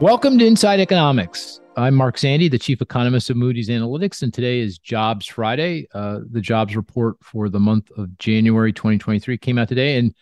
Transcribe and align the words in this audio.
Welcome 0.00 0.38
to 0.38 0.46
Inside 0.46 0.80
Economics. 0.80 1.60
I'm 1.76 1.94
Mark 1.94 2.16
Zandi, 2.16 2.50
the 2.50 2.58
chief 2.58 2.80
economist 2.80 3.28
of 3.28 3.36
Moody's 3.36 3.68
Analytics, 3.68 4.22
and 4.22 4.32
today 4.32 4.60
is 4.60 4.78
Jobs 4.78 5.26
Friday. 5.26 5.88
Uh, 5.92 6.20
the 6.30 6.40
jobs 6.40 6.74
report 6.74 7.16
for 7.22 7.50
the 7.50 7.60
month 7.60 7.90
of 7.98 8.16
January 8.16 8.72
2023 8.72 9.36
came 9.36 9.58
out 9.58 9.68
today. 9.68 9.98
And 9.98 10.14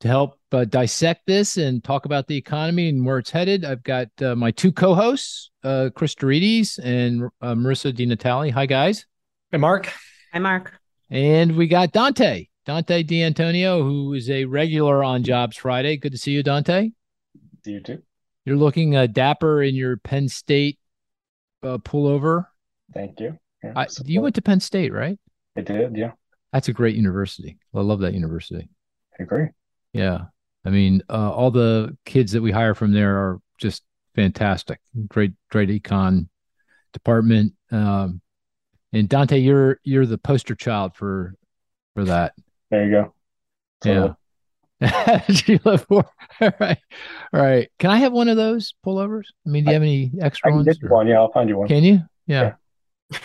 to 0.00 0.08
help 0.08 0.40
uh, 0.50 0.64
dissect 0.64 1.28
this 1.28 1.58
and 1.58 1.84
talk 1.84 2.06
about 2.06 2.26
the 2.26 2.36
economy 2.36 2.88
and 2.88 3.06
where 3.06 3.18
it's 3.18 3.30
headed, 3.30 3.64
I've 3.64 3.84
got 3.84 4.08
uh, 4.20 4.34
my 4.34 4.50
two 4.50 4.72
co 4.72 4.96
hosts, 4.96 5.52
uh, 5.62 5.90
Chris 5.94 6.16
deRitis 6.16 6.80
and 6.82 7.30
uh, 7.40 7.54
Marissa 7.54 7.94
Di 7.94 8.06
Natale. 8.06 8.50
Hi, 8.50 8.66
guys. 8.66 9.06
Hey, 9.52 9.58
Mark. 9.58 9.92
Hi, 10.32 10.40
Mark. 10.40 10.72
And 11.08 11.54
we 11.54 11.68
got 11.68 11.92
Dante, 11.92 12.48
Dante 12.66 13.04
DeAntonio, 13.04 13.80
who 13.80 14.12
is 14.12 14.28
a 14.28 14.44
regular 14.46 15.04
on 15.04 15.22
Jobs 15.22 15.56
Friday. 15.56 15.98
Good 15.98 16.10
to 16.10 16.18
see 16.18 16.32
you, 16.32 16.42
Dante. 16.42 16.90
See 17.64 17.74
you 17.74 17.80
too. 17.80 18.02
You're 18.44 18.56
looking 18.56 18.96
uh, 18.96 19.06
dapper 19.06 19.62
in 19.62 19.74
your 19.74 19.96
Penn 19.98 20.28
State 20.28 20.78
uh, 21.62 21.78
pullover. 21.78 22.46
Thank 22.92 23.20
you. 23.20 23.38
Yeah, 23.62 23.72
I, 23.76 23.86
you 24.04 24.20
went 24.20 24.34
to 24.36 24.42
Penn 24.42 24.60
State, 24.60 24.92
right? 24.92 25.18
I 25.56 25.60
did. 25.60 25.96
Yeah. 25.96 26.12
That's 26.52 26.68
a 26.68 26.72
great 26.72 26.96
university. 26.96 27.58
I 27.74 27.80
love 27.80 28.00
that 28.00 28.14
university. 28.14 28.68
I 29.18 29.22
agree. 29.22 29.48
Yeah. 29.92 30.24
I 30.64 30.70
mean, 30.70 31.02
uh, 31.08 31.30
all 31.30 31.50
the 31.50 31.96
kids 32.04 32.32
that 32.32 32.42
we 32.42 32.50
hire 32.50 32.74
from 32.74 32.92
there 32.92 33.16
are 33.16 33.40
just 33.58 33.82
fantastic. 34.14 34.80
Great, 35.08 35.32
great 35.50 35.68
econ 35.68 36.28
department. 36.92 37.54
Um, 37.70 38.20
and 38.92 39.08
Dante, 39.08 39.38
you're 39.38 39.78
you're 39.84 40.06
the 40.06 40.18
poster 40.18 40.54
child 40.54 40.96
for 40.96 41.34
for 41.94 42.04
that. 42.04 42.34
There 42.70 42.84
you 42.84 42.90
go. 42.90 43.14
Yeah. 43.84 44.14
You 45.46 45.60
live 45.64 45.84
for. 45.86 46.04
All 46.40 46.52
right. 46.58 46.78
All 47.32 47.40
right. 47.40 47.70
Can 47.78 47.90
I 47.90 47.98
have 47.98 48.12
one 48.12 48.28
of 48.28 48.36
those 48.36 48.74
pullovers? 48.84 49.24
I 49.46 49.50
mean, 49.50 49.64
do 49.64 49.70
you 49.70 49.74
have 49.74 49.82
any 49.82 50.10
extra 50.20 50.52
I 50.52 50.56
ones? 50.56 50.66
Get 50.66 50.90
one. 50.90 51.06
Yeah, 51.06 51.18
I'll 51.18 51.32
find 51.32 51.48
you 51.48 51.58
one. 51.58 51.68
Can 51.68 51.82
you? 51.82 52.00
Yeah. 52.26 52.54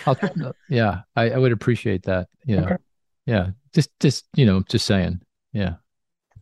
Yeah. 0.05 0.51
yeah 0.69 1.01
I, 1.15 1.29
I, 1.29 1.37
would 1.37 1.51
appreciate 1.51 2.03
that. 2.03 2.27
Yeah. 2.45 2.61
Okay. 2.61 2.75
Yeah. 3.25 3.49
Just, 3.73 3.89
just, 3.99 4.25
you 4.35 4.45
know, 4.45 4.63
just 4.67 4.85
saying. 4.85 5.21
Yeah. 5.53 5.75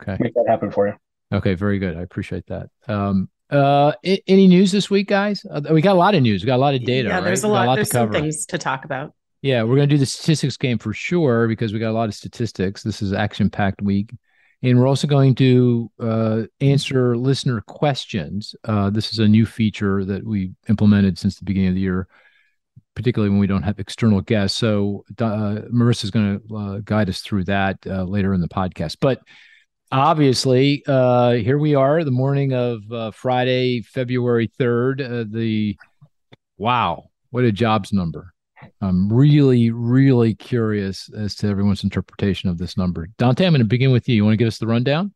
Okay. 0.01 0.17
Make 0.19 0.33
that 0.33 0.45
happen 0.47 0.71
for 0.71 0.87
you. 0.87 0.93
Okay. 1.31 1.53
Very 1.53 1.77
good. 1.77 1.97
I 1.97 2.01
appreciate 2.01 2.47
that. 2.47 2.69
Um, 2.87 3.29
uh, 3.49 3.91
any 4.03 4.47
news 4.47 4.71
this 4.71 4.89
week, 4.89 5.07
guys? 5.07 5.45
Uh, 5.49 5.61
we 5.71 5.81
got 5.81 5.93
a 5.93 5.99
lot 5.99 6.15
of 6.15 6.23
news. 6.23 6.41
We 6.41 6.47
got 6.47 6.55
a 6.55 6.57
lot 6.57 6.73
of 6.73 6.83
data. 6.83 7.09
Yeah, 7.09 7.15
right? 7.15 7.23
there's 7.23 7.43
a 7.43 7.47
lot. 7.47 7.65
A 7.65 7.67
lot 7.67 7.75
there's 7.75 7.91
some 7.91 8.11
things 8.11 8.47
to 8.47 8.57
talk 8.57 8.83
about. 8.83 9.13
Yeah, 9.43 9.63
we're 9.63 9.75
going 9.75 9.89
to 9.89 9.93
do 9.93 9.99
the 9.99 10.05
statistics 10.05 10.57
game 10.57 10.79
for 10.79 10.93
sure 10.93 11.47
because 11.47 11.73
we 11.73 11.77
got 11.77 11.91
a 11.91 11.91
lot 11.91 12.07
of 12.07 12.15
statistics. 12.15 12.81
This 12.81 13.01
is 13.01 13.13
action 13.13 13.49
packed 13.49 13.81
week. 13.81 14.11
And 14.63 14.79
we're 14.79 14.87
also 14.87 15.07
going 15.07 15.35
to 15.35 15.91
uh, 15.99 16.41
answer 16.61 17.17
listener 17.17 17.59
questions. 17.59 18.55
Uh, 18.63 18.89
this 18.89 19.11
is 19.11 19.19
a 19.19 19.27
new 19.27 19.45
feature 19.45 20.05
that 20.05 20.25
we 20.25 20.53
implemented 20.69 21.19
since 21.19 21.37
the 21.37 21.43
beginning 21.43 21.69
of 21.69 21.75
the 21.75 21.81
year, 21.81 22.07
particularly 22.95 23.29
when 23.29 23.39
we 23.39 23.47
don't 23.47 23.63
have 23.63 23.77
external 23.77 24.21
guests. 24.21 24.57
So 24.57 25.03
uh, 25.19 25.67
Marissa 25.69 26.05
is 26.05 26.11
going 26.11 26.39
to 26.39 26.55
uh, 26.55 26.79
guide 26.85 27.09
us 27.09 27.19
through 27.19 27.43
that 27.45 27.77
uh, 27.85 28.03
later 28.03 28.33
in 28.33 28.39
the 28.39 28.47
podcast. 28.47 28.97
But 29.01 29.19
obviously, 29.91 30.81
uh, 30.87 31.33
here 31.33 31.57
we 31.57 31.75
are, 31.75 32.05
the 32.05 32.11
morning 32.11 32.53
of 32.53 33.13
Friday, 33.13 33.81
February 33.81 34.49
3rd. 34.57 35.29
the 35.33 35.77
wow, 36.57 37.09
what 37.31 37.43
a 37.43 37.51
jobs 37.51 37.91
number. 37.91 38.32
I'm 38.81 39.11
really, 39.11 39.71
really 39.71 40.35
curious 40.35 41.09
as 41.17 41.35
to 41.35 41.47
everyone's 41.47 41.83
interpretation 41.83 42.49
of 42.49 42.57
this 42.57 42.77
number. 42.77 43.07
Dante, 43.17 43.45
I'm 43.45 43.53
going 43.53 43.59
to 43.59 43.65
begin 43.65 43.91
with 43.91 44.07
you. 44.09 44.15
You 44.15 44.23
want 44.25 44.33
to 44.33 44.37
give 44.37 44.47
us 44.47 44.57
the 44.57 44.67
rundown? 44.67 45.13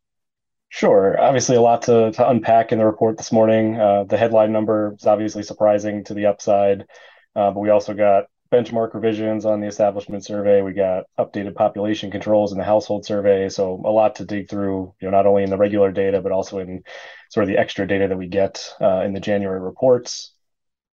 Sure. 0.70 1.20
Obviously, 1.20 1.56
a 1.56 1.62
lot 1.62 1.84
to, 1.84 2.12
to 2.12 2.30
unpack 2.30 2.72
in 2.72 2.80
the 2.80 2.86
report 2.86 3.18
this 3.18 3.32
morning. 3.32 3.80
Uh, 3.80 4.04
the 4.04 4.18
headline 4.18 4.52
number 4.52 4.96
is 4.98 5.06
obviously 5.06 5.44
surprising 5.44 6.04
to 6.06 6.14
the 6.14 6.26
upside, 6.26 6.82
uh, 7.36 7.52
but 7.52 7.60
we 7.60 7.70
also 7.70 7.94
got 7.94 8.26
benchmark 8.52 8.94
revisions 8.94 9.46
on 9.46 9.62
the 9.62 9.68
establishment 9.68 10.26
survey. 10.26 10.62
We 10.62 10.74
got 10.74 11.06
updated 11.18 11.56
population 11.56 12.12
controls 12.12 12.52
in 12.52 12.58
the 12.58 12.64
household 12.64 13.06
survey. 13.06 13.50
So 13.50 13.82
a 13.86 13.92
lot 13.92 14.16
to 14.16 14.26
dig 14.26 14.50
through, 14.50 14.94
you 15.00 15.08
know, 15.08 15.12
not 15.12 15.26
only 15.26 15.44
in 15.44 15.50
the 15.50 15.58
regular 15.58 15.92
data, 15.92 16.22
but 16.22 16.32
also 16.32 16.60
in 16.60 16.84
sort 17.30 17.44
of 17.44 17.50
the 17.50 17.58
extra 17.58 17.88
data 17.88 18.08
that 18.08 18.18
we 18.18 18.28
get 18.28 18.74
uh, 18.82 19.02
in 19.02 19.14
the 19.14 19.20
January 19.20 19.60
reports 19.60 20.34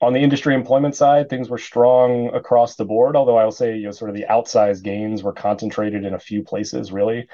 on 0.04 0.12
the 0.12 0.20
industry 0.20 0.54
employment 0.54 0.94
side, 0.94 1.28
things 1.28 1.48
were 1.48 1.58
strong 1.58 2.28
across 2.34 2.76
the 2.76 2.84
board, 2.84 3.16
although 3.16 3.36
I'll 3.36 3.50
say, 3.50 3.76
you 3.76 3.84
know, 3.84 3.90
sort 3.90 4.10
of 4.10 4.16
the 4.16 4.26
outsized 4.30 4.82
gains 4.82 5.22
were 5.22 5.32
concentrated 5.32 6.04
in 6.04 6.14
a 6.14 6.18
few 6.18 6.42
places, 6.42 6.92
really. 6.92 7.28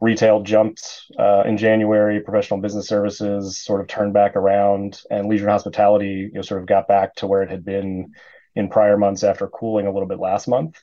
Retail 0.00 0.42
jumped 0.42 1.02
uh, 1.18 1.42
in 1.46 1.56
January, 1.56 2.20
professional 2.20 2.60
business 2.60 2.88
services 2.88 3.58
sort 3.58 3.80
of 3.80 3.86
turned 3.86 4.12
back 4.12 4.36
around, 4.36 5.00
and 5.10 5.28
leisure 5.28 5.44
and 5.44 5.52
hospitality, 5.52 6.28
you 6.28 6.32
know, 6.32 6.42
sort 6.42 6.60
of 6.60 6.66
got 6.66 6.88
back 6.88 7.14
to 7.16 7.26
where 7.26 7.42
it 7.42 7.50
had 7.50 7.64
been 7.64 8.12
in 8.54 8.68
prior 8.68 8.98
months 8.98 9.22
after 9.22 9.46
cooling 9.48 9.86
a 9.86 9.92
little 9.92 10.08
bit 10.08 10.18
last 10.18 10.48
month. 10.48 10.82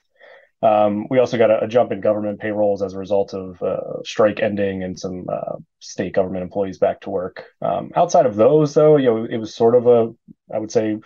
Um, 0.62 1.08
we 1.10 1.20
also 1.20 1.38
got 1.38 1.52
a, 1.52 1.64
a, 1.64 1.68
jump 1.68 1.94
in 1.94 2.02
government 2.02 2.40
payrolls 2.40 2.82
as 2.82 2.94
a 2.94 2.98
result 2.98 3.34
of 3.34 3.62
uh, 3.64 4.04
strike 4.04 4.42
ending 4.42 4.84
and 4.84 5.00
some 5.00 5.26
uh, 5.32 5.56
state 5.80 6.14
government 6.14 6.44
employees 6.44 6.78
back 6.78 7.00
to 7.02 7.10
work. 7.10 7.46
Um, 7.62 7.92
outside 7.96 8.26
of 8.26 8.36
those, 8.36 8.74
though, 8.74 8.98
you 8.98 9.06
know, 9.06 9.24
it 9.24 9.38
was 9.38 9.56
sort 9.56 9.76
of 9.76 9.88
a, 9.88 10.14
I 10.54 10.60
would 10.60 10.72
say, 10.72 10.98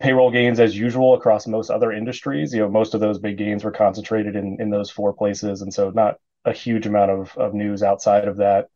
payroll 0.00 0.30
gains 0.30 0.60
as 0.60 0.76
usual 0.76 1.14
across 1.14 1.48
most 1.48 1.70
other 1.70 1.90
industries. 1.90 2.52
You 2.52 2.60
know, 2.60 2.68
most 2.68 2.94
of 2.94 3.00
those 3.00 3.18
big 3.18 3.36
gains 3.36 3.64
were 3.64 3.72
concentrated 3.72 4.36
in 4.36 4.60
in 4.60 4.70
those 4.70 4.90
four 4.90 5.12
places, 5.12 5.62
and 5.62 5.74
so 5.74 5.90
not 5.90 6.16
a 6.44 6.52
huge 6.52 6.86
amount 6.86 7.10
of 7.10 7.36
of 7.36 7.54
news 7.54 7.82
outside 7.82 8.28
of 8.28 8.36
that. 8.36 8.68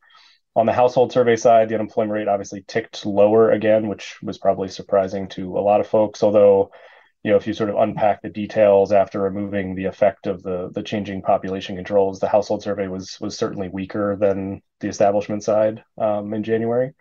On 0.54 0.66
the 0.66 0.72
household 0.72 1.12
survey 1.12 1.36
side, 1.36 1.68
the 1.68 1.74
unemployment 1.74 2.12
rate 2.12 2.28
obviously 2.28 2.64
ticked 2.66 3.06
lower 3.06 3.50
again, 3.52 3.88
which 3.88 4.18
was 4.22 4.36
probably 4.36 4.68
surprising 4.68 5.28
to 5.28 5.56
a 5.56 5.60
lot 5.60 5.80
of 5.80 5.86
folks, 5.86 6.22
although 6.22 6.72
you 7.22 7.30
know, 7.30 7.36
if 7.36 7.46
you 7.46 7.52
sort 7.52 7.70
of 7.70 7.76
unpack 7.76 8.20
the 8.22 8.28
details 8.28 8.90
after 8.90 9.20
removing 9.20 9.74
the 9.74 9.84
effect 9.84 10.26
of 10.26 10.42
the 10.42 10.70
the 10.74 10.82
changing 10.82 11.22
population 11.22 11.76
controls, 11.76 12.18
the 12.18 12.28
household 12.28 12.62
survey 12.62 12.88
was 12.88 13.18
was 13.20 13.36
certainly 13.36 13.68
weaker 13.68 14.16
than 14.16 14.60
the 14.80 14.88
establishment 14.88 15.44
side 15.44 15.84
um, 15.98 16.34
in 16.34 16.42
January. 16.42 16.92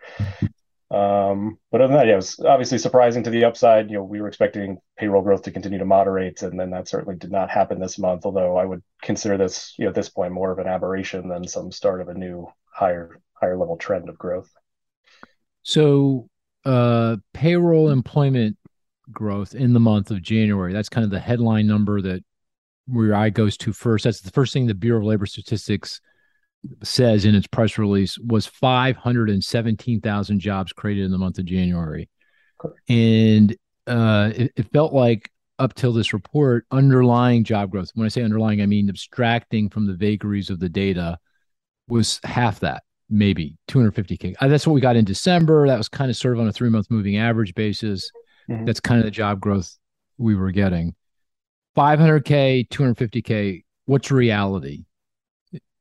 Um, 0.92 1.58
but 1.70 1.80
other 1.80 1.88
than 1.88 1.96
that, 1.96 2.06
yeah, 2.06 2.12
it 2.12 2.16
was 2.16 2.38
obviously 2.40 2.76
surprising 2.76 3.22
to 3.22 3.30
the 3.30 3.46
upside. 3.46 3.90
You 3.90 3.96
know, 3.96 4.04
we 4.04 4.20
were 4.20 4.28
expecting 4.28 4.76
payroll 4.98 5.22
growth 5.22 5.42
to 5.42 5.50
continue 5.50 5.78
to 5.78 5.86
moderate, 5.86 6.42
and 6.42 6.60
then 6.60 6.70
that 6.70 6.86
certainly 6.86 7.16
did 7.16 7.32
not 7.32 7.50
happen 7.50 7.80
this 7.80 7.98
month. 7.98 8.26
Although 8.26 8.56
I 8.56 8.66
would 8.66 8.82
consider 9.00 9.38
this, 9.38 9.74
you 9.78 9.86
know, 9.86 9.88
at 9.88 9.94
this 9.94 10.10
point 10.10 10.32
more 10.32 10.52
of 10.52 10.58
an 10.58 10.68
aberration 10.68 11.28
than 11.28 11.48
some 11.48 11.72
start 11.72 12.00
of 12.00 12.08
a 12.08 12.14
new 12.14 12.46
higher 12.70 13.18
higher 13.32 13.56
level 13.56 13.76
trend 13.76 14.08
of 14.08 14.18
growth. 14.18 14.52
So, 15.62 16.28
uh, 16.64 17.16
payroll 17.32 17.88
employment 17.88 18.56
growth 19.12 19.54
in 19.54 19.72
the 19.72 19.80
month 19.80 20.10
of 20.10 20.22
January. 20.22 20.72
That's 20.72 20.88
kind 20.88 21.04
of 21.04 21.10
the 21.10 21.20
headline 21.20 21.66
number 21.66 22.00
that 22.02 22.24
where 22.86 23.14
I 23.14 23.30
goes 23.30 23.56
to 23.58 23.72
first. 23.72 24.04
That's 24.04 24.20
the 24.20 24.30
first 24.30 24.52
thing 24.52 24.66
the 24.66 24.74
Bureau 24.74 25.00
of 25.00 25.04
Labor 25.04 25.26
Statistics 25.26 26.00
says 26.82 27.24
in 27.24 27.34
its 27.34 27.46
press 27.46 27.78
release 27.78 28.18
was 28.18 28.46
517,000 28.46 30.40
jobs 30.40 30.72
created 30.72 31.04
in 31.04 31.10
the 31.10 31.18
month 31.18 31.38
of 31.38 31.44
January. 31.44 32.08
And 32.88 33.56
uh, 33.86 34.30
it, 34.34 34.52
it 34.56 34.72
felt 34.72 34.92
like 34.92 35.30
up 35.58 35.74
till 35.74 35.92
this 35.92 36.12
report, 36.12 36.66
underlying 36.70 37.44
job 37.44 37.70
growth, 37.70 37.90
when 37.94 38.04
I 38.04 38.08
say 38.08 38.22
underlying, 38.22 38.62
I 38.62 38.66
mean 38.66 38.88
abstracting 38.88 39.70
from 39.70 39.86
the 39.86 39.94
vagaries 39.94 40.50
of 40.50 40.60
the 40.60 40.68
data, 40.68 41.18
was 41.88 42.20
half 42.24 42.60
that, 42.60 42.84
maybe 43.10 43.56
250K. 43.68 44.34
Uh, 44.40 44.48
that's 44.48 44.66
what 44.66 44.72
we 44.72 44.80
got 44.80 44.96
in 44.96 45.04
December. 45.04 45.66
That 45.66 45.78
was 45.78 45.88
kind 45.88 46.10
of 46.10 46.16
sort 46.16 46.34
of 46.34 46.40
on 46.40 46.48
a 46.48 46.52
three 46.52 46.70
month 46.70 46.90
moving 46.90 47.16
average 47.16 47.54
basis. 47.54 48.10
Mm-hmm. 48.48 48.64
That's 48.64 48.80
kind 48.80 49.00
of 49.00 49.04
the 49.04 49.10
job 49.10 49.40
growth 49.40 49.76
we 50.18 50.34
were 50.34 50.50
getting. 50.50 50.94
500K, 51.76 52.68
250K, 52.68 53.64
what's 53.86 54.10
reality? 54.10 54.84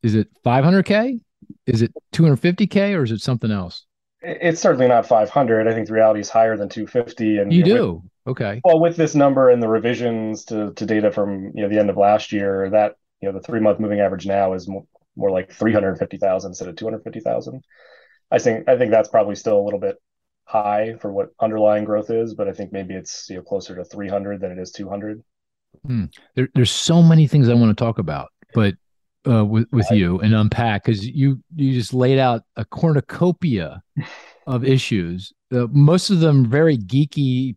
Is 0.04 0.16
it 0.16 0.30
500K? 0.44 1.20
Is 1.66 1.82
it 1.82 1.94
250K 2.14 2.98
or 2.98 3.04
is 3.04 3.12
it 3.12 3.22
something 3.22 3.52
else? 3.52 3.86
It's 4.22 4.62
certainly 4.62 4.88
not 4.88 5.08
500. 5.08 5.68
I 5.68 5.74
think 5.74 5.88
the 5.88 5.94
reality 5.94 6.20
is 6.20 6.30
higher 6.30 6.56
than 6.56 6.70
250. 6.70 7.40
And 7.40 7.52
you, 7.52 7.64
do? 7.64 8.04
With, 8.26 8.32
okay. 8.32 8.62
Well, 8.64 8.80
with 8.80 8.96
this 8.96 9.16
number 9.16 9.50
and 9.50 9.62
the 9.62 9.68
revisions 9.68 10.46
to, 10.46 10.74
to 10.74 10.86
data 10.86 11.12
from 11.12 11.52
you 11.56 11.64
know 11.64 11.70
the 11.70 11.80
end 11.80 11.90
of 11.90 11.98
last 11.98 12.32
year, 12.32 12.70
that 12.70 12.96
you 13.20 13.28
know 13.28 13.34
the 13.34 13.44
three 13.44 13.60
month 13.60 13.80
moving 13.80 14.00
average 14.00 14.28
now 14.28 14.54
is 14.54 14.68
more, 14.68 14.86
more 15.16 15.32
like 15.32 15.52
350,000 15.52 16.52
instead 16.52 16.68
of 16.68 16.76
250,000. 16.76 17.64
I 18.30 18.38
think 18.38 18.70
I 18.70 18.78
think 18.78 18.92
that's 18.92 19.10
probably 19.10 19.36
still 19.36 19.60
a 19.60 19.66
little 19.66 19.80
bit 19.80 19.96
high 20.52 20.96
for 21.00 21.12
what 21.12 21.30
underlying 21.40 21.86
growth 21.86 22.10
is, 22.10 22.34
but 22.34 22.48
I 22.48 22.52
think 22.52 22.74
maybe 22.74 22.94
it's 22.94 23.30
you 23.30 23.38
know 23.38 23.42
closer 23.42 23.76
to 23.76 23.86
300 23.86 24.42
than 24.42 24.52
it 24.52 24.60
is 24.60 24.72
200. 24.72 25.24
Hmm. 25.86 26.06
There, 26.36 26.50
there's 26.54 26.72
so 26.72 27.02
many 27.02 27.28
things 27.28 27.48
I 27.48 27.54
want 27.54 27.76
to 27.76 27.82
talk 27.82 27.98
about, 27.98 28.30
but 28.54 28.76
uh, 29.28 29.46
with 29.46 29.68
with 29.72 29.88
right. 29.90 30.00
you 30.00 30.20
and 30.20 30.34
unpack 30.34 30.84
because 30.84 31.08
you 31.08 31.42
you 31.56 31.74
just 31.74 31.94
laid 31.94 32.20
out 32.20 32.44
a 32.58 32.66
cornucopia 32.66 33.82
of 34.48 34.66
issues. 34.66 35.32
Uh, 35.54 35.68
most 35.72 36.10
of 36.10 36.20
them 36.20 36.46
very 36.46 36.78
geeky. 36.78 37.56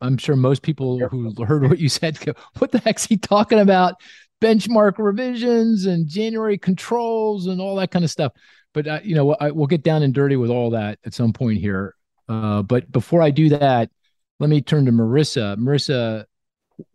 I'm 0.00 0.16
sure 0.16 0.36
most 0.36 0.62
people 0.62 1.00
who 1.08 1.34
heard 1.44 1.68
what 1.68 1.80
you 1.80 1.88
said 1.88 2.20
go, 2.20 2.32
"What 2.58 2.70
the 2.70 2.78
heck's 2.78 3.06
he 3.06 3.16
talking 3.16 3.58
about?" 3.58 3.94
Benchmark 4.40 4.98
revisions 4.98 5.86
and 5.86 6.06
January 6.06 6.58
controls 6.58 7.48
and 7.48 7.60
all 7.60 7.74
that 7.74 7.90
kind 7.90 8.04
of 8.04 8.10
stuff 8.12 8.32
but 8.78 8.86
uh, 8.86 9.00
you 9.02 9.16
know 9.16 9.34
I, 9.40 9.50
we'll 9.50 9.66
get 9.66 9.82
down 9.82 10.04
and 10.04 10.14
dirty 10.14 10.36
with 10.36 10.50
all 10.50 10.70
that 10.70 11.00
at 11.04 11.12
some 11.12 11.32
point 11.32 11.58
here 11.58 11.96
Uh, 12.28 12.62
but 12.62 12.90
before 12.92 13.22
I 13.22 13.30
do 13.30 13.48
that, 13.48 13.90
let 14.38 14.50
me 14.50 14.60
turn 14.60 14.84
to 14.84 14.92
Marissa. 14.92 15.56
Marissa, 15.56 16.26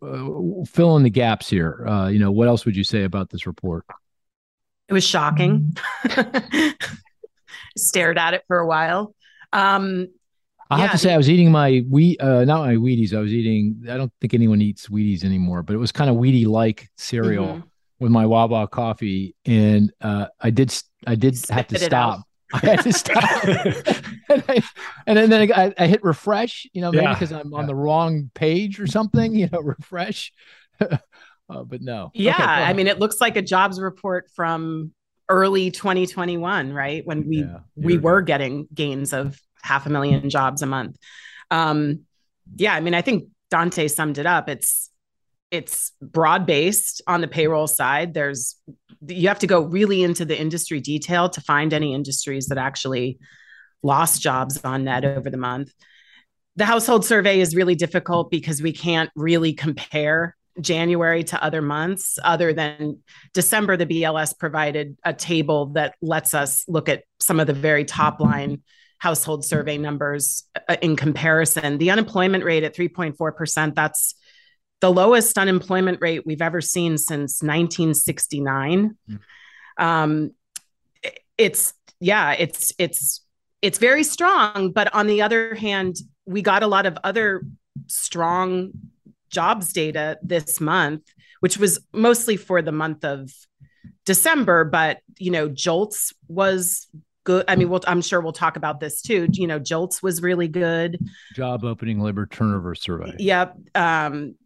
uh, 0.00 0.64
fill 0.64 0.96
in 0.96 1.02
the 1.02 1.10
gaps 1.10 1.50
here. 1.50 1.84
Uh, 1.86 2.08
you 2.08 2.20
know, 2.20 2.30
what 2.30 2.48
else 2.48 2.64
would 2.64 2.76
you 2.76 2.84
say 2.84 3.02
about 3.02 3.30
this 3.30 3.46
report? 3.46 3.84
It 4.88 4.94
was 4.94 5.04
shocking. 5.04 5.76
Stared 7.76 8.16
at 8.16 8.34
it 8.34 8.44
for 8.46 8.60
a 8.60 8.66
while. 8.66 9.14
Um, 9.52 10.08
I 10.70 10.76
yeah. 10.76 10.82
have 10.82 10.92
to 10.92 10.98
say, 10.98 11.12
I 11.12 11.16
was 11.16 11.28
eating 11.28 11.50
my 11.50 11.84
wheat, 11.90 12.20
uh, 12.20 12.44
not 12.44 12.64
my 12.64 12.76
Wheaties. 12.76 13.12
I 13.12 13.20
was 13.20 13.32
eating. 13.34 13.90
I 13.90 13.96
don't 13.96 14.12
think 14.20 14.34
anyone 14.34 14.62
eats 14.62 14.88
Wheaties 14.88 15.24
anymore, 15.24 15.62
but 15.64 15.74
it 15.74 15.78
was 15.78 15.92
kind 15.92 16.08
of 16.08 16.16
Wheatie 16.16 16.46
like 16.46 16.88
cereal 16.96 17.46
mm-hmm. 17.46 17.68
With 18.04 18.12
my 18.12 18.26
Wawa 18.26 18.68
coffee, 18.68 19.34
and 19.46 19.90
uh, 20.02 20.26
I 20.38 20.50
did. 20.50 20.78
I 21.06 21.14
did 21.14 21.38
Spit 21.38 21.56
have 21.56 21.66
to 21.68 21.78
stop. 21.78 22.20
I 22.52 22.58
had 22.58 22.82
to 22.82 22.92
stop, 22.92 23.44
and, 24.28 24.44
I, 24.46 24.62
and, 25.06 25.16
then, 25.16 25.30
then 25.30 25.52
I, 25.54 25.72
I, 25.78 25.86
hit 25.86 26.04
refresh. 26.04 26.66
You 26.74 26.82
know, 26.82 26.92
maybe 26.92 27.08
because 27.08 27.30
yeah. 27.30 27.38
I'm 27.38 27.54
on 27.54 27.66
the 27.66 27.74
wrong 27.74 28.30
page 28.34 28.78
or 28.78 28.86
something. 28.86 29.34
You 29.34 29.48
know, 29.50 29.58
refresh. 29.62 30.34
uh, 30.78 30.98
but 31.48 31.80
no. 31.80 32.10
Yeah, 32.12 32.34
okay, 32.34 32.44
I 32.44 32.74
mean, 32.74 32.88
it 32.88 32.98
looks 32.98 33.22
like 33.22 33.36
a 33.36 33.42
jobs 33.42 33.80
report 33.80 34.30
from 34.36 34.92
early 35.30 35.70
2021, 35.70 36.74
right? 36.74 37.06
When 37.06 37.26
we 37.26 37.38
yeah, 37.38 37.60
we 37.74 37.96
were 37.96 38.20
getting 38.20 38.68
gains 38.74 39.14
of 39.14 39.40
half 39.62 39.86
a 39.86 39.88
million 39.88 40.28
jobs 40.28 40.60
a 40.60 40.66
month. 40.66 40.98
Um, 41.50 42.00
yeah, 42.54 42.74
I 42.74 42.80
mean, 42.80 42.92
I 42.92 43.00
think 43.00 43.28
Dante 43.50 43.88
summed 43.88 44.18
it 44.18 44.26
up. 44.26 44.50
It's 44.50 44.90
it's 45.50 45.92
broad 46.00 46.46
based 46.46 47.02
on 47.06 47.20
the 47.20 47.28
payroll 47.28 47.66
side. 47.66 48.14
There's 48.14 48.56
you 49.06 49.28
have 49.28 49.40
to 49.40 49.46
go 49.46 49.60
really 49.60 50.02
into 50.02 50.24
the 50.24 50.38
industry 50.38 50.80
detail 50.80 51.28
to 51.28 51.40
find 51.40 51.72
any 51.72 51.94
industries 51.94 52.46
that 52.46 52.58
actually 52.58 53.18
lost 53.82 54.22
jobs 54.22 54.64
on 54.64 54.84
net 54.84 55.04
over 55.04 55.28
the 55.28 55.36
month. 55.36 55.72
The 56.56 56.64
household 56.64 57.04
survey 57.04 57.40
is 57.40 57.54
really 57.54 57.74
difficult 57.74 58.30
because 58.30 58.62
we 58.62 58.72
can't 58.72 59.10
really 59.14 59.52
compare 59.52 60.36
January 60.60 61.24
to 61.24 61.42
other 61.42 61.60
months, 61.60 62.18
other 62.22 62.52
than 62.52 63.02
December, 63.32 63.76
the 63.76 63.86
BLS 63.86 64.38
provided 64.38 64.96
a 65.04 65.12
table 65.12 65.66
that 65.66 65.96
lets 66.00 66.32
us 66.32 66.64
look 66.68 66.88
at 66.88 67.02
some 67.18 67.40
of 67.40 67.46
the 67.46 67.52
very 67.52 67.84
top 67.84 68.20
line 68.20 68.62
household 68.98 69.44
survey 69.44 69.76
numbers 69.76 70.44
uh, 70.68 70.76
in 70.80 70.96
comparison. 70.96 71.78
The 71.78 71.90
unemployment 71.90 72.44
rate 72.44 72.62
at 72.62 72.74
3.4%, 72.74 73.74
that's 73.74 74.14
the 74.84 74.90
lowest 74.90 75.38
unemployment 75.38 75.96
rate 76.02 76.26
we've 76.26 76.42
ever 76.42 76.60
seen 76.60 76.98
since 76.98 77.42
1969. 77.42 78.94
Mm. 79.08 79.18
Um, 79.78 80.32
it's 81.38 81.72
yeah, 82.00 82.32
it's 82.32 82.70
it's 82.78 83.24
it's 83.62 83.78
very 83.78 84.04
strong, 84.04 84.72
but 84.72 84.94
on 84.94 85.06
the 85.06 85.22
other 85.22 85.54
hand, 85.54 85.96
we 86.26 86.42
got 86.42 86.62
a 86.62 86.66
lot 86.66 86.84
of 86.84 86.98
other 87.02 87.46
strong 87.86 88.72
jobs 89.30 89.72
data 89.72 90.18
this 90.22 90.60
month, 90.60 91.00
which 91.40 91.56
was 91.56 91.78
mostly 91.94 92.36
for 92.36 92.60
the 92.60 92.70
month 92.70 93.06
of 93.06 93.30
December, 94.04 94.64
but 94.66 94.98
you 95.18 95.30
know, 95.30 95.48
JOLTS 95.48 96.12
was 96.28 96.88
good. 97.24 97.44
I 97.48 97.56
mean, 97.56 97.68
we'll, 97.68 97.80
I'm 97.86 98.02
sure 98.02 98.20
we'll 98.20 98.32
talk 98.32 98.56
about 98.56 98.80
this 98.80 99.02
too. 99.02 99.26
You 99.32 99.46
know, 99.46 99.58
JOLTS 99.58 100.02
was 100.02 100.22
really 100.22 100.48
good. 100.48 100.98
Job 101.34 101.64
opening 101.64 102.00
labor 102.00 102.26
turnover 102.26 102.74
survey. 102.74 103.14
Yep. 103.18 103.56
Um, 103.74 104.36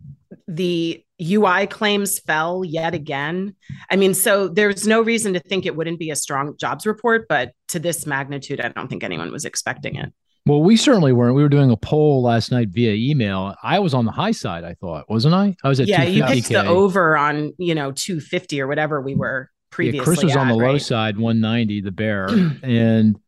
the 0.47 1.05
UI 1.21 1.67
claims 1.67 2.19
fell 2.21 2.65
yet 2.65 2.95
again. 2.95 3.55
I 3.91 3.97
mean, 3.97 4.15
so 4.15 4.49
there's 4.49 4.87
no 4.87 5.03
reason 5.03 5.35
to 5.35 5.41
think 5.41 5.67
it 5.67 5.77
wouldn't 5.77 5.99
be 5.99 6.11
a 6.11 6.17
strong 6.17 6.57
jobs 6.57 6.87
report, 6.87 7.27
but 7.29 7.53
to 7.69 7.79
this 7.79 8.07
magnitude, 8.07 8.61
I 8.61 8.69
don't 8.69 8.89
think 8.89 9.03
anyone 9.03 9.33
was 9.33 9.45
expecting 9.45 9.97
it. 9.97 10.13
Well, 10.47 10.63
we 10.63 10.77
certainly 10.77 11.13
weren't. 11.13 11.35
We 11.35 11.43
were 11.43 11.51
doing 11.51 11.71
a 11.71 11.77
poll 11.77 12.23
last 12.23 12.51
night 12.51 12.69
via 12.71 12.95
email. 12.95 13.55
I 13.63 13.81
was 13.81 13.93
on 13.93 14.07
the 14.07 14.13
high 14.13 14.31
side, 14.31 14.65
I 14.65 14.75
thought, 14.75 15.05
wasn't 15.11 15.35
I? 15.35 15.55
I 15.63 15.69
was 15.69 15.79
at 15.79 15.89
yeah. 15.89 16.05
You 16.05 16.25
picked 16.25 16.49
the 16.49 16.65
over 16.65 17.19
on 17.19 17.53
you 17.59 17.75
know 17.75 17.93
250 17.93 18.61
or 18.63 18.67
whatever 18.67 19.01
we 19.03 19.15
were 19.15 19.51
previously. 19.71 19.99
Yeah, 19.99 20.05
Chris 20.05 20.23
was 20.23 20.37
at, 20.37 20.39
on 20.39 20.49
the 20.49 20.57
right? 20.57 20.73
low 20.73 20.79
side, 20.79 21.17
190, 21.17 21.81
the 21.83 21.93
bear. 21.93 22.27
and 22.63 23.19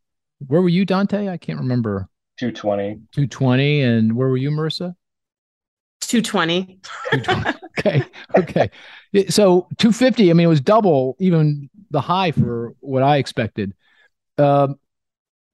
where 0.47 0.61
were 0.61 0.69
you, 0.69 0.85
Dante? 0.85 1.27
I 1.27 1.37
can't 1.37 1.59
remember. 1.59 2.09
220. 2.39 3.01
220. 3.11 3.81
And 3.81 4.15
where 4.15 4.27
were 4.27 4.37
you, 4.37 4.49
Marissa? 4.51 4.95
220. 6.01 6.79
220. 7.13 7.59
okay. 7.79 8.03
Okay. 8.35 8.71
So 9.29 9.67
250, 9.77 10.29
I 10.29 10.33
mean, 10.33 10.45
it 10.45 10.49
was 10.49 10.61
double 10.61 11.15
even 11.19 11.69
the 11.91 12.01
high 12.01 12.31
for 12.31 12.73
what 12.79 13.03
I 13.03 13.17
expected. 13.17 13.73
Um, 14.37 14.79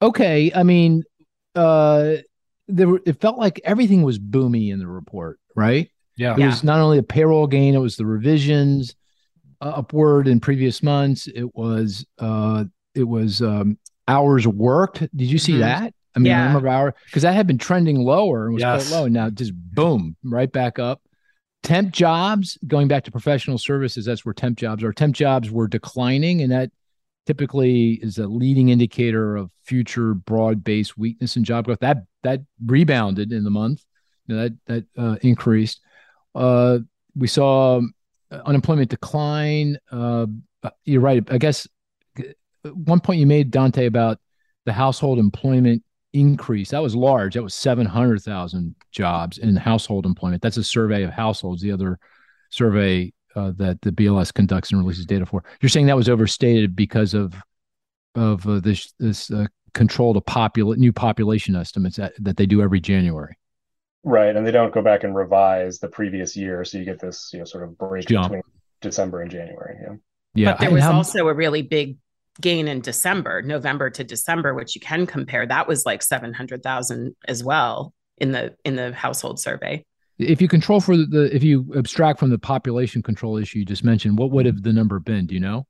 okay. 0.01 0.51
I 0.55 0.63
mean, 0.63 1.03
uh, 1.55 2.15
there 2.67 2.87
were, 2.87 3.01
it 3.05 3.19
felt 3.19 3.37
like 3.37 3.59
everything 3.63 4.03
was 4.03 4.19
boomy 4.19 4.71
in 4.71 4.79
the 4.79 4.87
report, 4.87 5.39
right? 5.55 5.89
Yeah. 6.15 6.35
It 6.37 6.45
was 6.45 6.63
not 6.63 6.79
only 6.79 6.97
the 6.97 7.03
payroll 7.03 7.47
gain, 7.47 7.75
it 7.75 7.79
was 7.79 7.95
the 7.95 8.05
revisions 8.05 8.91
uh, 8.91 8.93
upward 9.61 10.27
in 10.27 10.39
previous 10.39 10.83
months. 10.83 11.27
It 11.27 11.55
was 11.55 12.05
uh, 12.19 12.65
it 12.95 13.03
was 13.03 13.41
um, 13.41 13.77
hours 14.07 14.47
worked. 14.47 14.99
Did 14.99 15.25
you 15.25 15.37
see 15.37 15.53
mm-hmm. 15.53 15.61
that? 15.61 15.93
I 16.15 16.19
mean, 16.19 16.31
yeah. 16.31 16.43
I 16.43 16.47
remember 16.47 16.67
hour 16.67 16.95
because 17.05 17.23
that 17.23 17.35
had 17.35 17.45
been 17.45 17.59
trending 17.59 17.97
lower 17.97 18.45
and 18.45 18.55
was 18.55 18.61
yes. 18.61 18.89
quite 18.89 18.97
low, 18.97 19.05
and 19.05 19.13
now 19.13 19.29
just 19.29 19.53
boom, 19.55 20.15
right 20.23 20.51
back 20.51 20.79
up. 20.79 21.01
Temp 21.63 21.91
jobs, 21.91 22.57
going 22.65 22.87
back 22.87 23.03
to 23.03 23.11
professional 23.11 23.57
services, 23.57 24.05
that's 24.05 24.25
where 24.25 24.33
temp 24.33 24.57
jobs 24.57 24.83
are. 24.83 24.93
Temp 24.93 25.13
jobs 25.15 25.51
were 25.51 25.67
declining, 25.67 26.41
and 26.41 26.51
that 26.51 26.71
typically 27.25 27.99
is 28.01 28.17
a 28.17 28.25
leading 28.25 28.69
indicator 28.69 29.35
of 29.35 29.51
future 29.63 30.13
broad-based 30.13 30.97
weakness 30.97 31.35
in 31.35 31.43
job 31.43 31.65
growth. 31.65 31.79
That 31.81 32.05
that 32.23 32.41
rebounded 32.65 33.31
in 33.31 33.43
the 33.43 33.49
month. 33.51 33.83
You 34.25 34.35
know, 34.35 34.41
that 34.43 34.53
that 34.65 34.85
uh, 34.97 35.15
increased. 35.21 35.81
Uh, 36.33 36.79
we 37.15 37.27
saw 37.27 37.81
unemployment 38.31 38.89
decline. 38.89 39.77
Uh, 39.91 40.27
you're 40.85 41.01
right. 41.01 41.23
I 41.31 41.37
guess 41.37 41.67
one 42.73 42.99
point 42.99 43.19
you 43.19 43.27
made, 43.27 43.51
Dante, 43.51 43.85
about 43.85 44.19
the 44.65 44.73
household 44.73 45.19
employment 45.19 45.83
increase. 46.13 46.71
That 46.71 46.81
was 46.81 46.95
large. 46.95 47.35
That 47.35 47.43
was 47.43 47.53
700,000 47.55 48.75
jobs 48.91 49.37
in 49.37 49.55
household 49.55 50.05
employment. 50.05 50.41
That's 50.41 50.57
a 50.57 50.63
survey 50.63 51.03
of 51.03 51.11
households. 51.11 51.61
The 51.61 51.71
other 51.71 51.99
survey 52.49 53.13
uh, 53.35 53.51
that 53.57 53.81
the 53.81 53.91
BLS 53.91 54.33
conducts 54.33 54.71
and 54.71 54.79
releases 54.81 55.05
data 55.05 55.25
for. 55.25 55.43
You're 55.61 55.69
saying 55.69 55.85
that 55.87 55.95
was 55.95 56.09
overstated 56.09 56.75
because 56.75 57.13
of 57.13 57.35
of 58.15 58.47
uh, 58.47 58.59
this 58.59 58.93
this 58.99 59.29
uh, 59.29 59.45
control 59.73 60.13
to 60.13 60.21
popul- 60.21 60.75
new 60.77 60.91
population 60.91 61.55
estimates 61.55 61.97
that, 61.97 62.13
that 62.19 62.37
they 62.37 62.47
do 62.47 62.61
every 62.61 62.79
January. 62.79 63.37
Right, 64.03 64.35
and 64.35 64.45
they 64.45 64.51
don't 64.51 64.73
go 64.73 64.81
back 64.81 65.03
and 65.03 65.15
revise 65.15 65.79
the 65.79 65.89
previous 65.89 66.37
year, 66.37 66.63
so 66.63 66.77
you 66.77 66.85
get 66.85 66.99
this 66.99 67.29
you 67.33 67.39
know 67.39 67.45
sort 67.45 67.63
of 67.63 67.77
break 67.77 68.07
Jump. 68.07 68.29
between 68.29 68.43
December 68.81 69.21
and 69.21 69.31
January. 69.31 69.75
Yeah, 69.81 69.95
yeah. 70.33 70.51
But 70.51 70.59
there 70.61 70.71
was 70.71 70.85
also 70.85 71.27
a 71.27 71.33
really 71.33 71.61
big 71.61 71.97
gain 72.39 72.67
in 72.67 72.81
December, 72.81 73.41
November 73.41 73.89
to 73.89 74.03
December, 74.03 74.53
which 74.53 74.75
you 74.75 74.81
can 74.81 75.05
compare. 75.05 75.45
That 75.45 75.67
was 75.67 75.85
like 75.85 76.01
seven 76.01 76.33
hundred 76.33 76.63
thousand 76.63 77.15
as 77.27 77.43
well 77.43 77.93
in 78.17 78.31
the 78.31 78.55
in 78.63 78.75
the 78.75 78.93
household 78.93 79.39
survey. 79.39 79.83
If 80.19 80.41
you 80.41 80.47
control 80.47 80.81
for 80.81 80.97
the, 80.97 81.29
if 81.31 81.43
you 81.43 81.71
abstract 81.77 82.19
from 82.19 82.31
the 82.31 82.39
population 82.39 83.03
control 83.03 83.37
issue 83.37 83.59
you 83.59 83.65
just 83.65 83.83
mentioned, 83.83 84.17
what 84.17 84.31
would 84.31 84.45
have 84.45 84.63
the 84.63 84.73
number 84.73 84.99
been? 84.99 85.27
Do 85.27 85.35
you 85.35 85.39
know? 85.39 85.67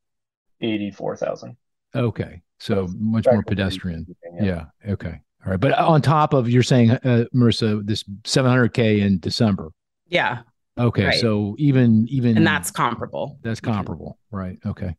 Eighty-four 0.61 1.17
thousand. 1.17 1.57
Okay, 1.95 2.41
so 2.59 2.87
much 2.97 3.25
more 3.25 3.43
pedestrian. 3.43 4.05
Yeah. 4.39 4.65
yeah. 4.85 4.93
Okay. 4.93 5.21
All 5.45 5.51
right, 5.51 5.59
but 5.59 5.73
on 5.73 6.01
top 6.01 6.33
of 6.33 6.49
you're 6.49 6.63
saying, 6.63 6.91
uh, 6.91 7.25
Marissa, 7.33 7.85
this 7.85 8.03
700k 8.23 8.99
in 8.99 9.19
December. 9.19 9.71
Yeah. 10.07 10.39
Okay, 10.77 11.05
right. 11.05 11.19
so 11.19 11.55
even 11.57 12.07
even 12.09 12.37
and 12.37 12.45
that's 12.45 12.69
comparable. 12.69 13.39
That's 13.41 13.59
comparable, 13.59 14.19
right? 14.29 14.59
Okay. 14.65 14.95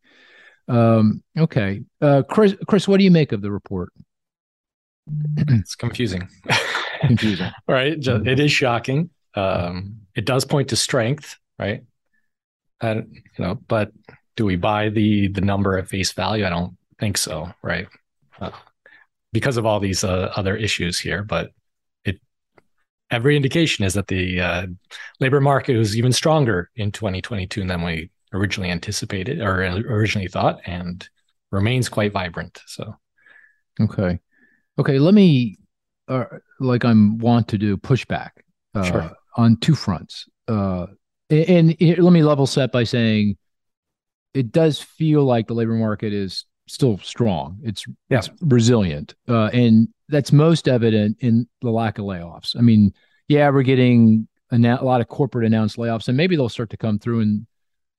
Um, 0.66 1.22
okay, 1.38 1.82
uh, 2.00 2.22
Chris. 2.28 2.56
Chris, 2.66 2.88
what 2.88 2.98
do 2.98 3.04
you 3.04 3.10
make 3.10 3.32
of 3.32 3.42
the 3.42 3.50
report? 3.50 3.92
It's 5.36 5.76
confusing. 5.76 6.28
confusing. 7.00 7.50
right. 7.68 7.96
It 7.96 8.40
is 8.40 8.50
shocking. 8.50 9.10
Um, 9.34 10.00
it 10.14 10.24
does 10.24 10.44
point 10.44 10.68
to 10.70 10.76
strength, 10.76 11.36
right? 11.58 11.84
And 12.80 13.06
you 13.14 13.44
know, 13.44 13.54
but 13.54 13.92
do 14.36 14.44
we 14.44 14.56
buy 14.56 14.88
the 14.88 15.28
the 15.28 15.40
number 15.40 15.78
at 15.78 15.88
face 15.88 16.12
value? 16.12 16.44
I 16.44 16.50
don't 16.50 16.76
think 16.98 17.18
so, 17.18 17.52
right? 17.62 17.86
Uh, 18.40 18.50
because 19.32 19.56
of 19.56 19.66
all 19.66 19.80
these 19.80 20.04
uh, 20.04 20.32
other 20.36 20.56
issues 20.56 20.98
here. 20.98 21.22
But 21.22 21.50
it 22.04 22.20
every 23.10 23.36
indication 23.36 23.84
is 23.84 23.94
that 23.94 24.08
the 24.08 24.40
uh, 24.40 24.66
labor 25.20 25.40
market 25.40 25.76
was 25.76 25.96
even 25.96 26.12
stronger 26.12 26.70
in 26.76 26.92
2022 26.92 27.64
than 27.66 27.82
we 27.82 28.10
originally 28.32 28.70
anticipated 28.70 29.40
or 29.40 29.62
originally 29.62 30.28
thought, 30.28 30.60
and 30.66 31.08
remains 31.50 31.88
quite 31.88 32.12
vibrant. 32.12 32.60
So, 32.66 32.94
okay, 33.80 34.18
okay, 34.78 34.98
let 34.98 35.14
me, 35.14 35.58
uh, 36.08 36.24
like 36.60 36.84
I'm 36.84 37.18
want 37.18 37.48
to 37.48 37.58
do, 37.58 37.76
pushback 37.76 38.30
uh, 38.74 38.82
sure. 38.82 39.10
on 39.36 39.56
two 39.58 39.74
fronts. 39.74 40.28
Uh, 40.46 40.86
and, 41.30 41.76
and 41.80 41.98
let 41.98 42.12
me 42.12 42.22
level 42.22 42.46
set 42.46 42.72
by 42.72 42.84
saying 42.84 43.36
it 44.34 44.52
does 44.52 44.80
feel 44.80 45.24
like 45.24 45.46
the 45.46 45.54
labor 45.54 45.74
market 45.74 46.12
is 46.12 46.44
still 46.68 46.98
strong. 46.98 47.58
It's, 47.62 47.84
yeah. 48.08 48.18
it's 48.18 48.30
resilient. 48.40 49.14
Uh, 49.28 49.46
and 49.52 49.88
that's 50.08 50.32
most 50.32 50.68
evident 50.68 51.16
in 51.20 51.48
the 51.60 51.70
lack 51.70 51.98
of 51.98 52.04
layoffs. 52.04 52.56
I 52.56 52.60
mean, 52.60 52.92
yeah, 53.28 53.50
we're 53.50 53.62
getting 53.62 54.28
a, 54.50 54.56
a 54.56 54.84
lot 54.84 55.00
of 55.00 55.08
corporate 55.08 55.46
announced 55.46 55.76
layoffs, 55.76 56.08
and 56.08 56.16
maybe 56.16 56.36
they'll 56.36 56.48
start 56.48 56.70
to 56.70 56.76
come 56.76 56.98
through 56.98 57.20
and 57.20 57.46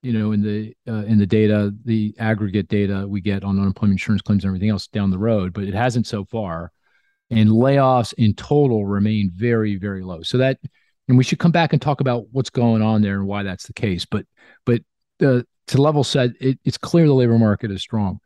you 0.02 0.14
know, 0.14 0.32
in 0.32 0.42
the 0.42 0.74
uh, 0.88 1.06
in 1.06 1.18
the 1.18 1.26
data, 1.26 1.74
the 1.84 2.16
aggregate 2.20 2.70
data 2.70 3.06
we 3.08 3.20
get 3.20 3.44
on 3.44 3.60
unemployment 3.60 3.96
insurance 3.96 4.22
claims 4.22 4.44
and 4.44 4.50
everything 4.50 4.70
else 4.70 4.88
down 4.88 5.12
the 5.12 5.18
road. 5.18 5.54
But 5.54 5.66
it 5.66 5.74
hasn't 5.74 6.08
so 6.08 6.24
far, 6.24 6.72
and 7.30 7.50
layoffs 7.50 8.14
in 8.18 8.34
total 8.34 8.86
remain 8.86 9.30
very 9.36 9.76
very 9.76 10.02
low. 10.02 10.22
So 10.22 10.38
that, 10.38 10.60
and 11.10 11.18
we 11.18 11.24
should 11.24 11.40
come 11.40 11.52
back 11.52 11.74
and 11.74 11.82
talk 11.82 12.00
about 12.00 12.28
what's 12.32 12.50
going 12.50 12.82
on 12.82 13.02
there 13.02 13.16
and 13.16 13.28
why 13.28 13.44
that's 13.44 13.68
the 13.68 13.74
case. 13.74 14.06
But 14.06 14.26
but 14.66 14.82
uh, 15.22 15.42
to 15.68 15.82
level 15.82 16.06
set, 16.06 16.32
it, 16.40 16.60
it's 16.64 16.78
clear 16.78 17.06
the 17.06 17.14
labor 17.14 17.38
market 17.38 17.70
is 17.70 17.82
strong 17.82 18.22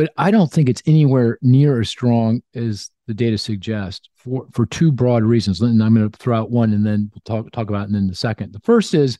but 0.00 0.14
I 0.16 0.30
don't 0.30 0.50
think 0.50 0.70
it's 0.70 0.82
anywhere 0.86 1.38
near 1.42 1.78
as 1.78 1.90
strong 1.90 2.40
as 2.54 2.90
the 3.06 3.12
data 3.12 3.36
suggests 3.36 4.08
for 4.16 4.46
for 4.50 4.64
two 4.64 4.90
broad 4.90 5.22
reasons. 5.24 5.60
And 5.60 5.82
I'm 5.82 5.94
going 5.94 6.10
to 6.10 6.16
throw 6.16 6.38
out 6.38 6.50
one, 6.50 6.72
and 6.72 6.86
then 6.86 7.10
we'll 7.12 7.20
talk 7.26 7.52
talk 7.52 7.68
about 7.68 7.90
it 7.90 7.94
in 7.94 8.06
the 8.06 8.14
second. 8.14 8.54
The 8.54 8.60
first 8.60 8.94
is 8.94 9.18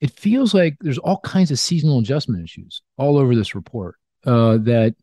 it 0.00 0.10
feels 0.10 0.54
like 0.54 0.76
there's 0.80 0.98
all 0.98 1.20
kinds 1.20 1.52
of 1.52 1.60
seasonal 1.60 2.00
adjustment 2.00 2.42
issues 2.42 2.82
all 2.96 3.16
over 3.16 3.36
this 3.36 3.54
report. 3.54 3.94
Uh, 4.26 4.58
that 4.62 4.96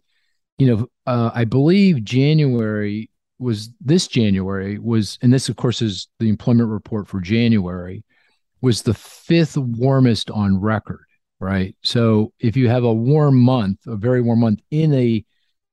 you 0.57 0.67
know, 0.67 0.89
uh, 1.07 1.31
I 1.33 1.45
believe 1.45 2.03
January 2.03 3.09
was 3.37 3.69
this 3.79 4.05
January 4.05 4.79
was, 4.79 5.17
and 5.21 5.31
this 5.31 5.47
of 5.47 5.55
course 5.55 5.81
is 5.81 6.09
the 6.19 6.27
employment 6.27 6.67
report 6.67 7.07
for 7.07 7.21
January, 7.21 8.03
was 8.59 8.81
the 8.81 8.93
fifth 8.93 9.55
warmest 9.55 10.29
on 10.29 10.59
record 10.59 11.05
right? 11.39 11.75
So 11.83 12.33
if 12.39 12.57
you 12.57 12.69
have 12.69 12.83
a 12.83 12.93
warm 12.93 13.39
month, 13.39 13.79
a 13.87 13.95
very 13.95 14.21
warm 14.21 14.39
month 14.39 14.61
in 14.71 14.93
a 14.93 15.25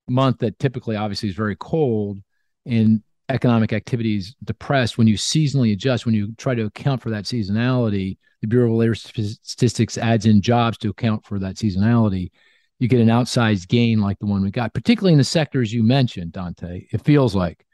month 0.09 0.39
that 0.39 0.59
typically 0.59 0.97
obviously 0.97 1.29
is 1.29 1.35
very 1.35 1.57
cold 1.57 2.19
and 2.65 3.03
economic 3.29 3.73
activity 3.73 4.17
is 4.17 4.35
depressed, 4.45 4.99
when 4.99 5.07
you 5.07 5.17
seasonally 5.17 5.73
adjust, 5.73 6.07
when 6.07 6.15
you 6.15 6.33
try 6.37 6.55
to 6.55 6.65
account 6.67 7.03
for 7.03 7.11
that 7.11 7.25
seasonality, 7.25 8.19
the 8.41 8.47
Bureau 8.47 8.71
of 8.71 8.77
Labor 8.77 8.95
Statistics 8.95 9.99
adds 9.99 10.27
in 10.27 10.41
jobs 10.41 10.79
to 10.79 10.91
account 10.91 11.25
for 11.25 11.39
that 11.39 11.57
seasonality. 11.57 12.31
You 12.79 12.89
get 12.89 13.01
an 13.01 13.09
outsized 13.09 13.69
gain 13.69 14.01
like 14.01 14.19
the 14.19 14.27
one 14.27 14.43
we 14.43 14.51
got, 14.51 14.75
particularly 14.75 15.13
in 15.13 15.19
the 15.19 15.25
sectors 15.25 15.73
you 15.73 15.83
mentioned, 15.83 16.33
Dante. 16.33 16.87
It 16.93 17.03
feels 17.05 17.35
like 17.35 17.65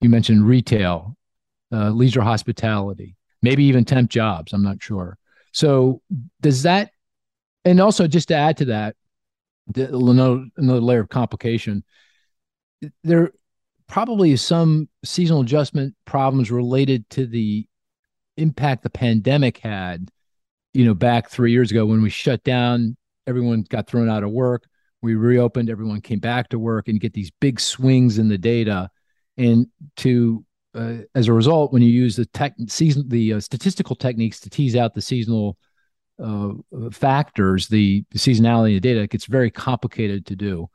you 0.00 0.10
mentioned 0.10 0.46
retail, 0.46 1.16
uh, 1.72 1.90
leisure 1.90 2.20
hospitality, 2.20 3.16
maybe 3.42 3.64
even 3.64 3.84
temp 3.84 4.10
jobs. 4.10 4.52
I'm 4.52 4.62
not 4.62 4.82
sure. 4.82 5.16
So, 5.52 6.02
does 6.40 6.62
that 6.62 6.90
and 7.64 7.80
also 7.80 8.06
just 8.06 8.28
to 8.28 8.34
add 8.34 8.56
to 8.58 8.64
that, 8.66 8.96
the, 9.68 9.94
another, 9.94 10.46
another 10.56 10.80
layer 10.80 11.00
of 11.00 11.08
complication. 11.08 11.84
There 13.04 13.32
probably 13.86 14.32
is 14.32 14.42
some 14.42 14.88
seasonal 15.04 15.42
adjustment 15.42 15.94
problems 16.04 16.50
related 16.50 17.08
to 17.10 17.26
the 17.26 17.66
impact 18.36 18.82
the 18.82 18.90
pandemic 18.90 19.58
had. 19.58 20.10
You 20.72 20.84
know, 20.84 20.94
back 20.94 21.28
three 21.28 21.52
years 21.52 21.70
ago 21.70 21.84
when 21.84 22.00
we 22.00 22.10
shut 22.10 22.44
down, 22.44 22.96
everyone 23.26 23.62
got 23.68 23.88
thrown 23.88 24.08
out 24.08 24.22
of 24.22 24.30
work. 24.30 24.64
We 25.02 25.14
reopened, 25.14 25.70
everyone 25.70 26.00
came 26.00 26.20
back 26.20 26.50
to 26.50 26.58
work, 26.58 26.88
and 26.88 27.00
get 27.00 27.12
these 27.12 27.30
big 27.40 27.58
swings 27.58 28.18
in 28.18 28.28
the 28.28 28.38
data. 28.38 28.90
And 29.36 29.66
to 29.96 30.44
uh, 30.74 30.98
as 31.14 31.28
a 31.28 31.32
result, 31.32 31.72
when 31.72 31.82
you 31.82 31.88
use 31.88 32.16
the 32.16 32.26
tech 32.26 32.54
season, 32.68 33.08
the 33.08 33.34
uh, 33.34 33.40
statistical 33.40 33.96
techniques 33.96 34.40
to 34.40 34.50
tease 34.50 34.76
out 34.76 34.94
the 34.94 35.02
seasonal 35.02 35.56
uh, 36.22 36.52
factors, 36.90 37.68
the, 37.68 38.04
the 38.10 38.18
seasonality 38.18 38.76
of 38.76 38.82
data, 38.82 39.00
it 39.00 39.10
gets 39.10 39.26
very 39.26 39.50
complicated 39.50 40.26
to 40.26 40.36
do. 40.36 40.68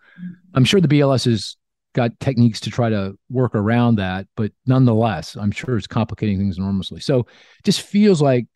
I'm 0.53 0.65
sure 0.65 0.81
the 0.81 0.87
BLS 0.87 1.25
has 1.25 1.57
got 1.93 2.19
techniques 2.19 2.59
to 2.61 2.69
try 2.69 2.89
to 2.89 3.17
work 3.29 3.55
around 3.55 3.95
that, 3.95 4.27
but 4.35 4.51
nonetheless, 4.65 5.35
I'm 5.35 5.51
sure 5.51 5.77
it's 5.77 5.87
complicating 5.87 6.37
things 6.37 6.57
enormously. 6.57 6.99
So 6.99 7.19
it 7.19 7.63
just 7.63 7.81
feels 7.81 8.21
like 8.21 8.47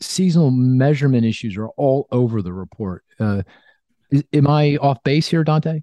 seasonal 0.00 0.50
measurement 0.50 1.24
issues 1.24 1.56
are 1.56 1.68
all 1.68 2.08
over 2.10 2.42
the 2.42 2.52
report. 2.52 3.04
Uh, 3.18 3.42
is, 4.10 4.24
am 4.32 4.46
I 4.46 4.76
off 4.76 5.02
base 5.04 5.28
here, 5.28 5.44
Dante? 5.44 5.82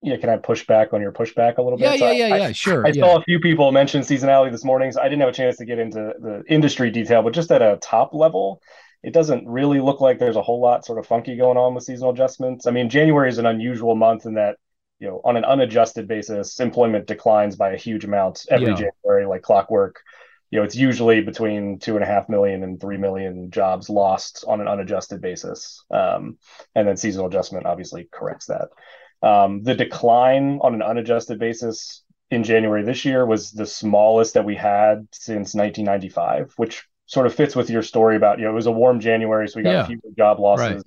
Yeah, 0.00 0.16
can 0.16 0.30
I 0.30 0.36
push 0.36 0.64
back 0.64 0.92
on 0.92 1.00
your 1.00 1.10
pushback 1.10 1.58
a 1.58 1.62
little 1.62 1.76
bit? 1.76 1.84
Yeah, 1.84 1.96
so 1.96 2.10
yeah, 2.10 2.26
yeah, 2.28 2.34
I, 2.34 2.38
yeah, 2.38 2.52
sure. 2.52 2.86
I 2.86 2.90
yeah. 2.90 3.02
saw 3.02 3.18
a 3.18 3.22
few 3.22 3.40
people 3.40 3.72
mention 3.72 4.02
seasonality 4.02 4.52
this 4.52 4.64
morning, 4.64 4.92
so 4.92 5.00
I 5.00 5.04
didn't 5.04 5.20
have 5.20 5.30
a 5.30 5.32
chance 5.32 5.56
to 5.56 5.64
get 5.64 5.80
into 5.80 6.14
the 6.20 6.44
industry 6.48 6.90
detail, 6.90 7.22
but 7.22 7.34
just 7.34 7.50
at 7.50 7.62
a 7.62 7.78
top 7.82 8.14
level, 8.14 8.62
it 9.02 9.12
doesn't 9.12 9.48
really 9.48 9.80
look 9.80 10.00
like 10.00 10.18
there's 10.18 10.36
a 10.36 10.42
whole 10.42 10.60
lot 10.60 10.84
sort 10.84 10.98
of 10.98 11.06
funky 11.06 11.36
going 11.36 11.56
on 11.56 11.74
with 11.74 11.84
seasonal 11.84 12.10
adjustments. 12.10 12.66
I 12.66 12.72
mean, 12.72 12.90
January 12.90 13.28
is 13.28 13.38
an 13.38 13.46
unusual 13.46 13.94
month 13.94 14.26
in 14.26 14.34
that, 14.34 14.56
you 14.98 15.06
know, 15.06 15.20
on 15.24 15.36
an 15.36 15.44
unadjusted 15.44 16.08
basis, 16.08 16.58
employment 16.58 17.06
declines 17.06 17.56
by 17.56 17.70
a 17.70 17.76
huge 17.76 18.04
amount 18.04 18.44
every 18.50 18.68
yeah. 18.68 18.90
January, 19.04 19.26
like 19.26 19.42
clockwork. 19.42 20.00
You 20.50 20.58
know, 20.58 20.64
it's 20.64 20.74
usually 20.74 21.20
between 21.20 21.78
two 21.78 21.94
and 21.94 22.02
a 22.02 22.06
half 22.06 22.28
million 22.28 22.64
and 22.64 22.80
three 22.80 22.96
million 22.96 23.50
jobs 23.50 23.88
lost 23.88 24.44
on 24.48 24.60
an 24.60 24.66
unadjusted 24.66 25.20
basis. 25.20 25.84
Um, 25.90 26.38
and 26.74 26.88
then 26.88 26.96
seasonal 26.96 27.28
adjustment 27.28 27.66
obviously 27.66 28.08
corrects 28.10 28.46
that. 28.46 28.70
Um, 29.22 29.62
the 29.62 29.74
decline 29.74 30.58
on 30.62 30.74
an 30.74 30.82
unadjusted 30.82 31.38
basis 31.38 32.02
in 32.30 32.44
January 32.44 32.82
this 32.82 33.04
year 33.04 33.24
was 33.24 33.52
the 33.52 33.66
smallest 33.66 34.34
that 34.34 34.44
we 34.44 34.54
had 34.54 35.06
since 35.12 35.54
1995, 35.54 36.52
which 36.56 36.86
sort 37.08 37.26
of 37.26 37.34
fits 37.34 37.56
with 37.56 37.70
your 37.70 37.82
story 37.82 38.16
about 38.16 38.38
you 38.38 38.44
know 38.44 38.50
it 38.50 38.54
was 38.54 38.66
a 38.66 38.72
warm 38.72 39.00
January, 39.00 39.48
so 39.48 39.56
we 39.56 39.64
got 39.64 39.70
yeah. 39.70 39.82
a 39.82 39.86
few 39.86 40.00
job 40.16 40.38
losses. 40.38 40.76
Right. 40.76 40.82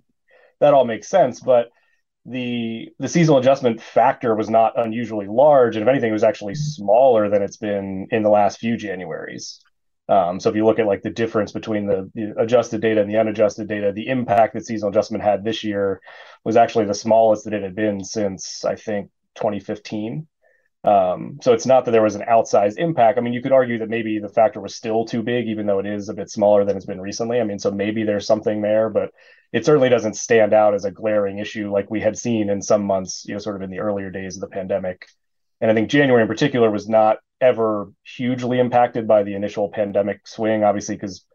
That 0.62 0.74
all 0.74 0.86
makes 0.86 1.10
sense, 1.10 1.42
but 1.42 1.70
the 2.26 2.90
the 3.00 3.08
seasonal 3.10 3.40
adjustment 3.40 3.82
factor 3.82 4.36
was 4.36 4.50
not 4.50 4.80
unusually 4.80 5.28
large, 5.28 5.76
and 5.76 5.84
if 5.84 5.90
anything, 5.90 6.12
it 6.12 6.14
was 6.14 6.24
actually 6.24 6.56
smaller 6.56 7.30
than 7.30 7.42
it's 7.42 7.58
been 7.58 8.08
in 8.12 8.24
the 8.24 8.30
last 8.30 8.60
few 8.60 8.76
Januaries. 8.76 9.58
Um, 10.08 10.40
so 10.40 10.50
if 10.50 10.56
you 10.56 10.66
look 10.66 10.78
at 10.78 10.86
like 10.86 11.04
the 11.04 11.10
difference 11.10 11.52
between 11.52 11.88
the, 11.88 12.12
the, 12.14 12.34
adjusted 12.38 12.82
data 12.82 13.02
and 13.02 13.10
the 13.10 13.18
unadjusted 13.18 13.68
data, 13.68 13.94
the 13.94 14.08
impact 14.08 14.54
that 14.54 14.66
seasonal 14.66 14.90
adjustment 14.90 15.24
had 15.24 15.44
this 15.44 15.64
year 15.64 16.02
was 16.44 16.58
actually 16.58 16.86
the 16.86 16.94
smallest 16.94 17.46
that 17.46 17.54
it 17.54 17.64
had 17.64 17.76
been 17.76 18.04
since 18.04 18.66
I 18.66 18.76
think 18.76 19.10
2015. 19.36 20.28
Um, 20.84 21.38
so 21.42 21.54
it's 21.54 21.68
not 21.68 21.86
that 21.86 21.92
there 21.92 22.02
was 22.02 22.16
an 22.16 22.26
outsized 22.28 22.78
impact. 22.78 23.18
I 23.18 23.22
mean, 23.22 23.34
you 23.34 23.42
could 23.42 23.52
argue 23.52 23.78
that 23.80 23.90
maybe 23.90 24.18
the 24.20 24.30
factor 24.30 24.60
was 24.60 24.76
still 24.76 25.06
too 25.06 25.22
big, 25.22 25.48
even 25.48 25.68
though 25.68 25.80
it 25.80 25.86
is 25.86 26.10
a 26.10 26.14
bit 26.14 26.30
smaller 26.30 26.66
than 26.66 26.76
it's 26.76 26.88
been 26.88 27.02
recently. 27.02 27.40
I 27.40 27.44
mean, 27.44 27.60
so 27.60 27.70
maybe 27.70 28.04
there's 28.04 28.26
something 28.26 28.62
there, 28.62 28.90
but 28.90 29.12
it 29.54 29.66
certainly 29.66 29.90
doesn't 29.90 30.16
stand 30.16 30.54
out 30.54 30.74
as 30.74 30.86
a 30.86 30.92
glaring 30.92 31.38
issue 31.38 31.72
like 31.72 31.92
we 31.92 32.02
had 32.02 32.18
seen 32.18 32.50
in 32.50 32.62
some 32.62 32.84
months, 32.84 33.26
you 33.28 33.34
know, 33.34 33.40
sort 33.40 33.58
of 33.58 33.62
in 33.62 33.70
the 33.70 33.80
earlier 33.80 34.10
days 34.10 34.36
of 34.36 34.42
the 34.42 34.48
pandemic. 34.48 35.06
And 35.60 35.70
I 35.70 35.74
think 35.76 35.90
January 35.90 36.24
in 36.24 36.28
particular 36.28 36.72
was 36.72 36.90
not 36.90 37.18
ever 37.40 37.92
hugely 38.04 38.60
impacted 38.60 39.08
by 39.08 39.24
the 39.24 39.36
initial 39.36 39.70
pandemic 39.70 40.26
swing, 40.28 40.64
obviously, 40.64 40.96
because 40.96 41.26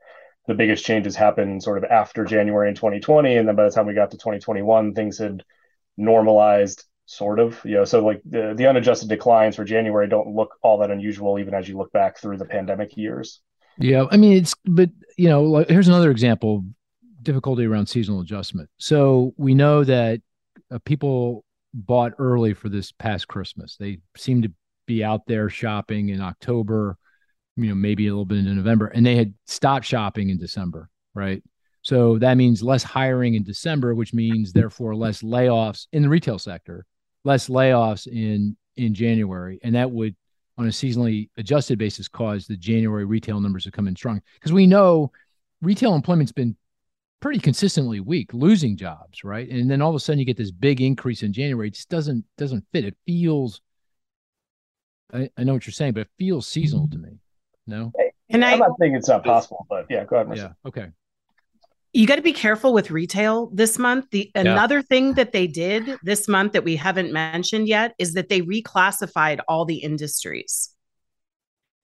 the 0.46 0.54
biggest 0.54 0.84
changes 0.84 1.14
happened 1.14 1.62
sort 1.62 1.78
of 1.78 1.84
after 1.84 2.24
January 2.24 2.68
in 2.68 2.74
2020. 2.74 3.36
And 3.36 3.46
then 3.46 3.54
by 3.56 3.64
the 3.64 3.70
time 3.70 3.86
we 3.86 3.94
got 3.94 4.10
to 4.12 4.16
2021, 4.16 4.94
things 4.94 5.18
had 5.18 5.44
normalized 5.96 6.84
sort 7.06 7.38
of 7.38 7.60
you 7.64 7.75
know 7.75 7.84
so 7.84 8.04
like 8.04 8.20
the, 8.25 8.52
the 8.56 8.66
unadjusted 8.66 9.08
declines 9.08 9.54
for 9.54 9.64
january 9.64 10.08
don't 10.08 10.34
look 10.34 10.56
all 10.60 10.78
that 10.78 10.90
unusual 10.90 11.38
even 11.38 11.54
as 11.54 11.68
you 11.68 11.76
look 11.78 11.92
back 11.92 12.18
through 12.18 12.36
the 12.36 12.44
pandemic 12.44 12.96
years. 12.96 13.40
Yeah 13.78 14.06
i 14.10 14.16
mean 14.16 14.36
it's 14.36 14.54
but 14.64 14.90
you 15.16 15.28
know 15.28 15.42
like, 15.44 15.68
here's 15.68 15.88
another 15.88 16.10
example 16.10 16.64
difficulty 17.22 17.64
around 17.64 17.86
seasonal 17.86 18.20
adjustment. 18.20 18.70
So 18.78 19.34
we 19.36 19.52
know 19.52 19.82
that 19.82 20.20
uh, 20.70 20.78
people 20.84 21.44
bought 21.75 22.12
early 22.18 22.54
for 22.54 22.68
this 22.68 22.92
past 22.92 23.28
christmas. 23.28 23.76
They 23.76 23.98
seem 24.16 24.42
to 24.42 24.52
be 24.86 25.04
out 25.04 25.26
there 25.26 25.48
shopping 25.48 26.10
in 26.10 26.20
october 26.20 26.96
you 27.56 27.68
know 27.68 27.75
maybe 27.75 28.06
a 28.06 28.10
little 28.10 28.25
bit 28.25 28.38
into 28.38 28.54
november 28.54 28.86
and 28.86 29.04
they 29.04 29.16
had 29.16 29.34
stopped 29.46 29.84
shopping 29.84 30.30
in 30.30 30.38
december 30.38 30.88
right? 31.14 31.42
So 31.82 32.18
that 32.18 32.36
means 32.36 32.62
less 32.62 32.82
hiring 32.82 33.34
in 33.34 33.44
december 33.44 33.94
which 33.94 34.12
means 34.12 34.52
therefore 34.52 34.96
less 34.96 35.22
layoffs 35.22 35.86
in 35.92 36.02
the 36.02 36.08
retail 36.08 36.38
sector 36.38 36.84
less 37.26 37.49
layoffs 37.49 38.06
in 38.06 38.56
in 38.76 38.95
January, 38.95 39.59
and 39.62 39.75
that 39.75 39.90
would, 39.90 40.14
on 40.56 40.66
a 40.66 40.71
seasonally 40.71 41.28
adjusted 41.37 41.78
basis, 41.78 42.09
cause 42.09 42.47
the 42.47 42.56
January 42.56 43.04
retail 43.04 43.40
numbers 43.40 43.64
to 43.64 43.71
come 43.71 43.88
in 43.88 43.97
strong. 43.97 44.23
Because 44.35 44.52
we 44.52 44.66
know 44.66 45.11
retail 45.61 45.95
employment's 45.95 46.33
been 46.33 46.56
pretty 47.21 47.40
consistently 47.40 48.00
weak, 48.00 48.33
losing 48.33 48.76
jobs, 48.76 49.25
right? 49.25 49.49
And 49.49 49.71
then 49.71 49.83
all 49.83 49.90
of 49.90 49.97
a 49.97 50.00
sudden 50.00 50.18
you 50.18 50.25
get 50.25 50.37
this 50.37 50.50
big 50.50 50.80
increase 50.80 51.23
in 51.23 51.33
January. 51.33 51.68
It 51.68 51.75
just 51.75 51.88
doesn't 51.88 52.25
doesn't 52.38 52.64
fit. 52.73 52.85
It 52.85 52.97
feels. 53.06 53.61
I, 55.12 55.28
I 55.37 55.45
know 55.45 55.54
what 55.54 55.66
you're 55.66 55.73
saying, 55.73 55.92
but 55.92 56.02
it 56.02 56.11
feels 56.18 56.47
seasonal 56.47 56.88
to 56.88 56.99
me. 56.99 57.18
No. 57.66 57.92
And 58.28 58.45
I'm 58.45 58.54
I, 58.54 58.66
not 58.66 58.73
saying 58.80 58.95
it's 58.95 59.09
not 59.09 59.25
possible, 59.25 59.66
but 59.68 59.87
yeah, 59.88 60.04
go 60.04 60.16
ahead. 60.16 60.28
Marissa. 60.28 60.37
Yeah. 60.37 60.68
Okay 60.68 60.87
you 61.96 62.06
got 62.06 62.16
to 62.16 62.22
be 62.22 62.32
careful 62.32 62.72
with 62.72 62.90
retail 62.90 63.50
this 63.52 63.78
month. 63.78 64.06
The 64.10 64.30
another 64.34 64.76
yeah. 64.76 64.82
thing 64.82 65.14
that 65.14 65.32
they 65.32 65.46
did 65.46 65.98
this 66.02 66.28
month 66.28 66.52
that 66.52 66.64
we 66.64 66.76
haven't 66.76 67.12
mentioned 67.12 67.68
yet 67.68 67.94
is 67.98 68.14
that 68.14 68.28
they 68.28 68.42
reclassified 68.42 69.40
all 69.48 69.64
the 69.64 69.78
industries 69.78 70.70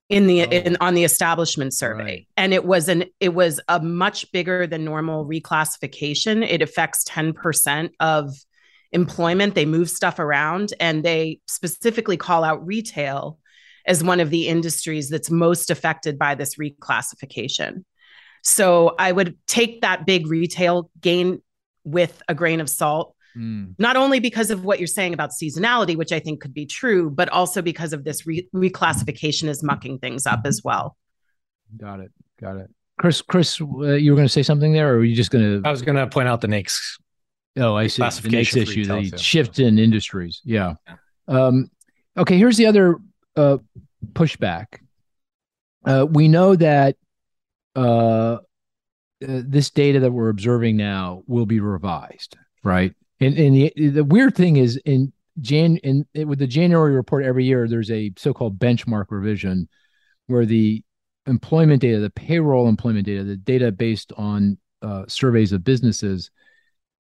in 0.09 0.26
the 0.26 0.42
oh. 0.42 0.50
in 0.50 0.76
on 0.81 0.95
the 0.95 1.04
establishment 1.04 1.73
survey 1.73 2.04
right. 2.04 2.28
and 2.37 2.52
it 2.52 2.64
was 2.64 2.88
an 2.88 3.04
it 3.21 3.31
was 3.31 3.61
a 3.69 3.81
much 3.81 4.31
bigger 4.33 4.66
than 4.66 4.85
normal 4.85 5.25
reclassification 5.25 6.47
it 6.47 6.61
affects 6.61 7.04
10% 7.04 7.90
of 8.00 8.35
employment 8.90 9.54
they 9.54 9.64
move 9.64 9.88
stuff 9.88 10.19
around 10.19 10.75
and 10.78 11.02
they 11.02 11.40
specifically 11.47 12.19
call 12.19 12.45
out 12.45 12.66
retail 12.66 13.38
as 13.87 14.04
one 14.04 14.21
of 14.21 14.31
the 14.31 14.49
industries 14.49 15.09
that's 15.09 15.31
most 15.31 15.71
affected 15.71 16.19
by 16.19 16.35
this 16.35 16.57
reclassification. 16.57 17.85
So 18.43 18.95
I 18.99 19.13
would 19.13 19.37
take 19.47 19.81
that 19.83 20.05
big 20.05 20.27
retail 20.27 20.91
gain 21.01 21.41
with 21.85 22.23
a 22.29 22.35
grain 22.35 22.61
of 22.61 22.69
salt, 22.69 23.15
mm. 23.37 23.75
not 23.79 23.97
only 23.97 24.21
because 24.21 24.51
of 24.51 24.65
what 24.65 24.79
you're 24.79 24.87
saying 24.87 25.15
about 25.15 25.31
seasonality, 25.31 25.97
which 25.97 26.13
I 26.13 26.19
think 26.19 26.41
could 26.41 26.53
be 26.53 26.67
true, 26.67 27.09
but 27.11 27.29
also 27.29 27.63
because 27.63 27.93
of 27.93 28.05
this 28.05 28.27
re- 28.27 28.49
reclassification 28.55 29.49
is 29.49 29.63
mucking 29.63 29.99
things 29.99 30.27
up 30.27 30.41
as 30.45 30.63
well. 30.65 30.97
Got 31.77 32.01
it. 32.01 32.11
Got 32.41 32.57
it. 32.57 32.71
Chris, 32.99 33.23
Chris, 33.23 33.61
uh, 33.61 33.95
you 33.95 34.13
were 34.13 34.17
going 34.17 34.27
to 34.27 34.33
say 34.33 34.43
something 34.43 34.73
there, 34.73 34.95
or 34.95 34.99
were 34.99 35.05
you 35.05 35.17
just 35.17 35.31
going 35.31 35.63
to? 35.63 35.67
I 35.67 35.71
was 35.71 35.83
going 35.83 35.97
to 35.97 36.07
point 36.07 36.29
out 36.29 36.41
the 36.41 36.49
NAICS. 36.49 37.01
Oh, 37.57 37.75
I 37.75 37.87
see. 37.87 38.03
The 38.03 38.09
NAICS 38.09 38.57
issue, 38.63 38.85
the 38.85 39.19
shift 39.19 39.59
in 39.59 39.79
industries. 39.79 40.41
Yeah. 40.45 40.75
yeah. 40.87 40.95
Um, 41.29 41.71
okay. 42.17 42.39
Here's 42.39 42.57
the 42.57 42.67
other 42.67 42.99
uh, 43.37 43.59
pushback. 44.13 44.67
Uh, 45.85 46.07
we 46.09 46.29
know 46.29 46.55
that 46.55 46.97
uh, 47.76 48.38
uh, 48.38 48.38
this 49.21 49.71
data 49.71 50.00
that 50.00 50.12
we're 50.12 50.29
observing 50.29 50.76
now 50.76 51.23
will 51.26 51.47
be 51.47 51.61
revised, 51.61 52.37
right? 52.64 52.93
And, 53.21 53.37
and 53.38 53.55
the, 53.55 53.88
the 53.88 54.05
weird 54.05 54.35
thing 54.35 54.57
is 54.57 54.81
in 54.85 55.12
Jan 55.41 55.76
in 55.79 56.07
with 56.26 56.38
the 56.38 56.47
January 56.47 56.93
report 56.93 57.25
every 57.25 57.45
year, 57.45 57.67
there's 57.67 57.91
a 57.91 58.12
so-called 58.17 58.59
benchmark 58.59 59.07
revision 59.11 59.69
where 60.26 60.45
the 60.45 60.83
employment 61.26 61.81
data, 61.81 62.00
the 62.00 62.11
payroll 62.11 62.69
employment 62.69 63.07
data, 63.07 63.25
the 63.25 63.37
data 63.37 63.73
based 63.73 64.12
on 64.17 64.59
uh, 64.83 65.05
surveys 65.07 65.52
of 65.52 65.64
businesses, 65.64 66.31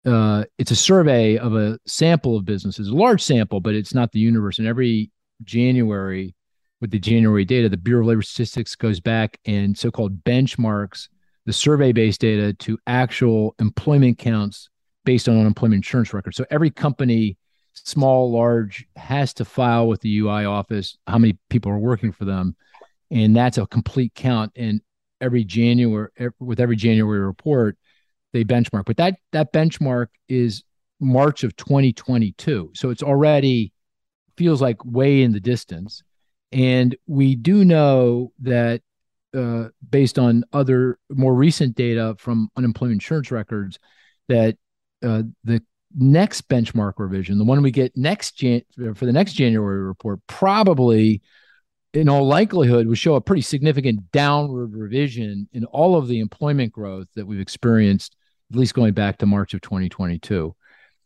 uh, 0.06 0.46
it's 0.58 0.72
a 0.72 0.76
survey 0.76 1.38
of 1.38 1.56
a 1.56 1.78
sample 1.86 2.36
of 2.38 2.46
businesses, 2.46 2.88
a 2.88 2.96
large 2.96 3.22
sample, 3.22 3.60
but 3.60 3.76
it's 3.76 3.94
not 3.94 4.12
the 4.12 4.20
universe. 4.20 4.60
And 4.60 4.68
every 4.68 5.12
January, 5.44 6.34
with 6.82 6.92
the 6.92 7.00
January 7.00 7.46
data, 7.46 7.70
the 7.70 7.78
Bureau 7.78 8.02
of 8.02 8.08
Labor 8.08 8.22
Statistics 8.24 8.76
goes 8.76 9.00
back 9.00 9.40
and 9.46 9.78
so 9.78 9.92
called 9.92 10.24
benchmarks 10.24 11.08
the 11.46 11.54
survey 11.54 11.92
based 11.92 12.22
data 12.22 12.54
to 12.54 12.78
actual 12.88 13.56
employment 13.60 14.18
counts 14.18 14.70
based 15.06 15.30
on 15.30 15.40
unemployment 15.40 15.78
insurance 15.78 16.14
records. 16.14 16.38
So 16.38 16.46
every 16.52 16.70
company, 16.70 17.38
small, 17.74 18.32
large, 18.32 18.86
has 18.96 19.34
to 19.36 19.46
file 19.46 19.88
with 19.88 20.02
the 20.02 20.20
UI 20.20 20.46
office 20.46 20.98
how 21.08 21.18
many 21.18 21.38
people 21.50 21.72
are 21.72 21.80
working 21.80 22.12
for 22.12 22.26
them. 22.26 22.56
And 23.10 23.36
that's 23.36 23.58
a 23.58 23.66
complete 23.68 24.14
count. 24.14 24.52
And 24.56 24.82
every 25.20 25.44
January, 25.44 26.10
with 26.40 26.60
every 26.60 26.76
January 26.76 27.20
report, 27.20 27.78
they 28.34 28.44
benchmark. 28.44 28.86
But 28.86 28.98
that 28.98 29.16
that 29.32 29.52
benchmark 29.52 30.08
is 30.30 30.64
March 31.00 31.44
of 31.44 31.56
2022. 31.56 32.72
So 32.74 32.90
it's 32.92 33.04
already 33.04 33.74
feels 34.38 34.62
like 34.62 34.84
way 34.86 35.24
in 35.24 35.34
the 35.34 35.40
distance. 35.40 36.04
And 36.52 36.96
we 37.08 37.36
do 37.36 37.64
know 37.64 38.32
that 38.40 38.82
uh, 39.34 39.70
based 39.90 40.20
on 40.20 40.44
other 40.52 41.00
more 41.10 41.34
recent 41.34 41.76
data 41.76 42.16
from 42.18 42.50
unemployment 42.58 42.96
insurance 42.96 43.32
records, 43.32 43.80
that 44.28 44.58
uh, 45.04 45.24
the 45.44 45.64
next 45.96 46.48
benchmark 46.48 46.94
revision, 46.98 47.38
the 47.38 47.44
one 47.44 47.62
we 47.62 47.72
get 47.72 47.96
next 47.96 48.38
Jan- 48.38 48.64
for 48.96 49.06
the 49.06 49.14
next 49.14 49.34
January 49.34 49.82
report, 49.82 50.20
probably 50.28 51.22
in 51.94 52.08
all 52.08 52.26
likelihood 52.26 52.88
would 52.88 52.98
show 52.98 53.16
a 53.16 53.22
pretty 53.22 53.42
significant 53.42 54.12
downward 54.12 54.74
revision 54.74 55.48
in 55.54 55.66
all 55.66 55.96
of 55.96 56.08
the 56.08 56.20
employment 56.20 56.72
growth 56.72 57.08
that 57.16 57.26
we've 57.26 57.42
experienced, 57.42 58.16
at 58.52 58.58
least 58.58 58.74
going 58.74 58.94
back 58.94 59.18
to 59.18 59.26
March 59.26 59.54
of 59.54 59.62
2022. 59.62 60.56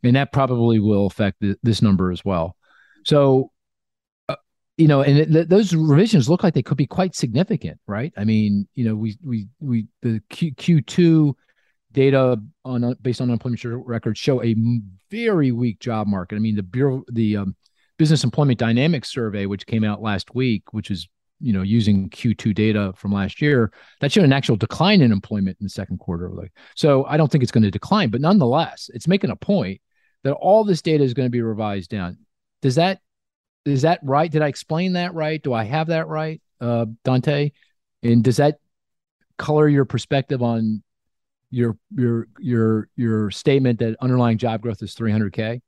And 0.04 0.16
that 0.16 0.32
probably 0.32 0.80
will 0.80 1.08
affect 1.08 1.40
the, 1.42 1.58
this 1.64 1.82
number 1.82 2.12
as 2.12 2.24
well. 2.24 2.56
So 3.04 3.52
you 4.78 4.88
know, 4.88 5.02
and 5.02 5.36
it, 5.36 5.50
those 5.50 5.74
revisions 5.74 6.30
look 6.30 6.44
like 6.44 6.54
they 6.54 6.64
could 6.64 6.78
be 6.78 6.88
quite 6.88 7.16
significant, 7.16 7.80
right? 7.88 8.12
I 8.18 8.26
mean, 8.26 8.68
you 8.76 8.86
know, 8.86 8.96
we 8.96 9.18
we 9.24 9.48
we 9.60 9.88
the 10.02 10.22
Q 10.30 10.82
two 10.82 11.38
data 11.94 12.38
on 12.66 12.96
based 13.02 13.22
on 13.22 13.30
unemployment 13.30 13.62
records 13.64 14.20
show 14.20 14.44
a 14.44 14.56
very 15.10 15.52
weak 15.52 15.80
job 15.80 16.08
market. 16.08 16.36
I 16.36 16.40
mean, 16.40 16.56
the 16.56 16.64
bureau 16.64 17.04
the 17.10 17.38
um, 17.38 17.56
business 17.98 18.24
employment 18.24 18.60
dynamics 18.60 19.12
survey, 19.12 19.46
which 19.46 19.66
came 19.66 19.86
out 19.86 20.02
last 20.02 20.36
week, 20.36 20.64
which 20.72 20.92
is 20.92 21.08
you 21.40 21.54
know 21.54 21.62
using 21.62 22.10
Q2 22.10 22.54
data 22.54 22.94
from 22.98 23.14
last 23.14 23.42
year, 23.42 23.72
that 24.02 24.12
showed 24.12 24.26
an 24.26 24.34
actual 24.34 24.58
decline 24.58 25.02
in 25.02 25.14
employment 25.14 25.58
in 25.62 25.66
the 25.66 25.70
second 25.70 26.00
quarter. 26.00 26.30
So 26.76 27.06
I 27.06 27.16
don't 27.16 27.32
think 27.32 27.44
it's 27.44 27.52
going 27.52 27.64
to 27.64 27.72
decline, 27.72 28.10
but 28.10 28.20
nonetheless, 28.20 28.90
it's 28.94 29.08
making 29.08 29.30
a 29.30 29.38
point 29.38 29.80
that 30.24 30.34
all 30.34 30.66
this 30.66 30.82
data 30.82 31.04
is 31.04 31.14
going 31.14 31.28
to 31.28 31.32
be 31.32 31.42
revised 31.42 31.92
down. 31.92 32.18
Does 32.62 32.76
that 32.76 33.00
is 33.66 33.82
that 33.82 34.00
right? 34.04 34.32
Did 34.32 34.42
I 34.42 34.48
explain 34.48 34.94
that 34.94 35.14
right? 35.14 35.42
Do 35.42 35.54
I 35.54 35.64
have 35.64 35.88
that 35.88 36.08
right, 36.08 36.42
uh, 36.62 36.86
Dante? 37.04 37.52
And 38.04 38.24
does 38.24 38.38
that 38.38 38.60
color 39.38 39.68
your 39.68 39.86
perspective 39.86 40.42
on 40.42 40.84
your 41.50 41.78
your 41.96 42.28
your 42.40 42.90
your 42.96 43.32
statement 43.32 43.80
that 43.80 43.96
underlying 44.02 44.38
job 44.38 44.62
growth 44.62 44.82
is 44.84 44.96
300k? 44.96 45.62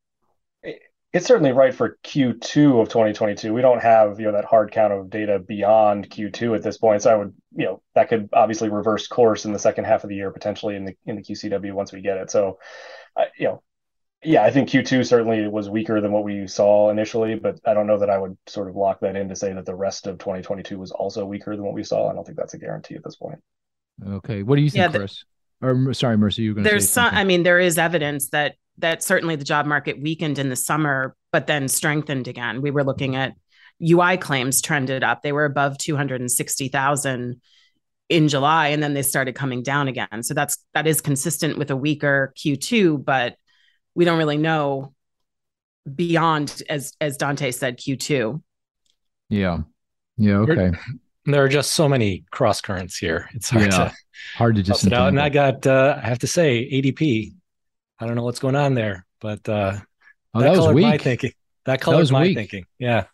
It's 1.14 1.26
certainly 1.26 1.54
right 1.54 1.74
for 1.74 1.98
Q2 2.04 2.82
of 2.82 2.90
2022. 2.90 3.54
We 3.54 3.62
don't 3.62 3.82
have 3.82 4.20
you 4.20 4.28
know 4.28 4.34
that 4.34 4.46
hard 4.46 4.72
count 4.72 4.94
of 4.94 5.10
data 5.10 5.40
beyond 5.40 6.10
Q2 6.10 6.56
at 6.56 6.64
this 6.64 6.78
point, 6.78 7.02
so 7.02 7.12
I 7.12 7.16
would 7.16 7.34
you 7.56 7.66
know 7.66 7.82
that 7.96 8.10
could 8.10 8.30
obviously 8.34 8.70
reverse 8.70 9.08
course 9.08 9.46
in 9.46 9.54
the 9.54 9.60
second 9.60 9.86
half 9.86 10.04
of 10.04 10.10
the 10.10 10.16
year 10.16 10.32
potentially 10.32 10.76
in 10.76 10.86
the 10.86 10.96
in 11.06 11.16
the 11.16 11.24
QCEW 11.24 11.74
once 11.74 11.92
we 11.92 12.02
get 12.02 12.18
it. 12.18 12.30
So, 12.30 12.60
uh, 13.16 13.26
you 13.40 13.46
know 13.46 13.64
yeah, 14.23 14.43
I 14.43 14.51
think 14.51 14.69
Q2 14.69 15.06
certainly 15.06 15.47
was 15.47 15.69
weaker 15.69 16.01
than 16.01 16.12
what 16.12 16.23
we 16.23 16.47
saw 16.47 16.89
initially, 16.89 17.36
but 17.36 17.60
I 17.65 17.73
don't 17.73 17.88
know 17.88 17.99
that 17.99 18.10
I 18.10 18.17
would 18.17 18.38
sort 18.47 18.69
of 18.69 18.75
lock 18.75 18.99
that 19.01 19.15
in 19.15 19.30
to 19.30 19.36
say 19.36 19.53
that 19.53 19.65
the 19.65 19.75
rest 19.75 20.08
of 20.08 20.17
2022 20.17 20.77
was 20.80 20.91
also 20.91 21.25
weaker 21.25 21.56
than 21.56 21.63
what 21.63 21.73
we 21.73 21.84
saw. 21.84 22.10
I 22.10 22.13
don't 22.13 22.25
think 22.25 22.38
that's 22.38 22.53
a 22.53 22.58
guarantee 22.58 22.95
at 22.95 23.03
this 23.03 23.15
point. 23.15 23.39
Okay. 24.06 24.43
What 24.43 24.56
do 24.56 24.62
you 24.63 24.69
think, 24.69 24.82
yeah, 24.82 24.88
the, 24.88 24.99
Chris? 24.99 25.23
Or 25.62 25.93
sorry, 25.93 26.17
Mercy, 26.17 26.43
you 26.43 26.51
were 26.51 26.56
going 26.56 26.65
to 26.65 26.69
There's 26.69 26.89
some, 26.89 27.13
I 27.13 27.23
mean, 27.23 27.43
there 27.43 27.60
is 27.60 27.77
evidence 27.77 28.30
that 28.30 28.56
that 28.80 29.01
certainly 29.01 29.36
the 29.36 29.45
job 29.45 29.65
market 29.65 29.99
weakened 29.99 30.38
in 30.38 30.49
the 30.49 30.56
summer, 30.56 31.15
but 31.32 31.47
then 31.47 31.67
strengthened 31.67 32.27
again. 32.27 32.62
We 32.62 32.71
were 32.71 32.84
looking 32.84 33.15
at 33.15 33.34
UI 33.82 34.17
claims 34.17 34.62
trended 34.62 35.03
up. 35.03 35.21
They 35.21 35.32
were 35.32 35.45
above 35.45 35.77
260,000 35.77 37.41
in 38.10 38.27
July 38.27 38.69
and 38.69 38.82
then 38.82 38.93
they 38.93 39.01
started 39.01 39.36
coming 39.36 39.63
down 39.63 39.88
again. 39.88 40.23
So 40.23 40.34
that's 40.34 40.58
that 40.73 40.88
is 40.88 41.01
consistent 41.01 41.58
with 41.58 41.71
a 41.71 41.75
weaker 41.75 42.34
Q2, 42.38 43.03
but 43.03 43.36
we 43.98 44.06
don't 44.06 44.20
really 44.20 44.38
know 44.38 44.94
beyond 45.96 46.62
as 46.70 46.94
as 47.02 47.18
Dante 47.18 47.50
said 47.50 47.80
Q2. 47.80 48.42
Yeah. 49.30 49.62
Yeah, 50.18 50.38
okay. 50.38 50.72
There 51.26 51.44
are 51.44 51.50
just 51.50 51.74
so 51.74 51.90
many 51.90 52.24
cross 52.32 52.62
currents 52.62 52.96
here. 52.98 53.28
It's 53.34 53.50
hard 53.50 53.72
yeah, 53.72 53.90
to 53.90 53.94
hard 54.36 54.56
to 54.56 54.64
just 54.64 54.92
out. 54.94 55.10
And 55.10 55.20
I 55.20 55.30
got 55.30 55.66
uh 55.66 56.00
I 56.02 56.08
have 56.08 56.20
to 56.20 56.28
say 56.28 56.70
ADP. 56.72 57.34
I 58.00 58.06
don't 58.06 58.16
know 58.16 58.24
what's 58.24 58.40
going 58.40 58.56
on 58.56 58.76
there, 58.76 59.06
but 59.20 59.50
uh 59.50 59.80
oh, 60.36 60.42
that, 60.42 60.54
that 60.54 60.62
was 60.62 60.74
weak. 60.74 60.86
my 60.86 60.98
thinking. 61.00 61.32
That 61.66 61.82
colored 61.82 61.98
that 61.98 62.02
was 62.02 62.12
my 62.12 62.22
weak. 62.22 62.38
thinking. 62.38 62.66
Yeah. 62.78 63.06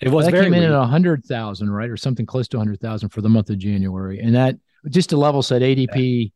It 0.00 0.08
was 0.08 0.24
well, 0.24 0.32
that 0.32 0.42
came 0.42 0.54
in 0.54 0.62
at 0.62 0.72
a 0.72 0.86
hundred 0.86 1.22
thousand, 1.24 1.70
right, 1.70 1.90
or 1.90 1.98
something 1.98 2.24
close 2.24 2.48
to 2.48 2.56
a 2.56 2.60
hundred 2.60 2.80
thousand 2.80 3.10
for 3.10 3.20
the 3.20 3.28
month 3.28 3.50
of 3.50 3.58
January, 3.58 4.20
and 4.20 4.34
that 4.34 4.56
just 4.88 5.10
to 5.10 5.16
level 5.18 5.42
set, 5.42 5.62
ADP 5.62 6.32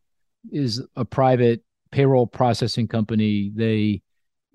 yeah. 0.50 0.60
is 0.62 0.82
a 0.94 1.04
private 1.04 1.62
payroll 1.90 2.26
processing 2.26 2.88
company. 2.88 3.50
They 3.54 4.02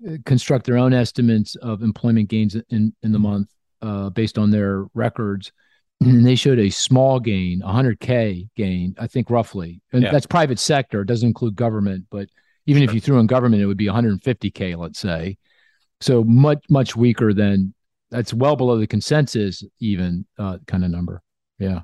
uh, 0.08 0.16
construct 0.24 0.66
their 0.66 0.78
own 0.78 0.92
estimates 0.92 1.56
of 1.56 1.82
employment 1.82 2.28
gains 2.28 2.56
in, 2.70 2.94
in 3.02 3.12
the 3.12 3.18
month 3.18 3.48
uh, 3.82 4.10
based 4.10 4.38
on 4.38 4.50
their 4.50 4.86
records. 4.94 5.52
And 6.00 6.26
they 6.26 6.34
showed 6.34 6.58
a 6.58 6.70
small 6.70 7.20
gain, 7.20 7.62
100K 7.62 8.48
gain, 8.56 8.94
I 8.98 9.06
think 9.06 9.30
roughly. 9.30 9.80
And 9.92 10.02
yeah. 10.02 10.10
that's 10.10 10.26
private 10.26 10.58
sector. 10.58 11.02
It 11.02 11.06
doesn't 11.06 11.26
include 11.26 11.54
government, 11.54 12.06
but 12.10 12.28
even 12.66 12.82
sure. 12.82 12.90
if 12.90 12.94
you 12.94 13.00
threw 13.00 13.18
in 13.18 13.26
government, 13.26 13.62
it 13.62 13.66
would 13.66 13.76
be 13.76 13.86
150K, 13.86 14.76
let's 14.76 14.98
say. 14.98 15.38
So 16.00 16.24
much, 16.24 16.64
much 16.68 16.96
weaker 16.96 17.32
than 17.32 17.74
that's 18.10 18.34
well 18.34 18.56
below 18.56 18.78
the 18.78 18.86
consensus, 18.86 19.64
even 19.80 20.26
uh, 20.38 20.58
kind 20.66 20.84
of 20.84 20.90
number. 20.90 21.22
Yeah. 21.58 21.80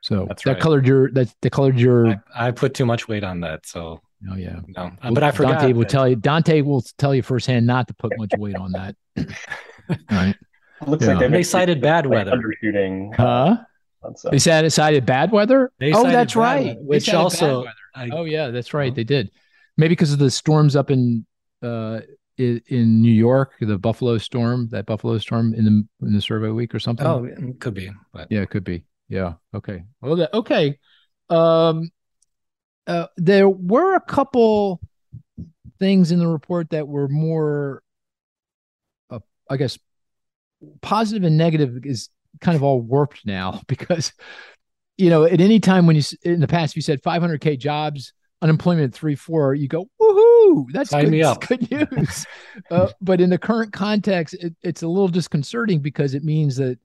So 0.00 0.26
that's 0.26 0.44
that 0.44 0.54
right. 0.54 0.62
colored 0.62 0.86
your 0.86 1.10
that, 1.12 1.34
that 1.42 1.50
colored 1.50 1.78
your. 1.78 2.08
I, 2.08 2.18
I, 2.34 2.50
put 2.52 2.74
too 2.74 2.86
much 2.86 3.08
weight 3.08 3.24
on 3.24 3.40
that. 3.40 3.66
So 3.66 4.00
Oh 4.30 4.36
yeah. 4.36 4.60
No, 4.66 4.90
well, 5.02 5.14
but 5.14 5.22
I 5.22 5.30
forgot. 5.30 5.60
Dante 5.60 5.72
will 5.72 5.80
that. 5.82 5.88
tell 5.88 6.08
you. 6.08 6.16
Dante 6.16 6.60
will 6.62 6.82
tell 6.98 7.14
you 7.14 7.22
firsthand 7.22 7.66
not 7.66 7.88
to 7.88 7.94
put 7.94 8.12
much 8.18 8.32
weight 8.36 8.56
on 8.56 8.72
that. 8.72 8.96
right. 10.10 10.34
Looks 10.86 11.04
yeah. 11.04 11.12
like 11.12 11.20
they, 11.20 11.28
they 11.28 11.42
cited 11.42 11.80
bad 11.80 12.06
weather. 12.06 12.32
Undershooting. 12.32 13.14
Huh? 13.14 13.58
They 14.30 14.38
said 14.38 14.70
cited 14.72 15.06
bad 15.06 15.32
weather. 15.32 15.72
They 15.78 15.92
oh, 15.92 16.04
that's 16.04 16.36
right. 16.36 16.66
Weather, 16.66 16.80
which 16.80 17.12
also. 17.12 17.66
I, 17.94 18.10
oh 18.12 18.24
yeah, 18.24 18.50
that's 18.50 18.74
right. 18.74 18.94
They 18.94 19.04
did. 19.04 19.30
Maybe 19.76 19.90
because 19.90 20.12
of 20.12 20.18
the 20.18 20.30
storms 20.30 20.76
up 20.76 20.90
in 20.90 21.26
uh 21.62 22.00
in, 22.36 22.62
in 22.68 23.02
New 23.02 23.12
York, 23.12 23.54
the 23.60 23.78
Buffalo 23.78 24.18
storm, 24.18 24.68
that 24.70 24.86
Buffalo 24.86 25.18
storm 25.18 25.54
in 25.54 25.64
the 25.64 26.06
in 26.06 26.14
the 26.14 26.20
survey 26.20 26.50
week 26.50 26.74
or 26.74 26.78
something. 26.78 27.06
Oh, 27.06 27.24
it 27.24 27.60
could 27.60 27.74
be. 27.74 27.90
But. 28.12 28.28
Yeah, 28.30 28.42
it 28.42 28.50
could 28.50 28.64
be. 28.64 28.84
Yeah. 29.08 29.34
Okay. 29.54 29.82
Well, 30.00 30.16
that, 30.16 30.32
okay. 30.34 30.78
Um, 31.28 31.90
uh, 32.88 33.06
there 33.16 33.48
were 33.48 33.94
a 33.94 34.00
couple 34.00 34.80
things 35.78 36.10
in 36.10 36.18
the 36.18 36.26
report 36.26 36.70
that 36.70 36.88
were 36.88 37.06
more, 37.06 37.82
uh, 39.10 39.20
I 39.48 39.58
guess, 39.58 39.78
positive 40.80 41.22
and 41.22 41.36
negative. 41.36 41.84
Is 41.84 42.08
kind 42.40 42.56
of 42.56 42.62
all 42.62 42.80
warped 42.80 43.26
now 43.26 43.60
because 43.68 44.12
you 44.96 45.10
know 45.10 45.24
at 45.24 45.40
any 45.40 45.60
time 45.60 45.86
when 45.86 45.96
you 45.96 46.02
in 46.22 46.40
the 46.40 46.48
past 46.48 46.72
if 46.72 46.76
you 46.76 46.82
said 46.82 47.02
500k 47.02 47.58
jobs 47.58 48.12
unemployment 48.42 48.94
three 48.94 49.16
four 49.16 49.54
you 49.54 49.66
go 49.66 49.88
woohoo 50.00 50.66
that's 50.72 50.90
Sign 50.90 51.10
good, 51.10 51.10
good 51.48 51.70
news 51.70 52.26
uh, 52.70 52.88
but 53.00 53.20
in 53.20 53.30
the 53.30 53.38
current 53.38 53.72
context 53.72 54.34
it, 54.34 54.54
it's 54.62 54.82
a 54.82 54.88
little 54.88 55.08
disconcerting 55.08 55.80
because 55.80 56.14
it 56.14 56.22
means 56.22 56.56
that 56.56 56.78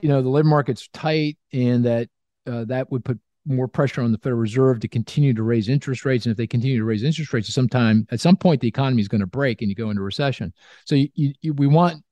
you 0.00 0.08
know 0.08 0.22
the 0.22 0.28
labor 0.28 0.48
market's 0.48 0.88
tight 0.92 1.38
and 1.52 1.84
that 1.84 2.08
uh, 2.46 2.64
that 2.64 2.90
would 2.90 3.04
put 3.04 3.20
more 3.46 3.68
pressure 3.68 4.02
on 4.02 4.12
the 4.12 4.18
Federal 4.18 4.40
Reserve 4.40 4.80
to 4.80 4.88
continue 4.88 5.34
to 5.34 5.42
raise 5.42 5.68
interest 5.68 6.04
rates. 6.04 6.26
And 6.26 6.30
if 6.30 6.36
they 6.36 6.46
continue 6.46 6.78
to 6.78 6.84
raise 6.84 7.02
interest 7.02 7.32
rates, 7.32 7.48
at 7.48 7.54
some 7.54 7.68
time, 7.68 8.06
at 8.10 8.20
some 8.20 8.36
point, 8.36 8.60
the 8.60 8.68
economy 8.68 9.02
is 9.02 9.08
going 9.08 9.20
to 9.20 9.26
break 9.26 9.60
and 9.60 9.68
you 9.68 9.74
go 9.74 9.90
into 9.90 10.02
recession. 10.02 10.52
So 10.84 10.94
you, 10.94 11.34
you, 11.40 11.52
we 11.54 11.66
want, 11.66 12.02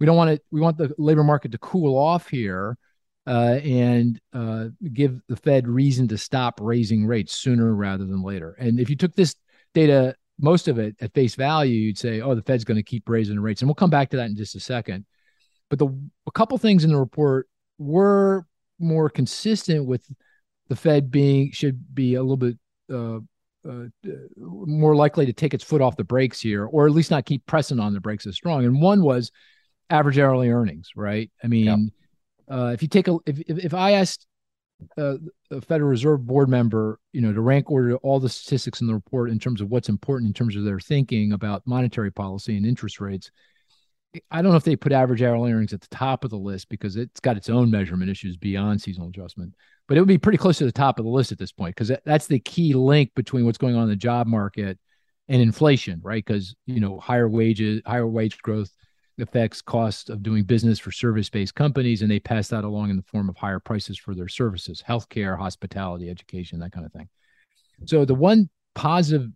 we 0.00 0.06
don't 0.06 0.16
want 0.16 0.30
it. 0.30 0.42
We 0.50 0.60
want 0.60 0.78
the 0.78 0.94
labor 0.98 1.24
market 1.24 1.52
to 1.52 1.58
cool 1.58 1.96
off 1.96 2.28
here 2.28 2.76
uh, 3.26 3.60
and 3.62 4.20
uh, 4.32 4.66
give 4.92 5.20
the 5.28 5.36
Fed 5.36 5.68
reason 5.68 6.08
to 6.08 6.18
stop 6.18 6.58
raising 6.60 7.06
rates 7.06 7.34
sooner 7.34 7.74
rather 7.74 8.04
than 8.04 8.22
later. 8.22 8.56
And 8.58 8.80
if 8.80 8.90
you 8.90 8.96
took 8.96 9.14
this 9.14 9.36
data, 9.74 10.16
most 10.40 10.68
of 10.68 10.78
it 10.78 10.96
at 11.00 11.14
face 11.14 11.34
value, 11.34 11.74
you'd 11.74 11.98
say, 11.98 12.20
"Oh, 12.20 12.34
the 12.34 12.42
Fed's 12.42 12.64
going 12.64 12.76
to 12.78 12.82
keep 12.82 13.08
raising 13.08 13.38
rates," 13.38 13.62
and 13.62 13.68
we'll 13.68 13.76
come 13.76 13.90
back 13.90 14.10
to 14.10 14.16
that 14.16 14.28
in 14.28 14.36
just 14.36 14.56
a 14.56 14.60
second. 14.60 15.06
But 15.70 15.78
the 15.78 15.86
a 16.26 16.30
couple 16.32 16.58
things 16.58 16.84
in 16.84 16.90
the 16.90 16.98
report 16.98 17.48
were 17.78 18.44
more 18.78 19.08
consistent 19.08 19.86
with 19.86 20.04
the 20.72 20.76
Fed 20.76 21.10
being 21.10 21.52
should 21.52 21.94
be 21.94 22.14
a 22.14 22.22
little 22.22 22.38
bit 22.38 22.56
uh, 22.90 23.18
uh, 23.68 23.84
more 24.38 24.96
likely 24.96 25.26
to 25.26 25.32
take 25.34 25.52
its 25.52 25.62
foot 25.62 25.82
off 25.82 25.98
the 25.98 26.02
brakes 26.02 26.40
here, 26.40 26.64
or 26.64 26.86
at 26.86 26.92
least 26.92 27.10
not 27.10 27.26
keep 27.26 27.44
pressing 27.44 27.78
on 27.78 27.92
the 27.92 28.00
brakes 28.00 28.26
as 28.26 28.36
strong. 28.36 28.64
And 28.64 28.80
one 28.80 29.02
was 29.02 29.30
average 29.90 30.18
hourly 30.18 30.48
earnings, 30.48 30.88
right? 30.96 31.30
I 31.44 31.46
mean, 31.48 31.92
yeah. 32.48 32.56
uh, 32.56 32.68
if 32.68 32.80
you 32.80 32.88
take 32.88 33.06
a 33.06 33.18
if 33.26 33.38
if, 33.40 33.58
if 33.66 33.74
I 33.74 33.92
asked 33.92 34.26
uh, 34.96 35.16
a 35.50 35.60
Federal 35.60 35.90
Reserve 35.90 36.24
board 36.26 36.48
member, 36.48 36.98
you 37.12 37.20
know, 37.20 37.34
to 37.34 37.42
rank 37.42 37.70
order 37.70 37.96
all 37.96 38.18
the 38.18 38.30
statistics 38.30 38.80
in 38.80 38.86
the 38.86 38.94
report 38.94 39.28
in 39.28 39.38
terms 39.38 39.60
of 39.60 39.68
what's 39.68 39.90
important 39.90 40.28
in 40.28 40.32
terms 40.32 40.56
of 40.56 40.64
their 40.64 40.80
thinking 40.80 41.34
about 41.34 41.66
monetary 41.66 42.10
policy 42.10 42.56
and 42.56 42.64
interest 42.64 42.98
rates, 42.98 43.30
I 44.30 44.40
don't 44.40 44.52
know 44.52 44.56
if 44.56 44.64
they 44.64 44.76
put 44.76 44.92
average 44.92 45.22
hourly 45.22 45.52
earnings 45.52 45.72
at 45.72 45.82
the 45.82 45.94
top 45.94 46.24
of 46.24 46.30
the 46.30 46.38
list 46.38 46.70
because 46.70 46.96
it's 46.96 47.20
got 47.20 47.36
its 47.36 47.50
own 47.50 47.70
measurement 47.70 48.10
issues 48.10 48.38
beyond 48.38 48.80
seasonal 48.80 49.08
adjustment. 49.08 49.54
But 49.92 49.98
it 49.98 50.00
would 50.00 50.08
be 50.08 50.16
pretty 50.16 50.38
close 50.38 50.56
to 50.56 50.64
the 50.64 50.72
top 50.72 50.98
of 50.98 51.04
the 51.04 51.10
list 51.10 51.32
at 51.32 51.38
this 51.38 51.52
point 51.52 51.76
because 51.76 51.92
that's 52.06 52.26
the 52.26 52.38
key 52.38 52.72
link 52.72 53.10
between 53.14 53.44
what's 53.44 53.58
going 53.58 53.76
on 53.76 53.82
in 53.82 53.88
the 53.90 53.94
job 53.94 54.26
market 54.26 54.78
and 55.28 55.42
inflation, 55.42 56.00
right? 56.02 56.24
Because 56.24 56.56
you 56.64 56.80
know 56.80 56.98
higher 56.98 57.28
wages, 57.28 57.82
higher 57.84 58.08
wage 58.08 58.38
growth 58.38 58.70
affects 59.20 59.60
cost 59.60 60.08
of 60.08 60.22
doing 60.22 60.44
business 60.44 60.78
for 60.78 60.92
service-based 60.92 61.54
companies, 61.54 62.00
and 62.00 62.10
they 62.10 62.18
pass 62.20 62.48
that 62.48 62.64
along 62.64 62.88
in 62.88 62.96
the 62.96 63.02
form 63.02 63.28
of 63.28 63.36
higher 63.36 63.60
prices 63.60 63.98
for 63.98 64.14
their 64.14 64.28
services, 64.28 64.82
healthcare, 64.88 65.36
hospitality, 65.36 66.08
education, 66.08 66.58
that 66.60 66.72
kind 66.72 66.86
of 66.86 66.92
thing. 66.94 67.10
So 67.84 68.06
the 68.06 68.14
one 68.14 68.48
positive 68.74 69.28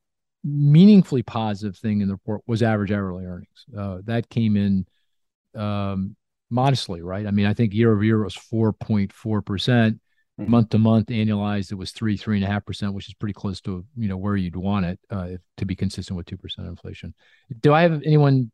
meaningfully 0.42 1.22
positive 1.22 1.76
thing 1.76 2.00
in 2.00 2.08
the 2.08 2.14
report 2.14 2.40
was 2.46 2.62
average 2.62 2.92
hourly 2.92 3.26
earnings. 3.26 3.66
Uh, 3.76 3.98
that 4.04 4.30
came 4.30 4.56
in 4.56 4.86
um, 5.54 6.16
modestly, 6.48 7.02
right? 7.02 7.26
I 7.26 7.30
mean, 7.30 7.44
I 7.44 7.52
think 7.52 7.74
year 7.74 7.92
over 7.92 8.02
year 8.02 8.24
was 8.24 8.34
4.4 8.34 9.44
percent. 9.44 10.00
Mm-hmm. 10.38 10.50
Month 10.50 10.68
to 10.70 10.78
month, 10.78 11.06
annualized, 11.08 11.72
it 11.72 11.76
was 11.76 11.92
three, 11.92 12.18
three 12.18 12.36
and 12.36 12.44
a 12.44 12.48
half 12.48 12.66
percent, 12.66 12.92
which 12.92 13.08
is 13.08 13.14
pretty 13.14 13.32
close 13.32 13.58
to 13.62 13.86
you 13.96 14.06
know 14.06 14.18
where 14.18 14.36
you'd 14.36 14.54
want 14.54 14.84
it 14.84 15.00
uh, 15.10 15.28
to 15.56 15.64
be 15.64 15.74
consistent 15.74 16.14
with 16.14 16.26
two 16.26 16.36
percent 16.36 16.68
inflation. 16.68 17.14
Do 17.62 17.72
I 17.72 17.80
have 17.82 18.02
anyone 18.04 18.50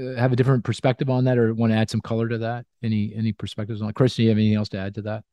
uh, 0.00 0.14
have 0.14 0.32
a 0.32 0.36
different 0.36 0.62
perspective 0.62 1.10
on 1.10 1.24
that, 1.24 1.36
or 1.36 1.52
want 1.54 1.72
to 1.72 1.76
add 1.76 1.90
some 1.90 2.00
color 2.00 2.28
to 2.28 2.38
that? 2.38 2.66
Any 2.84 3.12
any 3.16 3.32
perspectives 3.32 3.82
on? 3.82 3.88
It? 3.88 3.96
Chris, 3.96 4.14
do 4.14 4.22
you 4.22 4.28
have 4.28 4.38
anything 4.38 4.54
else 4.54 4.68
to 4.70 4.78
add 4.78 4.94
to 4.94 5.02
that? 5.02 5.24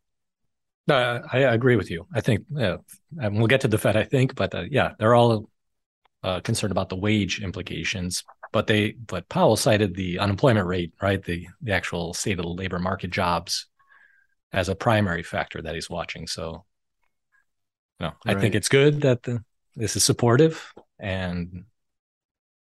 No, 0.88 1.24
I 1.32 1.40
agree 1.40 1.76
with 1.76 1.92
you. 1.92 2.08
I 2.14 2.22
think, 2.22 2.46
yeah, 2.52 2.78
and 3.20 3.38
we'll 3.38 3.48
get 3.48 3.62
to 3.62 3.68
the 3.68 3.78
Fed. 3.78 3.96
I 3.96 4.04
think, 4.04 4.36
but 4.36 4.56
uh, 4.56 4.64
yeah, 4.70 4.94
they're 4.98 5.14
all 5.14 5.50
uh, 6.24 6.40
concerned 6.40 6.72
about 6.72 6.90
the 6.90 6.96
wage 6.96 7.42
implications, 7.44 8.24
but 8.52 8.66
they 8.66 8.94
but 8.94 9.30
Powell 9.30 9.56
cited 9.56 9.94
the 9.94 10.18
unemployment 10.18 10.66
rate, 10.66 10.94
right? 11.00 11.24
The 11.24 11.48
the 11.62 11.74
actual 11.74 12.16
state 12.16 12.40
of 12.40 12.46
the 12.46 12.50
labor 12.50 12.80
market 12.80 13.12
jobs 13.12 13.68
as 14.56 14.70
a 14.70 14.76
primary 14.76 15.22
factor 15.22 15.62
that 15.62 15.76
he's 15.76 15.90
watching. 15.90 16.26
So, 16.28 16.64
you 18.00 18.08
know, 18.08 18.14
right. 18.26 18.38
I 18.38 18.40
think 18.40 18.56
it's 18.56 18.70
good 18.70 19.02
that 19.02 19.22
the, 19.24 19.44
this 19.76 19.98
is 19.98 20.04
supportive 20.04 20.74
and 20.98 21.66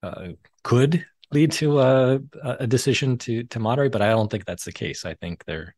uh, 0.01 0.29
could 0.63 1.05
lead 1.31 1.51
to 1.51 1.79
a, 1.79 2.19
a 2.43 2.65
decision 2.65 3.17
to 3.17 3.43
to 3.43 3.59
moderate, 3.59 3.91
but 3.91 4.01
I 4.01 4.09
don't 4.09 4.31
think 4.31 4.45
that's 4.45 4.65
the 4.65 4.71
case. 4.71 5.05
I 5.05 5.15
think 5.15 5.43
they're 5.45 5.75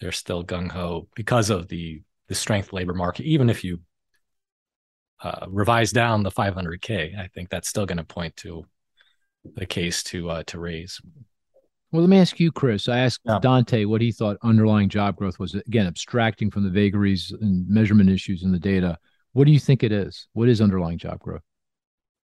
they're 0.00 0.10
still 0.12 0.42
gung 0.42 0.70
ho 0.70 1.06
because 1.14 1.50
of 1.50 1.68
the 1.68 2.02
the 2.28 2.34
strength 2.34 2.72
labor 2.72 2.94
market. 2.94 3.26
Even 3.26 3.50
if 3.50 3.62
you 3.62 3.80
uh, 5.22 5.46
revise 5.48 5.92
down 5.92 6.22
the 6.22 6.30
500k, 6.30 7.18
I 7.18 7.28
think 7.28 7.50
that's 7.50 7.68
still 7.68 7.84
going 7.84 7.98
to 7.98 8.04
point 8.04 8.36
to 8.36 8.64
the 9.44 9.66
case 9.66 10.02
to 10.04 10.30
uh, 10.30 10.42
to 10.44 10.58
raise. 10.58 10.98
Well, 11.92 12.02
let 12.02 12.08
me 12.08 12.18
ask 12.18 12.38
you, 12.38 12.52
Chris. 12.52 12.88
I 12.88 12.98
asked 12.98 13.20
yeah. 13.24 13.38
Dante 13.40 13.84
what 13.84 14.00
he 14.00 14.12
thought 14.12 14.36
underlying 14.42 14.88
job 14.88 15.16
growth 15.16 15.38
was. 15.38 15.54
Again, 15.54 15.86
abstracting 15.86 16.50
from 16.50 16.62
the 16.62 16.70
vagaries 16.70 17.32
and 17.40 17.68
measurement 17.68 18.08
issues 18.10 18.44
in 18.44 18.52
the 18.52 18.58
data. 18.58 18.96
What 19.32 19.44
do 19.44 19.52
you 19.52 19.58
think 19.58 19.82
it 19.82 19.90
is? 19.90 20.28
What 20.32 20.48
is 20.48 20.60
underlying 20.60 20.98
job 20.98 21.20
growth? 21.20 21.42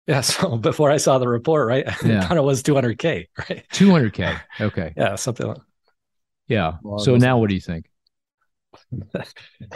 Yeah. 0.07 0.21
So 0.21 0.57
before 0.57 0.91
I 0.91 0.97
saw 0.97 1.17
the 1.17 1.29
report, 1.29 1.67
right, 1.67 1.85
yeah. 2.05 2.19
I 2.19 2.25
thought 2.25 2.37
it 2.37 2.43
was 2.43 2.61
200k, 2.61 3.27
right? 3.37 3.63
200k. 3.71 4.39
Okay. 4.61 4.93
yeah, 4.97 5.15
something. 5.15 5.47
Like... 5.47 5.57
Yeah. 6.47 6.73
Well, 6.81 6.99
so 6.99 7.15
now, 7.15 7.37
what 7.37 7.47
do 7.47 7.55
you 7.55 7.61
think? 7.61 7.85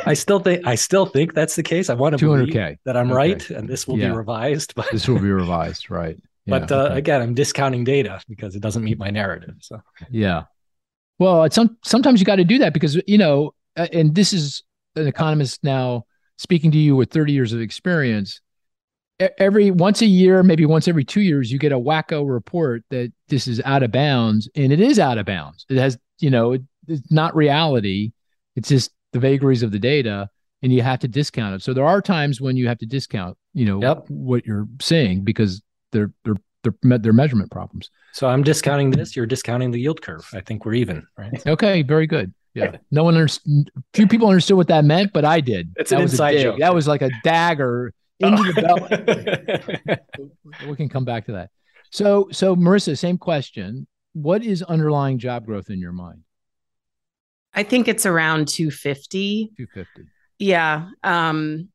I 0.05 0.15
still 0.15 0.39
think 0.39 0.65
I 0.65 0.75
still 0.75 1.05
think 1.05 1.33
that's 1.33 1.55
the 1.55 1.63
case. 1.63 1.89
I 1.89 1.93
want 1.93 2.17
to 2.17 2.25
200k 2.25 2.77
that 2.83 2.97
I'm 2.97 3.07
okay. 3.07 3.15
right, 3.15 3.49
and 3.51 3.69
this 3.69 3.87
will 3.87 3.97
yeah. 3.97 4.09
be 4.09 4.15
revised. 4.15 4.73
But 4.75 4.91
this 4.91 5.07
will 5.07 5.19
be 5.19 5.31
revised, 5.31 5.89
right? 5.89 6.17
Yeah, 6.47 6.59
but 6.59 6.71
uh, 6.71 6.75
okay. 6.85 6.97
again, 6.97 7.21
I'm 7.21 7.33
discounting 7.33 7.83
data 7.83 8.21
because 8.27 8.55
it 8.55 8.61
doesn't 8.61 8.83
meet 8.83 8.97
my 8.97 9.09
narrative. 9.09 9.55
So 9.59 9.81
yeah, 10.09 10.43
well, 11.19 11.43
it's 11.43 11.55
some 11.55 11.77
sometimes 11.83 12.19
you 12.19 12.25
got 12.25 12.37
to 12.37 12.43
do 12.43 12.57
that 12.59 12.73
because 12.73 12.99
you 13.07 13.17
know, 13.17 13.53
and 13.75 14.15
this 14.15 14.33
is 14.33 14.63
an 14.95 15.07
economist 15.07 15.63
now 15.63 16.05
speaking 16.37 16.71
to 16.71 16.77
you 16.77 16.95
with 16.95 17.11
30 17.11 17.33
years 17.33 17.53
of 17.53 17.61
experience. 17.61 18.41
Every 19.39 19.71
once 19.71 20.01
a 20.03 20.05
year, 20.05 20.43
maybe 20.43 20.65
once 20.65 20.87
every 20.87 21.03
two 21.03 21.21
years, 21.21 21.51
you 21.51 21.57
get 21.57 21.71
a 21.71 21.79
wacko 21.79 22.29
report 22.29 22.83
that 22.91 23.11
this 23.29 23.47
is 23.47 23.59
out 23.65 23.81
of 23.81 23.91
bounds, 23.91 24.47
and 24.55 24.71
it 24.71 24.79
is 24.79 24.99
out 24.99 25.17
of 25.17 25.25
bounds. 25.25 25.65
It 25.69 25.77
has, 25.77 25.97
you 26.19 26.29
know, 26.29 26.53
it, 26.53 26.61
it's 26.87 27.11
not 27.11 27.35
reality 27.35 28.11
it's 28.57 28.69
just 28.69 28.91
the 29.13 29.19
vagaries 29.19 29.63
of 29.63 29.71
the 29.71 29.79
data 29.79 30.29
and 30.63 30.73
you 30.73 30.81
have 30.81 30.99
to 30.99 31.07
discount 31.07 31.55
it. 31.55 31.61
So 31.61 31.73
there 31.73 31.85
are 31.85 32.01
times 32.01 32.41
when 32.41 32.57
you 32.57 32.67
have 32.67 32.79
to 32.79 32.87
discount, 32.87 33.37
you 33.53 33.65
know, 33.65 33.79
yep. 33.79 34.05
what 34.09 34.45
you're 34.45 34.67
saying 34.81 35.23
because 35.23 35.61
they're 35.91 36.11
they're 36.23 36.35
they're 36.63 36.97
they're 36.97 37.13
measurement 37.13 37.51
problems. 37.51 37.89
So 38.13 38.27
I'm 38.27 38.43
discounting 38.43 38.91
this. 38.91 39.15
You're 39.15 39.25
discounting 39.25 39.71
the 39.71 39.79
yield 39.79 40.01
curve. 40.01 40.27
I 40.33 40.41
think 40.41 40.65
we're 40.65 40.73
even, 40.73 41.05
right? 41.17 41.45
Okay, 41.47 41.83
very 41.83 42.07
good. 42.07 42.33
Yeah, 42.53 42.77
no 42.89 43.03
one 43.03 43.13
understood. 43.15 43.69
Few 43.93 44.07
people 44.07 44.27
understood 44.27 44.57
what 44.57 44.67
that 44.67 44.83
meant, 44.83 45.13
but 45.13 45.25
I 45.25 45.41
did. 45.41 45.73
It's 45.75 45.91
that 45.91 45.97
an 45.97 46.01
inside 46.03 46.39
joke. 46.39 46.59
That 46.59 46.73
was 46.73 46.87
like 46.87 47.03
a 47.03 47.11
dagger 47.23 47.93
into 48.19 48.41
oh. 48.41 48.51
the 48.51 49.97
belly. 50.25 50.67
we 50.69 50.75
can 50.75 50.89
come 50.89 51.05
back 51.05 51.25
to 51.27 51.33
that. 51.33 51.51
So, 51.91 52.29
so 52.31 52.55
Marissa, 52.55 52.97
same 52.97 53.17
question. 53.17 53.87
What 54.13 54.43
is 54.43 54.63
underlying 54.63 55.19
job 55.19 55.45
growth 55.45 55.69
in 55.69 55.79
your 55.79 55.91
mind? 55.91 56.23
I 57.53 57.63
think 57.63 57.87
it's 57.87 58.05
around 58.05 58.47
250. 58.47 59.51
250. 59.57 60.09
Yeah. 60.39 60.89
Um 61.03 61.69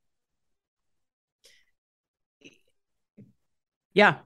Yeah. 3.94 4.20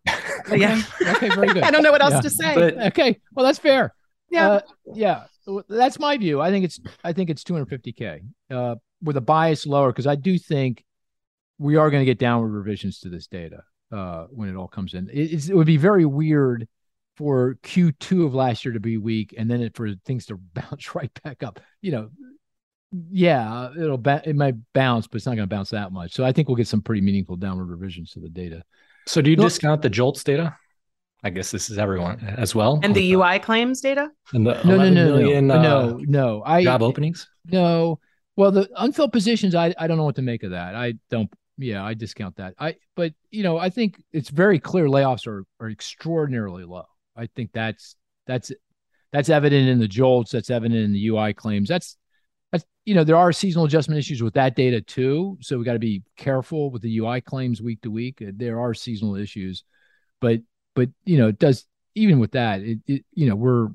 okay. 0.46 0.58
Yeah. 0.58 0.80
Okay, 1.00 1.28
very 1.28 1.48
good. 1.48 1.62
I 1.64 1.72
don't 1.72 1.82
know 1.82 1.90
what 1.90 2.00
else 2.00 2.14
yeah. 2.14 2.20
to 2.20 2.30
say. 2.30 2.54
But, 2.54 2.78
okay. 2.88 3.18
Well, 3.34 3.44
that's 3.44 3.58
fair. 3.58 3.92
Yeah. 4.30 4.48
Uh, 4.48 4.60
yeah. 4.94 5.24
That's 5.68 5.98
my 5.98 6.16
view. 6.16 6.40
I 6.40 6.50
think 6.50 6.64
it's 6.64 6.78
I 7.02 7.12
think 7.12 7.30
it's 7.30 7.42
250k. 7.42 8.20
Uh 8.50 8.76
with 9.02 9.16
a 9.16 9.20
bias 9.20 9.66
lower 9.66 9.90
because 9.90 10.06
I 10.06 10.14
do 10.14 10.38
think 10.38 10.84
we 11.58 11.74
are 11.74 11.90
going 11.90 12.00
to 12.00 12.04
get 12.06 12.18
downward 12.18 12.50
revisions 12.50 13.00
to 13.00 13.08
this 13.08 13.26
data 13.26 13.64
uh 13.90 14.26
when 14.30 14.48
it 14.48 14.54
all 14.54 14.68
comes 14.68 14.94
in. 14.94 15.10
It, 15.12 15.48
it 15.50 15.54
would 15.54 15.66
be 15.66 15.78
very 15.78 16.04
weird 16.04 16.68
for 17.16 17.56
Q2 17.62 18.26
of 18.26 18.34
last 18.34 18.64
year 18.64 18.74
to 18.74 18.80
be 18.80 18.98
weak 18.98 19.34
and 19.36 19.50
then 19.50 19.62
it, 19.62 19.74
for 19.74 19.92
things 20.04 20.26
to 20.26 20.36
bounce 20.54 20.94
right 20.94 21.10
back 21.24 21.42
up. 21.42 21.60
You 21.80 21.92
know, 21.92 22.10
yeah, 23.10 23.70
it'll 23.76 23.98
ba- 23.98 24.22
it 24.24 24.36
might 24.36 24.54
bounce, 24.72 25.06
but 25.06 25.16
it's 25.16 25.26
not 25.26 25.34
going 25.36 25.48
to 25.48 25.54
bounce 25.54 25.70
that 25.70 25.92
much. 25.92 26.12
So 26.12 26.24
I 26.24 26.32
think 26.32 26.48
we'll 26.48 26.56
get 26.56 26.68
some 26.68 26.82
pretty 26.82 27.00
meaningful 27.00 27.36
downward 27.36 27.66
revisions 27.66 28.12
to 28.12 28.20
the 28.20 28.28
data. 28.28 28.62
So 29.06 29.22
do 29.22 29.30
you 29.30 29.36
discount 29.36 29.82
the 29.82 29.90
JOLTS 29.90 30.24
data? 30.24 30.56
I 31.22 31.30
guess 31.30 31.50
this 31.50 31.70
is 31.70 31.78
everyone 31.78 32.20
as 32.36 32.54
well. 32.54 32.80
And 32.82 32.94
the 32.94 33.12
UI 33.14 33.38
claims 33.38 33.80
data? 33.80 34.10
And 34.32 34.46
the 34.46 34.62
no, 34.64 34.76
no, 34.76 34.90
no, 34.90 35.16
million, 35.16 35.46
no, 35.46 35.54
uh, 35.54 35.62
no, 35.62 36.00
no. 36.06 36.42
I 36.44 36.62
job 36.62 36.82
openings? 36.82 37.28
No. 37.46 37.98
Well, 38.36 38.50
the 38.50 38.68
unfilled 38.76 39.12
positions, 39.12 39.54
I, 39.54 39.74
I 39.78 39.86
don't 39.86 39.96
know 39.96 40.04
what 40.04 40.16
to 40.16 40.22
make 40.22 40.42
of 40.42 40.50
that. 40.50 40.74
I 40.74 40.94
don't 41.10 41.32
yeah, 41.58 41.84
I 41.84 41.94
discount 41.94 42.36
that. 42.36 42.54
I 42.58 42.76
but 42.96 43.14
you 43.30 43.42
know, 43.42 43.56
I 43.56 43.70
think 43.70 44.02
it's 44.12 44.28
very 44.28 44.58
clear 44.58 44.86
layoffs 44.86 45.26
are 45.26 45.44
are 45.58 45.70
extraordinarily 45.70 46.64
low. 46.64 46.84
I 47.16 47.28
think 47.34 47.52
that's 47.52 47.96
that's 48.26 48.52
That's 49.12 49.30
evident 49.30 49.68
in 49.68 49.78
the 49.78 49.88
jolts. 49.88 50.32
That's 50.32 50.50
evident 50.50 50.80
in 50.84 50.92
the 50.92 51.08
UI 51.08 51.32
claims. 51.32 51.68
That's 51.68 51.96
that's 51.96 51.96
you 52.84 52.94
know 52.94 53.04
there 53.04 53.16
are 53.16 53.32
seasonal 53.32 53.66
adjustment 53.66 53.98
issues 53.98 54.22
with 54.22 54.34
that 54.34 54.56
data 54.56 54.80
too. 54.80 55.38
So 55.40 55.58
we 55.58 55.64
got 55.64 55.74
to 55.74 55.78
be 55.78 56.02
careful 56.16 56.70
with 56.70 56.82
the 56.82 56.98
UI 56.98 57.20
claims 57.20 57.60
week 57.60 57.82
to 57.82 57.90
week. 57.90 58.22
Uh, 58.22 58.32
there 58.34 58.60
are 58.60 58.74
seasonal 58.74 59.16
issues, 59.16 59.64
but 60.20 60.40
but 60.74 60.88
you 61.04 61.18
know 61.18 61.28
it 61.28 61.38
does 61.38 61.66
even 61.94 62.18
with 62.18 62.32
that 62.32 62.60
it, 62.60 62.78
it 62.86 63.04
you 63.12 63.28
know 63.28 63.36
we're 63.36 63.68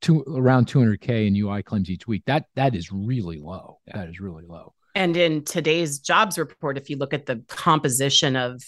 two 0.00 0.22
around 0.28 0.66
200k 0.66 1.26
in 1.26 1.36
UI 1.36 1.62
claims 1.62 1.88
each 1.88 2.06
week. 2.06 2.22
That 2.26 2.44
that 2.54 2.74
is 2.74 2.92
really 2.92 3.38
low. 3.38 3.80
Yeah. 3.86 3.98
That 3.98 4.08
is 4.10 4.20
really 4.20 4.44
low. 4.46 4.74
And 4.94 5.16
in 5.16 5.42
today's 5.44 5.98
jobs 5.98 6.38
report, 6.38 6.78
if 6.78 6.88
you 6.88 6.96
look 6.96 7.14
at 7.14 7.26
the 7.26 7.42
composition 7.48 8.36
of 8.36 8.62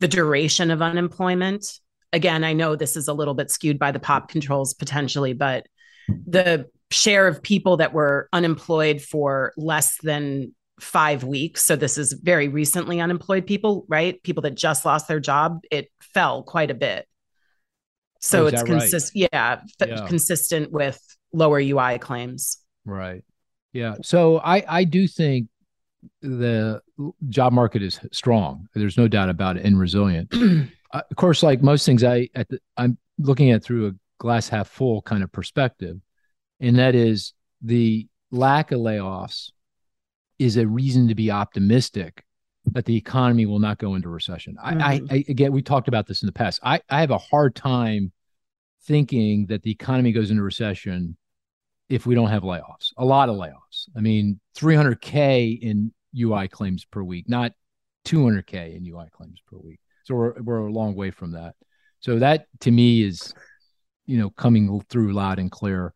the 0.00 0.08
duration 0.08 0.70
of 0.70 0.82
unemployment, 0.82 1.64
again, 2.12 2.44
I 2.44 2.52
know 2.52 2.76
this 2.76 2.96
is 2.96 3.08
a 3.08 3.14
little 3.14 3.34
bit 3.34 3.50
skewed 3.50 3.78
by 3.78 3.92
the 3.92 3.98
pop 3.98 4.28
controls 4.28 4.74
potentially, 4.74 5.32
but 5.32 5.66
the 6.26 6.68
share 6.94 7.26
of 7.26 7.42
people 7.42 7.78
that 7.78 7.92
were 7.92 8.28
unemployed 8.32 9.02
for 9.02 9.52
less 9.56 9.98
than 10.02 10.54
five 10.80 11.24
weeks. 11.24 11.64
So 11.64 11.76
this 11.76 11.98
is 11.98 12.12
very 12.12 12.48
recently 12.48 13.00
unemployed 13.00 13.46
people, 13.46 13.84
right? 13.88 14.22
People 14.22 14.42
that 14.42 14.54
just 14.54 14.84
lost 14.84 15.08
their 15.08 15.20
job, 15.20 15.60
it 15.70 15.90
fell 16.00 16.42
quite 16.42 16.70
a 16.70 16.74
bit. 16.74 17.06
So 18.20 18.44
oh, 18.44 18.46
it's 18.46 18.62
consistent, 18.62 19.28
right? 19.32 19.60
yeah, 19.80 19.86
yeah, 19.86 20.06
consistent 20.06 20.72
with 20.72 20.98
lower 21.32 21.58
UI 21.58 21.98
claims. 21.98 22.58
Right. 22.86 23.22
Yeah. 23.72 23.96
So 24.02 24.38
I 24.38 24.64
I 24.66 24.84
do 24.84 25.06
think 25.06 25.48
the 26.22 26.80
job 27.28 27.52
market 27.52 27.82
is 27.82 28.00
strong. 28.12 28.68
There's 28.74 28.96
no 28.96 29.08
doubt 29.08 29.28
about 29.28 29.56
it 29.56 29.64
and 29.64 29.78
resilient. 29.78 30.32
uh, 30.92 31.02
of 31.10 31.16
course, 31.16 31.42
like 31.42 31.62
most 31.62 31.84
things, 31.84 32.02
I 32.02 32.28
at 32.34 32.48
the, 32.48 32.60
I'm 32.76 32.96
looking 33.18 33.50
at 33.50 33.62
through 33.62 33.88
a 33.88 33.92
glass 34.18 34.48
half 34.48 34.68
full 34.68 35.02
kind 35.02 35.22
of 35.22 35.30
perspective, 35.30 36.00
and 36.60 36.78
that 36.78 36.94
is 36.94 37.32
the 37.62 38.06
lack 38.30 38.72
of 38.72 38.80
layoffs 38.80 39.50
is 40.38 40.56
a 40.56 40.66
reason 40.66 41.08
to 41.08 41.14
be 41.14 41.30
optimistic 41.30 42.24
that 42.72 42.84
the 42.84 42.96
economy 42.96 43.46
will 43.46 43.58
not 43.58 43.78
go 43.78 43.94
into 43.94 44.08
recession. 44.08 44.56
Mm-hmm. 44.56 44.80
I, 44.80 45.00
I, 45.10 45.24
again, 45.28 45.52
we 45.52 45.62
talked 45.62 45.88
about 45.88 46.06
this 46.06 46.22
in 46.22 46.26
the 46.26 46.32
past. 46.32 46.60
I, 46.62 46.80
I 46.88 47.00
have 47.00 47.10
a 47.10 47.18
hard 47.18 47.54
time 47.54 48.12
thinking 48.84 49.46
that 49.46 49.62
the 49.62 49.70
economy 49.70 50.12
goes 50.12 50.30
into 50.30 50.42
recession 50.42 51.16
if 51.88 52.06
we 52.06 52.14
don't 52.14 52.30
have 52.30 52.42
layoffs. 52.42 52.92
A 52.96 53.04
lot 53.04 53.28
of 53.28 53.36
layoffs. 53.36 53.88
I 53.96 54.00
mean, 54.00 54.40
300k 54.56 55.60
in 55.60 55.92
UI 56.18 56.48
claims 56.48 56.84
per 56.84 57.02
week, 57.02 57.28
not 57.28 57.52
200k 58.06 58.76
in 58.76 58.86
UI 58.86 59.06
claims 59.12 59.40
per 59.46 59.58
week. 59.58 59.80
So 60.04 60.14
we're 60.14 60.42
we're 60.42 60.66
a 60.66 60.72
long 60.72 60.94
way 60.94 61.10
from 61.10 61.32
that. 61.32 61.54
So 62.00 62.18
that 62.18 62.46
to 62.60 62.70
me 62.70 63.02
is, 63.02 63.34
you 64.06 64.18
know, 64.18 64.30
coming 64.30 64.80
through 64.88 65.12
loud 65.12 65.38
and 65.38 65.50
clear. 65.50 65.92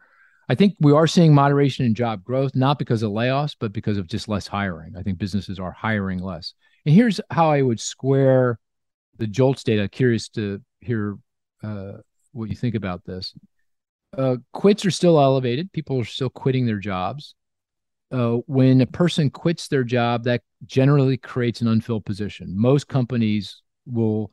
I 0.48 0.54
think 0.54 0.76
we 0.80 0.92
are 0.92 1.06
seeing 1.06 1.34
moderation 1.34 1.84
in 1.84 1.94
job 1.94 2.24
growth, 2.24 2.54
not 2.54 2.78
because 2.78 3.02
of 3.02 3.12
layoffs, 3.12 3.54
but 3.58 3.72
because 3.72 3.98
of 3.98 4.08
just 4.08 4.28
less 4.28 4.46
hiring. 4.46 4.96
I 4.96 5.02
think 5.02 5.18
businesses 5.18 5.58
are 5.58 5.72
hiring 5.72 6.20
less. 6.20 6.54
And 6.86 6.94
here's 6.94 7.20
how 7.30 7.50
I 7.50 7.60
would 7.60 7.80
square 7.80 8.58
the 9.18 9.26
JOLTS 9.26 9.62
data. 9.62 9.88
Curious 9.88 10.30
to 10.30 10.62
hear 10.80 11.18
uh, 11.62 11.98
what 12.32 12.48
you 12.48 12.56
think 12.56 12.74
about 12.74 13.04
this. 13.04 13.34
Uh, 14.16 14.36
quits 14.54 14.86
are 14.86 14.90
still 14.90 15.20
elevated. 15.20 15.70
People 15.72 16.00
are 16.00 16.04
still 16.04 16.30
quitting 16.30 16.64
their 16.64 16.78
jobs. 16.78 17.34
Uh, 18.10 18.36
when 18.46 18.80
a 18.80 18.86
person 18.86 19.28
quits 19.28 19.68
their 19.68 19.84
job, 19.84 20.24
that 20.24 20.40
generally 20.64 21.18
creates 21.18 21.60
an 21.60 21.68
unfilled 21.68 22.06
position. 22.06 22.54
Most 22.56 22.88
companies 22.88 23.60
will 23.84 24.30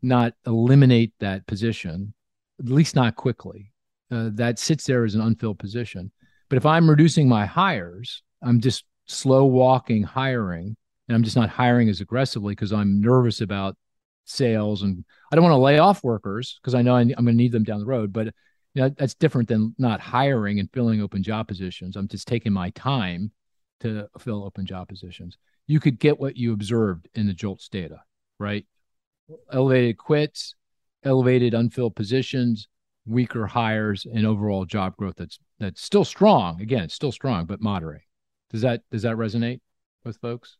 not 0.00 0.34
eliminate 0.46 1.12
that 1.18 1.44
position, 1.48 2.14
at 2.60 2.66
least 2.66 2.94
not 2.94 3.16
quickly 3.16 3.72
uh, 4.10 4.30
that 4.34 4.58
sits 4.58 4.84
there 4.84 5.04
as 5.04 5.14
an 5.14 5.20
unfilled 5.20 5.58
position. 5.58 6.10
But 6.48 6.56
if 6.56 6.66
I'm 6.66 6.88
reducing 6.88 7.28
my 7.28 7.46
hires, 7.46 8.22
I'm 8.42 8.60
just 8.60 8.84
slow 9.06 9.44
walking 9.46 10.02
hiring, 10.02 10.76
and 11.08 11.16
I'm 11.16 11.22
just 11.22 11.36
not 11.36 11.48
hiring 11.48 11.88
as 11.88 12.00
aggressively 12.00 12.52
because 12.52 12.72
I'm 12.72 13.00
nervous 13.00 13.40
about 13.40 13.76
sales 14.26 14.82
and 14.82 15.04
I 15.30 15.36
don't 15.36 15.44
want 15.44 15.54
to 15.54 15.58
lay 15.58 15.78
off 15.78 16.04
workers 16.04 16.58
because 16.60 16.74
I 16.74 16.82
know 16.82 16.96
I'm 16.96 17.08
going 17.08 17.26
to 17.26 17.32
need 17.32 17.52
them 17.52 17.64
down 17.64 17.80
the 17.80 17.86
road. 17.86 18.12
But 18.12 18.26
you 18.74 18.82
know, 18.82 18.88
that's 18.90 19.14
different 19.14 19.48
than 19.48 19.74
not 19.78 20.00
hiring 20.00 20.60
and 20.60 20.68
filling 20.72 21.00
open 21.00 21.22
job 21.22 21.48
positions. 21.48 21.96
I'm 21.96 22.08
just 22.08 22.28
taking 22.28 22.52
my 22.52 22.70
time 22.70 23.30
to 23.80 24.06
fill 24.18 24.44
open 24.44 24.66
job 24.66 24.88
positions. 24.88 25.38
You 25.66 25.80
could 25.80 25.98
get 25.98 26.20
what 26.20 26.36
you 26.36 26.52
observed 26.52 27.08
in 27.14 27.26
the 27.26 27.32
JOLTS 27.32 27.68
data, 27.68 28.02
right? 28.38 28.66
Elevated 29.50 29.96
quits, 29.96 30.54
elevated 31.04 31.54
unfilled 31.54 31.96
positions, 31.96 32.68
weaker 33.06 33.46
hires 33.46 34.06
and 34.10 34.26
overall 34.26 34.64
job 34.64 34.96
growth 34.96 35.16
that's 35.16 35.38
that's 35.58 35.82
still 35.82 36.04
strong. 36.04 36.60
Again, 36.60 36.84
it's 36.84 36.94
still 36.94 37.12
strong, 37.12 37.46
but 37.46 37.60
moderate. 37.60 38.02
Does 38.50 38.62
that 38.62 38.82
does 38.90 39.02
that 39.02 39.16
resonate 39.16 39.60
with 40.04 40.18
folks? 40.18 40.56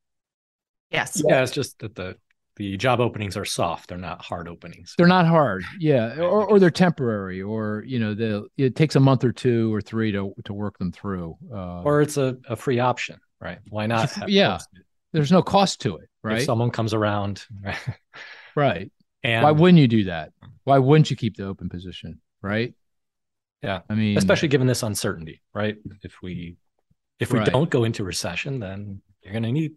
Yes. 0.90 1.22
Yeah, 1.26 1.42
it's 1.42 1.52
just 1.52 1.78
that 1.80 1.94
the 1.94 2.16
the 2.56 2.76
job 2.76 3.00
openings 3.00 3.36
are 3.36 3.44
soft. 3.44 3.90
They're 3.90 3.98
not 3.98 4.24
hard 4.24 4.48
openings. 4.48 4.94
They're 4.96 5.06
not 5.06 5.26
hard. 5.26 5.62
Yeah, 5.78 6.18
or, 6.18 6.46
or 6.46 6.58
they're 6.58 6.70
temporary, 6.70 7.42
or 7.42 7.84
you 7.86 7.98
know, 7.98 8.14
the 8.14 8.46
it 8.56 8.74
takes 8.74 8.96
a 8.96 9.00
month 9.00 9.24
or 9.24 9.32
two 9.32 9.74
or 9.74 9.80
three 9.80 10.10
to 10.12 10.32
to 10.44 10.54
work 10.54 10.78
them 10.78 10.90
through. 10.90 11.36
Uh, 11.52 11.82
or 11.82 12.00
it's 12.00 12.16
a, 12.16 12.36
a 12.48 12.56
free 12.56 12.78
option, 12.78 13.18
right? 13.40 13.58
Why 13.68 13.86
not? 13.86 14.10
Yeah, 14.28 14.58
there's 15.12 15.32
no 15.32 15.42
cost 15.42 15.82
to 15.82 15.96
it, 15.96 16.08
right? 16.22 16.38
If 16.38 16.44
someone 16.44 16.70
comes 16.70 16.94
around, 16.94 17.44
right? 17.62 17.78
right. 18.54 18.92
And 19.22 19.42
why 19.44 19.50
wouldn't 19.50 19.78
you 19.78 19.88
do 19.88 20.04
that? 20.04 20.32
Why 20.64 20.78
wouldn't 20.78 21.10
you 21.10 21.16
keep 21.16 21.36
the 21.36 21.46
open 21.46 21.68
position? 21.68 22.20
Right? 22.46 22.74
Yeah. 23.62 23.80
I 23.88 23.94
mean, 23.94 24.16
especially 24.16 24.48
given 24.48 24.66
this 24.66 24.82
uncertainty, 24.82 25.42
right? 25.52 25.76
If 26.02 26.22
we 26.22 26.56
if 27.18 27.32
we 27.32 27.40
right. 27.40 27.48
don't 27.48 27.70
go 27.70 27.84
into 27.84 28.04
recession, 28.04 28.60
then 28.60 29.00
you're 29.22 29.32
going 29.32 29.42
to 29.42 29.52
need 29.52 29.72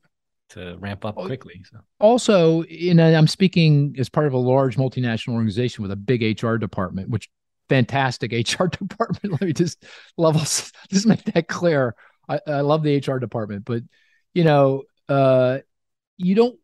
to 0.49 0.77
ramp 0.79 1.05
up 1.05 1.15
quickly. 1.15 1.61
So. 1.71 1.79
Also, 1.99 2.63
you 2.63 2.93
know, 2.93 3.13
I'm 3.13 3.27
speaking 3.27 3.95
as 3.97 4.09
part 4.09 4.27
of 4.27 4.33
a 4.33 4.37
large 4.37 4.77
multinational 4.77 5.33
organization 5.33 5.81
with 5.83 5.91
a 5.91 5.95
big 5.95 6.43
HR 6.43 6.55
department, 6.55 7.09
which 7.09 7.29
fantastic 7.69 8.31
HR 8.59 8.65
department. 8.65 9.31
Let 9.31 9.41
me 9.41 9.53
just 9.53 9.83
levels 10.17 10.71
just 10.89 11.07
make 11.07 11.23
that 11.25 11.47
clear. 11.47 11.95
I, 12.27 12.39
I 12.45 12.61
love 12.61 12.83
the 12.83 12.97
HR 12.97 13.19
department, 13.19 13.65
but 13.65 13.83
you 14.33 14.43
know, 14.43 14.83
uh, 15.07 15.59
you 16.17 16.35
don't 16.35 16.59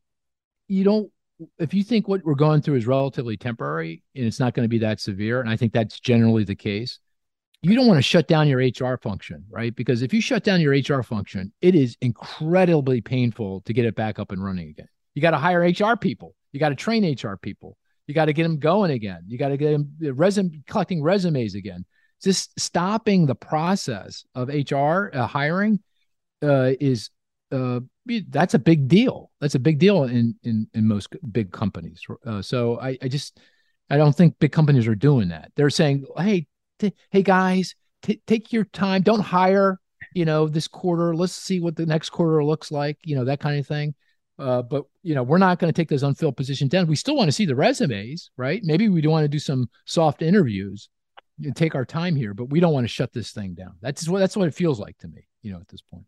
you 0.68 0.84
don't 0.84 1.12
if 1.60 1.74
you 1.74 1.84
think 1.84 2.08
what 2.08 2.24
we're 2.24 2.36
going 2.36 2.62
through 2.62 2.76
is 2.76 2.88
relatively 2.88 3.38
temporary 3.38 4.04
and 4.16 4.26
it's 4.26 4.40
not 4.40 4.54
going 4.54 4.64
to 4.64 4.70
be 4.70 4.80
that 4.80 5.00
severe, 5.00 5.42
and 5.42 5.50
I 5.50 5.58
think 5.58 5.74
that's 5.74 6.00
generally 6.00 6.44
the 6.44 6.56
case, 6.56 7.00
you 7.62 7.76
don't 7.76 7.88
want 7.88 7.98
to 7.98 8.04
shut 8.04 8.28
down 8.28 8.48
your 8.48 8.60
HR 8.60 8.98
function, 8.98 9.44
right? 9.50 9.76
Because 9.76 10.02
if 10.02 10.14
you 10.14 10.22
shut 10.22 10.44
down 10.44 10.62
your 10.62 10.74
HR 10.74 11.02
function, 11.02 11.52
it 11.62 11.74
is 11.74 11.98
incredibly 12.02 13.02
painful 13.02 13.62
to 13.62 13.74
get 13.74 13.86
it 13.86 13.96
back 13.96 14.20
up 14.20 14.32
and 14.32 14.44
running 14.44 14.70
again. 14.70 14.88
You 15.16 15.22
got 15.22 15.32
to 15.32 15.38
hire 15.38 15.62
HR 15.62 15.96
people, 15.98 16.36
you 16.52 16.60
got 16.60 16.70
to 16.70 16.76
train 16.76 17.04
HR 17.04 17.38
people, 17.38 17.78
you 18.08 18.14
got 18.14 18.26
to 18.26 18.34
get 18.34 18.44
them 18.44 18.60
going 18.60 18.92
again, 18.92 19.24
you 19.28 19.38
got 19.38 19.50
to 19.50 19.58
get 19.58 19.72
them 19.72 19.96
resume 20.00 20.62
collecting 20.68 21.02
resumes 21.02 21.56
again. 21.56 21.86
Just 22.24 22.58
stopping 22.60 23.26
the 23.26 23.36
process 23.36 24.26
of 24.36 24.50
HR 24.50 25.10
uh, 25.14 25.28
hiring 25.28 25.80
uh, 26.44 26.72
is 26.80 27.10
uh, 27.56 27.80
that's 28.30 28.54
a 28.54 28.60
big 28.60 28.88
deal. 28.88 29.32
That's 29.40 29.56
a 29.56 29.60
big 29.60 29.80
deal 29.80 30.04
in 30.04 30.36
in 30.44 30.68
in 30.74 30.88
most 30.88 31.16
big 31.32 31.52
companies. 31.52 32.02
Uh, 32.26 32.42
so 32.42 32.80
I, 32.80 32.98
I 33.02 33.08
just 33.08 33.40
I 33.90 33.98
don't 33.98 34.16
think 34.16 34.38
big 34.40 34.52
companies 34.52 34.88
are 34.88 34.96
doing 34.96 35.30
that. 35.30 35.52
They're 35.56 35.70
saying, 35.70 36.06
hey, 36.18 36.48
t- 36.80 36.94
hey 37.12 37.24
guys, 37.24 37.76
t- 38.02 38.22
take 38.28 38.52
your 38.52 38.66
time. 38.66 39.02
Don't 39.02 39.22
hire. 39.22 39.80
You 40.14 40.26
know, 40.26 40.48
this 40.48 40.68
quarter. 40.68 41.16
Let's 41.16 41.34
see 41.34 41.60
what 41.60 41.76
the 41.76 41.86
next 41.86 42.10
quarter 42.10 42.44
looks 42.44 42.72
like. 42.72 42.98
You 43.04 43.16
know, 43.16 43.26
that 43.26 43.40
kind 43.40 43.60
of 43.60 43.68
thing. 43.68 43.96
Uh, 44.38 44.62
but 44.62 44.86
you 45.02 45.16
know, 45.16 45.24
we're 45.24 45.38
not 45.38 45.60
going 45.60 45.72
to 45.72 45.82
take 45.82 45.90
those 45.90 46.04
unfilled 46.04 46.38
positions 46.38 46.70
down. 46.70 46.88
We 46.88 46.96
still 46.96 47.16
want 47.16 47.28
to 47.30 47.34
see 47.34 47.46
the 47.46 47.56
resumes, 47.56 48.32
right? 48.38 48.62
Maybe 48.64 48.90
we 48.90 49.02
do 49.02 49.10
want 49.10 49.24
to 49.24 49.30
do 49.30 49.40
some 49.40 49.70
soft 49.86 50.22
interviews 50.22 50.90
and 51.44 51.56
take 51.56 51.76
our 51.76 51.86
time 51.86 52.16
here, 52.16 52.34
but 52.34 52.50
we 52.50 52.60
don't 52.60 52.74
want 52.74 52.86
to 52.86 52.94
shut 52.94 53.14
this 53.14 53.32
thing 53.32 53.54
down. 53.54 53.76
That's 53.82 54.08
what 54.08 54.20
that's 54.20 54.38
what 54.38 54.48
it 54.48 54.54
feels 54.54 54.80
like 54.80 54.98
to 55.00 55.08
me. 55.08 55.28
You 55.42 55.54
know, 55.54 55.60
at 55.60 55.68
this 55.68 55.82
point. 55.82 56.06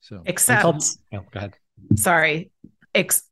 So 0.00 0.22
except, 0.26 0.64
oh, 0.64 0.80
go 1.10 1.20
ahead. 1.34 1.54
Sorry. 1.96 2.50
Ex- 2.94 3.22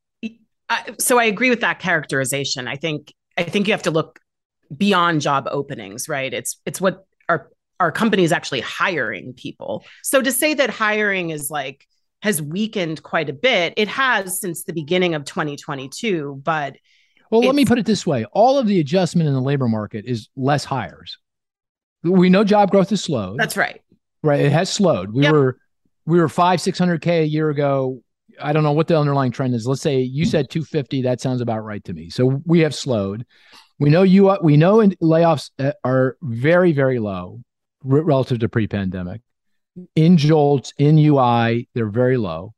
I, 0.68 0.94
so 0.98 1.18
I 1.18 1.24
agree 1.24 1.50
with 1.50 1.60
that 1.60 1.78
characterization. 1.78 2.66
I 2.66 2.76
think 2.76 3.12
I 3.36 3.44
think 3.44 3.66
you 3.66 3.74
have 3.74 3.82
to 3.82 3.90
look 3.90 4.20
beyond 4.76 5.20
job 5.20 5.46
openings, 5.50 6.08
right? 6.08 6.32
It's 6.32 6.60
it's 6.64 6.80
what 6.80 7.06
our 7.28 7.50
our 7.80 7.92
company 7.92 8.24
is 8.24 8.32
actually 8.32 8.60
hiring 8.60 9.34
people. 9.34 9.84
So 10.02 10.22
to 10.22 10.32
say 10.32 10.54
that 10.54 10.70
hiring 10.70 11.30
is 11.30 11.50
like 11.50 11.86
has 12.22 12.40
weakened 12.40 13.02
quite 13.02 13.28
a 13.28 13.34
bit, 13.34 13.74
it 13.76 13.88
has 13.88 14.40
since 14.40 14.64
the 14.64 14.72
beginning 14.72 15.14
of 15.14 15.24
2022. 15.24 16.40
But 16.42 16.76
well, 17.30 17.42
let 17.42 17.54
me 17.54 17.64
put 17.64 17.78
it 17.78 17.86
this 17.86 18.06
way: 18.06 18.24
all 18.32 18.58
of 18.58 18.66
the 18.66 18.80
adjustment 18.80 19.28
in 19.28 19.34
the 19.34 19.40
labor 19.40 19.68
market 19.68 20.04
is 20.06 20.28
less 20.36 20.64
hires. 20.64 21.18
We 22.02 22.30
know 22.30 22.44
job 22.44 22.70
growth 22.70 22.92
is 22.92 23.02
slowed. 23.02 23.38
That's 23.38 23.56
right. 23.56 23.80
Right, 24.22 24.40
it 24.40 24.52
has 24.52 24.70
slowed. 24.70 25.12
We 25.12 25.24
yep. 25.24 25.32
were 25.32 25.58
we 26.06 26.20
were 26.20 26.28
five, 26.28 26.60
600K 26.60 27.22
a 27.22 27.26
year 27.26 27.50
ago. 27.50 28.02
I 28.40 28.52
don't 28.52 28.62
know 28.62 28.72
what 28.72 28.88
the 28.88 28.98
underlying 28.98 29.32
trend 29.32 29.54
is. 29.54 29.66
Let's 29.66 29.80
say 29.80 30.00
you 30.00 30.24
said 30.24 30.50
250. 30.50 31.02
That 31.02 31.20
sounds 31.20 31.40
about 31.40 31.64
right 31.64 31.82
to 31.84 31.92
me. 31.92 32.10
So 32.10 32.42
we 32.44 32.60
have 32.60 32.74
slowed. 32.74 33.24
We 33.78 33.90
know 33.90 34.02
you, 34.02 34.36
we 34.42 34.56
know 34.56 34.78
layoffs 35.02 35.50
uh, 35.58 35.72
are 35.84 36.16
very, 36.22 36.72
very 36.72 36.98
low. 36.98 37.40
relative 37.82 38.38
to 38.40 38.48
pre-pandemic. 38.48 39.20
In 39.96 40.16
JOLTS, 40.16 40.72
in 40.78 40.98
UI, 40.98 41.68
they're 41.74 41.90
very 41.90 42.16
low. 42.16 42.54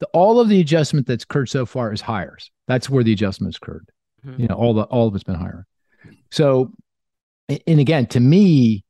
The, 0.00 0.06
all 0.12 0.38
of 0.40 0.48
the 0.48 0.60
adjustment 0.60 1.06
that's 1.06 1.24
occurred 1.24 1.48
so 1.48 1.66
far 1.66 1.92
is 1.92 2.00
hires. 2.00 2.50
That's 2.66 2.90
where 2.90 3.02
the 3.02 3.12
adjustment 3.12 3.54
has 3.54 3.56
occurred. 3.56 3.90
Mm-hmm. 4.24 4.42
You 4.42 4.48
know, 4.48 4.54
all 4.54 4.74
the 4.74 4.82
all 4.82 5.08
of 5.08 5.14
it's 5.14 5.24
been 5.24 5.34
higher. 5.34 5.66
So, 6.30 6.72
and 7.48 7.80
again, 7.80 8.06
to 8.08 8.20
me, 8.20 8.84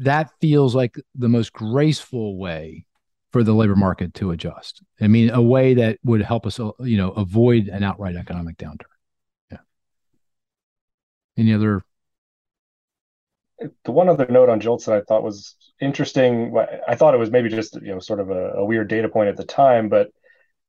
that 0.00 0.30
feels 0.40 0.74
like 0.74 0.96
the 1.14 1.28
most 1.28 1.52
graceful 1.52 2.38
way 2.38 2.86
for 3.34 3.42
the 3.42 3.52
labor 3.52 3.74
market 3.74 4.14
to 4.14 4.30
adjust. 4.30 4.80
I 5.00 5.08
mean, 5.08 5.28
a 5.30 5.42
way 5.42 5.74
that 5.74 5.98
would 6.04 6.22
help 6.22 6.46
us, 6.46 6.60
uh, 6.60 6.70
you 6.78 6.96
know, 6.96 7.10
avoid 7.10 7.66
an 7.66 7.82
outright 7.82 8.14
economic 8.14 8.56
downturn. 8.58 8.86
Yeah. 9.50 9.58
Any 11.36 11.52
other? 11.52 11.82
The 13.58 13.90
one 13.90 14.08
other 14.08 14.28
note 14.30 14.50
on 14.50 14.60
JOLTS 14.60 14.84
that 14.84 14.94
I 14.94 15.00
thought 15.00 15.24
was 15.24 15.56
interesting. 15.80 16.56
I 16.86 16.94
thought 16.94 17.14
it 17.14 17.18
was 17.18 17.32
maybe 17.32 17.48
just 17.48 17.74
you 17.82 17.92
know 17.92 17.98
sort 17.98 18.20
of 18.20 18.30
a, 18.30 18.52
a 18.52 18.64
weird 18.64 18.86
data 18.86 19.08
point 19.08 19.28
at 19.28 19.36
the 19.36 19.44
time, 19.44 19.88
but 19.88 20.12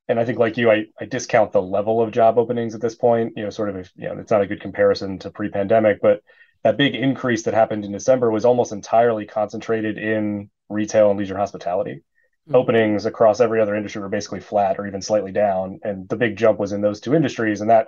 and 0.07 0.19
I 0.19 0.25
think 0.25 0.39
like 0.39 0.57
you, 0.57 0.71
I, 0.71 0.85
I 0.99 1.05
discount 1.05 1.51
the 1.51 1.61
level 1.61 2.01
of 2.01 2.09
job 2.09 2.39
openings 2.39 2.73
at 2.73 2.81
this 2.81 2.95
point. 2.95 3.33
You 3.35 3.43
know, 3.43 3.51
sort 3.51 3.69
of 3.69 3.75
if 3.75 3.91
you 3.95 4.07
know, 4.07 4.17
it's 4.17 4.31
not 4.31 4.41
a 4.41 4.47
good 4.47 4.61
comparison 4.61 5.19
to 5.19 5.29
pre-pandemic, 5.29 5.99
but 6.01 6.21
that 6.63 6.77
big 6.77 6.95
increase 6.95 7.43
that 7.43 7.53
happened 7.53 7.85
in 7.85 7.91
December 7.91 8.31
was 8.31 8.43
almost 8.43 8.71
entirely 8.71 9.27
concentrated 9.27 9.99
in 9.99 10.49
retail 10.67 11.11
and 11.11 11.19
leisure 11.19 11.37
hospitality. 11.37 12.01
Mm-hmm. 12.47 12.55
Openings 12.55 13.05
across 13.05 13.39
every 13.39 13.59
other 13.59 13.75
industry 13.75 14.01
were 14.01 14.09
basically 14.09 14.39
flat 14.39 14.77
or 14.77 14.85
even 14.85 15.01
slightly 15.01 15.31
down, 15.31 15.79
and 15.83 16.07
the 16.07 16.15
big 16.15 16.37
jump 16.37 16.59
was 16.59 16.73
in 16.73 16.81
those 16.81 16.99
two 16.99 17.15
industries, 17.15 17.61
and 17.61 17.69
that 17.69 17.87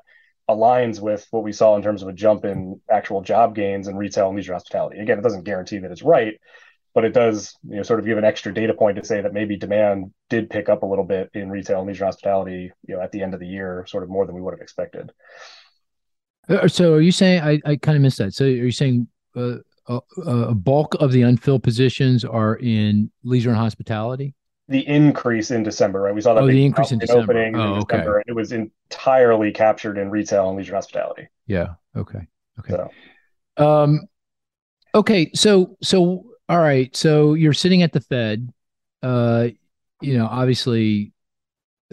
aligns 0.49 0.99
with 0.99 1.27
what 1.29 1.43
we 1.43 1.51
saw 1.51 1.75
in 1.75 1.83
terms 1.83 2.01
of 2.01 2.07
a 2.07 2.13
jump 2.13 2.45
in 2.45 2.79
actual 2.89 3.21
job 3.21 3.53
gains 3.53 3.87
in 3.87 3.95
retail 3.95 4.29
and 4.29 4.37
leisure 4.37 4.53
hospitality. 4.53 4.97
Again, 4.99 5.19
it 5.19 5.23
doesn't 5.23 5.43
guarantee 5.43 5.77
that 5.79 5.91
it's 5.91 6.01
right, 6.01 6.39
but 6.97 7.05
it 7.05 7.13
does 7.13 7.55
you 7.69 7.75
know 7.75 7.83
sort 7.83 7.99
of 7.99 8.07
give 8.07 8.17
an 8.17 8.23
extra 8.23 8.51
data 8.51 8.73
point 8.73 8.97
to 8.97 9.05
say 9.05 9.21
that 9.21 9.31
maybe 9.31 9.55
demand 9.55 10.11
did 10.31 10.49
pick 10.49 10.67
up 10.67 10.81
a 10.81 10.85
little 10.87 11.03
bit 11.05 11.29
in 11.35 11.47
retail 11.47 11.77
and 11.77 11.87
leisure 11.87 12.05
hospitality 12.05 12.71
you 12.87 12.95
know 12.95 13.01
at 13.01 13.11
the 13.11 13.21
end 13.21 13.35
of 13.35 13.39
the 13.39 13.45
year 13.45 13.85
sort 13.87 14.01
of 14.01 14.09
more 14.09 14.25
than 14.25 14.33
we 14.33 14.41
would 14.41 14.55
have 14.55 14.61
expected 14.61 15.11
uh, 16.49 16.67
so 16.67 16.95
are 16.95 17.01
you 17.01 17.11
saying 17.11 17.39
i, 17.43 17.59
I 17.65 17.75
kind 17.75 17.95
of 17.95 18.01
missed 18.01 18.17
that 18.17 18.33
so 18.33 18.45
are 18.45 18.49
you 18.49 18.71
saying 18.71 19.07
uh, 19.35 19.57
a, 19.87 20.01
a 20.25 20.55
bulk 20.55 20.95
of 20.95 21.11
the 21.11 21.21
unfilled 21.21 21.61
positions 21.61 22.25
are 22.25 22.55
in 22.55 23.11
leisure 23.23 23.49
and 23.49 23.59
hospitality 23.59 24.33
the 24.67 24.85
increase 24.87 25.51
in 25.51 25.63
December, 25.63 26.01
right? 26.01 26.15
We 26.15 26.21
saw 26.21 26.33
that 26.33 26.43
oh, 26.43 26.47
the 26.47 26.65
increase 26.65 26.91
in 26.91 26.99
December. 26.99 27.23
opening 27.23 27.55
oh, 27.55 27.75
in 27.75 27.79
December. 27.81 28.19
Okay. 28.19 28.23
It 28.27 28.33
was 28.33 28.51
entirely 28.51 29.51
captured 29.51 29.97
in 29.97 30.09
retail 30.09 30.49
and 30.49 30.57
leisure 30.57 30.75
hospitality. 30.75 31.27
Yeah. 31.45 31.75
Okay. 31.95 32.27
Okay. 32.59 32.75
So. 33.57 33.65
Um. 33.65 34.01
Okay. 34.93 35.31
So 35.33 35.77
so 35.81 36.25
all 36.49 36.59
right. 36.59 36.95
So 36.95 37.33
you're 37.33 37.53
sitting 37.53 37.81
at 37.81 37.93
the 37.93 38.01
Fed. 38.01 38.51
Uh, 39.01 39.49
you 40.01 40.17
know, 40.17 40.27
obviously, 40.27 41.13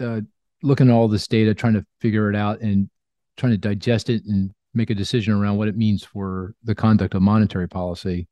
uh, 0.01 0.21
looking 0.61 0.89
at 0.89 0.93
all 0.93 1.07
this 1.07 1.27
data, 1.27 1.53
trying 1.53 1.73
to 1.73 1.85
figure 2.01 2.29
it 2.29 2.35
out, 2.35 2.61
and 2.61 2.89
trying 3.37 3.53
to 3.53 3.57
digest 3.57 4.09
it 4.09 4.23
and 4.25 4.51
make 4.73 4.89
a 4.89 4.95
decision 4.95 5.33
around 5.33 5.57
what 5.57 5.67
it 5.67 5.77
means 5.77 6.03
for 6.03 6.53
the 6.63 6.75
conduct 6.75 7.13
of 7.13 7.21
monetary 7.21 7.67
policy. 7.67 8.27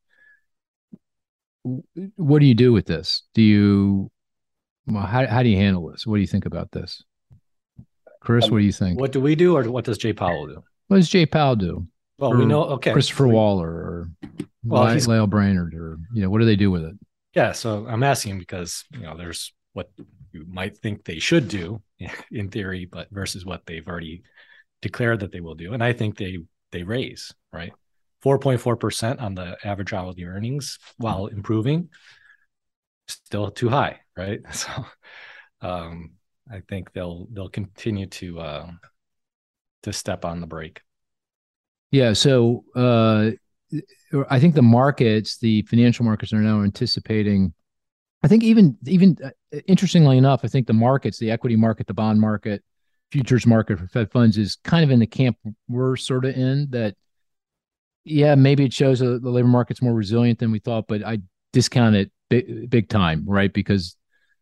What 2.16 2.40
do 2.40 2.46
you 2.46 2.54
do 2.54 2.74
with 2.74 2.84
this? 2.84 3.22
Do 3.32 3.40
you 3.40 4.10
well, 4.86 5.06
how 5.06 5.26
how 5.26 5.42
do 5.42 5.48
you 5.48 5.56
handle 5.56 5.88
this? 5.90 6.06
What 6.06 6.16
do 6.16 6.20
you 6.20 6.26
think 6.26 6.46
about 6.46 6.70
this, 6.72 7.02
Chris? 8.20 8.50
What 8.50 8.58
do 8.58 8.64
you 8.64 8.72
think? 8.72 9.00
What 9.00 9.12
do 9.12 9.20
we 9.20 9.34
do, 9.34 9.56
or 9.56 9.64
what 9.70 9.84
does 9.84 9.98
Jay 9.98 10.12
Powell 10.12 10.46
do? 10.46 10.62
What 10.88 10.96
does 10.96 11.08
Jay 11.08 11.26
Powell 11.26 11.56
do? 11.56 11.86
Well, 12.18 12.32
or 12.32 12.36
we 12.36 12.46
know. 12.46 12.64
Okay, 12.64 12.92
Christopher 12.92 13.28
Waller 13.28 13.68
or 13.68 14.10
well, 14.64 14.86
L- 14.86 14.98
Lael 14.98 15.26
Brainard, 15.26 15.74
or 15.74 15.98
you 16.12 16.22
know, 16.22 16.30
what 16.30 16.38
do 16.38 16.44
they 16.44 16.56
do 16.56 16.70
with 16.70 16.84
it? 16.84 16.94
Yeah, 17.34 17.52
so 17.52 17.86
I'm 17.88 18.02
asking 18.02 18.38
because 18.38 18.84
you 18.92 19.00
know, 19.00 19.16
there's 19.16 19.52
what 19.72 19.90
you 20.32 20.44
might 20.48 20.78
think 20.78 21.04
they 21.04 21.18
should 21.18 21.48
do 21.48 21.82
in 22.30 22.50
theory, 22.50 22.84
but 22.84 23.08
versus 23.10 23.44
what 23.44 23.66
they've 23.66 23.86
already 23.86 24.22
declared 24.82 25.20
that 25.20 25.32
they 25.32 25.40
will 25.40 25.54
do, 25.54 25.72
and 25.72 25.82
I 25.82 25.92
think 25.92 26.16
they 26.16 26.38
they 26.72 26.82
raise 26.82 27.32
right. 27.52 27.72
4.4% 28.24 29.20
on 29.20 29.34
the 29.34 29.54
average 29.64 29.92
hourly 29.92 30.24
earnings 30.24 30.78
while 30.96 31.26
improving 31.26 31.90
still 33.08 33.50
too 33.50 33.68
high, 33.68 34.00
right? 34.16 34.40
So 34.52 34.70
um, 35.60 36.12
I 36.50 36.60
think 36.68 36.92
they'll 36.92 37.26
they'll 37.32 37.48
continue 37.48 38.06
to 38.06 38.40
uh, 38.40 38.70
to 39.84 39.92
step 39.92 40.24
on 40.24 40.40
the 40.40 40.46
brake. 40.46 40.80
Yeah. 41.90 42.12
So 42.12 42.64
uh, 42.74 43.30
I 44.28 44.40
think 44.40 44.54
the 44.54 44.62
markets, 44.62 45.38
the 45.38 45.62
financial 45.62 46.04
markets, 46.04 46.32
are 46.32 46.40
now 46.40 46.62
anticipating. 46.62 47.54
I 48.22 48.28
think 48.28 48.42
even 48.42 48.76
even 48.86 49.16
uh, 49.24 49.30
interestingly 49.66 50.18
enough, 50.18 50.40
I 50.44 50.48
think 50.48 50.66
the 50.66 50.72
markets, 50.72 51.18
the 51.18 51.30
equity 51.30 51.56
market, 51.56 51.86
the 51.86 51.94
bond 51.94 52.20
market, 52.20 52.62
futures 53.10 53.46
market 53.46 53.78
for 53.78 53.86
Fed 53.86 54.10
funds 54.10 54.36
is 54.36 54.56
kind 54.64 54.84
of 54.84 54.90
in 54.90 54.98
the 54.98 55.06
camp 55.06 55.36
we're 55.68 55.96
sort 55.96 56.24
of 56.24 56.34
in. 56.34 56.68
That 56.70 56.94
yeah, 58.04 58.34
maybe 58.34 58.64
it 58.64 58.72
shows 58.72 58.98
the 58.98 59.18
labor 59.18 59.48
market's 59.48 59.80
more 59.80 59.94
resilient 59.94 60.38
than 60.38 60.50
we 60.50 60.58
thought, 60.58 60.86
but 60.88 61.02
I 61.04 61.18
discount 61.54 61.94
it 61.94 62.10
big, 62.28 62.68
big 62.68 62.88
time, 62.90 63.24
right? 63.26 63.52
Because 63.52 63.96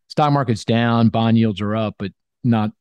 stock 0.07 0.33
market's 0.33 0.65
down, 0.65 1.07
bond 1.09 1.37
yields 1.37 1.61
are 1.61 1.75
up, 1.75 1.95
but 1.97 2.11
not 2.43 2.71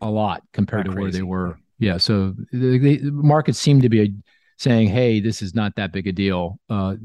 a 0.00 0.08
lot 0.08 0.42
compared 0.52 0.86
not 0.86 0.92
to 0.92 0.96
crazy. 0.96 1.02
where 1.02 1.12
they 1.12 1.22
were. 1.22 1.58
Yeah, 1.78 1.96
so 1.96 2.34
the, 2.52 2.78
the 2.78 3.10
markets 3.10 3.58
seem 3.58 3.80
to 3.80 3.88
be 3.88 4.14
saying, 4.58 4.88
"Hey, 4.88 5.20
this 5.20 5.42
is 5.42 5.54
not 5.54 5.74
that 5.76 5.92
big 5.92 6.06
a 6.06 6.12
deal." 6.12 6.60
Uh, 6.68 6.96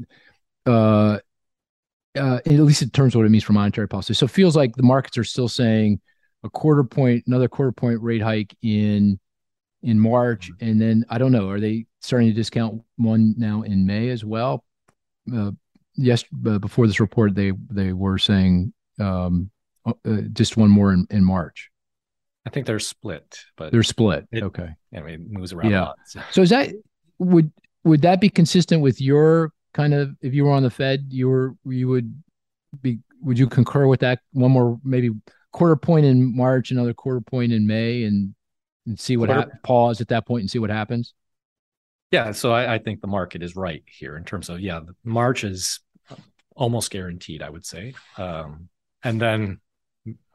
uh, 0.66 1.18
uh, 2.14 2.40
at 2.44 2.46
least 2.46 2.82
in 2.82 2.90
terms 2.90 3.14
of 3.14 3.18
what 3.18 3.26
it 3.26 3.30
means 3.30 3.44
for 3.44 3.54
monetary 3.54 3.88
policy. 3.88 4.14
So 4.14 4.24
it 4.24 4.30
feels 4.30 4.54
like 4.54 4.76
the 4.76 4.82
markets 4.82 5.18
are 5.18 5.24
still 5.24 5.48
saying 5.48 6.00
a 6.44 6.50
quarter 6.50 6.84
point, 6.84 7.24
another 7.26 7.48
quarter 7.48 7.72
point 7.72 8.00
rate 8.02 8.22
hike 8.22 8.54
in 8.62 9.18
in 9.82 9.98
March, 9.98 10.50
mm-hmm. 10.50 10.68
and 10.68 10.80
then 10.80 11.04
I 11.08 11.16
don't 11.16 11.32
know, 11.32 11.48
are 11.48 11.60
they 11.60 11.86
starting 12.00 12.28
to 12.28 12.34
discount 12.34 12.82
one 12.96 13.34
now 13.38 13.62
in 13.62 13.86
May 13.86 14.10
as 14.10 14.24
well? 14.24 14.62
Uh, 15.34 15.52
yes, 15.96 16.24
uh, 16.46 16.58
before 16.58 16.86
this 16.86 17.00
report, 17.00 17.34
they 17.34 17.52
they 17.70 17.92
were 17.92 18.18
saying 18.18 18.72
um, 19.00 19.50
uh, 19.84 19.92
just 20.32 20.56
one 20.56 20.70
more 20.70 20.92
in, 20.92 21.06
in 21.10 21.24
March. 21.24 21.70
I 22.46 22.50
think 22.50 22.66
they're 22.66 22.78
split, 22.78 23.40
but 23.56 23.72
they're 23.72 23.82
split. 23.82 24.26
It, 24.30 24.44
okay. 24.44 24.68
Mean, 24.92 25.08
it 25.08 25.20
moves 25.30 25.52
around 25.52 25.70
yeah. 25.70 25.82
Lot, 25.82 25.96
so. 26.06 26.20
so. 26.30 26.42
is 26.42 26.50
that 26.50 26.70
would 27.18 27.50
would 27.84 28.02
that 28.02 28.20
be 28.20 28.28
consistent 28.28 28.82
with 28.82 29.00
your 29.00 29.52
kind 29.74 29.94
of 29.94 30.14
if 30.22 30.32
you 30.32 30.44
were 30.44 30.52
on 30.52 30.62
the 30.62 30.70
Fed, 30.70 31.06
you 31.10 31.28
were 31.28 31.54
you 31.64 31.88
would 31.88 32.22
be 32.80 33.00
would 33.20 33.38
you 33.38 33.48
concur 33.48 33.86
with 33.86 34.00
that 34.00 34.20
one 34.32 34.52
more 34.52 34.78
maybe 34.84 35.10
quarter 35.52 35.76
point 35.76 36.06
in 36.06 36.36
March, 36.36 36.70
another 36.70 36.94
quarter 36.94 37.20
point 37.20 37.52
in 37.52 37.66
May, 37.66 38.04
and 38.04 38.34
and 38.86 38.98
see 38.98 39.16
what 39.16 39.28
happens. 39.28 39.58
Pause 39.62 40.00
at 40.02 40.08
that 40.08 40.26
point 40.26 40.42
and 40.42 40.50
see 40.50 40.58
what 40.58 40.70
happens. 40.70 41.14
Yeah, 42.12 42.30
so 42.32 42.52
I, 42.52 42.74
I, 42.74 42.78
think 42.78 43.00
the 43.00 43.08
market 43.08 43.42
is 43.42 43.56
right 43.56 43.82
here 43.86 44.16
in 44.16 44.24
terms 44.24 44.48
of 44.48 44.60
yeah, 44.60 44.80
March 45.02 45.42
is 45.42 45.80
almost 46.56 46.90
guaranteed, 46.90 47.42
I 47.42 47.50
would 47.50 47.64
say, 47.64 47.94
um, 48.16 48.68
and 49.04 49.20
then 49.20 49.60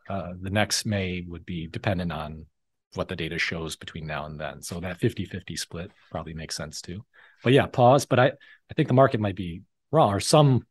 uh, 0.10 0.34
the 0.39 0.49
next 0.49 0.86
May 0.86 1.23
would 1.27 1.45
be 1.45 1.67
dependent 1.67 2.12
on 2.12 2.45
what 2.93 3.07
the 3.07 3.15
data 3.15 3.38
shows 3.38 3.75
between 3.75 4.05
now 4.05 4.25
and 4.25 4.39
then. 4.39 4.62
So 4.62 4.79
that 4.79 4.99
50-50 4.99 5.57
split 5.57 5.91
probably 6.12 6.34
makes 6.34 6.55
sense 6.55 6.81
too. 6.81 7.05
But 7.43 7.53
yeah, 7.53 7.65
pause. 7.65 8.05
But 8.05 8.19
I, 8.19 8.27
I 8.27 8.73
think 8.75 8.88
the 8.88 8.93
market 8.93 9.19
might 9.19 9.36
be 9.36 9.62
wrong, 9.91 10.13
or 10.13 10.19
some 10.19 10.65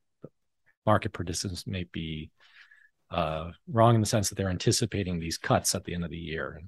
market 0.86 1.12
participants 1.12 1.66
may 1.66 1.84
be 1.84 2.30
uh, 3.10 3.50
wrong 3.70 3.94
in 3.94 4.00
the 4.00 4.06
sense 4.06 4.28
that 4.28 4.36
they're 4.36 4.50
anticipating 4.50 5.18
these 5.18 5.38
cuts 5.38 5.74
at 5.74 5.84
the 5.84 5.94
end 5.94 6.04
of 6.04 6.10
the 6.10 6.16
year. 6.16 6.60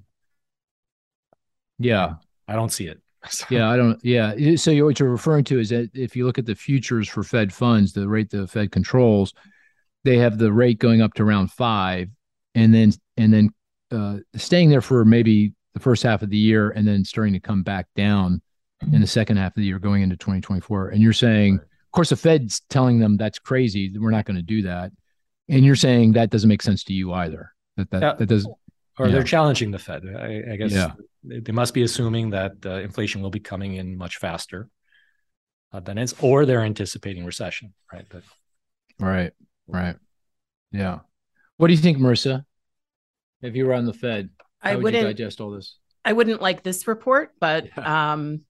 Yeah, 1.79 2.15
I 2.47 2.55
don't 2.55 2.71
see 2.71 2.87
it. 2.87 2.99
So. 3.29 3.45
Yeah, 3.49 3.69
I 3.69 3.77
don't. 3.77 3.99
Yeah, 4.03 4.55
so 4.55 4.73
what 4.83 4.99
you're 4.99 5.09
referring 5.09 5.45
to 5.45 5.59
is 5.59 5.69
that 5.69 5.89
if 5.93 6.15
you 6.15 6.25
look 6.25 6.37
at 6.37 6.45
the 6.45 6.55
futures 6.55 7.07
for 7.07 7.23
Fed 7.23 7.53
funds, 7.53 7.93
the 7.93 8.07
rate 8.07 8.29
the 8.29 8.47
Fed 8.47 8.71
controls, 8.71 9.33
they 10.03 10.17
have 10.17 10.37
the 10.37 10.51
rate 10.51 10.79
going 10.79 11.01
up 11.01 11.13
to 11.15 11.23
around 11.23 11.51
five, 11.51 12.09
and 12.55 12.73
then 12.73 12.91
and 13.17 13.33
then 13.33 13.49
uh, 13.91 14.17
staying 14.35 14.69
there 14.69 14.81
for 14.81 15.05
maybe 15.05 15.53
the 15.73 15.79
first 15.79 16.03
half 16.03 16.21
of 16.21 16.29
the 16.29 16.37
year, 16.37 16.71
and 16.71 16.87
then 16.87 17.05
starting 17.05 17.33
to 17.33 17.39
come 17.39 17.63
back 17.63 17.87
down 17.95 18.41
in 18.91 18.99
the 18.99 19.07
second 19.07 19.37
half 19.37 19.51
of 19.51 19.61
the 19.61 19.63
year, 19.63 19.79
going 19.79 20.01
into 20.01 20.17
2024. 20.17 20.89
And 20.89 21.01
you're 21.01 21.13
saying, 21.13 21.55
of 21.55 21.91
course, 21.91 22.09
the 22.09 22.17
Fed's 22.17 22.61
telling 22.69 22.99
them 22.99 23.15
that's 23.15 23.39
crazy. 23.39 23.97
We're 23.97 24.11
not 24.11 24.25
going 24.25 24.37
to 24.37 24.43
do 24.43 24.63
that, 24.63 24.91
and 25.49 25.63
you're 25.63 25.75
saying 25.75 26.13
that 26.13 26.29
doesn't 26.29 26.49
make 26.49 26.61
sense 26.61 26.83
to 26.85 26.93
you 26.93 27.13
either. 27.13 27.51
That 27.77 27.89
that 27.91 28.01
yeah. 28.01 28.13
that 28.13 28.25
does. 28.25 28.47
Or 28.99 29.07
yeah. 29.07 29.13
they're 29.13 29.23
challenging 29.23 29.71
the 29.71 29.79
Fed. 29.79 30.03
I, 30.05 30.53
I 30.53 30.55
guess 30.55 30.71
yeah. 30.71 30.91
they 31.23 31.51
must 31.51 31.73
be 31.73 31.81
assuming 31.81 32.29
that 32.29 32.53
uh, 32.63 32.75
inflation 32.75 33.23
will 33.23 33.31
be 33.31 33.39
coming 33.39 33.73
in 33.73 33.97
much 33.97 34.17
faster 34.17 34.69
uh, 35.71 35.79
than 35.79 35.97
it's, 35.97 36.13
or 36.21 36.45
they're 36.45 36.61
anticipating 36.61 37.25
recession, 37.25 37.73
right? 37.91 38.05
But, 38.07 38.21
right, 38.99 39.31
right, 39.67 39.95
yeah. 40.71 40.99
What 41.57 41.67
do 41.67 41.73
you 41.73 41.79
think, 41.79 41.97
Marisa? 41.97 42.45
If 43.41 43.55
you 43.55 43.65
were 43.65 43.73
on 43.73 43.85
the 43.85 43.93
Fed, 43.93 44.29
how 44.59 44.69
I 44.69 44.75
would 44.75 44.83
wouldn't 44.83 45.03
digest 45.05 45.41
all 45.41 45.49
this. 45.49 45.77
I 46.05 46.13
wouldn't 46.13 46.41
like 46.41 46.61
this 46.61 46.87
report, 46.87 47.31
but 47.39 47.65
yeah. 47.75 48.13
um, 48.13 48.41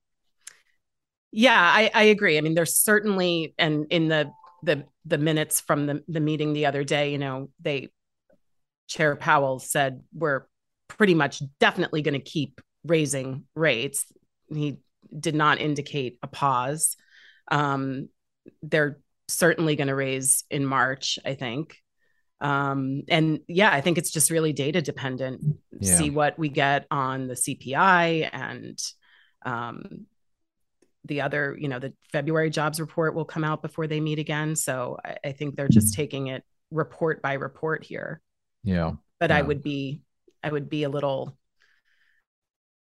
yeah, 1.32 1.58
I, 1.58 1.90
I 1.94 2.04
agree. 2.04 2.38
I 2.38 2.42
mean, 2.42 2.54
there's 2.54 2.76
certainly, 2.76 3.54
and 3.58 3.86
in 3.90 4.10
the 4.10 4.32
the 4.62 4.84
the 5.06 5.18
minutes 5.18 5.62
from 5.62 5.86
the 5.86 6.04
the 6.08 6.20
meeting 6.20 6.54
the 6.54 6.66
other 6.66 6.84
day, 6.84 7.12
you 7.12 7.18
know, 7.18 7.50
they 7.62 7.90
Chair 8.94 9.16
Powell 9.16 9.58
said 9.58 10.04
we're 10.14 10.44
pretty 10.88 11.16
much 11.16 11.42
definitely 11.60 12.04
going 12.04 12.14
to 12.14 12.20
keep 12.20 12.62
raising 12.86 13.46
rates. 13.56 14.06
He 14.54 14.78
did 15.18 15.34
not 15.34 15.60
indicate 15.60 16.20
a 16.22 16.28
pause. 16.28 16.96
Um, 17.50 18.10
they're 18.62 19.00
certainly 19.28 19.76
going 19.76 19.88
to 19.88 19.96
raise 19.96 20.44
in 20.52 20.64
March, 20.64 21.18
I 21.26 21.34
think. 21.34 21.78
Um, 22.40 23.02
and 23.08 23.40
yeah, 23.48 23.72
I 23.72 23.82
think 23.82 23.98
it's 23.98 24.12
just 24.12 24.30
really 24.30 24.54
data 24.54 24.80
dependent. 24.80 25.42
Yeah. 25.80 25.96
See 25.96 26.12
what 26.12 26.38
we 26.38 26.50
get 26.50 26.86
on 26.92 27.28
the 27.28 27.34
CPI 27.34 28.30
and 28.32 28.78
um, 29.44 30.06
the 31.06 31.22
other, 31.22 31.58
you 31.60 31.68
know, 31.68 31.80
the 31.80 31.94
February 32.12 32.52
jobs 32.52 32.80
report 32.80 33.16
will 33.16 33.26
come 33.26 33.44
out 33.44 33.64
before 33.64 33.88
they 33.88 34.00
meet 34.00 34.20
again. 34.20 34.56
So 34.56 35.00
I, 35.04 35.18
I 35.26 35.32
think 35.32 35.56
they're 35.56 35.68
just 35.68 35.96
taking 35.96 36.28
it 36.28 36.44
report 36.70 37.24
by 37.24 37.34
report 37.34 37.84
here. 37.84 38.22
Yeah. 38.64 38.94
But 39.20 39.30
yeah. 39.30 39.38
I 39.38 39.42
would 39.42 39.62
be, 39.62 40.02
I 40.44 40.52
would 40.52 40.70
be 40.70 40.84
a 40.84 40.90
little 40.90 41.38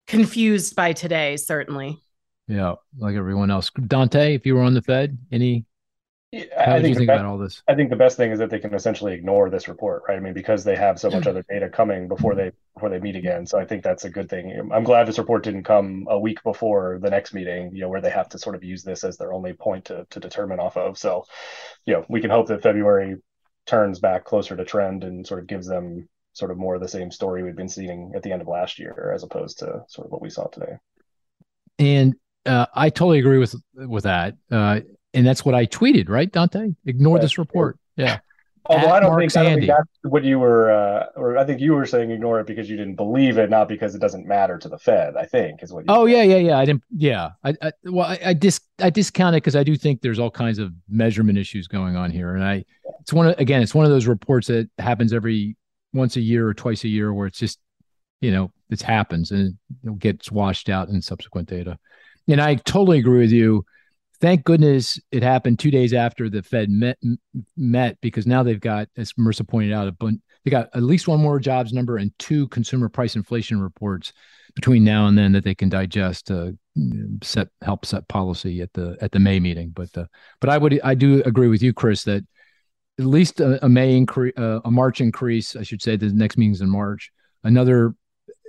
confused 0.06 0.74
by 0.76 0.92
today, 0.92 1.36
certainly. 1.36 1.98
Yeah, 2.48 2.74
like 2.98 3.16
everyone 3.16 3.50
else. 3.50 3.70
Dante, 3.70 4.34
if 4.34 4.44
you 4.46 4.54
were 4.54 4.62
on 4.62 4.74
the 4.74 4.82
Fed, 4.82 5.16
any 5.30 5.64
how 6.32 6.76
I 6.76 6.80
think, 6.80 6.88
you 6.88 6.94
think 6.94 7.08
best, 7.08 7.20
about 7.20 7.30
all 7.30 7.36
this? 7.36 7.62
I 7.68 7.74
think 7.74 7.90
the 7.90 7.96
best 7.96 8.16
thing 8.16 8.32
is 8.32 8.38
that 8.38 8.48
they 8.48 8.58
can 8.58 8.72
essentially 8.74 9.12
ignore 9.12 9.50
this 9.50 9.68
report, 9.68 10.02
right? 10.08 10.16
I 10.16 10.20
mean, 10.20 10.32
because 10.32 10.64
they 10.64 10.76
have 10.76 10.98
so 10.98 11.10
much 11.10 11.26
other 11.26 11.44
data 11.48 11.68
coming 11.68 12.08
before 12.08 12.34
they 12.34 12.52
before 12.74 12.88
they 12.88 12.98
meet 12.98 13.16
again. 13.16 13.46
So 13.46 13.58
I 13.58 13.66
think 13.66 13.84
that's 13.84 14.04
a 14.04 14.10
good 14.10 14.30
thing. 14.30 14.70
I'm 14.72 14.82
glad 14.82 15.06
this 15.06 15.18
report 15.18 15.44
didn't 15.44 15.64
come 15.64 16.06
a 16.08 16.18
week 16.18 16.42
before 16.42 16.98
the 17.02 17.10
next 17.10 17.34
meeting, 17.34 17.74
you 17.74 17.82
know, 17.82 17.90
where 17.90 18.00
they 18.00 18.10
have 18.10 18.30
to 18.30 18.38
sort 18.38 18.54
of 18.54 18.64
use 18.64 18.82
this 18.82 19.04
as 19.04 19.18
their 19.18 19.32
only 19.32 19.52
point 19.52 19.84
to 19.86 20.06
to 20.08 20.20
determine 20.20 20.58
off 20.58 20.78
of. 20.78 20.96
So, 20.96 21.26
you 21.84 21.92
know, 21.92 22.06
we 22.08 22.22
can 22.22 22.30
hope 22.30 22.48
that 22.48 22.62
February 22.62 23.16
turns 23.66 23.98
back 23.98 24.24
closer 24.24 24.56
to 24.56 24.64
trend 24.64 25.04
and 25.04 25.26
sort 25.26 25.40
of 25.40 25.46
gives 25.46 25.66
them 25.66 26.08
sort 26.32 26.50
of 26.50 26.56
more 26.56 26.74
of 26.74 26.80
the 26.80 26.88
same 26.88 27.10
story 27.10 27.42
we've 27.42 27.56
been 27.56 27.68
seeing 27.68 28.12
at 28.14 28.22
the 28.22 28.32
end 28.32 28.42
of 28.42 28.48
last 28.48 28.78
year 28.78 29.12
as 29.14 29.22
opposed 29.22 29.58
to 29.58 29.84
sort 29.88 30.06
of 30.06 30.12
what 30.12 30.22
we 30.22 30.30
saw 30.30 30.46
today. 30.46 30.78
And 31.78 32.14
uh, 32.46 32.66
I 32.74 32.90
totally 32.90 33.18
agree 33.18 33.38
with 33.38 33.54
with 33.74 34.04
that. 34.04 34.36
Uh, 34.50 34.80
and 35.14 35.26
that's 35.26 35.44
what 35.44 35.54
I 35.54 35.66
tweeted, 35.66 36.08
right, 36.08 36.30
Dante? 36.30 36.74
Ignore 36.86 37.18
this 37.18 37.38
report. 37.38 37.78
Yeah. 37.96 38.20
Although 38.66 38.90
I 38.90 39.00
don't, 39.00 39.18
think, 39.18 39.36
I 39.36 39.42
don't 39.42 39.54
think 39.58 39.66
that's 39.66 39.88
what 40.02 40.22
you 40.22 40.38
were, 40.38 40.70
uh, 40.70 41.06
or 41.16 41.36
I 41.36 41.44
think 41.44 41.60
you 41.60 41.72
were 41.72 41.84
saying 41.84 42.12
ignore 42.12 42.38
it 42.40 42.46
because 42.46 42.70
you 42.70 42.76
didn't 42.76 42.94
believe 42.94 43.36
it, 43.36 43.50
not 43.50 43.68
because 43.68 43.96
it 43.96 43.98
doesn't 43.98 44.24
matter 44.24 44.56
to 44.56 44.68
the 44.68 44.78
Fed. 44.78 45.16
I 45.16 45.24
think 45.24 45.62
is 45.64 45.72
what. 45.72 45.80
You 45.80 45.86
Oh 45.88 46.06
said. 46.06 46.12
yeah, 46.12 46.22
yeah, 46.22 46.36
yeah. 46.36 46.58
I 46.58 46.64
didn't. 46.64 46.84
Yeah, 46.96 47.30
I, 47.42 47.54
I 47.60 47.72
well, 47.84 48.06
I, 48.06 48.20
I 48.26 48.34
dis 48.34 48.60
I 48.78 48.90
discount 48.90 49.34
it 49.34 49.38
because 49.42 49.56
I 49.56 49.64
do 49.64 49.76
think 49.76 50.00
there's 50.00 50.20
all 50.20 50.30
kinds 50.30 50.58
of 50.60 50.72
measurement 50.88 51.38
issues 51.38 51.66
going 51.66 51.96
on 51.96 52.12
here, 52.12 52.36
and 52.36 52.44
I 52.44 52.64
it's 53.00 53.12
one 53.12 53.26
of 53.26 53.38
again, 53.38 53.62
it's 53.62 53.74
one 53.74 53.84
of 53.84 53.90
those 53.90 54.06
reports 54.06 54.46
that 54.46 54.70
happens 54.78 55.12
every 55.12 55.56
once 55.92 56.16
a 56.16 56.20
year 56.20 56.46
or 56.46 56.54
twice 56.54 56.84
a 56.84 56.88
year 56.88 57.12
where 57.12 57.26
it's 57.26 57.38
just 57.38 57.58
you 58.20 58.30
know 58.30 58.52
it 58.70 58.80
happens 58.80 59.32
and 59.32 59.58
it 59.84 59.98
gets 59.98 60.30
washed 60.30 60.68
out 60.68 60.88
in 60.88 61.02
subsequent 61.02 61.48
data. 61.48 61.78
And 62.28 62.40
I 62.40 62.54
totally 62.54 63.00
agree 63.00 63.18
with 63.18 63.32
you 63.32 63.64
thank 64.22 64.44
goodness 64.44 64.98
it 65.10 65.22
happened 65.22 65.58
two 65.58 65.70
days 65.70 65.92
after 65.92 66.30
the 66.30 66.42
Fed 66.42 66.70
met 66.70 66.96
met 67.56 67.98
because 68.00 68.26
now 68.26 68.42
they've 68.42 68.60
got, 68.60 68.88
as 68.96 69.12
Marisa 69.14 69.46
pointed 69.46 69.72
out, 69.72 69.88
a 69.88 69.92
bunch. 69.92 70.20
They 70.44 70.50
got 70.50 70.70
at 70.74 70.82
least 70.82 71.06
one 71.06 71.20
more 71.20 71.38
jobs 71.38 71.72
number 71.72 71.98
and 71.98 72.10
two 72.18 72.48
consumer 72.48 72.88
price 72.88 73.14
inflation 73.14 73.60
reports 73.60 74.12
between 74.54 74.82
now 74.82 75.06
and 75.06 75.16
then 75.16 75.32
that 75.32 75.44
they 75.44 75.54
can 75.54 75.68
digest 75.68 76.26
to 76.28 76.56
set 77.22 77.48
help 77.62 77.84
set 77.84 78.08
policy 78.08 78.60
at 78.60 78.72
the 78.72 78.96
at 79.00 79.12
the 79.12 79.18
May 79.18 79.40
meeting. 79.40 79.70
But 79.70 79.96
uh, 79.96 80.06
but 80.40 80.50
I 80.50 80.58
would 80.58 80.80
I 80.82 80.94
do 80.94 81.22
agree 81.24 81.48
with 81.48 81.62
you, 81.62 81.72
Chris, 81.72 82.04
that 82.04 82.24
at 82.98 83.04
least 83.04 83.40
a, 83.40 83.64
a 83.64 83.68
May 83.68 83.96
increase, 83.96 84.34
uh, 84.36 84.60
a 84.64 84.70
March 84.70 85.00
increase, 85.00 85.56
I 85.56 85.62
should 85.62 85.82
say. 85.82 85.96
The 85.96 86.12
next 86.12 86.38
meeting's 86.38 86.60
in 86.60 86.70
March. 86.70 87.10
Another, 87.44 87.94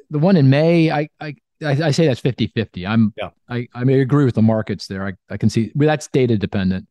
the 0.09 0.19
one 0.19 0.35
in 0.35 0.49
May, 0.49 0.91
I 0.91 1.09
I 1.19 1.35
I, 1.63 1.87
I 1.87 1.91
say 1.91 2.07
that's 2.07 2.19
50 2.19 2.47
50. 2.47 2.85
I'm, 2.87 3.13
yeah. 3.17 3.29
I, 3.49 3.67
I 3.73 3.83
may 3.83 4.01
agree 4.01 4.25
with 4.25 4.35
the 4.35 4.41
markets 4.41 4.87
there. 4.87 5.05
I, 5.05 5.13
I 5.29 5.37
can 5.37 5.49
see 5.49 5.71
well, 5.75 5.87
that's 5.87 6.07
data 6.07 6.37
dependent. 6.37 6.87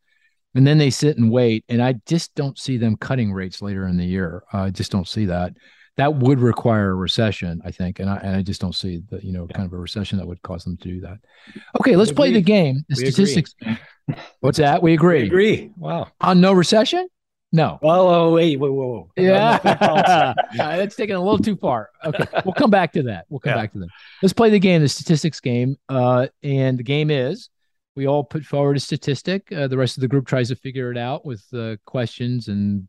And 0.55 0.67
then 0.67 0.79
they 0.79 0.91
sit 0.91 1.17
and 1.17 1.31
wait. 1.31 1.65
And 1.69 1.83
I 1.83 1.95
just 2.07 2.35
don't 2.35 2.59
see 2.59 2.77
them 2.77 2.97
cutting 2.97 3.33
rates 3.33 3.63
later 3.63 3.87
in 3.87 3.97
the 3.97 4.05
year. 4.05 4.43
I 4.53 4.71
just 4.71 4.93
don't 4.93 5.09
see 5.09 5.27
that. 5.27 5.55
That 5.97 6.15
would 6.15 6.41
require 6.41 6.91
a 6.91 6.95
recession, 6.95 7.61
I 7.65 7.71
think. 7.71 7.99
And 7.99 8.09
I, 8.09 8.17
and 8.17 8.37
I 8.37 8.43
just 8.43 8.61
don't 8.61 8.75
see 8.75 9.03
the, 9.11 9.25
you 9.25 9.33
know, 9.33 9.47
yeah. 9.49 9.57
kind 9.57 9.67
of 9.67 9.73
a 9.73 9.79
recession 9.79 10.19
that 10.19 10.27
would 10.27 10.41
cause 10.43 10.65
them 10.65 10.77
to 10.79 10.89
do 10.89 11.01
that. 11.03 11.19
Okay, 11.81 11.97
let's 11.97 12.13
play 12.13 12.33
the 12.33 12.41
game. 12.41 12.83
The 12.89 12.97
we 12.97 13.11
statistics. 13.11 13.55
What's 14.41 14.59
that? 14.59 14.83
We 14.83 14.95
agree. 14.95 15.21
We 15.21 15.27
agree. 15.27 15.71
Wow. 15.77 16.09
On 16.21 16.41
no 16.41 16.53
recession? 16.53 17.09
No. 17.53 17.79
Oh, 17.83 18.09
oh 18.09 18.33
wait, 18.33 18.59
whoa, 18.59 18.73
whoa, 18.73 18.87
whoa. 18.87 19.11
Yeah. 19.17 19.59
that's 20.57 20.97
taking 20.97 21.17
a 21.17 21.21
little 21.21 21.39
too 21.39 21.57
far. 21.57 21.91
Okay. 22.05 22.25
We'll 22.45 22.55
come 22.55 22.71
back 22.71 22.93
to 22.95 23.03
that. 23.05 23.27
We'll 23.29 23.41
come 23.41 23.51
yeah. 23.51 23.63
back 23.63 23.73
to 23.73 23.81
that. 23.81 23.89
Let's 24.23 24.33
play 24.33 24.49
the 24.49 24.59
game, 24.59 24.81
the 24.81 24.89
statistics 24.89 25.39
game. 25.39 25.77
Uh, 25.89 26.29
and 26.43 26.79
the 26.79 26.83
game 26.83 27.11
is 27.11 27.51
we 27.95 28.07
all 28.07 28.25
put 28.25 28.45
forward 28.45 28.77
a 28.77 28.81
statistic. 28.81 29.53
Uh, 29.53 29.69
the 29.69 29.77
rest 29.77 29.97
of 29.97 30.01
the 30.01 30.09
group 30.09 30.27
tries 30.27 30.49
to 30.49 30.57
figure 30.57 30.91
it 30.91 30.97
out 30.97 31.27
with 31.27 31.45
uh, 31.53 31.77
questions 31.85 32.49
and 32.49 32.89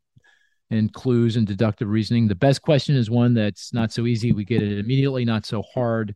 and 0.70 0.92
clues 0.94 1.36
and 1.36 1.46
deductive 1.46 1.88
reasoning. 1.88 2.28
The 2.28 2.34
best 2.34 2.62
question 2.62 2.96
is 2.96 3.10
one 3.10 3.34
that's 3.34 3.74
not 3.74 3.92
so 3.92 4.08
easy. 4.08 4.32
We 4.32 4.46
get 4.46 4.64
it 4.64 4.80
immediately, 4.80 5.24
not 5.24 5.46
so 5.46 5.62
hard 5.62 6.16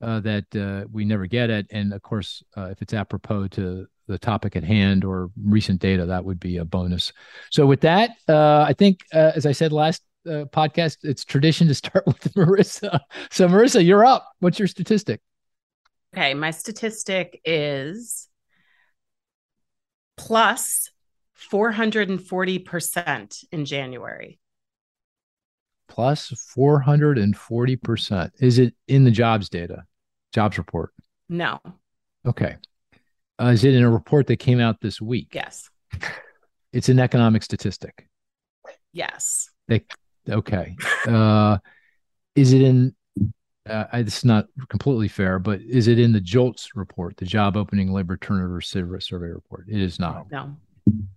uh, 0.00 0.20
that 0.20 0.44
uh, 0.54 0.86
we 0.92 1.04
never 1.04 1.26
get 1.26 1.50
it. 1.50 1.66
And 1.70 1.92
of 1.92 2.02
course, 2.02 2.42
uh, 2.56 2.66
if 2.66 2.80
it's 2.80 2.94
apropos 2.94 3.48
to 3.48 3.86
the 4.08 4.18
topic 4.18 4.56
at 4.56 4.64
hand 4.64 5.04
or 5.04 5.30
recent 5.44 5.80
data, 5.80 6.06
that 6.06 6.24
would 6.24 6.40
be 6.40 6.56
a 6.56 6.64
bonus. 6.64 7.12
So 7.50 7.66
with 7.66 7.82
that, 7.82 8.10
uh, 8.28 8.64
I 8.66 8.72
think, 8.72 9.04
uh, 9.14 9.32
as 9.36 9.46
I 9.46 9.52
said 9.52 9.72
last 9.72 10.02
uh, 10.26 10.46
podcast, 10.46 10.98
it's 11.02 11.24
tradition 11.24 11.68
to 11.68 11.74
start 11.82 12.06
with 12.06 12.34
Marisa. 12.34 12.98
So 13.30 13.46
Marisa, 13.46 13.84
you're 13.84 14.04
up. 14.04 14.28
What's 14.40 14.58
your 14.58 14.68
statistic? 14.68 15.20
Okay, 16.14 16.34
my 16.34 16.50
statistic 16.50 17.40
is 17.44 18.28
plus 20.16 20.90
440% 21.52 23.44
in 23.52 23.64
January. 23.64 24.40
Plus 25.88 26.32
440%. 26.56 28.30
Is 28.40 28.58
it 28.58 28.74
in 28.88 29.04
the 29.04 29.10
jobs 29.10 29.48
data, 29.48 29.84
jobs 30.32 30.58
report? 30.58 30.92
No. 31.28 31.60
Okay. 32.26 32.56
Uh, 33.40 33.46
is 33.46 33.64
it 33.64 33.74
in 33.74 33.82
a 33.82 33.90
report 33.90 34.26
that 34.26 34.36
came 34.36 34.60
out 34.60 34.80
this 34.80 35.00
week? 35.00 35.28
Yes. 35.32 35.68
It's 36.72 36.88
an 36.88 36.98
economic 36.98 37.42
statistic. 37.42 38.08
Yes. 38.92 39.48
They, 39.68 39.84
okay. 40.28 40.76
Uh, 41.06 41.58
is 42.34 42.52
it 42.52 42.62
in? 42.62 42.94
Uh, 43.68 43.84
it's 43.92 44.24
not 44.24 44.46
completely 44.70 45.08
fair, 45.08 45.38
but 45.38 45.60
is 45.60 45.88
it 45.88 45.98
in 45.98 46.12
the 46.12 46.20
JOLTS 46.20 46.70
report, 46.74 47.16
the 47.18 47.26
job 47.26 47.56
opening 47.56 47.92
labor 47.92 48.16
turnover 48.16 48.60
survey 48.62 49.28
report? 49.28 49.66
It 49.68 49.80
is 49.80 49.98
not. 49.98 50.30
No. 50.30 50.56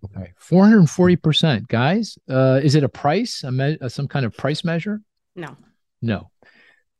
Okay, 0.03 0.33
four 0.37 0.65
hundred 0.65 0.79
and 0.79 0.89
forty 0.89 1.15
percent, 1.15 1.67
guys. 1.69 2.17
Uh, 2.29 2.59
is 2.61 2.75
it 2.75 2.83
a 2.83 2.89
price, 2.89 3.43
a 3.43 3.51
me- 3.51 3.77
uh, 3.79 3.87
some 3.87 4.07
kind 4.07 4.25
of 4.25 4.35
price 4.35 4.65
measure? 4.65 5.01
No. 5.33 5.55
No. 6.01 6.29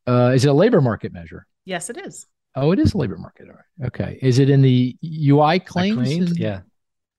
Uh, 0.08 0.32
is 0.34 0.46
it 0.46 0.48
a 0.48 0.54
labor 0.54 0.80
market 0.80 1.12
measure? 1.12 1.46
Yes, 1.66 1.90
it 1.90 1.98
is. 1.98 2.28
Oh, 2.56 2.72
it 2.72 2.80
is 2.80 2.94
a 2.94 2.98
labor 2.98 3.18
market. 3.18 3.48
All 3.48 3.56
right. 3.56 3.88
Okay. 3.88 4.20
Is 4.22 4.40
it 4.40 4.50
in 4.50 4.62
the 4.62 4.96
UI 5.04 5.60
claims? 5.60 6.08
claims? 6.08 6.38
Yeah. 6.38 6.62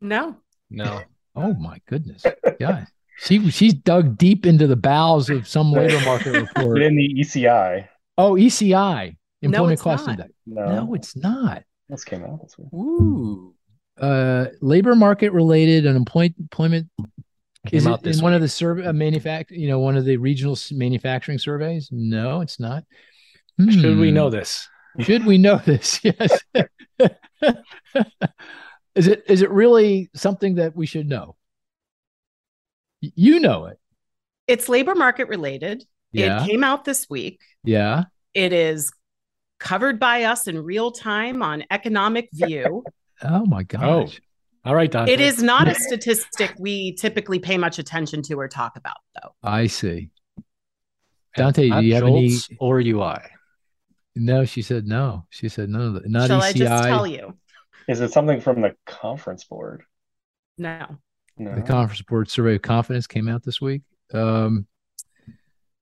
No. 0.00 0.36
No. 0.70 1.00
Oh 1.34 1.54
my 1.54 1.80
goodness. 1.86 2.26
Yeah. 2.60 2.84
She 3.16 3.50
she's 3.50 3.72
dug 3.72 4.18
deep 4.18 4.44
into 4.44 4.66
the 4.66 4.76
bowels 4.76 5.30
of 5.30 5.48
some 5.48 5.72
labor 5.72 5.98
market 6.04 6.32
report. 6.32 6.82
In 6.82 6.94
the 6.94 7.08
ECI. 7.20 7.88
Oh, 8.18 8.34
ECI. 8.34 9.16
Employment 9.40 9.80
no, 9.80 9.82
Cost 9.82 10.06
not. 10.06 10.10
Index. 10.10 10.32
No. 10.44 10.66
no, 10.66 10.94
it's 10.94 11.16
not. 11.16 11.62
This 11.88 12.04
came 12.04 12.22
out 12.24 12.42
this 12.42 12.58
week. 12.58 12.68
Ooh. 12.74 13.54
Uh, 13.98 14.46
labor 14.60 14.94
market 14.94 15.32
related 15.32 15.86
and 15.86 15.96
employment 15.96 16.34
employment 16.38 16.88
is 17.70 17.86
it 17.86 18.04
in 18.04 18.10
week. 18.12 18.22
one 18.22 18.34
of 18.34 18.40
the 18.40 18.48
survey 18.48 18.86
uh, 18.86 18.92
manufact 18.92 19.50
you 19.50 19.68
know 19.68 19.78
one 19.78 19.96
of 19.96 20.04
the 20.04 20.16
regional 20.16 20.56
manufacturing 20.72 21.38
surveys 21.38 21.88
no 21.92 22.40
it's 22.40 22.58
not 22.58 22.84
hmm. 23.58 23.70
should 23.70 23.98
we 23.98 24.08
hmm. 24.08 24.14
know 24.14 24.30
this 24.30 24.68
should 25.00 25.26
we 25.26 25.38
know 25.38 25.58
this? 25.58 26.00
Yes. 26.04 26.40
is 28.94 29.08
it 29.08 29.24
is 29.26 29.42
it 29.42 29.50
really 29.50 30.10
something 30.14 30.56
that 30.56 30.76
we 30.76 30.86
should 30.86 31.08
know? 31.08 31.36
You 33.00 33.40
know 33.40 33.66
it. 33.66 33.78
It's 34.46 34.68
labor 34.68 34.94
market 34.94 35.28
related. 35.28 35.84
Yeah. 36.12 36.44
It 36.44 36.48
came 36.48 36.62
out 36.62 36.84
this 36.84 37.08
week. 37.10 37.40
Yeah. 37.64 38.04
It 38.34 38.52
is 38.52 38.92
covered 39.58 39.98
by 39.98 40.24
us 40.24 40.46
in 40.46 40.58
real 40.62 40.90
time 40.92 41.42
on 41.42 41.64
Economic 41.70 42.28
View. 42.32 42.84
oh 43.22 43.46
my 43.46 43.62
gosh. 43.62 44.20
Oh. 44.20 44.26
All 44.64 44.76
right, 44.76 44.90
Dante. 44.90 45.12
It 45.12 45.20
is 45.20 45.42
not 45.42 45.66
a 45.66 45.74
statistic 45.74 46.54
we 46.56 46.92
typically 46.94 47.40
pay 47.40 47.58
much 47.58 47.80
attention 47.80 48.22
to 48.22 48.34
or 48.34 48.46
talk 48.46 48.76
about, 48.76 48.98
though. 49.20 49.30
I 49.42 49.66
see. 49.66 50.10
Dante, 51.36 51.68
do 51.68 51.80
you 51.80 51.94
have 51.94 52.04
any 52.04 52.36
or 52.60 52.80
UI? 52.80 53.18
No, 54.14 54.44
she 54.44 54.62
said 54.62 54.86
no. 54.86 55.26
She 55.30 55.48
said 55.48 55.68
no. 55.68 56.00
Not 56.04 56.28
Shall 56.28 56.40
ECI. 56.40 56.44
I 56.44 56.52
just 56.52 56.84
tell 56.84 57.06
you? 57.06 57.36
Is 57.88 58.00
it 58.00 58.12
something 58.12 58.40
from 58.40 58.60
the 58.60 58.74
conference 58.86 59.44
board? 59.44 59.82
No. 60.58 60.86
No. 61.38 61.54
The 61.54 61.62
conference 61.62 62.02
board 62.02 62.28
survey 62.30 62.56
of 62.56 62.62
confidence 62.62 63.06
came 63.06 63.28
out 63.28 63.42
this 63.42 63.60
week. 63.60 63.82
Um, 64.12 64.66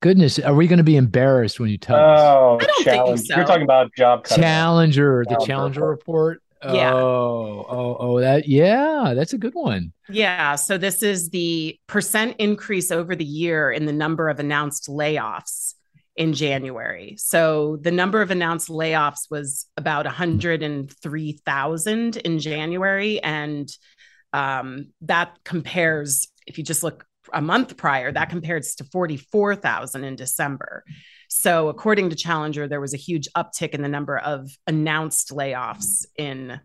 goodness, 0.00 0.38
are 0.38 0.54
we 0.54 0.68
going 0.68 0.78
to 0.78 0.84
be 0.84 0.96
embarrassed 0.96 1.58
when 1.58 1.70
you 1.70 1.78
tell 1.78 1.96
oh, 1.96 2.56
us? 2.56 2.64
I 2.64 2.66
don't 2.66 2.84
challenge. 2.84 3.20
think 3.20 3.30
so. 3.30 3.36
You're 3.36 3.46
talking 3.46 3.64
about 3.64 3.94
job 3.96 4.26
Challenger, 4.26 5.24
the 5.28 5.44
Challenger 5.44 5.86
report. 5.86 6.40
report. 6.62 6.74
Yeah. 6.76 6.92
Oh, 6.92 7.66
oh, 7.68 7.96
oh, 7.98 8.20
that 8.20 8.46
yeah, 8.46 9.14
that's 9.16 9.32
a 9.32 9.38
good 9.38 9.54
one. 9.54 9.92
Yeah. 10.10 10.56
So 10.56 10.76
this 10.76 11.02
is 11.02 11.30
the 11.30 11.78
percent 11.86 12.36
increase 12.38 12.90
over 12.90 13.16
the 13.16 13.24
year 13.24 13.72
in 13.72 13.86
the 13.86 13.94
number 13.94 14.28
of 14.28 14.38
announced 14.40 14.88
layoffs 14.88 15.69
in 16.16 16.32
January. 16.34 17.16
So 17.18 17.78
the 17.80 17.90
number 17.90 18.22
of 18.22 18.30
announced 18.30 18.68
layoffs 18.68 19.28
was 19.30 19.66
about 19.76 20.06
103,000 20.06 22.16
in 22.16 22.38
January. 22.38 23.20
And 23.22 23.68
um, 24.32 24.88
that 25.02 25.38
compares, 25.44 26.28
if 26.46 26.56
you 26.58 26.64
just 26.64 26.82
look 26.82 27.06
a 27.32 27.40
month 27.40 27.76
prior, 27.76 28.10
that 28.12 28.30
compares 28.30 28.74
to 28.76 28.84
44,000 28.84 30.04
in 30.04 30.16
December. 30.16 30.84
So, 31.28 31.68
according 31.68 32.10
to 32.10 32.16
Challenger, 32.16 32.66
there 32.66 32.80
was 32.80 32.92
a 32.92 32.98
huge 32.98 33.28
uptick 33.36 33.70
in 33.70 33.82
the 33.82 33.88
number 33.88 34.18
of 34.18 34.50
announced 34.66 35.30
layoffs 35.30 36.06
in 36.16 36.60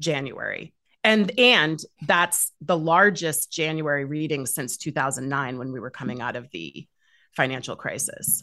January. 0.00 0.74
And 1.02 1.32
and 1.38 1.80
that's 2.02 2.52
the 2.60 2.76
largest 2.76 3.50
January 3.52 4.04
reading 4.04 4.44
since 4.44 4.76
2009 4.76 5.56
when 5.56 5.72
we 5.72 5.80
were 5.80 5.90
coming 5.90 6.20
out 6.20 6.36
of 6.36 6.50
the 6.50 6.86
financial 7.36 7.76
crisis. 7.76 8.42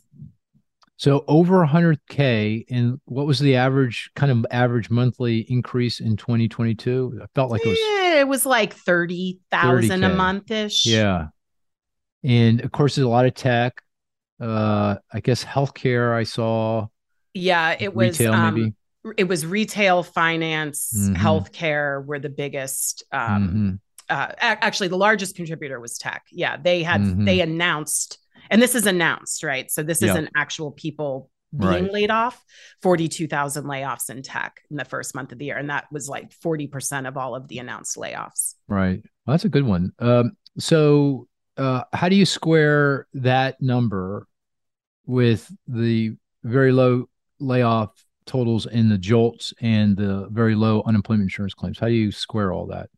So 0.98 1.26
over 1.28 1.66
100k 1.66 2.66
and 2.70 3.00
what 3.06 3.26
was 3.26 3.40
the 3.40 3.56
average 3.56 4.12
kind 4.16 4.32
of 4.32 4.46
average 4.52 4.90
monthly 4.90 5.40
increase 5.52 6.00
in 6.00 6.16
2022? 6.16 7.20
I 7.22 7.26
felt 7.36 7.52
like 7.52 7.66
it 7.66 7.70
was 7.70 7.80
yeah, 7.80 8.22
it 8.22 8.28
was 8.28 8.46
like 8.46 8.74
30,000 8.74 10.04
a 10.04 10.16
month 10.16 10.52
ish. 10.52 10.86
Yeah. 10.86 11.28
And 12.24 12.62
of 12.62 12.72
course 12.72 12.96
there's 12.96 13.06
a 13.06 13.10
lot 13.10 13.26
of 13.26 13.34
tech. 13.34 13.82
Uh 14.40 14.96
I 15.12 15.20
guess 15.20 15.44
healthcare 15.44 16.14
I 16.14 16.24
saw. 16.24 16.88
Yeah, 17.34 17.76
it 17.78 17.94
was 17.94 18.20
retail 18.20 18.34
um, 18.34 18.54
maybe. 18.56 18.74
It 19.18 19.26
was 19.26 19.46
retail, 19.46 20.04
finance, 20.04 20.94
mm-hmm. 20.96 21.16
healthcare 21.16 22.06
were 22.06 22.20
the 22.20 22.30
biggest 22.30 23.04
um 23.12 23.20
mm-hmm. 23.20 23.76
uh 24.10 24.32
actually 24.40 24.88
the 24.88 24.98
largest 24.98 25.36
contributor 25.36 25.80
was 25.80 25.98
tech. 25.98 26.24
Yeah, 26.32 26.56
they 26.56 26.84
had 26.84 27.02
mm-hmm. 27.02 27.26
they 27.26 27.42
announced 27.42 28.20
and 28.54 28.62
this 28.62 28.76
is 28.76 28.86
announced, 28.86 29.44
right? 29.44 29.70
So 29.72 29.82
this 29.82 30.04
isn't 30.04 30.30
actual 30.38 30.72
people 30.72 31.32
being 31.58 31.86
right. 31.86 31.92
laid 31.92 32.12
off 32.12 32.44
42,000 32.84 33.66
layoffs 33.66 34.12
in 34.12 34.22
tech 34.22 34.62
in 34.70 34.78
the 34.78 34.86
first 34.86 35.16
month 35.16 35.32
of 35.32 35.40
the 35.40 35.46
year. 35.46 35.58
And 35.58 35.72
that 35.72 35.86
was 35.92 36.08
like 36.08 36.32
40% 36.40 37.08
of 37.08 37.18
all 37.18 37.36
of 37.36 37.48
the 37.48 37.58
announced 37.58 37.98
layoffs. 37.98 38.54
Right. 38.68 39.02
Well, 39.26 39.34
that's 39.34 39.46
a 39.46 39.50
good 39.50 39.66
one. 39.66 39.92
Um, 39.98 40.38
so, 40.60 41.28
uh, 41.58 41.84
how 41.94 42.10
do 42.10 42.16
you 42.16 42.26
square 42.26 43.08
that 43.16 43.60
number 43.60 44.28
with 45.06 45.52
the 45.68 46.16
very 46.44 46.72
low 46.72 47.10
layoff 47.40 47.92
totals 48.26 48.68
in 48.68 48.90
the 48.90 48.98
jolts 49.00 49.54
and 49.62 49.98
the 49.98 50.28
very 50.32 50.54
low 50.54 50.84
unemployment 50.86 51.24
insurance 51.24 51.56
claims? 51.56 51.80
How 51.80 51.88
do 51.88 51.94
you 51.94 52.12
square 52.12 52.54
all 52.54 52.68
that? 52.68 52.90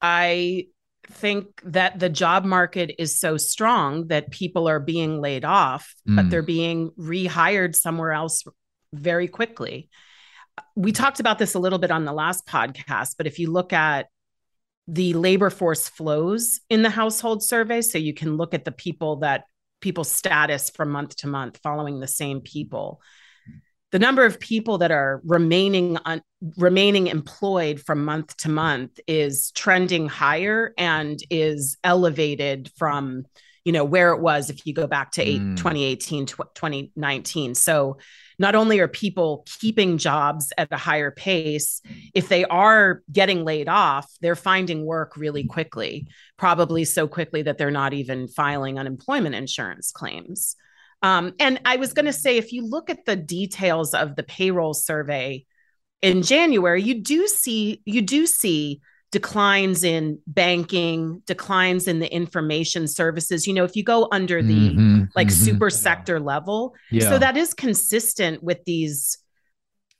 I 0.00 0.66
think 1.12 1.60
that 1.64 1.98
the 1.98 2.08
job 2.08 2.44
market 2.44 2.94
is 2.98 3.18
so 3.18 3.36
strong 3.36 4.08
that 4.08 4.30
people 4.30 4.68
are 4.68 4.80
being 4.80 5.20
laid 5.20 5.44
off, 5.44 5.94
mm. 6.08 6.16
but 6.16 6.30
they're 6.30 6.42
being 6.42 6.90
rehired 6.98 7.74
somewhere 7.74 8.12
else 8.12 8.44
very 8.92 9.28
quickly. 9.28 9.88
We 10.76 10.92
talked 10.92 11.20
about 11.20 11.38
this 11.38 11.54
a 11.54 11.58
little 11.58 11.78
bit 11.78 11.90
on 11.90 12.04
the 12.04 12.12
last 12.12 12.46
podcast, 12.46 13.14
but 13.16 13.26
if 13.26 13.38
you 13.38 13.50
look 13.50 13.72
at 13.72 14.06
the 14.88 15.14
labor 15.14 15.50
force 15.50 15.88
flows 15.88 16.60
in 16.68 16.82
the 16.82 16.90
household 16.90 17.42
survey, 17.42 17.80
so 17.82 17.98
you 17.98 18.14
can 18.14 18.36
look 18.36 18.52
at 18.52 18.64
the 18.64 18.72
people 18.72 19.16
that 19.16 19.44
people's 19.80 20.10
status 20.10 20.70
from 20.70 20.90
month 20.90 21.16
to 21.16 21.26
month 21.26 21.58
following 21.62 22.00
the 22.00 22.06
same 22.06 22.40
people 22.40 23.00
the 23.92 23.98
number 23.98 24.24
of 24.24 24.40
people 24.40 24.78
that 24.78 24.90
are 24.90 25.20
remaining 25.24 25.98
remaining 26.56 27.06
employed 27.06 27.78
from 27.78 28.04
month 28.04 28.36
to 28.38 28.48
month 28.48 28.98
is 29.06 29.52
trending 29.52 30.08
higher 30.08 30.74
and 30.76 31.20
is 31.30 31.76
elevated 31.84 32.70
from 32.76 33.24
you 33.64 33.70
know 33.70 33.84
where 33.84 34.12
it 34.12 34.20
was 34.20 34.50
if 34.50 34.66
you 34.66 34.74
go 34.74 34.88
back 34.88 35.12
to 35.12 35.22
eight, 35.22 35.40
mm. 35.40 35.56
2018 35.56 36.26
2019 36.26 37.54
so 37.54 37.98
not 38.38 38.56
only 38.56 38.80
are 38.80 38.88
people 38.88 39.46
keeping 39.60 39.98
jobs 39.98 40.52
at 40.58 40.66
a 40.72 40.76
higher 40.76 41.12
pace 41.12 41.80
if 42.12 42.28
they 42.28 42.44
are 42.46 43.02
getting 43.12 43.44
laid 43.44 43.68
off 43.68 44.10
they're 44.20 44.34
finding 44.34 44.84
work 44.84 45.16
really 45.16 45.44
quickly 45.44 46.08
probably 46.36 46.84
so 46.84 47.06
quickly 47.06 47.42
that 47.42 47.56
they're 47.56 47.70
not 47.70 47.92
even 47.92 48.26
filing 48.26 48.78
unemployment 48.78 49.34
insurance 49.34 49.92
claims 49.92 50.56
um, 51.02 51.32
and 51.40 51.60
I 51.64 51.76
was 51.76 51.92
going 51.92 52.06
to 52.06 52.12
say, 52.12 52.36
if 52.36 52.52
you 52.52 52.64
look 52.64 52.88
at 52.88 53.04
the 53.04 53.16
details 53.16 53.92
of 53.94 54.14
the 54.16 54.22
payroll 54.22 54.74
survey 54.74 55.44
in 56.00 56.22
January, 56.22 56.82
you 56.82 57.02
do 57.02 57.26
see 57.26 57.82
you 57.84 58.02
do 58.02 58.26
see 58.26 58.80
declines 59.10 59.84
in 59.84 60.18
banking, 60.26 61.22
declines 61.26 61.86
in 61.86 61.98
the 61.98 62.12
information 62.12 62.88
services. 62.88 63.46
You 63.46 63.52
know, 63.52 63.64
if 63.64 63.76
you 63.76 63.84
go 63.84 64.08
under 64.10 64.42
the 64.42 64.70
mm-hmm, 64.70 65.04
like 65.14 65.28
mm-hmm. 65.28 65.44
super 65.44 65.70
sector 65.70 66.18
level, 66.18 66.74
yeah. 66.90 67.10
so 67.10 67.18
that 67.18 67.36
is 67.36 67.52
consistent 67.52 68.42
with 68.42 68.64
these 68.64 69.18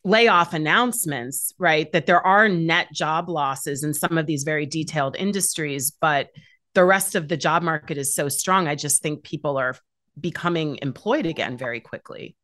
layoff 0.04 0.54
announcements, 0.54 1.52
right? 1.58 1.90
That 1.92 2.06
there 2.06 2.24
are 2.24 2.48
net 2.48 2.88
job 2.92 3.28
losses 3.28 3.84
in 3.84 3.92
some 3.92 4.18
of 4.18 4.26
these 4.26 4.44
very 4.44 4.66
detailed 4.66 5.16
industries, 5.16 5.90
but 5.90 6.30
the 6.74 6.84
rest 6.84 7.14
of 7.14 7.28
the 7.28 7.36
job 7.36 7.62
market 7.62 7.98
is 7.98 8.14
so 8.14 8.28
strong. 8.28 8.66
I 8.66 8.76
just 8.76 9.02
think 9.02 9.22
people 9.22 9.58
are 9.58 9.76
becoming 10.20 10.78
employed 10.82 11.26
again 11.26 11.56
very 11.56 11.80
quickly. 11.80 12.36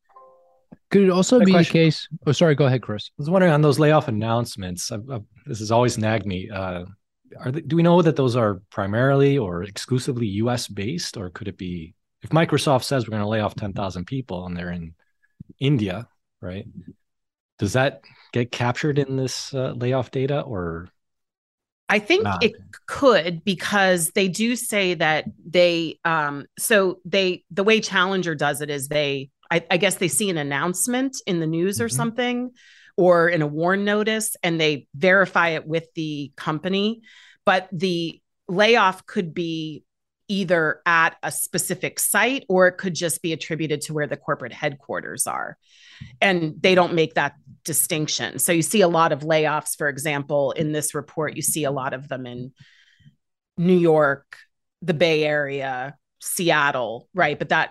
Could 0.90 1.02
it 1.02 1.10
also 1.10 1.38
be 1.40 1.52
question. 1.52 1.72
the 1.72 1.84
case? 1.84 2.08
Oh, 2.26 2.32
sorry. 2.32 2.54
Go 2.54 2.66
ahead, 2.66 2.82
Chris. 2.82 3.10
I 3.10 3.14
was 3.18 3.30
wondering 3.30 3.52
on 3.52 3.62
those 3.62 3.78
layoff 3.78 4.08
announcements. 4.08 4.90
I've, 4.90 5.08
I've, 5.10 5.24
this 5.46 5.58
has 5.58 5.70
always 5.70 5.98
nagged 5.98 6.26
me. 6.26 6.48
Uh, 6.50 6.84
are 7.40 7.52
they, 7.52 7.60
do 7.60 7.76
we 7.76 7.82
know 7.82 8.00
that 8.00 8.16
those 8.16 8.36
are 8.36 8.62
primarily 8.70 9.36
or 9.36 9.62
exclusively 9.62 10.26
U.S. 10.26 10.66
based, 10.66 11.16
or 11.16 11.30
could 11.30 11.48
it 11.48 11.58
be 11.58 11.94
if 12.22 12.30
Microsoft 12.30 12.84
says 12.84 13.06
we're 13.06 13.12
going 13.12 13.22
to 13.22 13.28
lay 13.28 13.40
off 13.40 13.54
ten 13.54 13.72
thousand 13.72 14.06
people 14.06 14.46
and 14.46 14.56
they're 14.56 14.72
in 14.72 14.94
India, 15.60 16.08
right? 16.40 16.66
Does 17.58 17.74
that 17.74 18.02
get 18.32 18.52
captured 18.52 18.98
in 18.98 19.16
this 19.16 19.52
uh, 19.52 19.72
layoff 19.76 20.10
data, 20.10 20.40
or 20.40 20.88
I 21.88 21.98
think 21.98 22.24
Not. 22.24 22.42
it 22.42 22.52
could 22.86 23.44
because 23.44 24.10
they 24.10 24.28
do 24.28 24.56
say 24.56 24.94
that 24.94 25.24
they 25.46 25.98
um 26.04 26.46
so 26.58 27.00
they 27.04 27.44
the 27.50 27.64
way 27.64 27.80
Challenger 27.80 28.34
does 28.34 28.60
it 28.60 28.70
is 28.70 28.88
they 28.88 29.30
I, 29.50 29.64
I 29.70 29.76
guess 29.78 29.96
they 29.96 30.08
see 30.08 30.28
an 30.30 30.38
announcement 30.38 31.16
in 31.26 31.40
the 31.40 31.46
news 31.46 31.76
mm-hmm. 31.76 31.86
or 31.86 31.88
something 31.88 32.50
or 32.96 33.28
in 33.28 33.42
a 33.42 33.46
warn 33.46 33.84
notice 33.84 34.36
and 34.42 34.60
they 34.60 34.86
verify 34.94 35.50
it 35.50 35.66
with 35.66 35.86
the 35.94 36.32
company 36.36 37.02
but 37.44 37.68
the 37.72 38.20
layoff 38.48 39.06
could 39.06 39.32
be 39.32 39.84
either 40.28 40.80
at 40.86 41.16
a 41.22 41.32
specific 41.32 41.98
site 41.98 42.44
or 42.48 42.68
it 42.68 42.78
could 42.78 42.94
just 42.94 43.22
be 43.22 43.32
attributed 43.32 43.80
to 43.80 43.94
where 43.94 44.06
the 44.06 44.16
corporate 44.16 44.52
headquarters 44.52 45.26
are. 45.26 45.56
And 46.20 46.54
they 46.60 46.74
don't 46.74 46.94
make 46.94 47.14
that 47.14 47.34
distinction. 47.64 48.38
So 48.38 48.52
you 48.52 48.62
see 48.62 48.82
a 48.82 48.88
lot 48.88 49.12
of 49.12 49.20
layoffs, 49.20 49.76
for 49.76 49.88
example, 49.88 50.52
in 50.52 50.72
this 50.72 50.94
report, 50.94 51.34
you 51.34 51.42
see 51.42 51.64
a 51.64 51.70
lot 51.70 51.94
of 51.94 52.08
them 52.08 52.26
in 52.26 52.52
New 53.56 53.76
York, 53.76 54.36
the 54.82 54.94
Bay 54.94 55.24
Area, 55.24 55.96
Seattle, 56.20 57.08
right? 57.14 57.38
But 57.38 57.48
that 57.48 57.70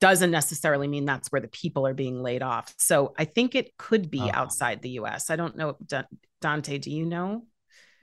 doesn't 0.00 0.30
necessarily 0.30 0.88
mean 0.88 1.04
that's 1.04 1.32
where 1.32 1.40
the 1.40 1.48
people 1.48 1.86
are 1.86 1.94
being 1.94 2.22
laid 2.22 2.42
off. 2.42 2.72
So 2.78 3.14
I 3.18 3.24
think 3.24 3.54
it 3.54 3.76
could 3.76 4.10
be 4.10 4.20
uh-huh. 4.20 4.32
outside 4.34 4.82
the 4.82 4.90
US. 4.90 5.30
I 5.30 5.36
don't 5.36 5.56
know. 5.56 5.76
Dante, 6.40 6.78
do 6.78 6.90
you 6.90 7.06
know? 7.06 7.46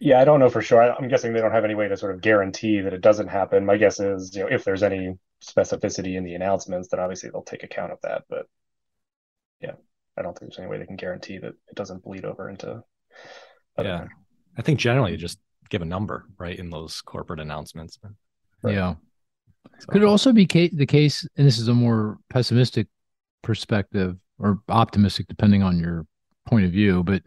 Yeah, 0.04 0.20
I 0.20 0.26
don't 0.26 0.42
know 0.42 0.50
for 0.50 0.62
sure. 0.62 0.82
I'm 0.82 1.08
guessing 1.08 1.32
they 1.32 1.40
don't 1.40 1.54
have 1.54 1.64
any 1.64 1.76
way 1.76 1.88
to 1.88 1.96
sort 1.96 2.14
of 2.14 2.20
guarantee 2.20 2.82
that 2.82 2.92
it 2.92 3.00
doesn't 3.00 3.30
happen. 3.30 3.66
My 3.66 3.78
guess 3.78 4.02
is, 4.02 4.36
you 4.36 4.42
know, 4.42 4.50
if 4.52 4.66
there's 4.66 4.84
any 4.84 5.18
specificity 5.42 6.18
in 6.18 6.26
the 6.26 6.34
announcements, 6.34 6.90
then 6.90 7.00
obviously 7.00 7.30
they'll 7.30 7.42
take 7.42 7.64
account 7.64 7.94
of 7.94 8.00
that. 8.04 8.24
But 8.30 8.48
yeah, 9.62 9.76
I 10.18 10.22
don't 10.22 10.38
think 10.38 10.52
there's 10.52 10.60
any 10.60 10.68
way 10.68 10.78
they 10.78 10.86
can 10.86 10.98
guarantee 10.98 11.38
that 11.38 11.54
it 11.70 11.76
doesn't 11.76 12.04
bleed 12.04 12.26
over 12.26 12.50
into. 12.50 12.84
Yeah, 13.80 14.00
things. 14.00 14.12
I 14.58 14.62
think 14.62 14.80
generally 14.80 15.16
just 15.16 15.40
give 15.70 15.82
a 15.82 15.86
number 15.86 16.26
right 16.38 16.60
in 16.60 16.70
those 16.70 17.00
corporate 17.00 17.40
announcements. 17.40 17.98
Right. 18.62 18.76
Yeah. 18.76 18.96
So, 19.80 19.86
Could 19.88 20.02
it 20.02 20.08
also 20.08 20.34
be 20.34 20.46
ca- 20.46 20.70
the 20.74 20.86
case, 20.86 21.26
and 21.38 21.48
this 21.48 21.58
is 21.58 21.70
a 21.70 21.74
more 21.74 22.18
pessimistic 22.30 22.88
perspective 23.42 24.18
or 24.38 24.60
optimistic, 24.68 25.30
depending 25.30 25.64
on 25.64 25.80
your 25.80 26.06
point 26.46 26.66
of 26.66 26.72
view, 26.74 27.04
but 27.04 27.24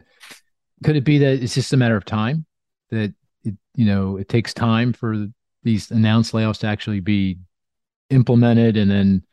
could 0.83 0.95
it 0.95 1.03
be 1.03 1.17
that 1.17 1.41
it's 1.41 1.55
just 1.55 1.73
a 1.73 1.77
matter 1.77 1.97
of 1.97 2.05
time? 2.05 2.45
That 2.89 3.13
it, 3.43 3.55
you 3.75 3.85
know 3.85 4.17
it 4.17 4.29
takes 4.29 4.53
time 4.53 4.93
for 4.93 5.27
these 5.63 5.91
announced 5.91 6.33
layoffs 6.33 6.59
to 6.59 6.67
actually 6.67 6.99
be 6.99 7.37
implemented 8.09 8.77
and 8.77 8.89
then 8.89 9.23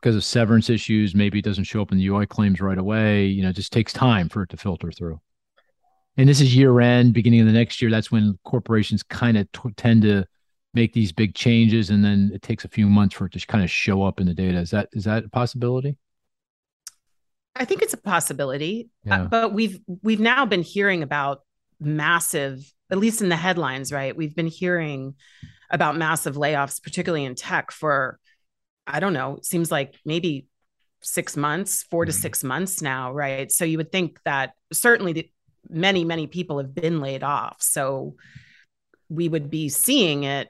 because 0.00 0.16
of 0.16 0.24
severance 0.24 0.68
issues 0.68 1.14
maybe 1.14 1.38
it 1.38 1.44
doesn't 1.44 1.64
show 1.64 1.80
up 1.80 1.92
in 1.92 1.98
the 1.98 2.06
ui 2.06 2.26
claims 2.26 2.60
right 2.60 2.78
away 2.78 3.24
you 3.24 3.42
know 3.42 3.48
it 3.48 3.56
just 3.56 3.72
takes 3.72 3.92
time 3.92 4.28
for 4.28 4.42
it 4.42 4.50
to 4.50 4.56
filter 4.56 4.92
through 4.92 5.18
and 6.16 6.28
this 6.28 6.40
is 6.40 6.54
year 6.54 6.80
end, 6.80 7.12
beginning 7.12 7.40
of 7.40 7.46
the 7.46 7.52
next 7.52 7.82
year. 7.82 7.90
That's 7.90 8.10
when 8.10 8.38
corporations 8.44 9.02
kind 9.02 9.36
of 9.36 9.50
t- 9.52 9.70
tend 9.76 10.02
to 10.02 10.24
make 10.72 10.92
these 10.92 11.12
big 11.12 11.34
changes, 11.34 11.90
and 11.90 12.04
then 12.04 12.30
it 12.32 12.42
takes 12.42 12.64
a 12.64 12.68
few 12.68 12.86
months 12.86 13.14
for 13.14 13.26
it 13.26 13.32
to 13.32 13.46
kind 13.46 13.64
of 13.64 13.70
show 13.70 14.02
up 14.02 14.20
in 14.20 14.26
the 14.26 14.34
data. 14.34 14.58
Is 14.58 14.70
that 14.70 14.88
is 14.92 15.04
that 15.04 15.24
a 15.24 15.28
possibility? 15.28 15.96
I 17.56 17.64
think 17.64 17.82
it's 17.82 17.94
a 17.94 17.98
possibility, 17.98 18.90
yeah. 19.04 19.22
uh, 19.22 19.24
but 19.26 19.52
we've 19.52 19.80
we've 20.02 20.20
now 20.20 20.46
been 20.46 20.62
hearing 20.62 21.02
about 21.02 21.40
massive, 21.84 22.60
at 22.90 22.98
least 22.98 23.22
in 23.22 23.28
the 23.28 23.36
headlines, 23.36 23.92
right? 23.92 24.16
We've 24.16 24.34
been 24.34 24.46
hearing 24.46 25.14
about 25.70 25.96
massive 25.96 26.36
layoffs, 26.36 26.82
particularly 26.82 27.24
in 27.24 27.34
tech, 27.34 27.70
for 27.70 28.18
I 28.86 29.00
don't 29.00 29.12
know. 29.12 29.36
It 29.36 29.46
seems 29.46 29.70
like 29.70 29.98
maybe 30.04 30.46
six 31.02 31.36
months, 31.36 31.84
4 31.84 32.02
mm-hmm. 32.02 32.06
to 32.08 32.12
six 32.12 32.44
months 32.44 32.82
now, 32.82 33.12
right? 33.12 33.50
So 33.50 33.64
you 33.64 33.78
would 33.78 33.92
think 33.92 34.18
that 34.24 34.52
certainly 34.72 35.12
the, 35.12 35.30
many 35.68 36.04
many 36.04 36.26
people 36.26 36.58
have 36.58 36.74
been 36.74 37.00
laid 37.00 37.22
off, 37.22 37.56
so 37.60 38.16
we 39.08 39.28
would 39.28 39.50
be 39.50 39.68
seeing 39.68 40.24
it 40.24 40.48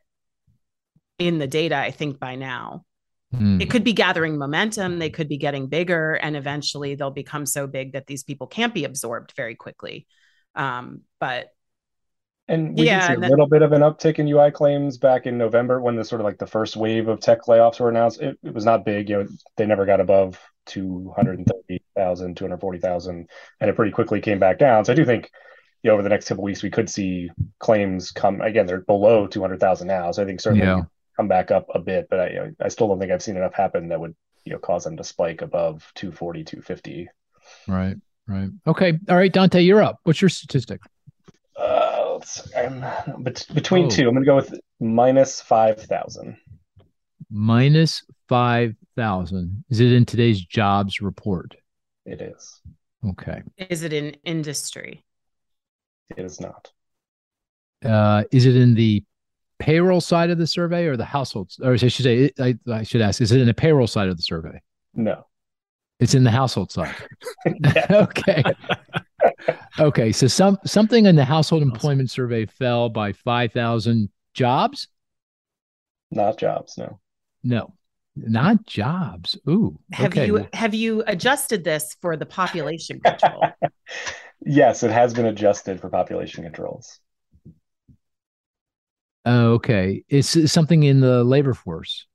in 1.19 1.39
the 1.39 1.47
data. 1.47 1.77
I 1.77 1.91
think 1.91 2.19
by 2.19 2.35
now. 2.37 2.85
Mm. 3.35 3.61
It 3.61 3.69
could 3.69 3.83
be 3.83 3.93
gathering 3.93 4.39
momentum. 4.39 5.01
They 5.01 5.11
could 5.11 5.29
be 5.29 5.39
getting 5.39 5.67
bigger, 5.67 6.15
and 6.15 6.37
eventually 6.37 6.95
they'll 6.95 7.11
become 7.11 7.47
so 7.47 7.67
big 7.67 7.93
that 7.93 8.07
these 8.07 8.23
people 8.23 8.47
can't 8.47 8.75
be 8.75 8.85
absorbed 8.85 9.33
very 9.37 9.57
quickly. 9.57 10.07
Um, 10.55 11.03
but 11.19 11.53
and 12.47 12.77
we 12.77 12.87
yeah, 12.87 13.09
did 13.09 13.21
see 13.21 13.27
a 13.27 13.29
little 13.31 13.47
bit 13.47 13.63
of 13.63 13.73
an 13.73 13.81
uptick 13.81 14.19
in 14.19 14.29
UI 14.29 14.51
claims 14.51 14.99
back 14.99 15.27
in 15.27 15.39
November 15.39 15.81
when 15.81 15.97
the 15.97 16.05
sort 16.05 16.21
of 16.21 16.25
like 16.27 16.39
the 16.39 16.47
first 16.47 16.77
wave 16.77 17.09
of 17.09 17.21
tech 17.21 17.43
layoffs 17.43 17.81
were 17.81 17.89
announced. 17.89 18.21
It, 18.21 18.39
it 18.43 18.53
was 18.53 18.65
not 18.65 18.85
big. 18.85 19.09
You 19.09 19.23
know, 19.23 19.29
they 19.57 19.67
never 19.67 19.87
got 19.87 20.01
above 20.01 20.39
230,000, 20.67 22.37
240,000, 22.37 23.29
and 23.61 23.71
it 23.71 23.77
pretty 23.77 23.93
quickly 23.93 24.21
came 24.21 24.39
back 24.39 24.59
down. 24.59 24.85
So 24.85 24.93
I 24.93 24.97
do 24.97 25.07
think, 25.07 25.31
you 25.83 25.89
know, 25.89 25.95
over 25.95 26.03
the 26.03 26.11
next 26.11 26.29
couple 26.29 26.45
weeks, 26.45 26.63
we 26.63 26.71
could 26.71 26.91
see 26.91 27.31
claims 27.59 28.11
come 28.11 28.43
again. 28.43 28.67
They're 28.67 28.81
below 28.81 29.27
200,000 29.27 29.87
now. 29.87 30.13
So 30.13 30.23
I 30.23 30.27
think 30.27 30.41
certainly 30.41 30.67
yeah 30.67 30.83
come 31.17 31.29
back 31.29 31.51
up 31.51 31.67
a 31.75 31.79
bit, 31.79 32.09
but 32.11 32.21
I 32.21 32.29
you 32.29 32.35
know, 32.35 32.53
I 32.61 32.69
still 32.69 32.89
don't 32.89 32.99
think 32.99 33.13
I've 33.13 33.23
seen 33.23 33.37
enough 33.37 33.55
happen 33.55 33.89
that 33.89 34.01
would 34.01 34.15
you 34.45 34.53
know 34.53 34.59
cause 34.59 34.85
them 34.85 34.97
to 34.97 35.05
spike 35.05 35.43
above 35.43 35.91
240, 35.95 36.45
250. 36.45 37.09
Right, 37.67 37.97
right. 38.27 38.49
Okay, 38.67 38.99
all 39.09 39.17
right, 39.17 39.33
Dante, 39.33 39.61
you're 39.61 39.83
up. 39.83 39.99
What's 40.05 40.21
your 40.21 40.29
statistic? 40.29 40.81
Uh, 41.57 42.19
I'm 42.57 42.85
between 43.53 43.87
oh. 43.87 43.91
two. 43.91 44.09
I'm 44.09 44.15
going 44.15 44.25
to 44.25 44.27
go 44.27 44.37
with 44.37 44.59
minus 44.81 45.41
five 45.41 45.81
thousand. 45.81 46.37
Minus 47.31 48.03
five 48.29 48.75
thousand. 48.97 49.65
Is 49.71 49.81
it 49.81 49.93
in 49.93 50.05
today's 50.05 50.41
jobs 50.41 51.01
report? 51.01 51.55
It 52.07 52.21
is. 52.21 52.61
Okay. 53.07 53.43
Is 53.59 53.83
it 53.83 53.93
in 53.93 54.17
industry? 54.25 55.05
It 56.17 56.25
is 56.25 56.41
not. 56.41 56.71
Uh, 57.85 58.25
is 58.33 58.47
it 58.47 58.57
in 58.57 58.75
the 58.75 59.03
payroll 59.59 60.01
side 60.01 60.31
of 60.31 60.39
the 60.39 60.47
survey 60.47 60.87
or 60.87 60.97
the 60.97 61.05
households? 61.05 61.61
Or 61.63 61.73
I 61.73 61.77
should 61.77 61.93
say, 61.93 62.31
I, 62.39 62.57
I 62.71 62.83
should 62.83 63.01
ask, 63.01 63.21
is 63.21 63.33
it 63.33 63.41
in 63.41 63.47
the 63.47 63.55
payroll 63.55 63.87
side 63.87 64.09
of 64.09 64.17
the 64.17 64.23
survey? 64.23 64.61
No. 64.95 65.27
It's 66.01 66.15
in 66.15 66.25
the 66.25 66.31
household 66.31 66.73
side. 66.73 66.95
okay. 67.91 68.43
okay. 69.79 70.13
So 70.13 70.27
some 70.27 70.59
something 70.65 71.07
in 71.07 71.17
the 71.17 71.25
household 71.25 71.63
employment 71.63 72.11
survey 72.11 72.47
fell 72.47 72.89
by 72.89 73.13
five 73.13 73.53
thousand 73.53 74.11
jobs. 74.35 74.89
Not 76.11 76.39
jobs, 76.39 76.77
no. 76.77 77.01
No, 77.43 77.75
not 78.17 78.67
jobs. 78.67 79.39
Ooh. 79.49 79.79
Have 79.93 80.13
okay. 80.13 80.27
you 80.27 80.49
have 80.53 80.75
you 80.75 81.05
adjusted 81.07 81.65
this 81.65 81.97
for 82.01 82.17
the 82.17 82.27
population 82.27 83.01
control? 83.01 83.45
yes, 84.45 84.83
it 84.83 84.91
has 84.91 85.15
been 85.15 85.27
adjusted 85.27 85.81
for 85.81 85.91
population 85.91 86.45
controls. 86.45 87.01
Oh, 89.27 89.53
okay. 89.53 90.05
It's, 90.09 90.53
something 90.53 90.83
in 90.83 91.01
the 91.01 91.25
labor 91.25 91.55
force. 91.55 92.07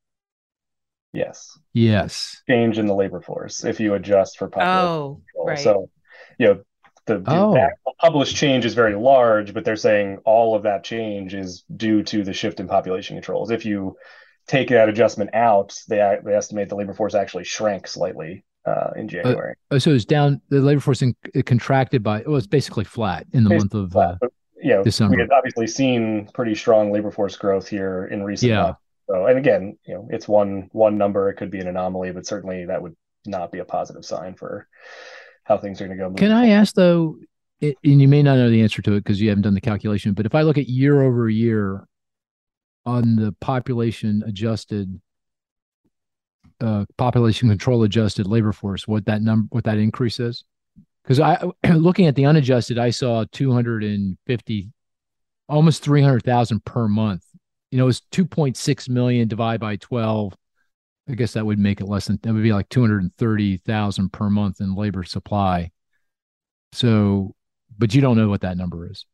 Yes. 1.14 1.58
Yes. 1.74 2.42
Change 2.48 2.78
in 2.78 2.86
the 2.86 2.94
labor 2.94 3.22
force 3.22 3.64
if 3.64 3.80
you 3.80 3.94
adjust 3.96 4.38
for 4.38 4.48
population 4.48 4.88
oh, 4.88 5.22
control. 5.26 5.48
Right. 5.48 5.60
So, 5.60 5.90
you 6.38 6.48
know, 6.48 6.62
the, 7.06 7.18
the 7.20 7.32
oh. 7.32 7.94
published 8.00 8.36
change 8.36 8.66
is 8.66 8.76
very 8.76 8.96
large, 8.96 9.54
but 9.54 9.66
they're 9.66 9.76
saying 9.76 10.20
all 10.26 10.56
of 10.56 10.64
that 10.64 10.84
change 10.84 11.34
is 11.34 11.64
due 11.76 12.04
to 12.04 12.24
the 12.24 12.34
shift 12.34 12.60
in 12.60 12.68
population 12.68 13.16
controls. 13.16 13.50
If 13.50 13.66
you 13.66 13.98
take 14.48 14.70
that 14.70 14.90
adjustment 14.90 15.32
out, 15.34 15.76
they 15.88 16.18
they 16.24 16.36
estimate 16.36 16.70
the 16.70 16.76
labor 16.76 16.94
force 16.94 17.16
actually 17.16 17.46
shrank 17.46 17.88
slightly 17.88 18.46
uh, 18.66 18.92
in 18.96 19.06
uh, 19.06 19.10
January. 19.10 19.56
Uh, 19.72 19.80
so 19.80 19.92
it's 19.92 20.06
down. 20.06 20.42
The 20.50 20.60
labor 20.62 20.82
force 20.82 21.02
in, 21.02 21.16
it 21.34 21.46
contracted 21.46 22.04
by. 22.04 22.24
Well, 22.26 22.38
it's 22.38 22.48
basically 22.48 22.84
flat 22.84 23.26
in 23.34 23.44
the 23.44 23.56
month 23.56 23.74
of. 23.74 23.92
Flat, 23.92 24.18
uh, 24.22 24.28
you 24.62 24.72
know, 24.72 24.84
December. 24.84 25.16
we 25.16 25.22
had 25.22 25.32
obviously 25.32 25.68
seen 25.68 26.30
pretty 26.34 26.54
strong 26.54 26.92
labor 26.92 27.12
force 27.12 27.38
growth 27.38 27.68
here 27.68 28.06
in 28.12 28.24
recent 28.24 28.52
yeah. 28.52 28.62
months. 28.62 28.80
So, 29.10 29.26
and 29.26 29.38
again, 29.38 29.78
you 29.86 29.96
know, 29.96 30.08
it's 30.12 30.28
one 30.28 30.70
one 30.72 30.98
number. 30.98 31.30
It 31.30 31.36
could 31.36 31.52
be 31.52 31.60
an 31.60 31.68
anomaly, 31.68 32.12
but 32.12 32.26
certainly 32.26 32.66
that 32.66 32.82
would 32.82 32.96
not 33.26 33.52
be 33.52 33.60
a 33.60 33.66
positive 33.66 34.06
sign 34.06 34.36
for 34.36 34.68
how 35.44 35.58
things 35.58 35.82
are 35.82 35.88
going 35.88 35.98
to 35.98 36.10
go. 36.10 36.14
Can 36.14 36.32
I 36.32 36.50
ask 36.50 36.76
though, 36.76 37.18
it, 37.60 37.78
and 37.84 38.02
you 38.02 38.08
may 38.08 38.22
not 38.22 38.38
know 38.38 38.50
the 38.50 38.62
answer 38.62 38.82
to 38.84 38.94
it 38.94 39.04
because 39.04 39.20
you 39.20 39.30
haven't 39.30 39.44
done 39.44 39.56
the 39.56 39.62
calculation, 39.62 40.14
but 40.14 40.26
if 40.26 40.36
I 40.36 40.44
look 40.44 40.58
at 40.58 40.68
year 40.68 41.02
over 41.02 41.30
year 41.30 41.88
on 42.86 43.16
the 43.16 43.34
population 43.42 44.24
adjusted, 44.28 45.02
uh, 46.62 46.86
population 46.98 47.50
control 47.50 47.84
adjusted 47.84 48.28
labor 48.28 48.52
force, 48.52 48.88
what 48.88 49.06
that 49.06 49.22
number, 49.22 49.48
what 49.50 49.64
that 49.64 49.78
increase 49.78 50.20
is? 50.20 50.44
because 51.10 51.20
I 51.20 51.44
looking 51.74 52.06
at 52.06 52.16
the 52.16 52.26
unadjusted, 52.26 52.78
I 52.78 52.92
saw 52.92 53.26
250, 53.32 54.72
almost 55.48 55.84
300,000 55.84 56.64
per 56.64 56.88
month. 56.88 57.24
You 57.72 57.78
know, 57.78 57.88
it's 57.88 58.02
2.6 58.12 58.90
million 58.90 59.28
divided 59.28 59.62
by 59.62 59.76
12. 59.78 60.36
I 61.10 61.14
guess 61.14 61.34
that 61.34 61.46
would 61.46 61.60
make 61.60 61.82
it 61.82 61.88
less 61.88 62.06
than 62.06 62.20
that 62.22 62.34
would 62.34 62.44
be 62.44 62.54
like 62.54 62.70
230,000 62.70 64.14
per 64.14 64.30
month 64.30 64.62
in 64.62 64.76
labor 64.76 65.04
supply. 65.04 65.72
So, 66.72 67.36
but 67.78 67.96
you 67.96 68.02
don't 68.02 68.18
know 68.18 68.30
what 68.30 68.42
that 68.42 68.58
number 68.58 68.90
is. 68.90 69.06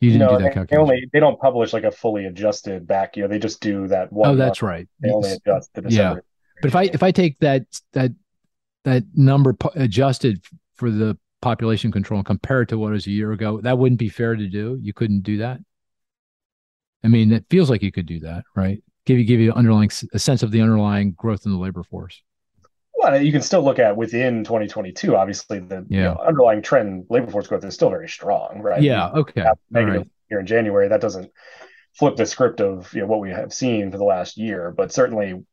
You 0.00 0.10
didn't 0.10 0.26
no, 0.26 0.38
do 0.38 0.44
that 0.44 0.54
calculation. 0.54 0.68
They, 0.68 0.94
only, 0.94 1.10
they 1.12 1.20
don't 1.20 1.40
publish 1.40 1.72
like 1.72 1.84
a 1.84 1.92
fully 1.92 2.26
adjusted 2.26 2.86
back 2.86 3.16
year. 3.16 3.28
They 3.28 3.38
just 3.38 3.60
do 3.60 3.86
that 3.88 4.12
one. 4.12 4.30
Oh, 4.30 4.36
that's 4.36 4.60
month. 4.60 4.70
right. 4.70 4.88
They 5.00 5.10
only 5.10 5.32
adjust 5.32 5.72
the 5.74 5.82
December. 5.82 6.18
Yeah. 6.18 6.20
But 6.60 6.68
if 6.68 6.76
I 6.76 6.82
if 6.84 7.02
I 7.02 7.10
take 7.12 7.38
that 7.38 7.66
that 7.92 8.12
that 8.84 9.04
number 9.14 9.56
adjusted 9.74 10.44
for 10.74 10.90
the 10.90 11.16
population 11.40 11.92
control 11.92 12.18
and 12.18 12.26
compare 12.26 12.62
it 12.62 12.68
to 12.70 12.78
what 12.78 12.88
it 12.88 12.92
was 12.92 13.06
a 13.06 13.10
year 13.10 13.32
ago, 13.32 13.60
that 13.60 13.78
wouldn't 13.78 13.98
be 13.98 14.08
fair 14.08 14.34
to 14.34 14.46
do. 14.48 14.78
You 14.80 14.92
couldn't 14.92 15.22
do 15.22 15.38
that. 15.38 15.60
I 17.04 17.08
mean, 17.08 17.32
it 17.32 17.44
feels 17.50 17.70
like 17.70 17.82
you 17.82 17.92
could 17.92 18.06
do 18.06 18.20
that, 18.20 18.44
right? 18.54 18.82
Give 19.04 19.18
you 19.18 19.24
give 19.24 19.40
you 19.40 19.52
underlying 19.52 19.90
a 20.12 20.18
sense 20.18 20.42
of 20.42 20.50
the 20.50 20.60
underlying 20.60 21.12
growth 21.12 21.44
in 21.44 21.52
the 21.52 21.58
labor 21.58 21.82
force. 21.82 22.22
Well, 22.94 23.20
you 23.20 23.32
can 23.32 23.42
still 23.42 23.62
look 23.62 23.80
at 23.80 23.96
within 23.96 24.44
2022. 24.44 25.16
Obviously, 25.16 25.58
the 25.58 25.84
yeah. 25.88 25.98
you 25.98 26.04
know, 26.04 26.22
underlying 26.24 26.62
trend 26.62 27.06
labor 27.10 27.30
force 27.30 27.48
growth 27.48 27.64
is 27.64 27.74
still 27.74 27.90
very 27.90 28.08
strong, 28.08 28.60
right? 28.62 28.80
Yeah. 28.80 29.10
Okay. 29.10 29.44
Negative 29.70 30.02
right. 30.02 30.10
here 30.28 30.38
in 30.38 30.46
January. 30.46 30.88
That 30.88 31.00
doesn't 31.00 31.30
flip 31.94 32.16
the 32.16 32.26
script 32.26 32.60
of 32.60 32.92
you 32.94 33.00
know 33.00 33.06
what 33.06 33.20
we 33.20 33.30
have 33.30 33.52
seen 33.52 33.90
for 33.90 33.98
the 33.98 34.04
last 34.04 34.36
year, 34.36 34.70
but 34.70 34.92
certainly, 34.92 35.28
you 35.28 35.44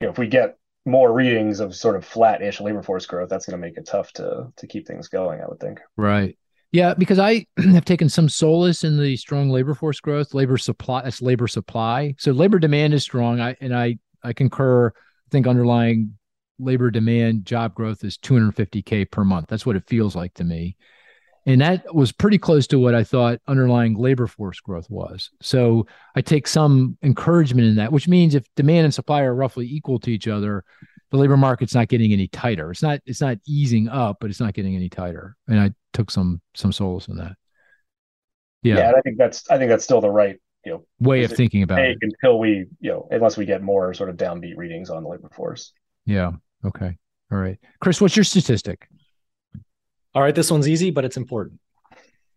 know, 0.00 0.08
if 0.08 0.18
we 0.18 0.26
get 0.26 0.56
more 0.86 1.12
readings 1.12 1.60
of 1.60 1.74
sort 1.74 1.96
of 1.96 2.04
flat-ish 2.04 2.60
labor 2.60 2.82
force 2.82 3.06
growth, 3.06 3.28
that's 3.28 3.44
going 3.44 3.60
to 3.60 3.66
make 3.66 3.76
it 3.76 3.86
tough 3.86 4.12
to 4.12 4.52
to 4.56 4.66
keep 4.66 4.86
things 4.86 5.08
going. 5.08 5.40
I 5.42 5.46
would 5.46 5.60
think. 5.60 5.80
Right. 5.96 6.38
Yeah, 6.76 6.92
because 6.92 7.18
I 7.18 7.46
have 7.72 7.86
taken 7.86 8.10
some 8.10 8.28
solace 8.28 8.84
in 8.84 8.98
the 8.98 9.16
strong 9.16 9.48
labor 9.48 9.74
force 9.74 9.98
growth, 9.98 10.34
labor 10.34 10.58
supply. 10.58 11.00
That's 11.00 11.22
labor 11.22 11.48
supply. 11.48 12.14
So 12.18 12.32
labor 12.32 12.58
demand 12.58 12.92
is 12.92 13.02
strong. 13.02 13.40
I 13.40 13.56
and 13.62 13.74
I 13.74 13.96
I 14.22 14.34
concur. 14.34 14.88
I 14.88 15.28
think 15.30 15.46
underlying 15.46 16.18
labor 16.58 16.90
demand 16.90 17.46
job 17.46 17.74
growth 17.74 18.04
is 18.04 18.18
250k 18.18 19.10
per 19.10 19.24
month. 19.24 19.46
That's 19.48 19.64
what 19.64 19.76
it 19.76 19.86
feels 19.86 20.14
like 20.14 20.34
to 20.34 20.44
me. 20.44 20.76
And 21.46 21.62
that 21.62 21.94
was 21.94 22.12
pretty 22.12 22.36
close 22.36 22.66
to 22.66 22.78
what 22.78 22.94
I 22.94 23.04
thought 23.04 23.40
underlying 23.46 23.94
labor 23.94 24.26
force 24.26 24.60
growth 24.60 24.90
was. 24.90 25.30
So 25.40 25.86
I 26.14 26.20
take 26.20 26.46
some 26.46 26.98
encouragement 27.02 27.68
in 27.68 27.76
that, 27.76 27.90
which 27.90 28.06
means 28.06 28.34
if 28.34 28.44
demand 28.54 28.84
and 28.84 28.92
supply 28.92 29.22
are 29.22 29.34
roughly 29.34 29.66
equal 29.66 29.98
to 30.00 30.10
each 30.10 30.28
other, 30.28 30.62
the 31.10 31.16
labor 31.16 31.36
market's 31.36 31.74
not 31.74 31.88
getting 31.88 32.12
any 32.12 32.28
tighter. 32.28 32.70
It's 32.70 32.82
not 32.82 33.00
it's 33.06 33.22
not 33.22 33.38
easing 33.46 33.88
up, 33.88 34.18
but 34.20 34.28
it's 34.28 34.40
not 34.40 34.52
getting 34.52 34.76
any 34.76 34.90
tighter. 34.90 35.36
And 35.48 35.58
I 35.58 35.70
took 35.96 36.10
some 36.10 36.40
some 36.54 36.72
souls 36.72 37.08
in 37.08 37.16
that. 37.16 37.32
Yeah, 38.62 38.76
yeah 38.76 38.92
I 38.96 39.00
think 39.00 39.16
that's 39.16 39.48
I 39.50 39.58
think 39.58 39.70
that's 39.70 39.84
still 39.84 40.00
the 40.00 40.10
right 40.10 40.36
you 40.64 40.72
know 40.72 40.86
way 41.00 41.24
of 41.24 41.32
thinking 41.32 41.62
about 41.62 41.80
it 41.80 41.96
until 42.02 42.38
we 42.38 42.66
you 42.80 42.90
know 42.90 43.08
unless 43.10 43.36
we 43.36 43.46
get 43.46 43.62
more 43.62 43.94
sort 43.94 44.10
of 44.10 44.16
downbeat 44.16 44.56
readings 44.56 44.90
on 44.90 45.02
the 45.02 45.08
labor 45.08 45.30
force. 45.32 45.72
Yeah. 46.04 46.32
Okay. 46.64 46.96
All 47.32 47.38
right, 47.38 47.58
Chris. 47.80 48.00
What's 48.00 48.14
your 48.16 48.24
statistic? 48.24 48.88
All 50.14 50.22
right, 50.22 50.34
this 50.34 50.50
one's 50.50 50.68
easy, 50.68 50.90
but 50.90 51.04
it's 51.04 51.16
important. 51.16 51.60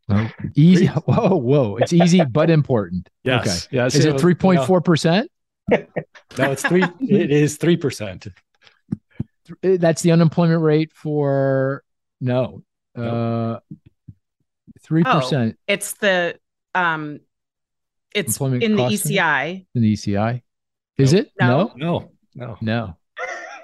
Oh, 0.09 0.29
easy. 0.55 0.87
Whoa, 0.87 1.35
whoa. 1.35 1.77
It's 1.77 1.93
easy 1.93 2.23
but 2.23 2.49
important. 2.49 3.09
Yes. 3.23 3.67
Okay. 3.67 3.77
Yes. 3.77 3.95
Is 3.95 4.05
it 4.05 4.19
three 4.19 4.35
point 4.35 4.65
four 4.65 4.81
percent? 4.81 5.29
No, 6.37 6.51
it's 6.51 6.61
three. 6.61 6.83
it 7.01 7.31
is 7.31 7.57
three 7.57 7.75
percent. 7.75 8.27
That's 9.61 10.03
the 10.03 10.11
unemployment 10.11 10.61
rate 10.61 10.91
for 10.93 11.83
no. 12.21 12.63
Uh, 12.95 13.59
Three 14.81 15.03
percent. 15.03 15.55
Oh, 15.57 15.63
it's 15.67 15.93
the 15.93 16.39
um, 16.73 17.19
it's 18.15 18.35
Employment 18.35 18.63
in 18.63 18.75
the 18.75 18.83
ECI. 18.83 19.65
In 19.75 19.81
the 19.81 19.93
ECI, 19.93 20.41
is 20.97 21.13
it? 21.13 21.31
No, 21.39 21.71
no, 21.75 22.11
no, 22.35 22.57
no. 22.61 22.95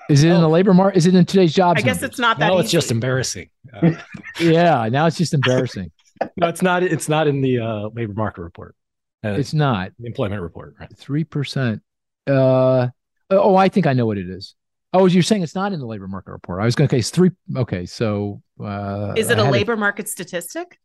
Is 0.09 0.23
it 0.23 0.29
in 0.29 0.39
the 0.39 0.49
labor 0.49 0.73
market? 0.73 0.97
Is 0.97 1.07
it 1.07 1.15
in 1.15 1.25
today's 1.25 1.53
jobs? 1.53 1.79
I 1.79 1.81
guess 1.81 1.95
numbers? 1.95 2.09
it's 2.09 2.19
not 2.19 2.39
that. 2.39 2.47
No, 2.47 2.55
easy. 2.55 2.63
it's 2.63 2.71
just 2.71 2.91
embarrassing. 2.91 3.49
Uh, 3.73 3.91
yeah, 4.39 4.87
now 4.91 5.07
it's 5.07 5.17
just 5.17 5.33
embarrassing. 5.33 5.91
no, 6.37 6.47
it's 6.47 6.61
not. 6.61 6.83
It's 6.83 7.09
not 7.09 7.27
in 7.27 7.41
the 7.41 7.59
uh, 7.59 7.89
labor 7.93 8.13
market 8.13 8.41
report. 8.41 8.75
Uh, 9.23 9.29
it's 9.29 9.53
not 9.53 9.91
the 9.97 10.05
employment 10.05 10.41
report. 10.41 10.75
Right. 10.79 10.95
Three 10.95 11.23
percent. 11.23 11.81
Uh, 12.27 12.89
oh, 13.31 13.55
I 13.55 13.69
think 13.69 13.87
I 13.87 13.93
know 13.93 14.05
what 14.05 14.17
it 14.17 14.29
is. 14.29 14.53
Oh, 14.93 15.07
you're 15.07 15.23
saying 15.23 15.41
it's 15.41 15.55
not 15.55 15.73
in 15.73 15.79
the 15.79 15.87
labor 15.87 16.07
market 16.07 16.31
report. 16.31 16.61
I 16.61 16.65
was 16.65 16.75
going 16.75 16.87
to 16.87 17.01
say 17.01 17.09
three. 17.09 17.31
Okay, 17.57 17.85
so 17.85 18.41
uh, 18.63 19.13
is 19.15 19.29
it 19.29 19.39
a 19.39 19.43
labor 19.43 19.75
market 19.75 20.07
statistic? 20.09 20.79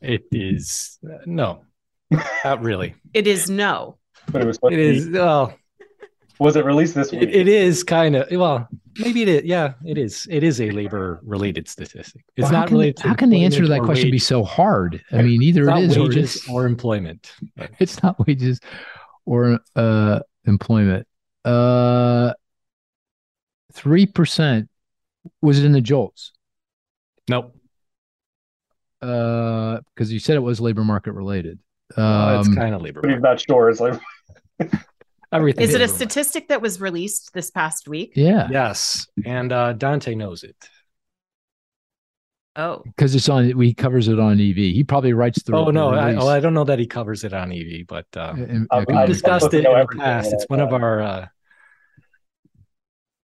It 0.00 0.24
is 0.30 0.98
uh, 1.04 1.18
no, 1.26 1.64
not 2.44 2.62
really. 2.62 2.94
It 3.14 3.26
is 3.26 3.50
no. 3.50 3.98
But 4.30 4.42
it 4.42 4.46
was. 4.46 4.58
It 4.70 4.78
is. 4.78 5.08
Well, 5.10 5.54
was 6.38 6.56
it 6.56 6.64
released 6.64 6.94
this 6.94 7.12
week? 7.12 7.22
it, 7.22 7.34
it 7.34 7.48
is 7.48 7.84
kind 7.84 8.16
of 8.16 8.28
well. 8.32 8.68
Maybe 8.98 9.22
it 9.22 9.28
is. 9.28 9.44
Yeah, 9.44 9.74
it 9.84 9.96
is. 9.96 10.26
It 10.30 10.42
is 10.42 10.60
a 10.60 10.70
labor 10.70 11.20
related 11.24 11.68
statistic. 11.68 12.24
It's 12.36 12.44
well, 12.44 12.52
not 12.52 12.70
related. 12.70 12.98
How 13.00 13.14
can 13.14 13.30
the 13.30 13.44
answer 13.44 13.62
to 13.62 13.68
that 13.68 13.82
question 13.82 14.06
wage. 14.06 14.12
be 14.12 14.18
so 14.18 14.44
hard? 14.44 15.02
I 15.12 15.22
mean, 15.22 15.42
either 15.42 15.68
it 15.70 15.78
is 15.78 15.98
wages 15.98 16.48
or, 16.48 16.64
or 16.64 16.66
employment. 16.66 17.32
It's 17.78 18.02
not 18.02 18.18
wages 18.26 18.60
or 19.24 19.60
uh, 19.76 20.20
employment. 20.44 21.06
Uh, 21.44 22.34
three 23.72 24.06
percent. 24.06 24.68
Was 25.40 25.58
it 25.58 25.64
in 25.64 25.72
the 25.72 25.80
jolts? 25.80 26.32
Nope. 27.28 27.56
Uh, 29.00 29.80
because 29.94 30.12
you 30.12 30.20
said 30.20 30.36
it 30.36 30.40
was 30.40 30.60
labor 30.60 30.84
market 30.84 31.12
related. 31.12 31.58
Um, 31.96 32.04
uh, 32.04 32.40
it's 32.40 32.54
kind 32.54 32.74
of 32.74 32.82
labor. 32.82 33.00
But 33.00 33.10
he's 33.10 33.20
not 33.20 33.40
sure. 33.40 33.68
It's 33.68 33.80
like 33.80 34.00
everything. 35.32 35.64
Is 35.64 35.74
it 35.74 35.80
a 35.80 35.88
statistic 35.88 36.48
that 36.48 36.62
was 36.62 36.80
released 36.80 37.32
this 37.34 37.50
past 37.50 37.88
week? 37.88 38.12
Yeah. 38.14 38.48
Yes, 38.50 39.06
and 39.24 39.52
uh, 39.52 39.72
Dante 39.72 40.14
knows 40.14 40.44
it. 40.44 40.56
Oh, 42.54 42.82
because 42.84 43.14
it's 43.14 43.28
on. 43.28 43.58
He 43.60 43.72
covers 43.72 44.08
it 44.08 44.20
on 44.20 44.34
EV. 44.34 44.56
He 44.56 44.84
probably 44.84 45.14
writes 45.14 45.42
the. 45.42 45.56
Oh 45.56 45.70
no, 45.70 45.90
I, 45.90 46.14
oh, 46.14 46.28
I 46.28 46.38
don't 46.38 46.54
know 46.54 46.64
that 46.64 46.78
he 46.78 46.86
covers 46.86 47.24
it 47.24 47.32
on 47.32 47.50
EV, 47.50 47.86
but 47.88 48.06
uh, 48.14 48.34
we 48.36 49.06
discussed 49.06 49.54
it 49.54 49.64
in 49.64 49.72
the 49.72 49.86
past. 49.98 50.32
It's 50.32 50.44
one 50.48 50.60
of 50.60 50.72
our 50.72 51.00
uh, 51.00 51.26
oh, 51.26 51.28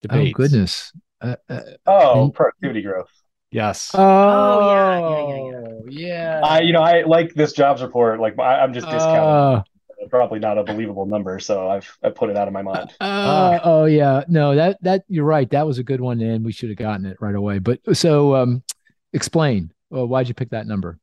debates. 0.01 0.33
Oh 0.33 0.37
goodness. 0.37 0.93
Uh, 1.21 1.35
uh, 1.49 1.61
oh, 1.85 2.23
and, 2.25 2.33
productivity 2.33 2.81
growth. 2.81 3.11
Yes. 3.51 3.91
Oh, 3.93 3.99
oh 4.01 4.69
yeah, 4.69 5.35
yeah, 5.35 5.67
yeah. 5.89 6.39
yeah. 6.39 6.41
I, 6.43 6.61
you 6.61 6.73
know, 6.73 6.81
I 6.81 7.03
like 7.03 7.33
this 7.33 7.53
jobs 7.53 7.81
report. 7.81 8.19
Like, 8.19 8.37
I, 8.39 8.63
am 8.63 8.73
just 8.73 8.87
discounting. 8.87 9.19
Uh, 9.19 9.63
Probably 10.09 10.39
not 10.39 10.57
a 10.57 10.63
believable 10.63 11.05
number, 11.05 11.39
so 11.39 11.69
I've 11.69 11.97
I 12.01 12.09
put 12.09 12.29
it 12.29 12.37
out 12.37 12.47
of 12.47 12.53
my 12.53 12.61
mind. 12.61 12.93
Uh, 13.01 13.59
oh 13.63 13.83
yeah, 13.83 14.23
no, 14.29 14.55
that 14.55 14.81
that 14.81 15.03
you're 15.09 15.25
right. 15.25 15.49
That 15.49 15.67
was 15.67 15.77
a 15.77 15.83
good 15.83 15.99
one, 15.99 16.21
and 16.21 16.45
we 16.45 16.53
should 16.53 16.69
have 16.69 16.77
gotten 16.77 17.05
it 17.05 17.17
right 17.19 17.35
away. 17.35 17.59
But 17.59 17.81
so, 17.97 18.33
um, 18.35 18.63
explain. 19.11 19.73
Well, 19.89 20.07
why'd 20.07 20.29
you 20.29 20.33
pick 20.33 20.51
that 20.51 20.67
number? 20.67 20.99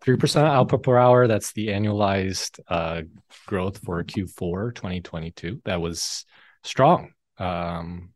Three 0.00 0.16
percent 0.16 0.46
output 0.46 0.84
per 0.84 0.96
hour. 0.96 1.26
That's 1.26 1.52
the 1.52 1.68
annualized 1.68 2.60
uh, 2.68 3.02
growth 3.46 3.78
for 3.78 4.04
Q4 4.04 4.74
2022. 4.76 5.62
That 5.64 5.80
was 5.80 6.24
strong. 6.62 7.12
Um, 7.38 8.10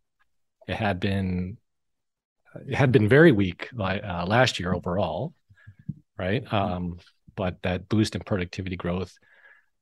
it 0.71 0.77
had 0.77 1.01
been 1.01 1.57
it 2.66 2.75
had 2.75 2.93
been 2.93 3.09
very 3.09 3.33
weak 3.33 3.68
uh, 3.79 4.25
last 4.27 4.59
year 4.59 4.73
overall, 4.73 5.35
right? 6.18 6.43
Um, 6.53 6.99
but 7.37 7.62
that 7.62 7.89
boost 7.89 8.14
in 8.14 8.23
productivity 8.23 8.77
growth, 8.77 9.16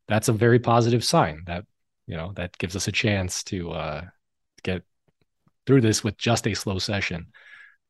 that's 0.06 0.28
a 0.28 0.32
very 0.32 0.58
positive 0.58 1.04
sign. 1.04 1.42
That 1.46 1.64
you 2.06 2.16
know 2.16 2.32
that 2.36 2.56
gives 2.58 2.74
us 2.76 2.88
a 2.88 2.92
chance 2.92 3.42
to 3.44 3.70
uh, 3.72 4.04
get 4.62 4.82
through 5.66 5.82
this 5.82 6.02
with 6.02 6.16
just 6.16 6.46
a 6.46 6.50
slowcession 6.50 7.26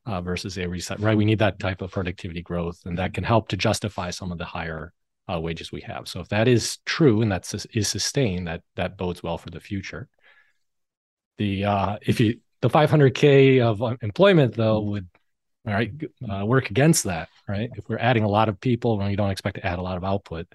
uh, 0.06 0.20
versus 0.20 0.58
a 0.58 0.66
reset. 0.68 1.00
Right? 1.00 1.16
We 1.16 1.24
need 1.24 1.38
that 1.40 1.60
type 1.60 1.82
of 1.82 1.92
productivity 1.92 2.42
growth, 2.42 2.80
and 2.84 2.98
that 2.98 3.14
can 3.14 3.24
help 3.24 3.48
to 3.48 3.56
justify 3.56 4.10
some 4.10 4.32
of 4.32 4.38
the 4.38 4.44
higher 4.44 4.92
uh, 5.32 5.40
wages 5.40 5.70
we 5.70 5.82
have. 5.82 6.08
So 6.08 6.20
if 6.20 6.28
that 6.28 6.48
is 6.48 6.78
true 6.84 7.22
and 7.22 7.30
that 7.30 7.52
is 7.72 7.88
sustained, 7.88 8.48
that 8.48 8.62
that 8.76 8.96
bodes 8.96 9.22
well 9.22 9.38
for 9.38 9.50
the 9.50 9.60
future. 9.60 10.08
The 11.36 11.64
uh, 11.64 11.98
if 12.02 12.18
you 12.20 12.40
the 12.60 12.70
500k 12.70 13.60
of 13.60 13.98
employment 14.02 14.54
though 14.54 14.80
would 14.80 15.08
all 15.66 15.74
right 15.74 15.92
uh, 16.30 16.44
work 16.44 16.70
against 16.70 17.04
that 17.04 17.28
right? 17.48 17.70
If 17.76 17.88
we're 17.88 17.98
adding 17.98 18.24
a 18.24 18.28
lot 18.28 18.48
of 18.48 18.60
people 18.60 18.98
when 18.98 19.10
you 19.10 19.16
don't 19.16 19.30
expect 19.30 19.56
to 19.56 19.66
add 19.66 19.78
a 19.78 19.82
lot 19.82 19.96
of 19.96 20.04
output 20.04 20.46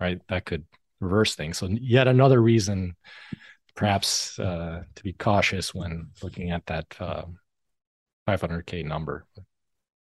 right? 0.00 0.20
That 0.28 0.44
could 0.44 0.64
reverse 1.00 1.34
things. 1.34 1.58
So 1.58 1.66
yet 1.66 2.08
another 2.08 2.40
reason 2.40 2.94
perhaps 3.74 4.38
uh, 4.38 4.82
to 4.94 5.02
be 5.02 5.12
cautious 5.12 5.74
when 5.74 6.08
looking 6.22 6.50
at 6.50 6.66
that 6.66 6.86
uh, 6.98 7.22
500k 8.28 8.84
number. 8.84 9.24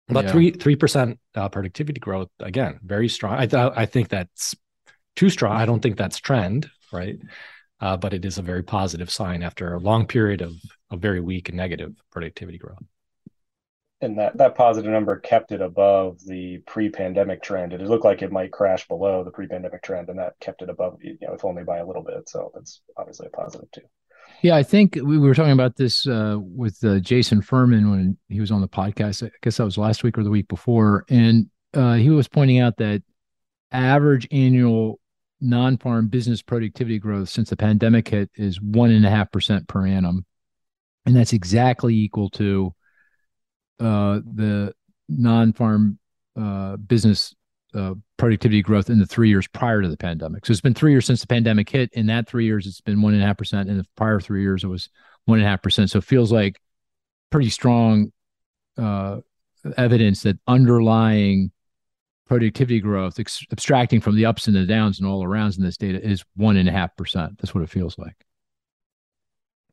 But 0.08 0.26
yeah. 0.26 0.32
three 0.32 0.52
three 0.52 0.76
percent 0.76 1.20
uh, 1.36 1.48
productivity 1.48 2.00
growth 2.00 2.30
again 2.40 2.80
very 2.84 3.08
strong. 3.08 3.36
I 3.36 3.46
th- 3.46 3.74
i 3.76 3.86
think 3.86 4.10
that's 4.10 4.56
too 5.16 5.30
strong. 5.30 5.56
I 5.56 5.66
don't 5.66 5.82
think 5.82 5.98
that's 5.98 6.20
trend 6.20 6.70
right? 6.92 7.20
Uh, 7.80 7.98
but 7.98 8.14
it 8.14 8.26
is 8.26 8.38
a 8.38 8.44
very 8.44 8.64
positive 8.64 9.10
sign 9.10 9.42
after 9.42 9.74
a 9.74 9.80
long 9.80 10.06
period 10.06 10.42
of, 10.42 10.54
of 10.92 11.00
very 11.00 11.22
weak 11.22 11.50
and 11.50 11.58
negative 11.58 11.96
productivity 12.12 12.58
growth. 12.58 12.84
And 14.04 14.18
that, 14.18 14.38
that 14.38 14.56
positive 14.56 14.92
number 14.92 15.20
kept 15.20 15.52
it 15.52 15.62
above 15.62 16.20
the 16.26 16.58
pre-pandemic 16.66 17.44
trend. 17.44 17.72
It 17.72 17.82
looked 17.82 18.04
like 18.04 18.24
it 18.24 18.32
might 18.32 18.52
crash 18.52 18.88
below 18.88 19.24
the 19.24 19.30
pre-pandemic 19.32 19.84
trend, 19.84 20.10
and 20.10 20.18
that 20.18 20.40
kept 20.40 20.64
it 20.64 20.70
above, 20.70 20.98
you 21.02 21.18
know, 21.22 21.34
if 21.34 21.46
only 21.46 21.64
by 21.64 21.78
a 21.78 21.86
little 21.86 22.04
bit. 22.04 22.28
So 22.28 22.52
that's 22.54 22.82
obviously 22.98 23.28
a 23.28 23.30
positive 23.30 23.70
too. 23.72 23.82
Yeah, 24.42 24.56
I 24.56 24.64
think 24.64 24.96
we 24.96 25.20
were 25.20 25.36
talking 25.36 25.52
about 25.52 25.76
this 25.76 26.08
uh, 26.08 26.38
with 26.40 26.84
uh, 26.84 27.00
Jason 27.00 27.42
Furman 27.44 27.92
when 27.92 28.18
he 28.28 28.40
was 28.40 28.50
on 28.50 28.62
the 28.62 28.68
podcast. 28.68 29.24
I 29.24 29.30
guess 29.44 29.58
that 29.58 29.66
was 29.66 29.78
last 29.78 30.04
week 30.04 30.18
or 30.18 30.24
the 30.24 30.32
week 30.32 30.48
before, 30.48 31.06
and 31.10 31.48
uh, 31.76 31.94
he 31.94 32.10
was 32.10 32.28
pointing 32.28 32.60
out 32.60 32.78
that 32.78 33.04
average 33.72 34.28
annual 34.32 35.00
non-farm 35.42 36.08
business 36.08 36.42
productivity 36.42 37.00
growth 37.00 37.30
since 37.30 37.50
the 37.50 37.58
pandemic 37.58 38.08
hit 38.08 38.30
is 38.36 38.60
one 38.62 38.92
and 38.92 39.06
a 39.06 39.10
half 39.10 39.32
percent 39.32 39.68
per 39.68 39.86
annum, 39.86 40.26
and 41.06 41.16
that's 41.16 41.34
exactly 41.34 41.96
equal 41.96 42.30
to 42.30 42.74
uh, 43.80 44.20
the 44.34 44.74
non-farm 45.10 45.98
uh, 46.40 46.78
business 46.78 47.36
uh, 47.74 47.94
productivity 48.18 48.62
growth 48.62 48.90
in 48.90 49.00
the 49.00 49.06
three 49.06 49.30
years 49.30 49.48
prior 49.48 49.82
to 49.82 49.88
the 49.88 49.98
pandemic. 49.98 50.46
So 50.46 50.52
it's 50.52 50.62
been 50.62 50.74
three 50.74 50.92
years 50.92 51.06
since 51.06 51.22
the 51.22 51.28
pandemic 51.28 51.70
hit. 51.70 51.90
In 51.94 52.08
that 52.08 52.28
three 52.28 52.46
years, 52.46 52.68
it's 52.68 52.82
been 52.82 53.02
one 53.02 53.14
and 53.14 53.24
a 53.24 53.26
half 53.26 53.38
percent. 53.38 53.70
In 53.70 53.78
the 53.78 53.86
prior 53.96 54.20
three 54.20 54.42
years, 54.42 54.64
it 54.64 54.68
was 54.68 54.90
one 55.26 55.40
and 55.40 55.48
a 55.48 55.50
half 55.50 55.62
percent. 55.62 55.90
So 55.90 56.00
it 56.00 56.04
feels 56.04 56.32
like 56.32 56.60
pretty 57.30 57.50
strong 57.50 58.12
uh, 58.78 59.22
evidence 59.78 60.24
that 60.24 60.38
underlying 60.48 61.52
productivity 62.28 62.80
growth, 62.80 63.20
ex- 63.20 63.46
abstracting 63.52 64.02
from 64.02 64.16
the 64.16 64.26
ups 64.26 64.48
and 64.48 64.56
the 64.56 64.66
downs 64.66 65.00
and 65.00 65.08
all 65.08 65.24
arounds 65.24 65.58
in 65.58 65.64
this 65.64 65.78
data, 65.78 66.02
is 66.06 66.24
one 66.36 66.58
and 66.58 66.70
a 66.70 66.72
half 66.72 66.96
percent. 66.96 67.38
That's 67.38 67.56
what 67.56 67.64
it 67.64 67.70
feels 67.70 67.98
like. 67.98 68.16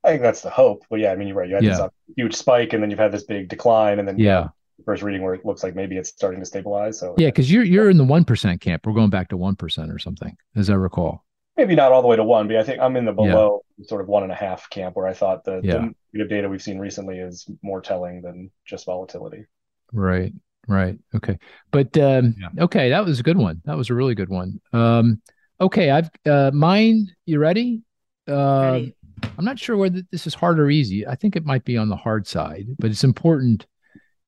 I 0.08 0.12
think 0.12 0.22
that's 0.22 0.40
the 0.40 0.50
hope. 0.50 0.84
But 0.90 1.00
yeah, 1.00 1.12
I 1.12 1.16
mean, 1.16 1.28
you're 1.28 1.36
right. 1.36 1.48
You 1.48 1.56
had 1.56 1.64
yeah. 1.64 1.76
this 1.76 1.90
huge 2.16 2.34
spike, 2.34 2.72
and 2.72 2.82
then 2.82 2.90
you've 2.90 2.98
had 2.98 3.12
this 3.12 3.24
big 3.24 3.48
decline, 3.48 3.98
and 3.98 4.08
then 4.08 4.18
yeah, 4.18 4.48
first 4.84 5.02
reading 5.02 5.22
where 5.22 5.34
it 5.34 5.44
looks 5.44 5.62
like 5.62 5.74
maybe 5.74 5.96
it's 5.96 6.08
starting 6.08 6.40
to 6.40 6.46
stabilize. 6.46 6.98
So 6.98 7.14
yeah, 7.18 7.28
because 7.28 7.50
you're 7.52 7.64
you're 7.64 7.90
in 7.90 7.98
the 7.98 8.04
one 8.04 8.24
percent 8.24 8.60
camp. 8.60 8.86
We're 8.86 8.94
going 8.94 9.10
back 9.10 9.28
to 9.28 9.36
one 9.36 9.56
percent 9.56 9.92
or 9.92 9.98
something, 9.98 10.36
as 10.56 10.70
I 10.70 10.74
recall. 10.74 11.24
Maybe 11.56 11.74
not 11.74 11.90
all 11.90 12.02
the 12.02 12.08
way 12.08 12.16
to 12.16 12.22
one, 12.24 12.46
but 12.46 12.56
I 12.56 12.62
think 12.62 12.80
I'm 12.80 12.96
in 12.96 13.04
the 13.04 13.12
below 13.12 13.64
yeah. 13.76 13.86
sort 13.86 14.00
of 14.00 14.06
one 14.06 14.22
and 14.22 14.30
a 14.30 14.34
half 14.34 14.70
camp, 14.70 14.94
where 14.94 15.08
I 15.08 15.12
thought 15.12 15.44
the, 15.44 15.60
yeah. 15.62 15.88
the 16.12 16.24
data 16.24 16.48
we've 16.48 16.62
seen 16.62 16.78
recently 16.78 17.18
is 17.18 17.50
more 17.62 17.80
telling 17.80 18.22
than 18.22 18.52
just 18.64 18.86
volatility. 18.86 19.44
Right. 19.92 20.32
Right. 20.68 20.98
Okay. 21.16 21.36
But 21.72 21.98
um, 21.98 22.36
yeah. 22.38 22.64
okay, 22.64 22.90
that 22.90 23.04
was 23.04 23.18
a 23.18 23.22
good 23.24 23.38
one. 23.38 23.60
That 23.64 23.76
was 23.76 23.90
a 23.90 23.94
really 23.94 24.14
good 24.14 24.28
one. 24.28 24.60
Um, 24.72 25.20
okay, 25.60 25.90
I've 25.90 26.10
uh, 26.24 26.52
mine. 26.54 27.08
You 27.26 27.40
ready? 27.40 27.82
Uh, 28.28 28.70
ready. 28.72 28.94
I'm 29.36 29.44
not 29.44 29.58
sure 29.58 29.76
whether 29.76 30.02
this 30.10 30.26
is 30.26 30.34
hard 30.34 30.58
or 30.58 30.70
easy. 30.70 31.06
I 31.06 31.14
think 31.14 31.36
it 31.36 31.44
might 31.44 31.64
be 31.64 31.76
on 31.76 31.88
the 31.88 31.96
hard 31.96 32.26
side, 32.26 32.66
but 32.78 32.90
it's 32.90 33.04
important. 33.04 33.66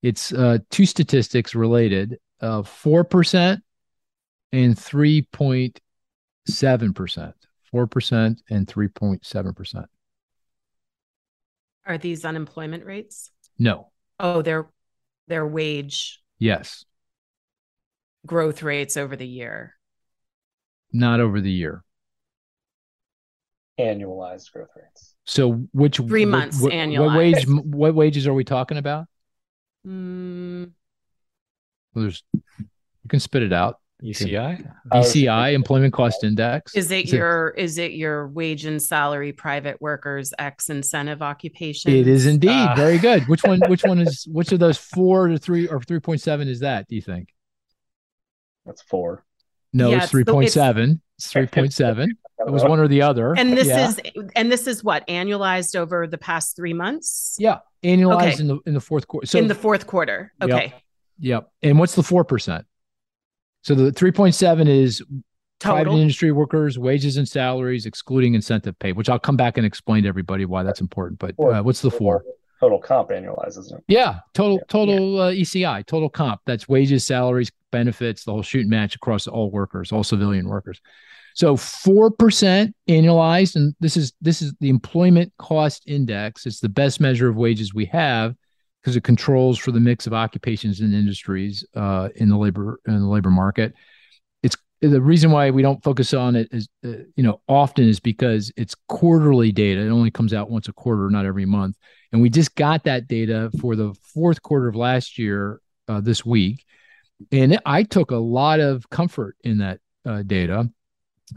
It's 0.02 0.32
uh, 0.32 0.58
two 0.70 0.86
statistics 0.86 1.54
related: 1.54 2.18
uh, 2.40 2.62
four 2.62 3.04
percent 3.04 3.62
and 4.52 4.78
three 4.78 5.22
point 5.22 5.80
seven 6.46 6.92
percent. 6.92 7.34
Four 7.70 7.86
percent 7.86 8.42
and 8.50 8.66
three 8.66 8.88
point 8.88 9.24
seven 9.24 9.54
percent. 9.54 9.86
Are 11.86 11.98
these 11.98 12.24
unemployment 12.24 12.84
rates? 12.84 13.30
No. 13.58 13.90
Oh, 14.18 14.42
they're 14.42 14.68
their 15.28 15.46
wage 15.46 16.20
Yes. 16.40 16.86
Growth 18.26 18.62
rates 18.62 18.96
over 18.96 19.14
the 19.14 19.26
year. 19.26 19.74
Not 20.92 21.20
over 21.20 21.40
the 21.40 21.50
year. 21.50 21.84
Annualized 23.80 24.52
growth 24.52 24.68
rates. 24.76 25.14
So 25.26 25.66
which 25.72 25.96
three 25.96 26.24
months 26.24 26.60
what, 26.60 26.72
annualized? 26.72 27.06
What 27.06 27.16
wage? 27.16 27.46
What 27.48 27.94
wages 27.94 28.26
are 28.26 28.34
we 28.34 28.44
talking 28.44 28.78
about? 28.78 29.06
Mm. 29.86 30.72
Well, 31.94 32.02
there's 32.02 32.22
you 32.34 33.08
can 33.08 33.20
spit 33.20 33.42
it 33.42 33.52
out. 33.52 33.76
ECI, 34.02 34.66
ECI, 34.92 35.52
Employment 35.52 35.92
Cost 35.92 36.24
Index. 36.24 36.74
Is 36.74 36.90
it 36.90 37.04
is 37.04 37.12
your 37.12 37.48
it, 37.48 37.62
is 37.62 37.78
it 37.78 37.92
your 37.92 38.28
wage 38.28 38.64
and 38.64 38.82
salary 38.82 39.32
private 39.32 39.80
workers 39.80 40.32
X 40.38 40.70
incentive 40.70 41.20
occupation? 41.20 41.92
It 41.92 42.08
is 42.08 42.24
indeed 42.24 42.48
uh, 42.48 42.74
very 42.74 42.96
good. 42.96 43.28
Which 43.28 43.44
one? 43.44 43.60
Which 43.68 43.84
one 43.84 43.98
is? 43.98 44.26
Which 44.30 44.52
of 44.52 44.58
those 44.58 44.78
four 44.78 45.28
to 45.28 45.38
three 45.38 45.68
or 45.68 45.82
three 45.82 46.00
point 46.00 46.22
seven 46.22 46.48
is 46.48 46.60
that? 46.60 46.88
Do 46.88 46.96
you 46.96 47.02
think? 47.02 47.28
That's 48.64 48.80
four. 48.82 49.24
No, 49.72 49.90
yeah, 49.90 50.02
it's 50.02 50.10
three 50.10 50.24
point 50.24 50.50
seven. 50.50 51.00
It's 51.18 51.30
three 51.30 51.46
point 51.46 51.72
seven. 51.72 52.16
It 52.46 52.50
was 52.50 52.64
one 52.64 52.80
or 52.80 52.88
the 52.88 53.02
other. 53.02 53.34
And 53.36 53.54
this 53.54 53.68
yeah. 53.68 53.88
is 53.88 54.00
and 54.34 54.50
this 54.50 54.66
is 54.66 54.82
what 54.82 55.06
annualized 55.08 55.76
over 55.76 56.06
the 56.06 56.16
past 56.16 56.56
three 56.56 56.72
months. 56.72 57.36
Yeah, 57.38 57.58
annualized 57.84 58.34
okay. 58.34 58.40
in 58.40 58.48
the 58.48 58.58
in 58.64 58.72
the 58.72 58.80
fourth 58.80 59.06
quarter. 59.06 59.26
So 59.26 59.38
in 59.38 59.46
the 59.46 59.54
fourth 59.54 59.86
quarter. 59.86 60.32
Okay. 60.40 60.72
Yep. 60.72 60.82
yep. 61.18 61.52
And 61.62 61.78
what's 61.78 61.94
the 61.94 62.02
four 62.02 62.24
percent? 62.24 62.64
So 63.62 63.74
the 63.74 63.92
three 63.92 64.10
point 64.10 64.34
seven 64.34 64.68
is 64.68 65.02
Total. 65.60 65.84
private 65.84 66.00
industry 66.00 66.32
workers' 66.32 66.78
wages 66.78 67.18
and 67.18 67.28
salaries, 67.28 67.84
excluding 67.84 68.34
incentive 68.34 68.78
pay, 68.78 68.92
which 68.92 69.10
I'll 69.10 69.18
come 69.18 69.36
back 69.36 69.58
and 69.58 69.66
explain 69.66 70.04
to 70.04 70.08
everybody 70.08 70.46
why 70.46 70.62
that's 70.62 70.80
important. 70.80 71.18
But 71.18 71.34
uh, 71.38 71.62
what's 71.62 71.82
the 71.82 71.90
four? 71.90 72.24
Total 72.60 72.78
comp 72.78 73.08
annualizes 73.08 73.72
it. 73.72 73.82
Yeah, 73.88 74.18
total 74.34 74.56
yeah. 74.56 74.64
total 74.68 75.20
uh, 75.20 75.32
ECI, 75.32 75.86
total 75.86 76.10
comp. 76.10 76.42
That's 76.44 76.68
wages, 76.68 77.06
salaries, 77.06 77.50
benefits, 77.72 78.24
the 78.24 78.32
whole 78.32 78.42
shoot 78.42 78.60
and 78.60 78.70
match 78.70 78.94
across 78.94 79.26
all 79.26 79.50
workers, 79.50 79.92
all 79.92 80.04
civilian 80.04 80.46
workers. 80.46 80.80
So 81.34 81.56
four 81.56 82.10
percent 82.10 82.74
annualized, 82.88 83.56
and 83.56 83.74
this 83.80 83.96
is 83.96 84.12
this 84.20 84.42
is 84.42 84.52
the 84.60 84.68
employment 84.68 85.32
cost 85.38 85.84
index. 85.86 86.44
It's 86.44 86.60
the 86.60 86.68
best 86.68 87.00
measure 87.00 87.28
of 87.30 87.36
wages 87.36 87.72
we 87.72 87.86
have 87.86 88.34
because 88.82 88.96
it 88.96 89.04
controls 89.04 89.58
for 89.58 89.72
the 89.72 89.80
mix 89.80 90.06
of 90.06 90.12
occupations 90.12 90.80
and 90.80 90.94
industries 90.94 91.64
uh, 91.74 92.08
in 92.16 92.28
the 92.28 92.36
labor 92.36 92.80
in 92.86 93.00
the 93.00 93.06
labor 93.06 93.30
market. 93.30 93.72
It's 94.42 94.56
the 94.82 95.00
reason 95.00 95.30
why 95.30 95.50
we 95.50 95.62
don't 95.62 95.82
focus 95.82 96.12
on 96.12 96.36
it 96.36 96.48
is 96.50 96.68
uh, 96.84 97.04
you 97.16 97.22
know 97.22 97.40
often 97.48 97.88
is 97.88 98.00
because 98.00 98.52
it's 98.56 98.74
quarterly 98.88 99.52
data. 99.52 99.80
It 99.80 99.90
only 99.90 100.10
comes 100.10 100.34
out 100.34 100.50
once 100.50 100.68
a 100.68 100.72
quarter, 100.74 101.08
not 101.08 101.24
every 101.24 101.46
month. 101.46 101.76
And 102.12 102.20
we 102.20 102.28
just 102.30 102.54
got 102.54 102.84
that 102.84 103.06
data 103.06 103.50
for 103.60 103.76
the 103.76 103.94
fourth 104.02 104.42
quarter 104.42 104.68
of 104.68 104.74
last 104.74 105.18
year 105.18 105.60
uh, 105.88 106.00
this 106.00 106.24
week, 106.24 106.64
and 107.30 107.60
I 107.66 107.82
took 107.82 108.10
a 108.10 108.16
lot 108.16 108.60
of 108.60 108.88
comfort 108.90 109.36
in 109.44 109.58
that 109.58 109.80
uh, 110.04 110.22
data 110.22 110.70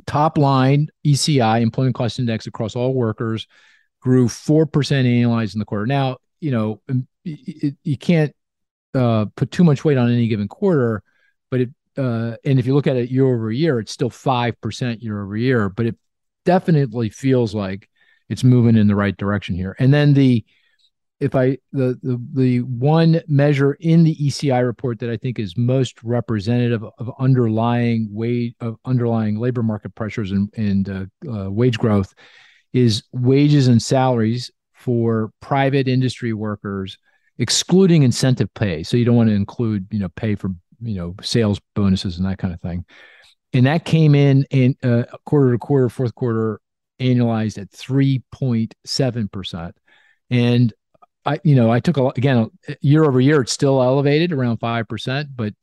Top 0.05 0.37
line 0.37 0.87
ECI, 1.05 1.61
employment 1.61 1.95
cost 1.95 2.19
index 2.19 2.47
across 2.47 2.75
all 2.75 2.93
workers, 2.93 3.47
grew 4.01 4.27
4% 4.27 4.67
annualized 4.67 5.53
in 5.53 5.59
the 5.59 5.65
quarter. 5.65 5.85
Now, 5.85 6.17
you 6.39 6.51
know, 6.51 6.81
um, 6.89 7.07
it, 7.23 7.75
you 7.83 7.97
can't 7.97 8.35
uh, 8.93 9.25
put 9.35 9.51
too 9.51 9.63
much 9.63 9.85
weight 9.85 9.97
on 9.97 10.11
any 10.11 10.27
given 10.27 10.47
quarter, 10.47 11.03
but 11.51 11.61
it, 11.61 11.69
uh, 11.97 12.35
and 12.43 12.59
if 12.59 12.65
you 12.65 12.73
look 12.73 12.87
at 12.87 12.97
it 12.97 13.11
year 13.11 13.25
over 13.25 13.51
year, 13.51 13.79
it's 13.79 13.91
still 13.91 14.09
5% 14.09 15.01
year 15.01 15.23
over 15.23 15.37
year, 15.37 15.69
but 15.69 15.85
it 15.85 15.95
definitely 16.43 17.09
feels 17.09 17.53
like 17.53 17.87
it's 18.29 18.43
moving 18.43 18.75
in 18.75 18.87
the 18.87 18.95
right 18.95 19.15
direction 19.15 19.55
here. 19.55 19.75
And 19.79 19.93
then 19.93 20.13
the, 20.13 20.43
if 21.19 21.35
I 21.35 21.57
the, 21.71 21.97
the 22.03 22.19
the 22.33 22.59
one 22.61 23.21
measure 23.27 23.73
in 23.79 24.03
the 24.03 24.15
ECI 24.15 24.65
report 24.65 24.99
that 24.99 25.09
I 25.09 25.17
think 25.17 25.39
is 25.39 25.55
most 25.55 26.03
representative 26.03 26.83
of 26.83 27.11
underlying 27.19 28.09
wage 28.11 28.55
of 28.59 28.75
underlying 28.85 29.37
labor 29.39 29.63
market 29.63 29.95
pressures 29.95 30.31
and 30.31 30.49
and 30.57 30.89
uh, 30.89 31.05
uh, 31.31 31.49
wage 31.49 31.77
growth 31.77 32.13
is 32.73 33.03
wages 33.13 33.67
and 33.67 33.81
salaries 33.81 34.51
for 34.73 35.31
private 35.39 35.87
industry 35.87 36.33
workers, 36.33 36.97
excluding 37.37 38.03
incentive 38.03 38.53
pay. 38.53 38.83
So 38.83 38.97
you 38.97 39.05
don't 39.05 39.15
want 39.15 39.29
to 39.29 39.35
include 39.35 39.87
you 39.91 39.99
know 39.99 40.09
pay 40.09 40.35
for 40.35 40.49
you 40.81 40.95
know 40.95 41.15
sales 41.21 41.61
bonuses 41.75 42.17
and 42.17 42.27
that 42.27 42.37
kind 42.37 42.53
of 42.53 42.61
thing. 42.61 42.85
And 43.53 43.67
that 43.67 43.85
came 43.85 44.15
in 44.15 44.45
in 44.49 44.75
uh, 44.83 45.03
quarter 45.25 45.51
to 45.53 45.59
quarter, 45.59 45.87
fourth 45.87 46.15
quarter 46.15 46.59
annualized 46.99 47.61
at 47.61 47.71
three 47.71 48.23
point 48.31 48.75
seven 48.85 49.29
percent. 49.29 49.75
And 50.29 50.73
I, 51.25 51.39
you 51.43 51.55
know, 51.55 51.71
I 51.71 51.79
took 51.79 51.97
a 51.97 52.07
again 52.07 52.49
year 52.81 53.03
over 53.03 53.21
year, 53.21 53.41
it's 53.41 53.51
still 53.51 53.81
elevated 53.81 54.31
around 54.31 54.57
five 54.57 54.87
percent, 54.87 55.29
but 55.35 55.53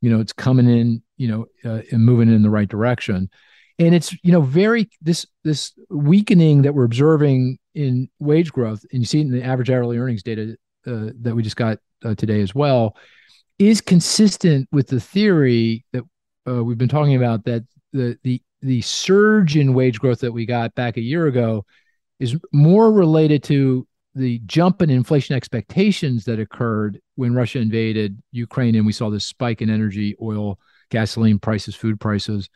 you 0.00 0.10
know, 0.10 0.20
it's 0.20 0.32
coming 0.32 0.68
in, 0.68 1.02
you 1.16 1.28
know, 1.28 1.46
uh, 1.64 1.82
and 1.92 2.04
moving 2.04 2.28
in 2.28 2.42
the 2.42 2.50
right 2.50 2.68
direction. 2.68 3.30
And 3.78 3.94
it's 3.94 4.12
you 4.22 4.32
know 4.32 4.40
very 4.40 4.90
this 5.00 5.26
this 5.44 5.72
weakening 5.90 6.62
that 6.62 6.74
we're 6.74 6.84
observing 6.84 7.58
in 7.74 8.08
wage 8.18 8.52
growth, 8.52 8.84
and 8.92 9.00
you 9.00 9.06
see 9.06 9.18
it 9.18 9.26
in 9.26 9.32
the 9.32 9.42
average 9.42 9.70
hourly 9.70 9.98
earnings 9.98 10.22
data 10.22 10.56
uh, 10.86 11.10
that 11.20 11.34
we 11.34 11.42
just 11.42 11.56
got 11.56 11.78
uh, 12.04 12.14
today 12.14 12.40
as 12.40 12.54
well, 12.54 12.96
is 13.58 13.80
consistent 13.80 14.68
with 14.72 14.88
the 14.88 15.00
theory 15.00 15.84
that 15.92 16.02
uh, 16.48 16.62
we've 16.62 16.78
been 16.78 16.88
talking 16.88 17.16
about 17.16 17.44
that 17.44 17.64
the 17.92 18.16
the 18.22 18.42
the 18.60 18.80
surge 18.82 19.56
in 19.56 19.74
wage 19.74 19.98
growth 19.98 20.20
that 20.20 20.32
we 20.32 20.46
got 20.46 20.74
back 20.74 20.96
a 20.96 21.02
year 21.02 21.26
ago 21.26 21.64
is 22.20 22.36
more 22.52 22.92
related 22.92 23.42
to 23.42 23.86
the 24.14 24.40
jump 24.46 24.82
in 24.82 24.90
inflation 24.90 25.34
expectations 25.34 26.24
that 26.26 26.38
occurred 26.38 27.00
when 27.16 27.34
Russia 27.34 27.58
invaded 27.58 28.22
Ukraine 28.30 28.74
and 28.74 28.84
we 28.84 28.92
saw 28.92 29.10
this 29.10 29.26
spike 29.26 29.62
in 29.62 29.70
energy, 29.70 30.16
oil, 30.20 30.58
gasoline 30.90 31.38
prices, 31.38 31.74
food 31.74 31.98
prices, 31.98 32.48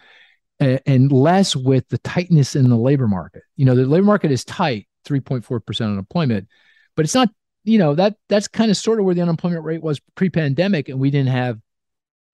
and, 0.60 1.12
less 1.12 1.56
with 1.56 1.88
the 1.88 1.98
tightness 1.98 2.56
in 2.56 2.68
the 2.68 2.76
labor 2.76 3.08
market. 3.08 3.42
You 3.56 3.64
know, 3.64 3.74
the 3.74 3.86
labor 3.86 4.06
market 4.06 4.30
is 4.30 4.44
tight, 4.44 4.86
3.4% 5.06 5.80
unemployment, 5.84 6.48
but 6.94 7.04
it's 7.04 7.14
not, 7.14 7.30
you 7.64 7.78
know, 7.78 7.94
that 7.94 8.16
that's 8.28 8.48
kind 8.48 8.70
of 8.70 8.76
sort 8.76 8.98
of 8.98 9.04
where 9.04 9.14
the 9.14 9.22
unemployment 9.22 9.64
rate 9.64 9.82
was 9.82 10.00
pre-pandemic 10.14 10.88
and 10.88 10.98
we 10.98 11.10
didn't 11.10 11.28
have 11.28 11.58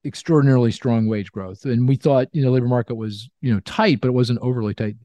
extraordinarily 0.04 0.72
strong 0.72 1.06
wage 1.06 1.30
growth. 1.32 1.64
And 1.64 1.88
we 1.88 1.96
thought, 1.96 2.28
you 2.32 2.44
know, 2.44 2.50
labor 2.50 2.68
market 2.68 2.96
was, 2.96 3.28
you 3.40 3.52
know, 3.52 3.60
tight, 3.60 4.00
but 4.00 4.08
it 4.08 4.12
wasn't 4.12 4.40
overly 4.40 4.74
tight. 4.74 4.96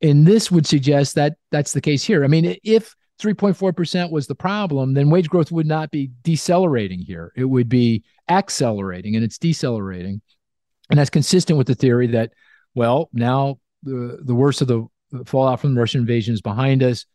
And 0.00 0.26
this 0.26 0.50
would 0.50 0.66
suggest 0.66 1.14
that 1.14 1.36
that's 1.50 1.72
the 1.72 1.80
case 1.80 2.02
here. 2.02 2.24
I 2.24 2.26
mean, 2.26 2.56
if 2.64 2.94
3.4% 3.22 4.10
was 4.10 4.26
the 4.26 4.34
problem, 4.34 4.94
then 4.94 5.10
wage 5.10 5.28
growth 5.28 5.52
would 5.52 5.66
not 5.66 5.90
be 5.90 6.10
decelerating 6.22 6.98
here. 6.98 7.32
It 7.36 7.44
would 7.44 7.68
be 7.68 8.02
accelerating 8.28 9.14
and 9.14 9.24
it's 9.24 9.38
decelerating. 9.38 10.20
And 10.90 10.98
that's 10.98 11.10
consistent 11.10 11.56
with 11.56 11.68
the 11.68 11.74
theory 11.74 12.08
that, 12.08 12.32
well, 12.74 13.08
now 13.12 13.58
the, 13.82 14.18
the 14.22 14.34
worst 14.34 14.60
of 14.60 14.68
the 14.68 14.86
fallout 15.24 15.60
from 15.60 15.74
the 15.74 15.80
Russian 15.80 16.00
invasion 16.00 16.34
is 16.34 16.42
behind 16.42 16.82
us. 16.82 17.06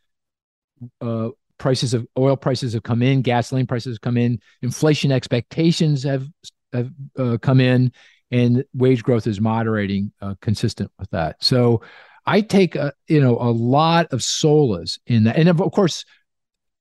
Uh, 1.01 1.29
prices 1.57 1.93
of 1.93 2.07
oil 2.17 2.37
prices 2.37 2.73
have 2.73 2.83
come 2.83 3.01
in, 3.01 3.21
gasoline 3.21 3.67
prices 3.67 3.95
have 3.95 4.01
come 4.01 4.17
in, 4.17 4.39
inflation 4.61 5.11
expectations 5.11 6.03
have, 6.03 6.27
have 6.71 6.91
uh, 7.17 7.37
come 7.41 7.59
in, 7.59 7.91
and 8.31 8.63
wage 8.73 9.03
growth 9.03 9.27
is 9.27 9.41
moderating 9.41 10.11
uh, 10.21 10.35
consistent 10.41 10.91
with 10.99 11.09
that. 11.09 11.35
So 11.43 11.81
I 12.27 12.41
take 12.41 12.75
a 12.75 12.93
you 13.07 13.21
know 13.21 13.37
a 13.39 13.49
lot 13.49 14.07
of 14.11 14.21
solace 14.21 14.99
in 15.07 15.23
that, 15.23 15.37
and 15.37 15.47
of 15.47 15.57
course, 15.71 16.05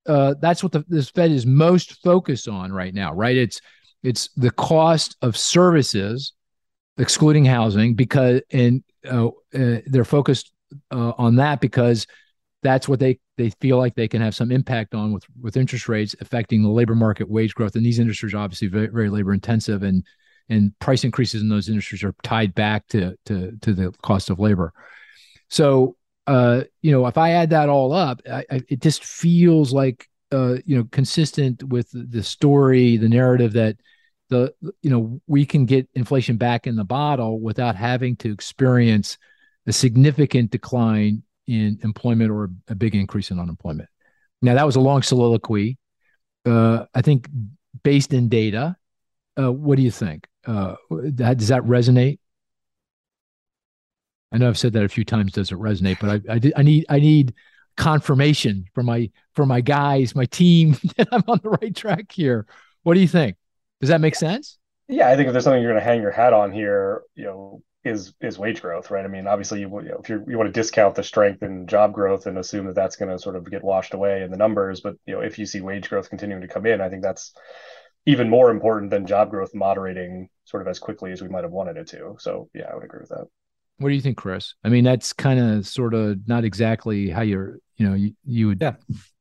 uh, 0.06 0.34
that's 0.40 0.62
what 0.62 0.72
the, 0.72 0.84
this 0.88 1.08
Fed 1.08 1.30
is 1.30 1.46
most 1.46 2.02
focused 2.02 2.48
on 2.48 2.72
right 2.72 2.92
now. 2.92 3.14
Right? 3.14 3.36
It's 3.36 3.60
it's 4.02 4.28
the 4.36 4.50
cost 4.50 5.16
of 5.22 5.36
services, 5.36 6.32
excluding 6.98 7.44
housing, 7.44 7.94
because 7.94 8.42
and 8.50 8.82
uh, 9.08 9.28
uh, 9.28 9.78
they're 9.86 10.04
focused 10.04 10.52
uh, 10.90 11.12
on 11.16 11.36
that 11.36 11.60
because 11.60 12.06
that's 12.62 12.88
what 12.88 12.98
they 12.98 13.20
they 13.36 13.50
feel 13.60 13.78
like 13.78 13.94
they 13.94 14.08
can 14.08 14.20
have 14.20 14.34
some 14.34 14.50
impact 14.50 14.94
on 14.94 15.12
with 15.12 15.24
with 15.40 15.56
interest 15.56 15.88
rates 15.88 16.16
affecting 16.20 16.62
the 16.62 16.68
labor 16.68 16.96
market 16.96 17.30
wage 17.30 17.54
growth 17.54 17.76
and 17.76 17.86
these 17.86 18.00
industries 18.00 18.34
are 18.34 18.38
obviously 18.38 18.66
very, 18.66 18.88
very 18.88 19.08
labor 19.08 19.32
intensive 19.32 19.84
and 19.84 20.02
and 20.48 20.76
price 20.78 21.04
increases 21.04 21.42
in 21.42 21.48
those 21.48 21.68
industries 21.68 22.02
are 22.02 22.14
tied 22.22 22.54
back 22.54 22.86
to 22.88 23.14
to 23.24 23.52
to 23.60 23.72
the 23.72 23.92
cost 24.02 24.30
of 24.30 24.40
labor 24.40 24.72
so, 25.48 25.96
uh, 26.26 26.62
you 26.82 26.90
know, 26.92 27.06
if 27.06 27.18
I 27.18 27.30
add 27.30 27.50
that 27.50 27.68
all 27.68 27.92
up, 27.92 28.20
I, 28.30 28.44
I, 28.50 28.60
it 28.68 28.80
just 28.80 29.04
feels 29.04 29.72
like, 29.72 30.08
uh, 30.32 30.56
you 30.64 30.76
know, 30.76 30.84
consistent 30.90 31.62
with 31.62 31.88
the 31.92 32.22
story, 32.22 32.96
the 32.96 33.08
narrative 33.08 33.52
that 33.52 33.76
the, 34.28 34.52
you 34.82 34.90
know, 34.90 35.20
we 35.26 35.46
can 35.46 35.66
get 35.66 35.88
inflation 35.94 36.36
back 36.36 36.66
in 36.66 36.74
the 36.74 36.84
bottle 36.84 37.40
without 37.40 37.76
having 37.76 38.16
to 38.16 38.32
experience 38.32 39.18
a 39.66 39.72
significant 39.72 40.50
decline 40.50 41.22
in 41.46 41.78
employment 41.84 42.30
or 42.30 42.50
a 42.68 42.74
big 42.74 42.94
increase 42.94 43.30
in 43.30 43.38
unemployment. 43.38 43.88
Now, 44.42 44.54
that 44.54 44.66
was 44.66 44.76
a 44.76 44.80
long 44.80 45.02
soliloquy. 45.02 45.78
Uh, 46.44 46.86
I 46.94 47.02
think 47.02 47.28
based 47.82 48.12
in 48.12 48.28
data, 48.28 48.76
uh, 49.38 49.52
what 49.52 49.76
do 49.76 49.82
you 49.82 49.90
think? 49.90 50.26
Uh, 50.44 50.74
that, 50.90 51.38
does 51.38 51.48
that 51.48 51.62
resonate? 51.62 52.18
I 54.32 54.38
know 54.38 54.48
I've 54.48 54.58
said 54.58 54.72
that 54.74 54.84
a 54.84 54.88
few 54.88 55.04
times. 55.04 55.32
Does 55.32 55.52
it 55.52 55.58
resonate? 55.58 55.98
But 56.00 56.22
I, 56.28 56.34
I, 56.34 56.60
I 56.60 56.62
need 56.62 56.86
I 56.88 56.98
need 56.98 57.34
confirmation 57.76 58.64
from 58.74 58.86
my 58.86 59.10
from 59.34 59.48
my 59.48 59.60
guys, 59.60 60.14
my 60.14 60.26
team 60.26 60.76
that 60.96 61.08
I'm 61.12 61.24
on 61.28 61.40
the 61.42 61.50
right 61.50 61.74
track 61.74 62.10
here. 62.12 62.46
What 62.82 62.94
do 62.94 63.00
you 63.00 63.08
think? 63.08 63.36
Does 63.80 63.90
that 63.90 64.00
make 64.00 64.14
sense? 64.14 64.58
Yeah, 64.88 65.08
I 65.08 65.16
think 65.16 65.26
if 65.26 65.32
there's 65.32 65.44
something 65.44 65.60
you're 65.60 65.72
going 65.72 65.82
to 65.82 65.88
hang 65.88 66.00
your 66.00 66.12
hat 66.12 66.32
on 66.32 66.52
here, 66.52 67.02
you 67.14 67.24
know, 67.24 67.62
is 67.84 68.14
is 68.20 68.38
wage 68.38 68.62
growth, 68.62 68.90
right? 68.90 69.04
I 69.04 69.08
mean, 69.08 69.26
obviously, 69.26 69.60
you, 69.60 69.68
you 69.82 69.88
know, 69.88 70.00
if 70.02 70.08
you 70.08 70.24
you 70.28 70.36
want 70.36 70.52
to 70.52 70.60
discount 70.60 70.94
the 70.94 71.02
strength 71.02 71.42
in 71.42 71.66
job 71.66 71.92
growth 71.92 72.26
and 72.26 72.38
assume 72.38 72.66
that 72.66 72.74
that's 72.74 72.96
going 72.96 73.10
to 73.10 73.18
sort 73.18 73.36
of 73.36 73.48
get 73.50 73.64
washed 73.64 73.94
away 73.94 74.22
in 74.22 74.30
the 74.30 74.36
numbers, 74.36 74.80
but 74.80 74.96
you 75.06 75.14
know, 75.14 75.20
if 75.20 75.38
you 75.38 75.46
see 75.46 75.60
wage 75.60 75.88
growth 75.88 76.08
continuing 76.08 76.42
to 76.42 76.48
come 76.48 76.66
in, 76.66 76.80
I 76.80 76.88
think 76.88 77.02
that's 77.02 77.32
even 78.06 78.30
more 78.30 78.50
important 78.50 78.90
than 78.90 79.06
job 79.06 79.30
growth 79.30 79.54
moderating 79.54 80.28
sort 80.44 80.62
of 80.62 80.68
as 80.68 80.78
quickly 80.78 81.12
as 81.12 81.22
we 81.22 81.28
might 81.28 81.44
have 81.44 81.52
wanted 81.52 81.76
it 81.76 81.88
to. 81.88 82.16
So 82.18 82.48
yeah, 82.54 82.68
I 82.70 82.74
would 82.74 82.84
agree 82.84 83.00
with 83.00 83.10
that. 83.10 83.26
What 83.78 83.90
do 83.90 83.94
you 83.94 84.00
think, 84.00 84.16
Cris? 84.16 84.54
I 84.64 84.68
mean, 84.68 84.84
that's 84.84 85.12
kind 85.12 85.38
of 85.38 85.66
sort 85.66 85.94
of 85.94 86.26
not 86.26 86.44
exactly 86.44 87.10
how 87.10 87.22
you're, 87.22 87.58
you 87.76 87.88
know, 87.88 87.94
you, 87.94 88.14
you 88.24 88.48
would 88.48 88.58
yeah. 88.60 88.76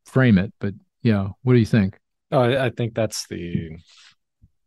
frame 0.05 0.37
it, 0.37 0.53
but 0.59 0.73
yeah, 1.01 1.29
what 1.43 1.53
do 1.53 1.59
you 1.59 1.65
think? 1.65 1.99
Oh, 2.31 2.39
I, 2.39 2.65
I 2.65 2.69
think 2.69 2.95
that's 2.95 3.27
the, 3.27 3.77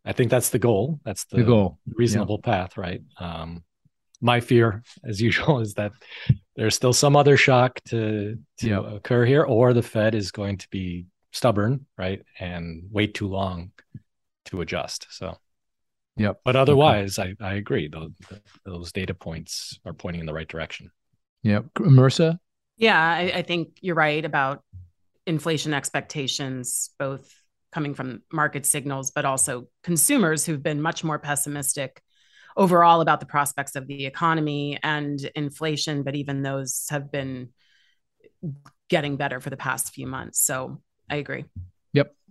I 0.05 0.13
think 0.13 0.31
that's 0.31 0.51
the 0.51 0.59
goal. 0.59 1.01
That's 1.05 1.25
the, 1.25 1.39
the 1.39 1.45
goal, 1.45 1.79
reasonable 1.87 2.41
yeah. 2.45 2.53
path, 2.53 2.77
right? 2.77 3.03
Um, 3.19 3.65
my 4.21 4.41
fear, 4.41 4.83
as 5.05 5.21
usual, 5.23 5.61
is 5.61 5.75
that 5.75 5.93
there's 6.57 6.75
still 6.75 6.93
some 6.93 7.17
other 7.17 7.37
shock 7.37 7.81
to 7.89 8.39
to 8.59 8.69
yep. 8.69 8.85
occur 8.85 9.25
here, 9.25 9.43
or 9.43 9.73
the 9.73 9.83
Fed 9.83 10.15
is 10.15 10.31
going 10.31 10.59
to 10.59 10.69
be 10.71 11.07
stubborn, 11.33 11.87
right, 11.97 12.23
and 12.39 12.85
wait 12.91 13.15
too 13.15 13.29
long 13.29 13.73
to 14.47 14.61
adjust. 14.61 15.07
So, 15.11 15.37
yep. 16.19 16.41
But 16.45 16.57
otherwise, 16.57 17.19
okay. 17.19 17.35
I 17.41 17.51
I 17.51 17.55
agree. 17.55 17.89
Those 17.89 18.11
those 18.65 18.93
data 18.93 19.15
points 19.15 19.79
are 19.85 19.93
pointing 19.93 20.21
in 20.21 20.27
the 20.27 20.35
right 20.35 20.49
direction. 20.49 20.91
Yep, 21.43 21.67
Marisa. 21.79 22.39
Yeah, 22.77 23.01
I, 23.01 23.33
I 23.37 23.43
think 23.43 23.79
you're 23.81 23.95
right 23.95 24.25
about 24.25 24.63
inflation 25.27 25.75
expectations, 25.75 26.91
both 26.99 27.33
coming 27.73 27.95
from 27.95 28.23
market 28.33 28.65
signals, 28.65 29.11
but 29.11 29.25
also 29.25 29.69
consumers 29.83 30.45
who've 30.47 30.63
been 30.63 30.81
much 30.81 31.05
more 31.05 31.19
pessimistic 31.19 32.03
overall 32.57 33.01
about 33.01 33.21
the 33.21 33.27
prospects 33.27 33.77
of 33.77 33.87
the 33.87 34.07
economy 34.07 34.79
and 34.83 35.31
inflation, 35.35 36.03
but 36.03 36.17
even 36.17 36.43
those 36.43 36.87
have 36.91 37.13
been 37.13 37.51
getting 38.89 39.17
better 39.17 39.41
for 39.41 39.51
the 39.51 39.57
past 39.57 39.93
few 39.93 40.07
months. 40.07 40.41
So 40.41 40.81
I 41.11 41.17
agree. 41.17 41.45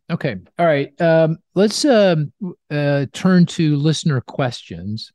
Okay. 0.09 0.37
All 0.57 0.65
right. 0.65 0.99
Um, 1.01 1.37
let's 1.53 1.83
um, 1.83 2.31
uh, 2.71 3.07
turn 3.11 3.45
to 3.47 3.75
listener 3.75 4.21
questions. 4.21 5.11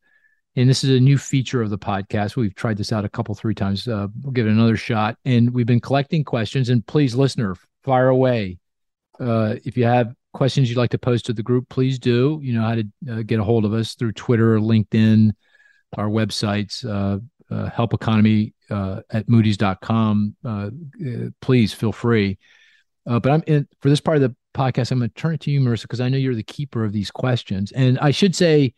And 0.55 0.69
this 0.69 0.85
is 0.85 0.91
a 0.91 1.01
new 1.01 1.17
feature 1.17 1.63
of 1.63 1.71
the 1.71 1.79
podcast. 1.79 2.37
We've 2.37 2.55
tried 2.55 2.77
this 2.77 2.93
out 2.93 3.07
a 3.07 3.09
couple, 3.09 3.35
three 3.35 3.55
times. 3.55 3.89
Uh, 3.89 4.09
we'll 4.23 4.33
give 4.33 4.47
it 4.47 4.51
another 4.51 4.77
shot. 4.77 5.17
And 5.25 5.51
we've 5.55 5.67
been 5.67 5.81
collecting 5.81 6.25
questions. 6.25 6.69
And 6.69 6.87
please, 6.87 7.15
listener, 7.15 7.57
fire 7.85 8.09
away. 8.09 8.59
Uh, 9.19 9.57
if 9.65 9.79
you 9.79 9.85
have 9.85 10.15
questions 10.35 10.69
you'd 10.69 10.77
like 10.77 10.91
to 10.91 10.99
post 10.99 11.25
to 11.27 11.33
the 11.33 11.43
group, 11.43 11.71
please 11.71 11.99
do. 11.99 12.39
You 12.43 12.53
know 12.55 12.63
how 12.63 12.75
to 12.75 12.85
uh, 13.11 13.23
get 13.23 13.41
a 13.41 13.45
hold 13.45 13.65
of 13.65 13.73
us 13.73 13.95
through 13.95 14.13
Twitter, 14.13 14.59
LinkedIn, 14.59 15.31
our 15.97 16.09
websites, 16.09 16.85
uh, 16.85 17.19
uh, 17.55 17.71
help 17.71 17.95
economy 17.95 18.53
at 18.71 19.29
moody's.com. 19.29 20.37
Please 21.41 21.73
feel 21.73 21.93
free. 21.93 22.39
Uh, 23.07 23.19
but 23.19 23.33
I'm 23.33 23.43
in, 23.47 23.69
for 23.81 23.89
this 23.89 24.01
part 24.01 24.17
of 24.17 24.23
the 24.23 24.37
podcast, 24.55 24.91
I'm 24.91 24.99
going 24.99 25.11
to 25.11 25.15
turn 25.15 25.35
it 25.35 25.41
to 25.41 25.51
you, 25.51 25.61
Marisa, 25.61 25.83
because 25.83 26.01
I 26.01 26.09
know 26.09 26.19
you're 26.19 26.35
the 26.35 26.43
keeper 26.43 26.85
of 26.85 26.93
these 26.93 27.11
questions. 27.11 27.73
And 27.73 27.99
I 27.99 28.11
should 28.11 28.35
say, 28.35 28.75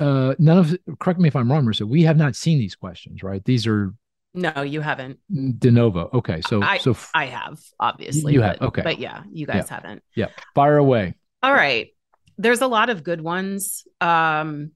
none 0.00 0.58
of, 0.58 0.76
correct 0.98 1.20
me 1.20 1.28
if 1.28 1.36
I'm 1.36 1.50
wrong, 1.50 1.64
Marisa, 1.64 1.82
we 1.82 2.02
have 2.02 2.16
not 2.16 2.34
seen 2.34 2.58
these 2.58 2.74
questions, 2.74 3.22
right? 3.22 3.44
These 3.44 3.66
are 3.66 3.94
no, 4.34 4.62
you 4.62 4.80
haven't. 4.80 5.18
De 5.58 5.70
novo. 5.70 6.08
Okay. 6.14 6.40
So 6.48 6.62
I, 6.62 6.78
so 6.78 6.92
f- 6.92 7.10
I 7.14 7.26
have 7.26 7.60
obviously. 7.78 8.32
You 8.32 8.40
but, 8.40 8.58
have. 8.58 8.68
Okay. 8.68 8.82
But 8.82 8.98
yeah, 8.98 9.24
you 9.30 9.46
guys 9.46 9.66
yeah. 9.68 9.74
haven't. 9.74 10.02
Yeah. 10.16 10.28
Fire 10.54 10.78
away. 10.78 11.14
All 11.42 11.52
right. 11.52 11.88
There's 12.38 12.62
a 12.62 12.66
lot 12.66 12.88
of 12.88 13.04
good 13.04 13.20
ones. 13.20 13.86
Um, 14.00 14.70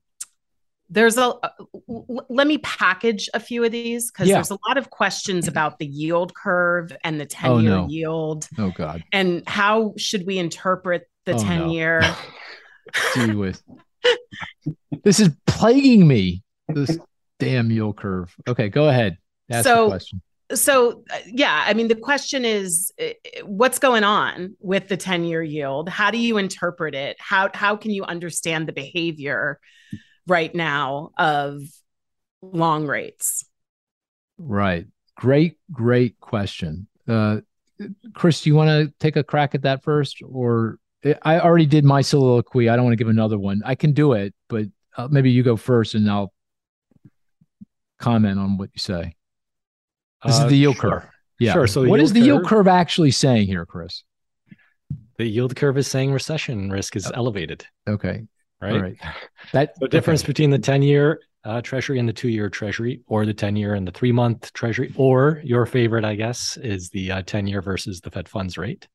there's 0.88 1.16
a 1.16 1.26
uh, 1.28 1.48
let 2.28 2.46
me 2.46 2.58
package 2.58 3.28
a 3.34 3.40
few 3.40 3.64
of 3.64 3.72
these 3.72 4.10
because 4.10 4.28
yeah. 4.28 4.34
there's 4.34 4.50
a 4.50 4.58
lot 4.68 4.76
of 4.76 4.90
questions 4.90 5.44
mm-hmm. 5.44 5.52
about 5.52 5.78
the 5.78 5.86
yield 5.86 6.34
curve 6.34 6.96
and 7.04 7.20
the 7.20 7.26
10 7.26 7.60
year 7.60 7.72
oh, 7.72 7.82
no. 7.82 7.88
yield. 7.88 8.48
Oh 8.58 8.70
God. 8.70 9.02
And 9.12 9.42
how 9.46 9.94
should 9.96 10.26
we 10.26 10.38
interpret 10.38 11.08
the 11.24 11.34
oh, 11.34 11.38
10 11.38 11.58
no. 11.58 11.72
year? 11.72 12.02
Whiz. 13.34 13.62
this 15.04 15.20
is 15.20 15.30
plaguing 15.46 16.06
me. 16.06 16.42
This 16.68 16.98
damn 17.38 17.70
yield 17.70 17.96
curve. 17.96 18.34
Okay, 18.48 18.68
go 18.68 18.88
ahead. 18.88 19.18
Ask 19.50 19.64
so 19.64 19.98
so 20.54 21.02
uh, 21.10 21.18
yeah 21.26 21.64
i 21.66 21.74
mean 21.74 21.88
the 21.88 21.96
question 21.96 22.44
is 22.44 22.92
uh, 23.02 23.06
what's 23.44 23.80
going 23.80 24.04
on 24.04 24.54
with 24.60 24.88
the 24.88 24.96
10 24.96 25.24
year 25.24 25.42
yield 25.42 25.88
how 25.88 26.10
do 26.10 26.18
you 26.18 26.38
interpret 26.38 26.94
it 26.94 27.16
how 27.18 27.50
how 27.52 27.76
can 27.76 27.90
you 27.90 28.04
understand 28.04 28.68
the 28.68 28.72
behavior 28.72 29.58
right 30.26 30.54
now 30.54 31.10
of 31.18 31.60
long 32.42 32.86
rates 32.86 33.44
right 34.38 34.86
great 35.16 35.56
great 35.72 36.18
question 36.20 36.86
uh 37.08 37.38
cris 38.14 38.42
do 38.42 38.50
you 38.50 38.54
want 38.54 38.68
to 38.68 38.92
take 38.98 39.16
a 39.16 39.24
crack 39.24 39.54
at 39.54 39.62
that 39.62 39.82
first 39.82 40.18
or 40.28 40.78
i 41.22 41.38
already 41.38 41.66
did 41.66 41.84
my 41.84 42.00
soliloquy 42.00 42.68
i 42.68 42.76
don't 42.76 42.84
want 42.84 42.92
to 42.92 42.96
give 42.96 43.08
another 43.08 43.38
one 43.38 43.62
i 43.64 43.74
can 43.74 43.92
do 43.92 44.12
it 44.12 44.34
but 44.48 44.66
uh, 44.96 45.08
maybe 45.10 45.30
you 45.30 45.42
go 45.42 45.56
first 45.56 45.94
and 45.94 46.10
i'll 46.10 46.32
comment 47.98 48.38
on 48.38 48.58
what 48.58 48.70
you 48.74 48.78
say 48.78 49.16
this 50.26 50.38
is 50.38 50.46
the 50.48 50.56
yield 50.56 50.76
sure. 50.76 50.90
curve. 50.90 51.08
Yeah. 51.38 51.52
Sure. 51.52 51.66
So 51.66 51.86
what 51.86 52.00
is 52.00 52.12
the 52.12 52.20
curve, 52.20 52.26
yield 52.26 52.46
curve 52.46 52.68
actually 52.68 53.10
saying 53.10 53.46
here, 53.46 53.66
Cris? 53.66 54.04
The 55.18 55.26
yield 55.26 55.56
curve 55.56 55.78
is 55.78 55.86
saying 55.86 56.12
recession 56.12 56.70
risk 56.70 56.96
is 56.96 57.10
elevated. 57.12 57.66
Okay. 57.88 58.26
Right. 58.60 58.80
Right. 58.80 58.96
That 59.52 59.74
the 59.78 59.88
difference 59.88 60.22
okay. 60.22 60.28
between 60.28 60.50
the 60.50 60.58
10 60.58 60.82
year 60.82 61.20
uh, 61.44 61.60
treasury 61.60 62.00
and 62.00 62.08
the 62.08 62.12
two 62.12 62.28
year 62.28 62.50
treasury, 62.50 63.02
or 63.06 63.24
the 63.24 63.34
10 63.34 63.54
year 63.54 63.74
and 63.74 63.86
the 63.86 63.92
three 63.92 64.10
month 64.12 64.52
treasury, 64.52 64.92
or 64.96 65.40
your 65.44 65.64
favorite, 65.66 66.04
I 66.04 66.16
guess, 66.16 66.56
is 66.56 66.90
the 66.90 67.12
uh, 67.12 67.22
10 67.22 67.46
year 67.46 67.62
versus 67.62 68.00
the 68.00 68.10
Fed 68.10 68.28
funds 68.28 68.58
rate. 68.58 68.88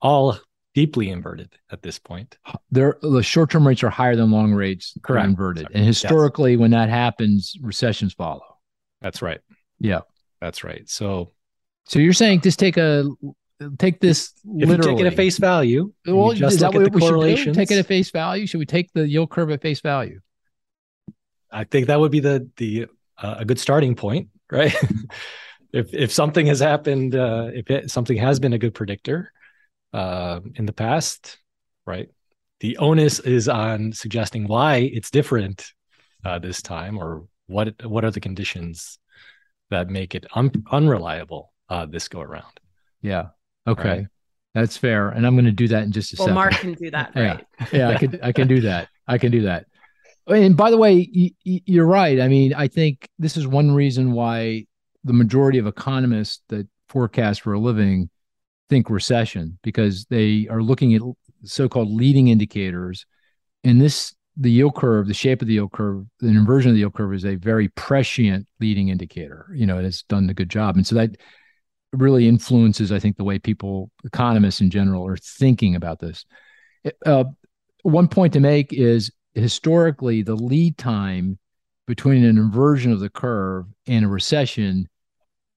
All 0.00 0.38
deeply 0.74 1.08
inverted 1.08 1.56
at 1.72 1.82
this 1.82 1.98
point. 1.98 2.36
They're, 2.70 2.98
the 3.02 3.22
short 3.22 3.50
term 3.50 3.66
rates 3.66 3.82
are 3.82 3.90
higher 3.90 4.14
than 4.14 4.30
long 4.30 4.52
rates. 4.52 4.96
Correct. 5.02 5.26
Inverted. 5.26 5.62
Sorry. 5.64 5.74
And 5.74 5.84
historically, 5.84 6.52
yes. 6.52 6.60
when 6.60 6.70
that 6.70 6.88
happens, 6.88 7.56
recessions 7.60 8.12
follow. 8.12 8.58
That's 9.00 9.20
right. 9.22 9.40
Yeah. 9.80 10.00
That's 10.40 10.62
right. 10.62 10.88
So, 10.88 11.32
so 11.86 11.98
you're 11.98 12.12
saying 12.12 12.42
just 12.42 12.58
take 12.58 12.76
a 12.76 13.10
take 13.78 14.00
this 14.00 14.32
if 14.44 14.68
literally. 14.68 14.90
you 14.90 14.96
take 14.96 15.06
it 15.06 15.12
at 15.12 15.16
face 15.16 15.38
value. 15.38 15.92
Well, 16.06 16.32
just 16.32 16.56
is 16.56 16.60
that 16.60 16.72
look 16.72 16.74
what 16.74 16.86
at 16.86 16.92
the 16.92 16.96
we 16.96 17.00
should 17.00 17.06
do? 17.06 17.10
correlations. 17.10 17.56
Take 17.56 17.70
it 17.70 17.78
at 17.78 17.86
face 17.86 18.10
value. 18.10 18.46
Should 18.46 18.58
we 18.58 18.66
take 18.66 18.92
the 18.92 19.08
yield 19.08 19.30
curve 19.30 19.50
at 19.50 19.62
face 19.62 19.80
value? 19.80 20.20
I 21.50 21.64
think 21.64 21.86
that 21.86 21.98
would 22.00 22.12
be 22.12 22.20
the 22.20 22.48
the 22.56 22.86
uh, 23.18 23.36
a 23.38 23.44
good 23.44 23.58
starting 23.58 23.94
point, 23.94 24.28
right? 24.50 24.74
if 25.72 25.92
if 25.94 26.12
something 26.12 26.46
has 26.46 26.60
happened, 26.60 27.14
uh, 27.14 27.50
if 27.54 27.70
it, 27.70 27.90
something 27.90 28.16
has 28.16 28.38
been 28.38 28.52
a 28.52 28.58
good 28.58 28.74
predictor 28.74 29.32
uh, 29.92 30.40
in 30.54 30.66
the 30.66 30.72
past, 30.72 31.38
right? 31.86 32.08
The 32.60 32.76
onus 32.78 33.20
is 33.20 33.48
on 33.48 33.92
suggesting 33.92 34.46
why 34.46 34.76
it's 34.92 35.10
different 35.10 35.66
uh, 36.24 36.38
this 36.38 36.62
time, 36.62 36.98
or 36.98 37.26
what 37.46 37.74
what 37.86 38.04
are 38.04 38.10
the 38.10 38.20
conditions 38.20 38.98
that 39.70 39.88
make 39.88 40.14
it 40.14 40.26
un- 40.34 40.64
unreliable 40.70 41.52
uh, 41.68 41.86
this 41.86 42.08
go 42.08 42.20
around. 42.20 42.60
Yeah. 43.02 43.28
Okay. 43.66 43.88
Right. 43.88 44.06
That's 44.54 44.76
fair. 44.76 45.10
And 45.10 45.26
I'm 45.26 45.34
going 45.34 45.44
to 45.44 45.52
do 45.52 45.68
that 45.68 45.82
in 45.82 45.92
just 45.92 46.14
a 46.14 46.16
well, 46.18 46.28
second. 46.28 46.34
Mark 46.34 46.52
can 46.54 46.72
do 46.72 46.90
that, 46.90 47.12
right? 47.14 47.44
yeah. 47.60 47.66
yeah, 47.72 47.88
I 47.90 47.98
can 47.98 48.20
I 48.22 48.32
can 48.32 48.48
do 48.48 48.62
that. 48.62 48.88
I 49.06 49.18
can 49.18 49.30
do 49.30 49.42
that. 49.42 49.66
And 50.28 50.56
by 50.56 50.70
the 50.70 50.78
way, 50.78 51.08
y- 51.14 51.30
y- 51.44 51.62
you're 51.66 51.86
right. 51.86 52.20
I 52.20 52.28
mean, 52.28 52.54
I 52.54 52.66
think 52.66 53.08
this 53.18 53.36
is 53.36 53.46
one 53.46 53.72
reason 53.72 54.12
why 54.12 54.66
the 55.04 55.12
majority 55.12 55.58
of 55.58 55.66
economists 55.66 56.40
that 56.48 56.66
forecast 56.88 57.42
for 57.42 57.52
a 57.52 57.58
living 57.58 58.08
think 58.68 58.90
recession 58.90 59.58
because 59.62 60.06
they 60.06 60.48
are 60.50 60.62
looking 60.62 60.94
at 60.94 61.02
so-called 61.44 61.90
leading 61.90 62.28
indicators. 62.28 63.06
And 63.62 63.80
this 63.80 64.14
the 64.36 64.50
yield 64.50 64.74
curve, 64.74 65.06
the 65.06 65.14
shape 65.14 65.42
of 65.42 65.48
the 65.48 65.54
yield 65.54 65.72
curve, 65.72 66.04
the 66.20 66.28
inversion 66.28 66.70
of 66.70 66.74
the 66.74 66.80
yield 66.80 66.94
curve 66.94 67.14
is 67.14 67.24
a 67.24 67.36
very 67.36 67.68
prescient 67.68 68.46
leading 68.60 68.88
indicator. 68.88 69.46
You 69.54 69.66
know, 69.66 69.78
it 69.78 69.84
has 69.84 70.02
done 70.02 70.28
a 70.28 70.34
good 70.34 70.50
job. 70.50 70.76
And 70.76 70.86
so 70.86 70.94
that 70.96 71.16
really 71.96 72.28
influences, 72.28 72.92
I 72.92 72.98
think, 72.98 73.16
the 73.16 73.24
way 73.24 73.38
people, 73.38 73.90
economists 74.04 74.60
in 74.60 74.70
general, 74.70 75.06
are 75.06 75.16
thinking 75.16 75.74
about 75.74 75.98
this. 75.98 76.24
Uh, 77.04 77.24
one 77.82 78.08
point 78.08 78.32
to 78.32 78.40
make 78.40 78.72
is 78.72 79.10
historically, 79.34 80.22
the 80.22 80.34
lead 80.34 80.78
time 80.78 81.38
between 81.86 82.24
an 82.24 82.38
inversion 82.38 82.92
of 82.92 83.00
the 83.00 83.10
curve 83.10 83.66
and 83.86 84.04
a 84.04 84.08
recession 84.08 84.88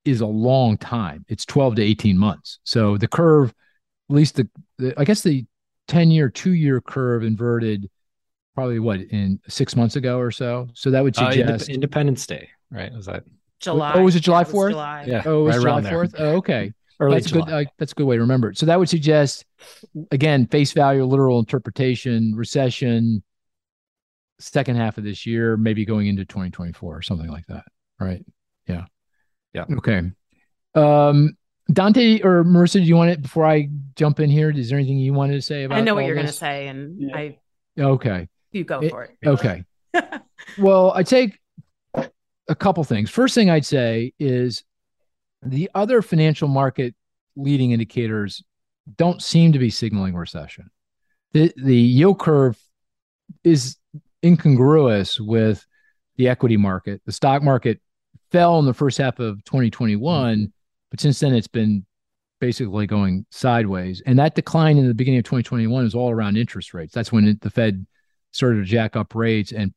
is 0.06 0.22
a 0.22 0.28
long 0.28 0.78
time. 0.78 1.26
It's 1.28 1.46
12 1.46 1.76
to 1.76 1.82
18 1.82 2.18
months. 2.18 2.60
So 2.64 2.98
the 2.98 3.08
curve, 3.08 3.50
at 4.10 4.16
least 4.16 4.36
the, 4.36 4.50
the 4.78 4.94
I 4.98 5.04
guess 5.06 5.22
the 5.22 5.46
10 5.88 6.12
year, 6.12 6.30
two 6.30 6.54
year 6.54 6.82
curve 6.82 7.24
inverted 7.24 7.90
probably 8.56 8.80
what 8.80 9.02
in 9.02 9.40
six 9.48 9.76
months 9.76 9.96
ago 9.96 10.20
or 10.20 10.32
so. 10.32 10.68
So 10.74 10.92
that 10.92 11.04
would 11.04 11.18
Uh, 11.18 11.32
suggest 11.32 11.68
Indep- 11.68 11.74
Independence 11.74 12.28
Day, 12.28 12.50
right? 12.70 12.94
Was 12.94 13.06
that 13.08 13.24
July. 13.60 13.94
Oh, 13.96 14.04
was 14.04 14.16
it 14.16 14.22
July 14.22 14.44
4th? 14.44 15.08
Yeah? 15.08 15.24
Oh, 15.26 15.42
it 15.42 15.44
was 15.44 15.58
right 15.58 15.82
July 15.82 15.92
fourth. 15.92 16.16
Oh, 16.18 16.36
okay. 16.38 16.74
Early 17.00 17.16
that's 17.16 17.28
a 17.28 17.30
July. 17.30 17.46
good. 17.46 17.68
Uh, 17.68 17.72
that's 17.78 17.92
a 17.92 17.96
good 17.96 18.06
way 18.06 18.16
to 18.16 18.22
remember 18.22 18.50
it. 18.50 18.58
So 18.58 18.66
that 18.66 18.78
would 18.78 18.90
suggest, 18.90 19.46
again, 20.12 20.48
face 20.48 20.74
value, 20.74 21.04
literal 21.06 21.40
interpretation, 21.40 22.34
recession, 22.36 23.24
second 24.40 24.76
half 24.76 24.98
of 24.98 25.04
this 25.04 25.26
year, 25.26 25.56
maybe 25.56 25.86
going 25.86 26.08
into 26.08 26.26
2024 26.26 26.98
or 26.98 27.02
something 27.02 27.30
like 27.30 27.46
that. 27.48 27.64
Right? 28.00 28.26
Yeah. 28.68 28.86
Yeah. 29.54 29.66
Okay. 29.78 30.12
Um. 30.76 31.36
Dante 31.72 32.20
or 32.22 32.44
Marisa, 32.44 32.74
do 32.74 32.82
you 32.82 32.96
want 32.96 33.12
it 33.12 33.22
before 33.22 33.46
I 33.46 33.70
jump 33.96 34.20
in 34.20 34.32
here? 34.32 34.50
Is 34.50 34.70
there 34.70 34.80
anything 34.80 34.98
you 34.98 35.14
wanted 35.14 35.34
to 35.34 35.42
say 35.42 35.66
about? 35.66 35.78
I 35.78 35.82
know 35.82 35.94
what 35.94 36.06
you're 36.06 36.16
going 36.16 36.26
to 36.26 36.34
say, 36.34 36.68
and 36.68 37.00
yeah. 37.00 37.16
I. 37.16 37.38
Okay. 37.80 38.28
You 38.52 38.64
go 38.64 38.80
it, 38.80 38.90
for 38.90 39.04
it. 39.04 39.16
Okay. 39.26 39.64
well, 40.58 40.92
I 40.92 41.04
take 41.04 41.40
a 42.50 42.56
couple 42.56 42.84
things. 42.84 43.10
First 43.10 43.36
thing 43.36 43.50
I'd 43.50 43.66
say 43.66 44.14
is 44.20 44.64
the 45.42 45.70
other 45.74 46.02
financial 46.02 46.48
market 46.48 46.96
leading 47.36 47.72
indicators 47.72 48.44
don't 48.98 49.22
seem 49.22 49.54
to 49.54 49.60
be 49.60 49.70
signaling 49.70 50.16
recession. 50.16 50.70
The 51.32 51.54
the 51.56 51.76
yield 51.76 52.20
curve 52.20 52.60
is 53.44 53.78
incongruous 54.24 55.20
with 55.20 55.66
the 56.18 56.28
equity 56.28 56.58
market. 56.58 57.02
The 57.06 57.12
stock 57.12 57.44
market 57.44 57.80
fell 58.32 58.60
in 58.60 58.66
the 58.66 58.74
first 58.74 58.98
half 58.98 59.20
of 59.20 59.44
2021, 59.46 60.52
but 60.90 61.00
since 61.00 61.20
then 61.20 61.34
it's 61.34 61.48
been 61.48 61.86
basically 62.40 62.88
going 62.88 63.26
sideways. 63.30 64.02
And 64.06 64.18
that 64.20 64.36
decline 64.36 64.78
in 64.78 64.88
the 64.88 64.94
beginning 64.94 65.20
of 65.20 65.26
2021 65.26 65.86
is 65.86 65.96
all 65.96 66.10
around 66.10 66.38
interest 66.38 66.74
rates. 66.74 66.94
That's 66.94 67.12
when 67.12 67.28
it, 67.28 67.42
the 67.42 67.50
Fed 67.50 67.86
started 68.32 68.58
to 68.58 68.66
jack 68.66 68.96
up 68.96 69.14
rates 69.16 69.52
and 69.52 69.74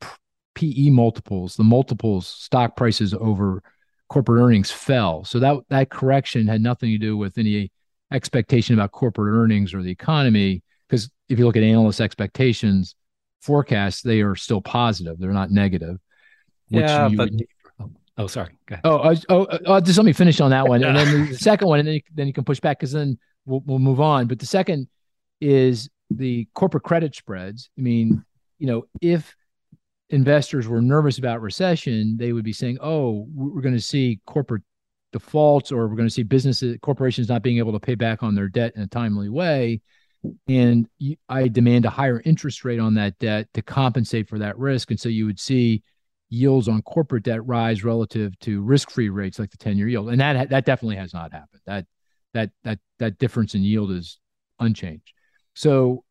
PE 0.54 0.90
multiples, 0.90 1.56
the 1.56 1.64
multiples 1.64 2.26
stock 2.26 2.76
prices 2.76 3.14
over 3.14 3.62
corporate 4.08 4.42
earnings 4.42 4.70
fell. 4.70 5.24
So 5.24 5.38
that 5.38 5.56
that 5.70 5.90
correction 5.90 6.46
had 6.46 6.60
nothing 6.60 6.90
to 6.90 6.98
do 6.98 7.16
with 7.16 7.38
any 7.38 7.72
expectation 8.12 8.74
about 8.74 8.92
corporate 8.92 9.34
earnings 9.34 9.72
or 9.74 9.82
the 9.82 9.90
economy. 9.90 10.62
Because 10.88 11.10
if 11.28 11.38
you 11.38 11.46
look 11.46 11.56
at 11.56 11.62
analyst 11.62 12.00
expectations, 12.00 12.94
forecasts, 13.40 14.02
they 14.02 14.20
are 14.20 14.36
still 14.36 14.60
positive. 14.60 15.18
They're 15.18 15.32
not 15.32 15.50
negative. 15.50 15.98
Yeah, 16.68 17.08
but 17.08 17.30
would, 17.30 17.96
oh, 18.16 18.26
sorry. 18.26 18.56
Oh, 18.84 19.14
oh, 19.28 19.46
oh, 19.66 19.80
just 19.80 19.98
let 19.98 20.04
me 20.04 20.12
finish 20.12 20.40
on 20.40 20.50
that 20.50 20.68
one, 20.68 20.82
and 20.82 20.96
then 20.96 21.28
the 21.30 21.34
second 21.38 21.68
one, 21.68 21.80
and 21.80 21.88
then 21.88 21.94
you, 21.94 22.00
then 22.14 22.26
you 22.26 22.32
can 22.32 22.44
push 22.44 22.60
back 22.60 22.78
because 22.78 22.92
then 22.92 23.18
we'll 23.44 23.62
we'll 23.66 23.78
move 23.78 24.00
on. 24.00 24.26
But 24.26 24.38
the 24.38 24.46
second 24.46 24.88
is 25.40 25.90
the 26.10 26.46
corporate 26.54 26.84
credit 26.84 27.14
spreads. 27.14 27.70
I 27.78 27.82
mean, 27.82 28.24
you 28.58 28.66
know, 28.66 28.84
if 29.00 29.34
investors 30.12 30.68
were 30.68 30.80
nervous 30.80 31.18
about 31.18 31.40
recession, 31.40 32.16
they 32.16 32.32
would 32.32 32.44
be 32.44 32.52
saying, 32.52 32.78
"Oh, 32.80 33.26
we're 33.34 33.62
going 33.62 33.74
to 33.74 33.80
see 33.80 34.20
corporate 34.26 34.62
defaults, 35.12 35.72
or 35.72 35.88
we're 35.88 35.96
going 35.96 36.08
to 36.08 36.14
see 36.14 36.22
businesses, 36.22 36.76
corporations 36.82 37.28
not 37.28 37.42
being 37.42 37.58
able 37.58 37.72
to 37.72 37.80
pay 37.80 37.96
back 37.96 38.22
on 38.22 38.34
their 38.34 38.48
debt 38.48 38.74
in 38.76 38.82
a 38.82 38.86
timely 38.86 39.28
way." 39.28 39.80
And 40.46 40.88
I 41.28 41.48
demand 41.48 41.84
a 41.84 41.90
higher 41.90 42.22
interest 42.24 42.64
rate 42.64 42.78
on 42.78 42.94
that 42.94 43.18
debt 43.18 43.48
to 43.54 43.62
compensate 43.62 44.28
for 44.28 44.38
that 44.38 44.56
risk. 44.56 44.92
And 44.92 45.00
so 45.00 45.08
you 45.08 45.26
would 45.26 45.40
see 45.40 45.82
yields 46.28 46.68
on 46.68 46.80
corporate 46.82 47.24
debt 47.24 47.44
rise 47.44 47.82
relative 47.82 48.38
to 48.38 48.62
risk-free 48.62 49.08
rates 49.08 49.40
like 49.40 49.50
the 49.50 49.56
10-year 49.56 49.88
yield. 49.88 50.10
And 50.10 50.20
that 50.20 50.50
that 50.50 50.64
definitely 50.64 50.96
has 50.96 51.12
not 51.12 51.32
happened. 51.32 51.62
That 51.66 51.86
that 52.34 52.50
that 52.64 52.78
that 52.98 53.18
difference 53.18 53.54
in 53.54 53.62
yield 53.62 53.90
is 53.90 54.18
unchanged. 54.60 55.12
So 55.54 56.04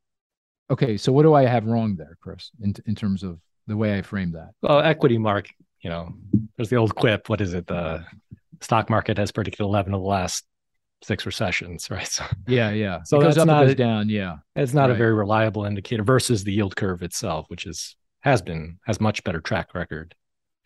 okay, 0.69 0.97
so 0.97 1.11
what 1.11 1.23
do 1.23 1.33
I 1.33 1.45
have 1.45 1.65
wrong 1.65 1.95
there, 1.95 2.17
Chris, 2.19 2.51
in 2.61 2.73
in 2.85 2.95
terms 2.95 3.23
of 3.23 3.39
the 3.71 3.77
way 3.77 3.97
I 3.97 4.01
frame 4.01 4.33
that. 4.33 4.51
Well, 4.61 4.79
equity 4.79 5.17
mark, 5.17 5.49
you 5.81 5.89
know, 5.89 6.13
there's 6.55 6.69
the 6.69 6.75
old 6.75 6.95
quip. 6.95 7.29
What 7.29 7.41
is 7.41 7.53
it? 7.53 7.67
The 7.67 8.05
stock 8.59 8.89
market 8.89 9.17
has 9.17 9.31
predicted 9.31 9.61
11 9.61 9.93
of 9.93 10.01
the 10.01 10.07
last 10.07 10.45
six 11.03 11.25
recessions, 11.25 11.89
right? 11.89 12.07
So, 12.07 12.23
yeah, 12.47 12.71
yeah. 12.71 12.99
So 13.03 13.19
it 13.19 13.23
goes 13.23 13.37
up, 13.37 13.47
not, 13.47 13.65
goes 13.65 13.75
down. 13.75 14.09
Yeah, 14.09 14.37
it's 14.55 14.73
not 14.73 14.89
right. 14.89 14.91
a 14.91 14.95
very 14.95 15.13
reliable 15.13 15.65
indicator 15.65 16.03
versus 16.03 16.43
the 16.43 16.53
yield 16.53 16.75
curve 16.75 17.01
itself, 17.01 17.45
which 17.49 17.65
is 17.65 17.95
has 18.21 18.41
been 18.41 18.77
has 18.85 19.01
much 19.01 19.23
better 19.23 19.41
track 19.41 19.73
record 19.73 20.13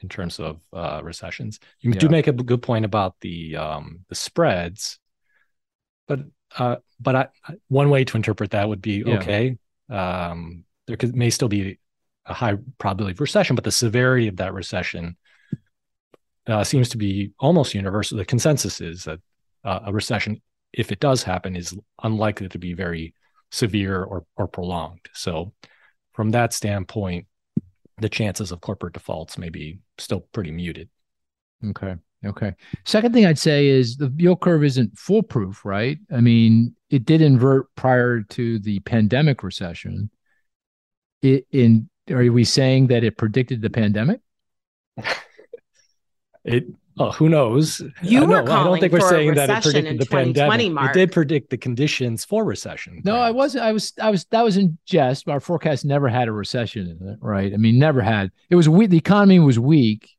in 0.01 0.09
terms 0.09 0.39
of 0.39 0.59
uh, 0.73 1.01
recessions. 1.03 1.59
You 1.79 1.91
yeah. 1.91 1.99
do 1.99 2.09
make 2.09 2.27
a 2.27 2.33
good 2.33 2.61
point 2.61 2.85
about 2.85 3.15
the 3.21 3.55
um, 3.55 3.99
the 4.09 4.15
spreads, 4.15 4.99
but 6.07 6.21
uh, 6.57 6.77
but 6.99 7.15
I, 7.15 7.27
one 7.67 7.89
way 7.89 8.03
to 8.03 8.17
interpret 8.17 8.51
that 8.51 8.67
would 8.67 8.81
be 8.81 9.03
yeah. 9.05 9.15
okay. 9.15 9.57
Um, 9.89 10.65
there 10.87 10.97
could, 10.97 11.15
may 11.15 11.29
still 11.29 11.47
be 11.47 11.79
a 12.25 12.33
high 12.33 12.55
probability 12.77 13.13
of 13.13 13.21
recession, 13.21 13.55
but 13.55 13.63
the 13.63 13.71
severity 13.71 14.27
of 14.27 14.37
that 14.37 14.53
recession 14.53 15.15
uh, 16.47 16.63
seems 16.63 16.89
to 16.89 16.97
be 16.97 17.31
almost 17.39 17.73
universal. 17.73 18.17
The 18.17 18.25
consensus 18.25 18.81
is 18.81 19.03
that 19.05 19.19
uh, 19.63 19.79
a 19.85 19.93
recession, 19.93 20.41
if 20.73 20.91
it 20.91 20.99
does 20.99 21.23
happen, 21.23 21.55
is 21.55 21.77
unlikely 22.03 22.49
to 22.49 22.59
be 22.59 22.73
very 22.73 23.13
severe 23.51 24.03
or, 24.03 24.25
or 24.37 24.47
prolonged. 24.47 25.07
So, 25.13 25.53
from 26.13 26.31
that 26.31 26.53
standpoint, 26.53 27.27
the 27.97 28.09
chances 28.09 28.51
of 28.51 28.61
corporate 28.61 28.93
defaults 28.93 29.37
may 29.37 29.49
be 29.49 29.79
still 29.97 30.21
pretty 30.31 30.51
muted. 30.51 30.89
Okay. 31.65 31.95
Okay. 32.25 32.53
Second 32.85 33.13
thing 33.13 33.25
I'd 33.25 33.37
say 33.37 33.67
is 33.67 33.97
the 33.97 34.11
yield 34.17 34.41
curve 34.41 34.63
isn't 34.63 34.97
foolproof, 34.97 35.63
right? 35.63 35.99
I 36.11 36.21
mean, 36.21 36.75
it 36.89 37.05
did 37.05 37.21
invert 37.21 37.67
prior 37.75 38.21
to 38.21 38.59
the 38.59 38.79
pandemic 38.81 39.43
recession. 39.43 40.09
It, 41.21 41.45
in 41.51 41.89
are 42.09 42.31
we 42.31 42.43
saying 42.43 42.87
that 42.87 43.03
it 43.03 43.17
predicted 43.17 43.61
the 43.61 43.69
pandemic? 43.69 44.19
it 46.43 46.65
oh, 46.99 47.11
who 47.11 47.29
knows? 47.29 47.81
You 48.01 48.23
uh, 48.23 48.27
were 48.27 48.41
no, 48.41 48.45
calling 48.45 48.51
I 48.51 48.63
don't 48.63 48.79
think 48.79 48.93
we're 48.93 49.09
saying 49.09 49.33
that 49.35 49.49
it 49.49 49.63
predicted 49.63 49.99
the 49.99 50.05
pandemic. 50.05 50.71
Mark. 50.71 50.95
It 50.95 50.99
did 50.99 51.11
predict 51.11 51.49
the 51.49 51.57
conditions 51.57 52.23
for 52.23 52.45
recession. 52.45 53.01
No. 53.03 53.15
I 53.15 53.31
wasn't. 53.31 53.63
I 53.63 53.71
was. 53.71 53.93
I 54.01 54.09
was. 54.09 54.25
That 54.25 54.43
was 54.43 54.57
in 54.57 54.77
jest. 54.85 55.27
Our 55.27 55.39
forecast 55.39 55.85
never 55.85 56.07
had 56.07 56.27
a 56.27 56.31
recession 56.31 56.97
in 56.99 57.07
it, 57.07 57.19
right? 57.21 57.53
I 57.53 57.57
mean, 57.57 57.79
never 57.79 58.01
had. 58.01 58.31
It 58.49 58.55
was 58.55 58.69
weak. 58.69 58.89
The 58.89 58.97
economy 58.97 59.39
was 59.39 59.59
weak 59.59 60.11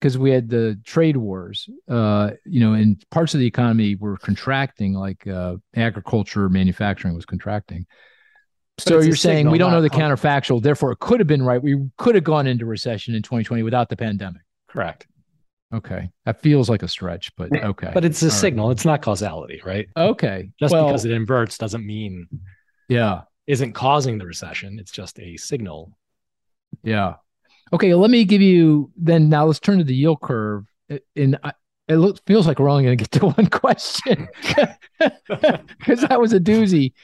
because 0.00 0.16
we 0.16 0.30
had 0.30 0.48
the 0.48 0.80
trade 0.84 1.16
wars. 1.16 1.68
Uh, 1.88 2.30
you 2.44 2.60
know, 2.60 2.72
and 2.72 3.04
parts 3.10 3.34
of 3.34 3.40
the 3.40 3.46
economy 3.46 3.96
were 3.96 4.16
contracting, 4.16 4.94
like 4.94 5.26
uh, 5.26 5.56
agriculture, 5.76 6.48
manufacturing 6.48 7.14
was 7.14 7.26
contracting 7.26 7.86
so 8.82 9.00
you're 9.00 9.16
saying 9.16 9.50
we 9.50 9.58
don't 9.58 9.72
know 9.72 9.82
the 9.82 9.90
counterfactual, 9.90 10.62
therefore 10.62 10.92
it 10.92 10.98
could 10.98 11.20
have 11.20 11.26
been 11.26 11.42
right. 11.42 11.62
We 11.62 11.88
could 11.96 12.14
have 12.14 12.24
gone 12.24 12.46
into 12.46 12.66
recession 12.66 13.14
in 13.14 13.22
2020 13.22 13.62
without 13.62 13.88
the 13.88 13.96
pandemic. 13.96 14.42
Correct. 14.68 15.06
Okay. 15.72 16.10
That 16.24 16.40
feels 16.42 16.68
like 16.68 16.82
a 16.82 16.88
stretch, 16.88 17.34
but 17.36 17.52
okay. 17.52 17.90
But 17.94 18.04
it's 18.04 18.22
a 18.22 18.26
All 18.26 18.30
signal. 18.30 18.68
Right. 18.68 18.72
It's 18.72 18.84
not 18.84 19.02
causality, 19.02 19.62
right? 19.64 19.88
Okay. 19.96 20.50
Just 20.58 20.72
well, 20.72 20.88
because 20.88 21.04
it 21.04 21.12
inverts 21.12 21.58
doesn't 21.58 21.86
mean 21.86 22.26
yeah, 22.88 23.22
isn't 23.46 23.72
causing 23.72 24.18
the 24.18 24.26
recession. 24.26 24.78
It's 24.78 24.90
just 24.90 25.18
a 25.20 25.36
signal. 25.36 25.96
Yeah. 26.82 27.14
Okay, 27.72 27.94
let 27.94 28.10
me 28.10 28.24
give 28.24 28.42
you 28.42 28.90
then 28.96 29.28
now 29.28 29.46
let's 29.46 29.60
turn 29.60 29.78
to 29.78 29.84
the 29.84 29.94
yield 29.94 30.20
curve. 30.20 30.66
And 31.14 31.38
it 31.86 31.96
looks 31.96 32.20
feels 32.26 32.48
like 32.48 32.58
we're 32.58 32.68
only 32.68 32.84
going 32.84 32.98
to 32.98 33.04
get 33.04 33.10
to 33.12 33.26
one 33.36 33.46
question 33.46 34.28
because 34.98 36.00
that 36.00 36.20
was 36.20 36.32
a 36.32 36.40
doozy. 36.40 36.94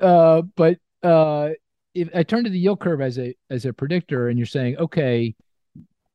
Uh, 0.00 0.42
but 0.56 0.78
uh, 1.06 1.50
if 1.94 2.08
I 2.14 2.22
turn 2.24 2.44
to 2.44 2.50
the 2.50 2.58
yield 2.58 2.80
curve 2.80 3.00
as 3.00 3.18
a 3.18 3.34
as 3.48 3.64
a 3.64 3.72
predictor, 3.72 4.28
and 4.28 4.38
you're 4.38 4.46
saying, 4.46 4.76
okay, 4.76 5.34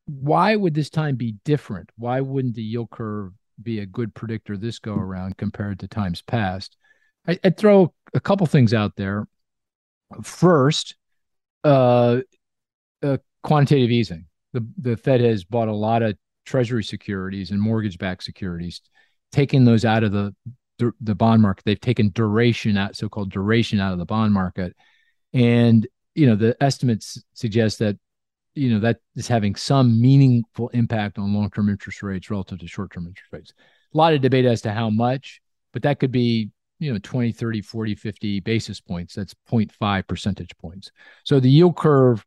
why 0.05 0.55
would 0.55 0.73
this 0.73 0.89
time 0.89 1.15
be 1.15 1.35
different? 1.45 1.89
Why 1.95 2.21
wouldn't 2.21 2.55
the 2.55 2.63
yield 2.63 2.89
curve 2.89 3.31
be 3.61 3.79
a 3.79 3.85
good 3.85 4.13
predictor 4.13 4.57
this 4.57 4.79
go 4.79 4.95
around 4.95 5.37
compared 5.37 5.79
to 5.79 5.87
times 5.87 6.21
past? 6.21 6.75
I, 7.27 7.39
would 7.43 7.57
throw 7.57 7.93
a 8.13 8.19
couple 8.19 8.45
things 8.47 8.73
out 8.73 8.95
there. 8.95 9.27
First, 10.23 10.95
uh, 11.63 12.21
uh, 13.01 13.17
quantitative 13.43 13.91
easing. 13.91 14.25
The 14.53 14.67
the 14.77 14.97
Fed 14.97 15.21
has 15.21 15.45
bought 15.45 15.69
a 15.69 15.73
lot 15.73 16.03
of 16.03 16.17
Treasury 16.45 16.83
securities 16.83 17.51
and 17.51 17.61
mortgage-backed 17.61 18.23
securities, 18.23 18.81
taking 19.31 19.63
those 19.63 19.85
out 19.85 20.03
of 20.03 20.11
the 20.11 20.35
the 20.99 21.15
bond 21.15 21.41
market. 21.41 21.65
They've 21.65 21.79
taken 21.79 22.09
duration 22.09 22.77
out, 22.77 22.95
so-called 22.95 23.31
duration 23.31 23.79
out 23.79 23.93
of 23.93 23.99
the 23.99 24.05
bond 24.05 24.33
market, 24.33 24.75
and 25.33 25.87
you 26.15 26.27
know 26.27 26.35
the 26.35 26.55
estimates 26.61 27.23
suggest 27.33 27.79
that 27.79 27.97
you 28.55 28.73
know 28.73 28.79
that 28.79 28.97
is 29.15 29.27
having 29.27 29.55
some 29.55 30.01
meaningful 30.01 30.69
impact 30.69 31.17
on 31.17 31.33
long-term 31.33 31.69
interest 31.69 32.03
rates 32.03 32.29
relative 32.29 32.59
to 32.59 32.67
short-term 32.67 33.07
interest 33.07 33.31
rates. 33.31 33.53
A 33.93 33.97
lot 33.97 34.13
of 34.13 34.21
debate 34.21 34.45
as 34.45 34.61
to 34.61 34.71
how 34.71 34.89
much, 34.89 35.41
but 35.73 35.83
that 35.83 35.99
could 35.99 36.11
be 36.11 36.51
you 36.79 36.91
know 36.91 36.99
20 37.01 37.31
30 37.31 37.61
40 37.61 37.95
50 37.95 38.39
basis 38.39 38.81
points 38.81 39.13
that's 39.13 39.35
0.5 39.49 40.07
percentage 40.07 40.49
points 40.57 40.91
so 41.23 41.39
the 41.39 41.49
yield 41.49 41.77
curve 41.77 42.25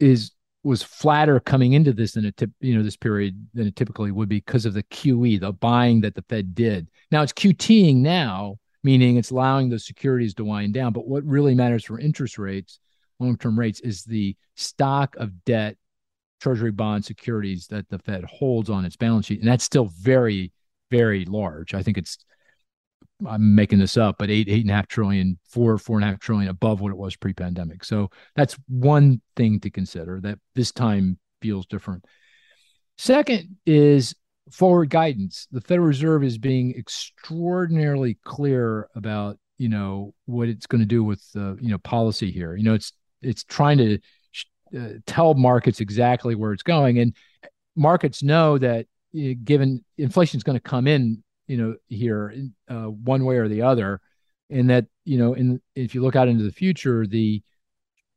is 0.00 0.32
was 0.64 0.82
flatter 0.82 1.40
coming 1.40 1.72
into 1.72 1.92
this 1.92 2.12
than 2.12 2.24
a 2.24 2.32
tip, 2.32 2.50
you 2.60 2.76
know, 2.76 2.82
this 2.82 2.96
period 2.96 3.48
than 3.54 3.66
it 3.66 3.76
typically 3.76 4.10
would 4.10 4.28
be 4.28 4.36
because 4.36 4.66
of 4.66 4.74
the 4.74 4.82
QE, 4.84 5.40
the 5.40 5.52
buying 5.52 6.00
that 6.00 6.14
the 6.14 6.24
Fed 6.28 6.54
did. 6.54 6.88
Now 7.10 7.22
it's 7.22 7.32
QTing 7.32 7.96
now, 7.96 8.56
meaning 8.82 9.16
it's 9.16 9.30
allowing 9.30 9.68
the 9.68 9.78
securities 9.78 10.34
to 10.34 10.44
wind 10.44 10.74
down. 10.74 10.92
But 10.92 11.06
what 11.06 11.24
really 11.24 11.54
matters 11.54 11.84
for 11.84 11.98
interest 11.98 12.38
rates, 12.38 12.80
long-term 13.20 13.58
rates, 13.58 13.80
is 13.80 14.04
the 14.04 14.36
stock 14.56 15.16
of 15.16 15.44
debt, 15.44 15.76
treasury 16.40 16.72
bond 16.72 17.04
securities 17.04 17.66
that 17.68 17.88
the 17.88 17.98
Fed 17.98 18.24
holds 18.24 18.68
on 18.68 18.84
its 18.84 18.96
balance 18.96 19.26
sheet. 19.26 19.40
And 19.40 19.48
that's 19.48 19.64
still 19.64 19.90
very, 20.00 20.52
very 20.90 21.24
large. 21.24 21.74
I 21.74 21.82
think 21.82 21.98
it's 21.98 22.18
I'm 23.26 23.54
making 23.54 23.78
this 23.78 23.96
up, 23.96 24.16
but 24.18 24.30
eight, 24.30 24.48
eight 24.48 24.62
and 24.62 24.70
a 24.70 24.74
half 24.74 24.86
trillion, 24.86 25.38
four, 25.48 25.76
four 25.78 25.96
and 25.96 26.04
a 26.04 26.08
half 26.08 26.20
trillion 26.20 26.50
above 26.50 26.80
what 26.80 26.90
it 26.90 26.96
was 26.96 27.16
pre 27.16 27.32
pandemic. 27.32 27.84
So 27.84 28.10
that's 28.36 28.56
one 28.68 29.20
thing 29.36 29.60
to 29.60 29.70
consider 29.70 30.20
that 30.22 30.38
this 30.54 30.72
time 30.72 31.18
feels 31.40 31.66
different. 31.66 32.04
Second 32.96 33.56
is 33.66 34.14
forward 34.50 34.90
guidance. 34.90 35.46
The 35.50 35.60
Federal 35.60 35.86
Reserve 35.86 36.24
is 36.24 36.38
being 36.38 36.74
extraordinarily 36.76 38.18
clear 38.24 38.88
about 38.94 39.38
you 39.58 39.68
know 39.68 40.14
what 40.26 40.48
it's 40.48 40.66
going 40.66 40.80
to 40.80 40.86
do 40.86 41.02
with 41.02 41.24
uh, 41.36 41.56
you 41.56 41.70
know 41.70 41.78
policy 41.78 42.30
here. 42.30 42.56
You 42.56 42.64
know, 42.64 42.74
it's 42.74 42.92
it's 43.20 43.44
trying 43.44 43.78
to 43.78 43.98
uh, 44.76 44.88
tell 45.06 45.34
markets 45.34 45.80
exactly 45.80 46.34
where 46.34 46.52
it's 46.52 46.62
going, 46.62 46.98
and 46.98 47.14
markets 47.76 48.22
know 48.22 48.58
that 48.58 48.86
uh, 49.16 49.34
given 49.44 49.84
inflation 49.96 50.38
is 50.38 50.44
going 50.44 50.56
to 50.56 50.60
come 50.60 50.86
in, 50.86 51.22
you 51.48 51.56
know, 51.56 51.74
here 51.88 52.32
uh, 52.68 52.84
one 52.84 53.24
way 53.24 53.36
or 53.36 53.48
the 53.48 53.62
other, 53.62 54.00
and 54.50 54.70
that 54.70 54.86
you 55.04 55.18
know, 55.18 55.34
in 55.34 55.60
if 55.74 55.94
you 55.94 56.02
look 56.02 56.14
out 56.14 56.28
into 56.28 56.44
the 56.44 56.52
future, 56.52 57.06
the 57.06 57.42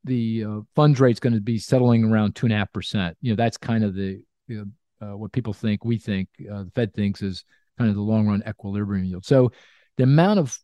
the 0.03 0.44
uh, 0.44 0.60
funds 0.76 0.99
rate 0.99 1.14
is 1.14 1.20
going 1.20 1.34
to 1.34 1.41
be 1.41 1.58
settling 1.58 2.03
around 2.03 2.36
two 2.36 2.45
and 2.45 2.53
a 2.53 2.58
half 2.58 2.72
percent. 2.72 3.18
You 3.22 3.32
know, 3.32 3.36
that's 3.36 3.58
kind 3.58 3.84
of 3.84 3.95
the 3.95 4.22
you 4.48 4.72
know, 4.99 5.08
uh, 5.08 5.18
what 5.18 5.32
people 5.32 5.53
think, 5.53 5.84
we 5.84 5.98
think, 5.98 6.30
uh, 6.52 6.64
the 6.64 6.72
Fed 6.76 6.94
thinks 6.94 7.22
is 7.22 7.45
kind 7.78 7.90
of 7.90 7.95
the 7.95 8.02
long 8.02 8.28
run 8.28 8.44
equilibrium 8.48 9.06
yield. 9.06 9.26
So 9.26 9.52
the 9.98 10.03
amount 10.03 10.40
of 10.40 10.58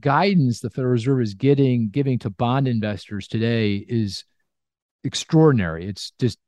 guidance 0.00 0.60
the 0.60 0.70
Federal 0.70 0.92
Reserve 0.92 1.20
is 1.20 1.34
getting 1.34 1.90
giving 1.90 2.18
to 2.20 2.30
bond 2.30 2.68
investors 2.68 3.28
today 3.28 3.76
is 3.76 4.24
extraordinary. 5.04 5.86
It's 5.86 6.12
just 6.18 6.38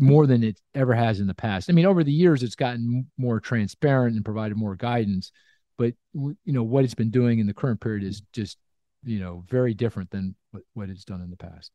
more 0.00 0.26
than 0.26 0.42
it 0.42 0.60
ever 0.74 0.94
has 0.94 1.20
in 1.20 1.26
the 1.26 1.34
past. 1.34 1.70
I 1.70 1.72
mean, 1.72 1.86
over 1.86 2.02
the 2.02 2.12
years, 2.12 2.42
it's 2.42 2.56
gotten 2.56 3.06
more 3.18 3.38
transparent 3.38 4.16
and 4.16 4.24
provided 4.24 4.56
more 4.56 4.74
guidance. 4.74 5.30
But 5.78 5.94
you 6.12 6.36
know 6.46 6.62
what 6.62 6.84
it's 6.84 6.94
been 6.94 7.10
doing 7.10 7.38
in 7.38 7.46
the 7.46 7.54
current 7.54 7.80
period 7.80 8.04
is 8.04 8.22
just 8.32 8.58
you 9.04 9.18
know 9.18 9.44
very 9.48 9.74
different 9.74 10.10
than 10.10 10.34
what, 10.74 10.90
it's 10.90 11.04
done 11.04 11.22
in 11.22 11.30
the 11.30 11.36
past. 11.36 11.70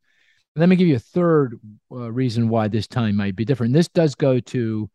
And 0.54 0.60
let 0.60 0.68
me 0.68 0.76
give 0.76 0.88
you 0.88 0.96
a 0.96 1.00
third 1.00 1.58
uh, 1.90 2.12
reason 2.12 2.48
why 2.48 2.68
this 2.68 2.86
time 2.86 3.16
might 3.16 3.36
be 3.36 3.44
different. 3.44 3.72
This 3.72 3.88
does 3.88 4.14
go 4.14 4.38
to 4.38 4.90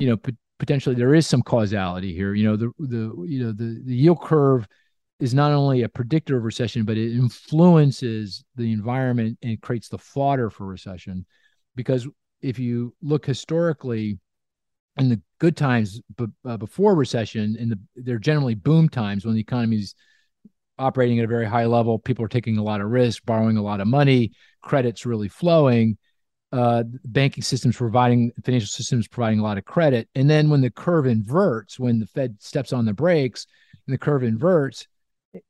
you 0.00 0.08
know, 0.08 0.16
p- 0.16 0.36
potentially 0.58 0.96
there 0.96 1.14
is 1.14 1.26
some 1.26 1.42
causality 1.42 2.12
here. 2.14 2.34
You 2.34 2.44
know, 2.44 2.56
the 2.56 2.70
the 2.78 3.24
you 3.26 3.44
know 3.44 3.52
the 3.52 3.82
the 3.84 3.94
yield 3.94 4.20
curve 4.20 4.66
is 5.20 5.34
not 5.34 5.52
only 5.52 5.82
a 5.82 5.88
predictor 5.88 6.38
of 6.38 6.44
recession, 6.44 6.84
but 6.84 6.96
it 6.96 7.14
influences 7.14 8.42
the 8.56 8.72
environment 8.72 9.38
and 9.42 9.60
creates 9.60 9.88
the 9.88 9.98
fodder 9.98 10.48
for 10.50 10.66
recession. 10.66 11.26
Because 11.76 12.08
if 12.42 12.58
you 12.58 12.94
look 13.02 13.26
historically, 13.26 14.18
in 14.98 15.08
the 15.08 15.20
good 15.38 15.56
times 15.56 16.00
b- 16.16 16.26
uh, 16.44 16.56
before 16.56 16.94
recession, 16.94 17.56
in 17.58 17.68
the 17.68 17.78
they're 17.96 18.18
generally 18.18 18.54
boom 18.54 18.88
times 18.88 19.24
when 19.24 19.34
the 19.34 19.40
economy 19.40 19.76
is 19.76 19.94
operating 20.78 21.18
at 21.18 21.24
a 21.24 21.28
very 21.28 21.46
high 21.46 21.66
level, 21.66 21.98
people 21.98 22.24
are 22.24 22.28
taking 22.28 22.58
a 22.58 22.62
lot 22.62 22.80
of 22.80 22.88
risk, 22.90 23.24
borrowing 23.24 23.56
a 23.56 23.62
lot 23.62 23.80
of 23.80 23.86
money, 23.86 24.32
credit's 24.62 25.06
really 25.06 25.28
flowing 25.28 25.96
uh, 26.52 26.82
banking 27.04 27.42
systems 27.42 27.76
providing 27.76 28.32
financial 28.44 28.66
systems 28.66 29.06
providing 29.06 29.38
a 29.38 29.42
lot 29.42 29.58
of 29.58 29.64
credit. 29.64 30.08
And 30.14 30.28
then 30.28 30.50
when 30.50 30.60
the 30.60 30.70
curve 30.70 31.06
inverts, 31.06 31.78
when 31.78 32.00
the 32.00 32.06
Fed 32.06 32.36
steps 32.40 32.72
on 32.72 32.84
the 32.84 32.92
brakes 32.92 33.46
and 33.86 33.94
the 33.94 33.98
curve 33.98 34.24
inverts, 34.24 34.86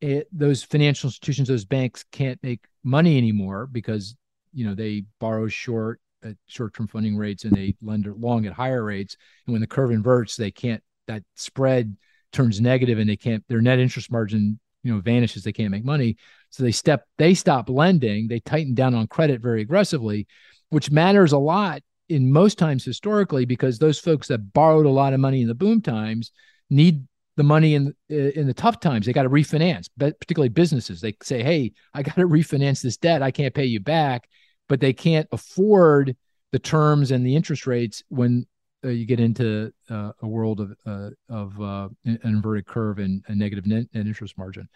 it, 0.00 0.28
those 0.30 0.62
financial 0.62 1.08
institutions, 1.08 1.48
those 1.48 1.64
banks 1.64 2.04
can't 2.12 2.38
make 2.42 2.66
money 2.84 3.16
anymore 3.16 3.66
because 3.66 4.14
you 4.52 4.66
know 4.66 4.74
they 4.74 5.04
borrow 5.20 5.48
short 5.48 6.00
at 6.22 6.36
short-term 6.46 6.88
funding 6.88 7.16
rates 7.16 7.44
and 7.44 7.54
they 7.54 7.74
lend 7.82 8.06
long 8.18 8.46
at 8.46 8.52
higher 8.52 8.84
rates. 8.84 9.16
And 9.46 9.52
when 9.52 9.60
the 9.60 9.66
curve 9.66 9.90
inverts, 9.90 10.36
they 10.36 10.50
can't. 10.50 10.82
That 11.06 11.22
spread 11.34 11.96
turns 12.32 12.60
negative, 12.60 12.98
and 12.98 13.08
they 13.08 13.16
can't. 13.16 13.44
Their 13.48 13.60
net 13.60 13.78
interest 13.78 14.12
margin 14.12 14.60
you 14.82 14.94
know 14.94 15.00
vanishes. 15.00 15.42
They 15.42 15.52
can't 15.52 15.70
make 15.70 15.84
money. 15.84 16.16
So 16.50 16.62
they 16.62 16.72
step. 16.72 17.04
They 17.18 17.34
stop 17.34 17.68
lending. 17.68 18.28
They 18.28 18.40
tighten 18.40 18.74
down 18.74 18.94
on 18.94 19.06
credit 19.06 19.40
very 19.40 19.60
aggressively 19.62 20.26
which 20.70 20.90
matters 20.90 21.32
a 21.32 21.38
lot 21.38 21.82
in 22.08 22.32
most 22.32 22.58
times 22.58 22.84
historically 22.84 23.44
because 23.44 23.78
those 23.78 23.98
folks 23.98 24.28
that 24.28 24.52
borrowed 24.52 24.86
a 24.86 24.90
lot 24.90 25.12
of 25.12 25.20
money 25.20 25.42
in 25.42 25.48
the 25.48 25.54
boom 25.54 25.80
times 25.80 26.32
need 26.70 27.06
the 27.36 27.42
money 27.42 27.74
in 27.74 27.94
in 28.08 28.46
the 28.46 28.54
tough 28.54 28.80
times. 28.80 29.06
They 29.06 29.12
got 29.12 29.22
to 29.24 29.30
refinance, 29.30 29.88
but 29.96 30.18
particularly 30.18 30.48
businesses. 30.48 31.00
They 31.00 31.14
say, 31.22 31.42
"Hey, 31.42 31.72
I 31.94 32.02
got 32.02 32.16
to 32.16 32.22
refinance 32.28 32.82
this 32.82 32.96
debt. 32.96 33.22
I 33.22 33.30
can't 33.30 33.54
pay 33.54 33.66
you 33.66 33.80
back," 33.80 34.28
but 34.70 34.80
they 34.80 34.92
can't 34.92 35.28
afford 35.32 36.16
the 36.52 36.58
terms 36.58 37.10
and 37.10 37.26
the 37.26 37.34
interest 37.34 37.66
rates 37.66 38.04
when 38.08 38.46
uh, 38.84 38.88
you 38.88 39.04
get 39.04 39.20
into 39.20 39.72
uh, 39.90 40.12
a 40.22 40.26
world 40.26 40.60
of 40.60 40.72
uh, 40.86 41.10
of 41.28 41.60
uh, 41.60 41.88
an 42.06 42.18
inverted 42.24 42.66
curve 42.66 42.98
and 42.98 43.22
a 43.26 43.34
negative 43.34 43.66
net, 43.66 43.86
interest 43.92 44.38
margin. 44.38 44.68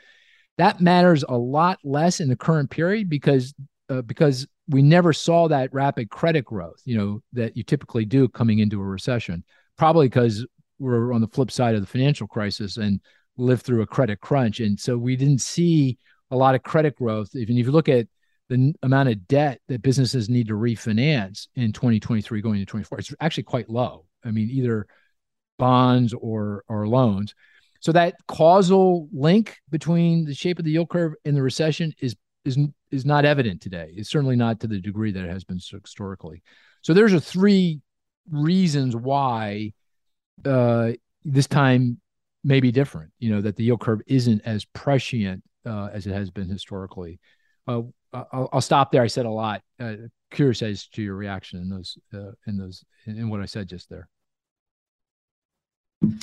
That 0.58 0.80
matters 0.80 1.24
a 1.26 1.36
lot 1.36 1.78
less 1.84 2.20
in 2.20 2.28
the 2.28 2.36
current 2.36 2.70
period 2.70 3.08
because 3.08 3.54
uh, 3.88 4.02
because 4.02 4.46
we 4.68 4.82
never 4.82 5.12
saw 5.12 5.46
that 5.48 5.72
rapid 5.72 6.10
credit 6.10 6.44
growth, 6.44 6.80
you 6.84 6.96
know, 6.96 7.20
that 7.32 7.56
you 7.56 7.62
typically 7.62 8.04
do 8.04 8.28
coming 8.28 8.58
into 8.58 8.80
a 8.80 8.84
recession. 8.84 9.44
Probably 9.78 10.08
because 10.08 10.44
we're 10.80 11.12
on 11.12 11.20
the 11.20 11.28
flip 11.28 11.52
side 11.52 11.76
of 11.76 11.80
the 11.80 11.86
financial 11.86 12.26
crisis 12.26 12.78
and 12.78 13.00
lived 13.36 13.62
through 13.62 13.82
a 13.82 13.86
credit 13.86 14.20
crunch, 14.20 14.58
and 14.58 14.78
so 14.78 14.98
we 14.98 15.14
didn't 15.14 15.40
see 15.40 15.98
a 16.32 16.36
lot 16.36 16.56
of 16.56 16.64
credit 16.64 16.96
growth. 16.96 17.30
Even 17.36 17.56
if 17.56 17.66
you 17.66 17.72
look 17.72 17.88
at 17.88 18.08
the 18.48 18.74
amount 18.82 19.08
of 19.08 19.26
debt 19.26 19.60
that 19.68 19.82
businesses 19.82 20.28
need 20.28 20.48
to 20.48 20.54
refinance 20.54 21.46
in 21.54 21.72
2023 21.72 22.40
going 22.40 22.60
into 22.60 22.66
24, 22.66 22.98
it's 22.98 23.14
actually 23.20 23.44
quite 23.44 23.70
low. 23.70 24.04
I 24.24 24.30
mean, 24.30 24.50
either 24.50 24.86
bonds 25.58 26.14
or 26.14 26.64
or 26.68 26.86
loans. 26.86 27.34
So 27.80 27.92
that 27.92 28.14
causal 28.26 29.08
link 29.12 29.58
between 29.70 30.24
the 30.24 30.34
shape 30.34 30.58
of 30.58 30.64
the 30.64 30.70
yield 30.70 30.88
curve 30.88 31.14
and 31.24 31.36
the 31.36 31.42
recession 31.42 31.92
is 32.00 32.16
is 32.44 32.58
is 32.90 33.04
not 33.04 33.24
evident 33.24 33.60
today. 33.60 33.92
It's 33.96 34.10
certainly 34.10 34.36
not 34.36 34.60
to 34.60 34.66
the 34.66 34.80
degree 34.80 35.12
that 35.12 35.24
it 35.24 35.30
has 35.30 35.44
been 35.44 35.58
historically. 35.58 36.42
So 36.82 36.94
there's 36.94 37.12
a 37.12 37.20
three 37.20 37.80
reasons 38.30 38.94
why 38.96 39.72
uh, 40.44 40.92
this 41.24 41.46
time 41.46 42.00
may 42.42 42.60
be 42.60 42.72
different. 42.72 43.12
You 43.18 43.34
know 43.34 43.40
that 43.40 43.56
the 43.56 43.64
yield 43.64 43.80
curve 43.80 44.02
isn't 44.06 44.42
as 44.44 44.64
prescient 44.66 45.42
uh, 45.66 45.88
as 45.92 46.06
it 46.06 46.12
has 46.12 46.30
been 46.30 46.48
historically. 46.48 47.20
Uh, 47.66 47.82
I'll, 48.14 48.48
I'll, 48.52 48.60
stop 48.60 48.92
there. 48.92 49.02
I 49.02 49.08
said 49.08 49.26
a 49.26 49.30
lot. 49.30 49.62
Uh, 49.80 49.94
curious 50.30 50.62
as 50.62 50.86
to 50.88 51.02
your 51.02 51.14
reaction 51.14 51.60
in 51.60 51.68
those 51.68 51.98
uh, 52.12 52.32
in 52.46 52.56
those 52.56 52.84
in 53.06 53.28
what 53.28 53.40
I 53.40 53.46
said 53.46 53.68
just 53.68 53.90
there. 53.90 54.08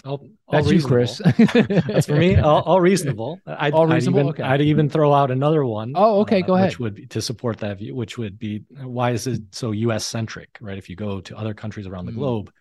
All, 0.05 0.27
That's 0.51 0.67
all 0.67 0.73
you, 0.73 0.81
Cris. 0.81 1.21
That's 1.53 2.05
for 2.05 2.15
me. 2.15 2.35
All, 2.35 2.61
all 2.61 2.79
reasonable. 2.81 3.39
I'd, 3.47 3.73
all 3.73 3.87
reasonable. 3.87 4.19
I'd 4.19 4.23
even, 4.23 4.29
okay. 4.33 4.43
I'd 4.43 4.61
even 4.61 4.89
throw 4.89 5.13
out 5.13 5.31
another 5.31 5.65
one. 5.65 5.93
Oh, 5.95 6.21
okay. 6.21 6.41
Go 6.41 6.53
uh, 6.53 6.57
ahead. 6.57 6.69
Which 6.69 6.79
would 6.79 6.95
be 6.95 7.05
to 7.07 7.21
support 7.21 7.57
that 7.59 7.79
view. 7.79 7.95
Which 7.95 8.17
would 8.17 8.37
be 8.37 8.63
why 8.81 9.11
is 9.11 9.27
it 9.27 9.41
so 9.51 9.71
U.S. 9.71 10.05
centric, 10.05 10.49
right? 10.61 10.77
If 10.77 10.89
you 10.89 10.95
go 10.95 11.21
to 11.21 11.37
other 11.37 11.53
countries 11.53 11.87
around 11.87 12.05
the 12.05 12.11
mm. 12.11 12.17
globe, 12.17 12.51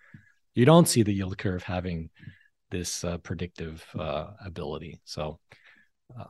you 0.54 0.64
don't 0.64 0.88
see 0.88 1.02
the 1.02 1.12
yield 1.12 1.36
curve 1.38 1.62
having 1.62 2.10
this 2.70 3.04
uh, 3.04 3.18
predictive 3.18 3.84
uh, 3.98 4.28
ability. 4.44 5.00
So 5.04 5.38
uh, 6.18 6.24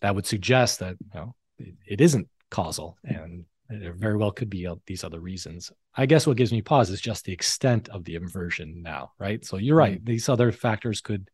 that 0.00 0.14
would 0.14 0.26
suggest 0.26 0.80
that 0.80 0.96
you 1.00 1.20
know 1.20 1.34
it, 1.58 1.74
it 1.86 2.00
isn't 2.00 2.28
causal 2.50 2.96
and 3.04 3.44
there 3.68 3.92
very 3.92 4.16
well 4.16 4.30
could 4.30 4.48
be 4.48 4.66
these 4.86 5.04
other 5.04 5.20
reasons. 5.20 5.70
I 5.94 6.06
guess 6.06 6.26
what 6.26 6.36
gives 6.36 6.52
me 6.52 6.62
pause 6.62 6.90
is 6.90 7.00
just 7.00 7.24
the 7.24 7.32
extent 7.32 7.88
of 7.90 8.04
the 8.04 8.14
inversion 8.14 8.82
now, 8.82 9.12
right? 9.18 9.44
So 9.44 9.56
you're 9.58 9.76
right; 9.76 9.96
mm-hmm. 9.96 10.10
these 10.10 10.28
other 10.28 10.52
factors 10.52 11.00
could 11.00 11.30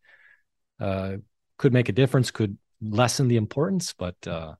uh, 0.79 1.13
could 1.57 1.73
make 1.73 1.89
a 1.89 1.93
difference, 1.93 2.31
could 2.31 2.57
lessen 2.81 3.27
the 3.27 3.37
importance, 3.37 3.93
but 3.93 4.15
uh, 4.27 4.55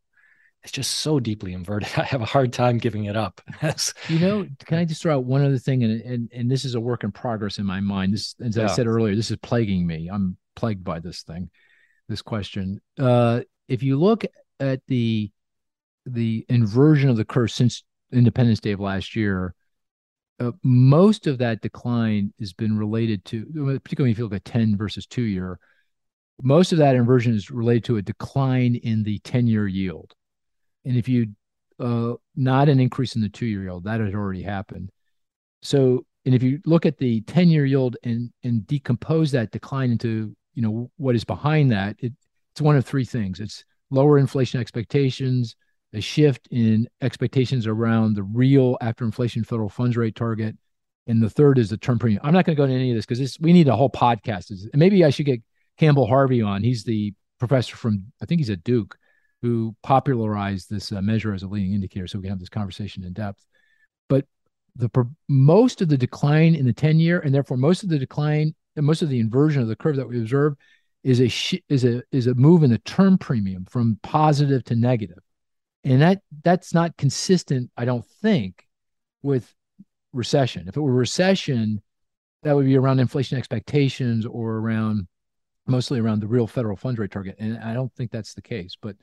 it's 0.64 0.72
just 0.72 0.92
so 1.00 1.20
deeply 1.20 1.54
inverted. 1.54 1.90
I 1.98 2.04
have 2.04 2.22
a 2.22 2.26
hard 2.26 2.54
time 2.54 2.78
giving 2.78 3.06
it 3.06 3.18
up. 3.18 3.42
you 4.08 4.20
know, 4.20 4.48
can 4.66 4.78
I 4.78 4.86
just 4.86 5.02
throw 5.02 5.16
out 5.16 5.26
one 5.26 5.44
other 5.44 5.58
thing? 5.58 5.84
And 5.84 6.02
and 6.02 6.32
and 6.34 6.50
this 6.50 6.64
is 6.64 6.76
a 6.76 6.80
work 6.80 7.04
in 7.04 7.12
progress 7.12 7.58
in 7.58 7.66
my 7.66 7.82
mind. 7.82 8.14
This, 8.14 8.36
as 8.42 8.56
yeah. 8.56 8.66
I 8.66 8.68
said 8.68 8.88
earlier, 8.88 9.16
this 9.16 9.32
is 9.32 9.38
plaguing 9.38 9.86
me. 9.86 10.10
I'm 10.10 10.38
plagued 10.56 10.86
by 10.86 11.00
this 11.00 11.24
thing, 11.24 11.50
this 12.08 12.22
question. 12.22 12.80
Uh, 12.98 13.42
if 13.68 13.84
you 13.84 13.98
look 14.00 14.24
at 14.62 14.80
the 14.88 15.30
the 16.06 16.46
inversion 16.50 17.10
of 17.10 17.18
the 17.18 17.26
curve 17.26 17.52
since 17.52 17.84
Independence 18.12 18.60
Day 18.60 18.72
of 18.72 18.80
last 18.80 19.16
year, 19.16 19.56
uh, 20.40 20.52
most 20.64 21.28
of 21.28 21.38
that 21.38 21.62
decline 21.62 22.34
has 22.40 22.54
been 22.54 22.78
related 22.78 23.24
to, 23.26 23.80
particularly 23.84 24.12
if 24.12 24.18
you 24.18 24.26
look 24.26 24.34
at 24.34 24.46
10 24.46 24.78
versus 24.78 25.06
two 25.06 25.22
year, 25.22 25.60
most 26.42 26.74
of 26.74 26.78
that 26.80 26.96
inversion 26.96 27.34
is 27.34 27.50
related 27.50 27.86
to 27.86 27.98
a 27.98 28.02
decline 28.02 28.76
in 28.76 29.04
the 29.04 29.20
10 29.20 29.48
year 29.48 29.68
yield. 29.68 30.14
And 30.84 30.98
if 30.98 31.08
you, 31.08 31.28
uh, 31.80 32.14
not 32.36 32.70
an 32.70 32.80
increase 32.80 33.16
in 33.16 33.22
the 33.22 33.30
two 33.30 33.46
year 33.46 33.64
yield, 33.64 33.86
that 33.86 34.02
had 34.02 34.14
already 34.14 34.42
happened. 34.42 34.92
So, 35.62 36.06
and 36.26 36.36
if 36.36 36.44
you 36.44 36.60
look 36.66 36.86
at 36.86 36.98
the 36.98 37.22
10 37.22 37.50
year 37.50 37.66
yield 37.66 37.98
and, 38.04 38.32
and 38.44 38.68
decompose 38.68 39.32
that 39.32 39.52
decline 39.52 39.92
into, 39.92 40.36
you 40.54 40.62
know, 40.62 40.92
what 40.98 41.16
is 41.16 41.24
behind 41.24 41.72
that, 41.72 41.96
it, 42.00 42.14
it's 42.52 42.62
one 42.62 42.76
of 42.76 42.86
three 42.86 43.06
things. 43.06 43.40
It's 43.40 43.64
lower 43.90 44.18
inflation 44.18 44.60
expectations, 44.60 45.56
a 45.96 46.02
shift 46.02 46.48
in 46.52 46.88
expectations 47.02 47.68
around 47.68 48.16
the 48.16 48.24
real 48.24 48.78
after 48.82 49.06
inflation 49.06 49.44
federal 49.44 49.70
funds 49.70 49.98
rate 49.98 50.16
target. 50.16 50.56
And 51.08 51.22
the 51.22 51.30
third 51.30 51.58
is 51.58 51.70
the 51.70 51.78
term 51.78 52.00
premium. 52.00 52.22
I'm 52.24 52.34
not 52.34 52.46
going 52.46 52.56
to 52.56 52.60
go 52.60 52.64
into 52.64 52.76
any 52.76 52.92
of 52.92 52.96
this 52.96 53.06
because 53.06 53.40
we 53.40 53.54
need 53.54 53.68
a 53.68 53.76
whole 53.76 53.90
podcast. 53.90 54.50
And 54.50 54.76
maybe 54.76 55.06
I 55.06 55.10
should 55.10 55.26
get 55.26 55.42
Campbell 55.78 56.08
Harvey 56.08 56.42
on. 56.42 56.64
He's 56.64 56.84
the 56.84 57.14
professor 57.40 57.76
from, 57.76 58.12
I 58.22 58.26
think 58.26 58.40
he's 58.40 58.50
at 58.50 58.64
Duke, 58.64 58.98
who 59.42 59.76
popularized 59.84 60.70
this 60.70 60.92
uh, 60.92 61.02
measure 61.02 61.34
as 61.34 61.44
a 61.44 61.48
leading 61.48 61.74
indicator. 61.74 62.08
So 62.08 62.18
we 62.18 62.24
can 62.24 62.32
have 62.32 62.40
this 62.40 62.50
conversation 62.50 63.04
in 63.04 63.14
depth. 63.14 63.46
But 64.10 64.26
the 64.76 64.90
most 65.30 65.82
of 65.82 65.90
the 65.90 65.98
decline 65.98 66.56
in 66.56 66.66
the 66.66 66.74
10 66.74 67.00
year, 67.00 67.20
and 67.20 67.34
therefore 67.34 67.58
most 67.58 67.84
of 67.84 67.90
the 67.90 68.00
decline 68.00 68.56
most 68.84 69.02
of 69.02 69.10
the 69.10 69.20
inversion 69.20 69.62
of 69.62 69.68
the 69.68 69.76
curve 69.76 69.96
that 69.96 70.08
we 70.08 70.20
observe 70.20 70.56
is 71.04 71.22
a 71.22 71.62
is 71.70 71.86
a 71.86 72.02
is 72.12 72.28
a 72.28 72.34
move 72.34 72.64
in 72.64 72.72
the 72.72 72.80
term 72.80 73.18
premium 73.18 73.66
from 73.66 74.00
positive 74.04 74.64
to 74.66 74.76
negative, 74.76 75.20
and 75.86 76.02
that 76.02 76.22
that's 76.44 76.74
not 76.74 76.98
consistent. 76.98 77.70
I 77.78 77.86
don't 77.86 78.06
think 78.22 78.66
with 79.22 79.54
recession. 80.12 80.68
If 80.68 80.76
it 80.76 80.82
were 80.82 80.92
recession, 80.92 81.82
that 82.44 82.56
would 82.56 82.66
be 82.66 82.78
around 82.78 83.00
inflation 83.00 83.38
expectations 83.38 84.26
or 84.26 84.58
around 84.58 85.08
mostly 85.68 86.00
around 86.00 86.22
the 86.22 86.28
real 86.28 86.48
federal 86.48 86.76
funds 86.76 87.00
rate 87.00 87.12
target, 87.12 87.36
and 87.40 87.58
I 87.60 87.74
don't 87.74 87.94
think 87.94 88.12
that's 88.12 88.34
the 88.34 88.42
case. 88.42 88.76
But 88.80 88.96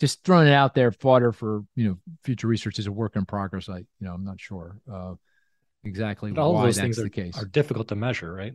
just 0.00 0.24
throwing 0.24 0.46
it 0.46 0.52
out 0.52 0.74
there, 0.74 0.92
fodder 0.92 1.32
for 1.32 1.64
you 1.74 1.88
know 1.88 1.98
future 2.24 2.46
research 2.46 2.78
is 2.78 2.86
a 2.86 2.92
work 2.92 3.16
in 3.16 3.26
progress. 3.26 3.68
I 3.68 3.78
you 3.78 3.86
know 4.00 4.12
I'm 4.12 4.24
not 4.24 4.40
sure 4.40 4.78
uh, 4.90 5.14
exactly 5.84 6.30
but 6.30 6.42
all 6.42 6.54
why 6.54 6.66
those 6.66 6.76
that's 6.76 6.84
things 6.84 6.96
the 6.96 7.04
are, 7.04 7.08
case. 7.08 7.36
are 7.36 7.46
difficult 7.46 7.88
to 7.88 7.96
measure, 7.96 8.32
right? 8.32 8.52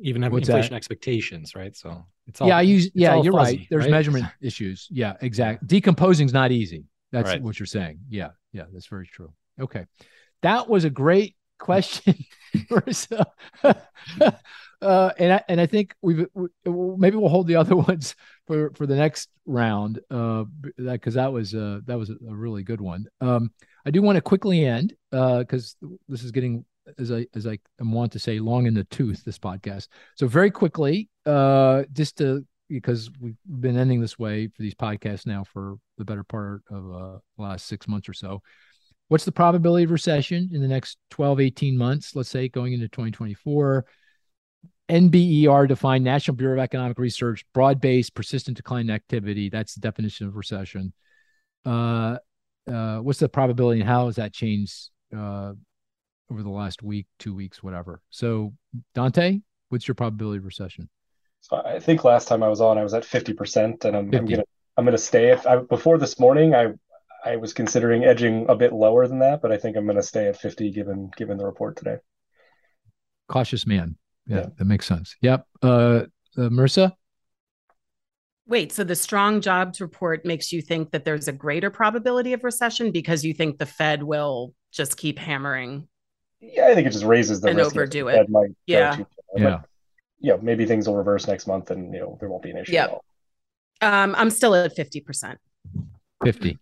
Even 0.00 0.22
have 0.22 0.32
What's 0.32 0.48
inflation 0.48 0.70
that? 0.70 0.76
expectations, 0.76 1.54
right? 1.54 1.76
So 1.76 2.04
it's 2.26 2.40
all 2.40 2.48
yeah, 2.48 2.58
I 2.58 2.62
use 2.62 2.90
yeah, 2.94 3.20
you're 3.20 3.32
fuzzy, 3.32 3.58
right. 3.58 3.66
There's 3.70 3.84
right? 3.84 3.90
measurement 3.90 4.26
issues. 4.40 4.88
Yeah, 4.90 5.14
exactly. 5.20 5.66
Decomposing 5.66 6.26
is 6.26 6.32
not 6.32 6.52
easy. 6.52 6.84
That's 7.12 7.28
Right. 7.28 7.42
what 7.42 7.58
you're 7.60 7.66
saying. 7.66 8.00
Yeah, 8.08 8.30
yeah, 8.52 8.64
that's 8.72 8.86
very 8.86 9.06
true. 9.06 9.32
Okay, 9.60 9.84
that 10.42 10.68
was 10.68 10.84
a 10.84 10.90
great 10.90 11.36
question, 11.58 12.14
uh, 13.62 15.10
and 15.18 15.32
I 15.32 15.42
and 15.48 15.60
I 15.60 15.66
think 15.66 15.94
we've 16.02 16.26
we, 16.34 16.48
maybe 16.66 17.16
we'll 17.16 17.28
hold 17.28 17.46
the 17.46 17.56
other 17.56 17.76
ones 17.88 18.14
for 18.46 18.70
for 18.74 18.86
the 18.86 18.96
next 18.96 19.28
round. 19.46 20.00
Uh, 20.10 20.44
because 20.76 21.14
that 21.14 21.32
was 21.32 21.54
uh 21.54 21.80
that 21.86 21.98
was 21.98 22.10
a, 22.10 22.14
a 22.28 22.34
really 22.34 22.62
good 22.62 22.80
one. 22.80 23.06
Um, 23.20 23.52
I 23.86 23.90
do 23.90 24.02
want 24.02 24.16
to 24.16 24.22
quickly 24.22 24.64
end 24.64 24.94
uh 25.12 25.38
because 25.38 25.76
this 26.08 26.24
is 26.24 26.30
getting 26.30 26.64
as 26.98 27.12
I 27.12 27.26
as 27.34 27.46
I 27.46 27.58
am 27.80 27.92
want 27.92 28.12
to 28.12 28.18
say 28.18 28.38
long 28.40 28.66
in 28.66 28.74
the 28.74 28.84
tooth 28.84 29.24
this 29.24 29.38
podcast. 29.38 29.88
So 30.16 30.26
very 30.26 30.50
quickly, 30.50 31.08
uh, 31.26 31.84
just 31.92 32.18
to 32.18 32.44
because 32.72 33.10
we've 33.20 33.36
been 33.46 33.76
ending 33.76 34.00
this 34.00 34.18
way 34.18 34.48
for 34.48 34.62
these 34.62 34.74
podcasts 34.74 35.26
now 35.26 35.44
for 35.44 35.76
the 35.98 36.04
better 36.04 36.24
part 36.24 36.62
of 36.70 36.92
uh, 36.92 37.18
the 37.36 37.42
last 37.42 37.66
six 37.66 37.86
months 37.86 38.08
or 38.08 38.12
so. 38.12 38.42
What's 39.08 39.24
the 39.24 39.32
probability 39.32 39.84
of 39.84 39.90
recession 39.90 40.50
in 40.52 40.62
the 40.62 40.68
next 40.68 40.96
12, 41.10 41.40
18 41.40 41.76
months, 41.76 42.16
let's 42.16 42.30
say 42.30 42.48
going 42.48 42.72
into 42.72 42.88
2024? 42.88 43.84
NBER 44.88 45.68
defined 45.68 46.04
National 46.04 46.36
Bureau 46.36 46.54
of 46.54 46.60
Economic 46.60 46.98
Research, 46.98 47.44
broad 47.54 47.80
based 47.80 48.14
persistent 48.14 48.56
decline 48.56 48.88
in 48.88 48.94
activity. 48.94 49.48
That's 49.48 49.74
the 49.74 49.80
definition 49.80 50.26
of 50.26 50.36
recession. 50.36 50.92
Uh, 51.64 52.18
uh, 52.70 52.98
what's 52.98 53.18
the 53.18 53.28
probability 53.28 53.80
and 53.80 53.88
how 53.88 54.06
has 54.06 54.16
that 54.16 54.32
changed 54.32 54.90
uh, 55.16 55.52
over 56.30 56.42
the 56.42 56.50
last 56.50 56.82
week, 56.82 57.06
two 57.18 57.34
weeks, 57.34 57.62
whatever? 57.62 58.00
So, 58.10 58.52
Dante, 58.94 59.40
what's 59.68 59.86
your 59.86 59.94
probability 59.94 60.38
of 60.38 60.44
recession? 60.44 60.88
So 61.42 61.60
I 61.64 61.80
think 61.80 62.04
last 62.04 62.28
time 62.28 62.42
I 62.42 62.48
was 62.48 62.60
on, 62.60 62.78
I 62.78 62.82
was 62.84 62.94
at 62.94 63.02
50%, 63.02 63.84
and 63.84 63.96
I'm, 63.96 64.14
I'm 64.14 64.26
gonna 64.26 64.44
I'm 64.76 64.84
gonna 64.84 64.96
stay. 64.96 65.30
If 65.32 65.46
I, 65.46 65.56
before 65.56 65.98
this 65.98 66.18
morning, 66.18 66.54
I 66.54 66.68
I 67.24 67.36
was 67.36 67.52
considering 67.52 68.04
edging 68.04 68.46
a 68.48 68.54
bit 68.54 68.72
lower 68.72 69.06
than 69.06 69.18
that, 69.18 69.42
but 69.42 69.50
I 69.52 69.56
think 69.58 69.76
I'm 69.76 69.86
gonna 69.86 70.02
stay 70.04 70.28
at 70.28 70.36
50 70.38 70.70
given 70.70 71.10
given 71.16 71.36
the 71.38 71.44
report 71.44 71.76
today. 71.76 71.96
Cautious 73.28 73.66
man. 73.66 73.96
Yeah, 74.26 74.36
Yeah. 74.38 74.46
that 74.56 74.64
makes 74.64 74.86
sense. 74.86 75.16
Yep. 75.20 75.46
Uh, 75.62 75.66
uh, 75.66 76.48
Marisa? 76.48 76.92
Wait, 78.46 78.70
so 78.72 78.84
the 78.84 78.94
strong 78.96 79.40
jobs 79.40 79.80
report 79.80 80.24
makes 80.24 80.52
you 80.52 80.62
think 80.62 80.90
that 80.92 81.04
there's 81.04 81.26
a 81.28 81.32
greater 81.32 81.70
probability 81.70 82.32
of 82.34 82.44
recession 82.44 82.92
because 82.92 83.24
you 83.24 83.34
think 83.34 83.58
the 83.58 83.66
Fed 83.66 84.02
will 84.02 84.54
just 84.72 84.96
keep 84.96 85.18
hammering? 85.18 85.88
Yeah, 86.40 86.66
I 86.68 86.74
think 86.74 86.86
it 86.86 86.90
just 86.90 87.04
raises 87.04 87.40
the 87.40 87.48
And 87.48 87.58
risk. 87.58 87.70
that 87.70 87.76
overdo 87.80 88.04
the 88.04 88.10
it. 88.10 88.16
Fed 88.16 88.28
might 88.30 88.48
go 88.48 88.54
Yeah. 88.66 88.90
too 88.96 89.06
far. 89.06 89.40
Yeah. 89.42 89.50
But, 89.60 89.68
you 90.22 90.30
know, 90.32 90.38
maybe 90.40 90.64
things 90.64 90.86
will 90.88 90.96
reverse 90.96 91.26
next 91.26 91.46
month, 91.46 91.70
and 91.70 91.92
you 91.92 92.00
know 92.00 92.16
there 92.20 92.28
won't 92.30 92.42
be 92.42 92.50
an 92.50 92.56
issue 92.58 92.72
Yep. 92.72 92.84
at 92.84 92.90
all. 92.90 93.04
Um, 93.82 94.14
I'm 94.16 94.30
still 94.30 94.54
at 94.54 94.74
50%. 94.76 95.36
50. 96.24 96.58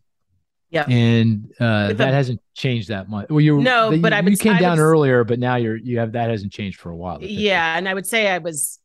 Yeah. 0.71 0.85
And 0.89 1.53
uh, 1.61 1.87
With 1.89 1.99
that 1.99 2.11
a- 2.11 2.13
hasn't 2.15 2.41
changed 2.55 2.89
that 2.89 3.09
much. 3.09 3.29
Well, 3.29 3.41
you 3.41 3.61
No, 3.61 3.91
the- 3.91 3.99
but 3.99 4.13
I 4.13 4.21
you 4.21 4.37
came 4.37 4.55
I 4.55 4.59
down 4.61 4.79
would- 4.79 4.85
earlier, 4.85 5.25
but 5.25 5.39
now 5.39 5.57
you're 5.57 5.77
you 5.77 5.99
have 5.99 6.13
that 6.13 6.31
hasn't 6.31 6.53
changed 6.53 6.81
for 6.81 6.91
a 6.91 6.97
while. 6.97 7.19
Yeah, 7.23 7.77
and 7.77 7.89
I 7.89 7.95
would 7.95 8.07
say 8.07 8.29
I 8.29 8.39
was 8.39 8.79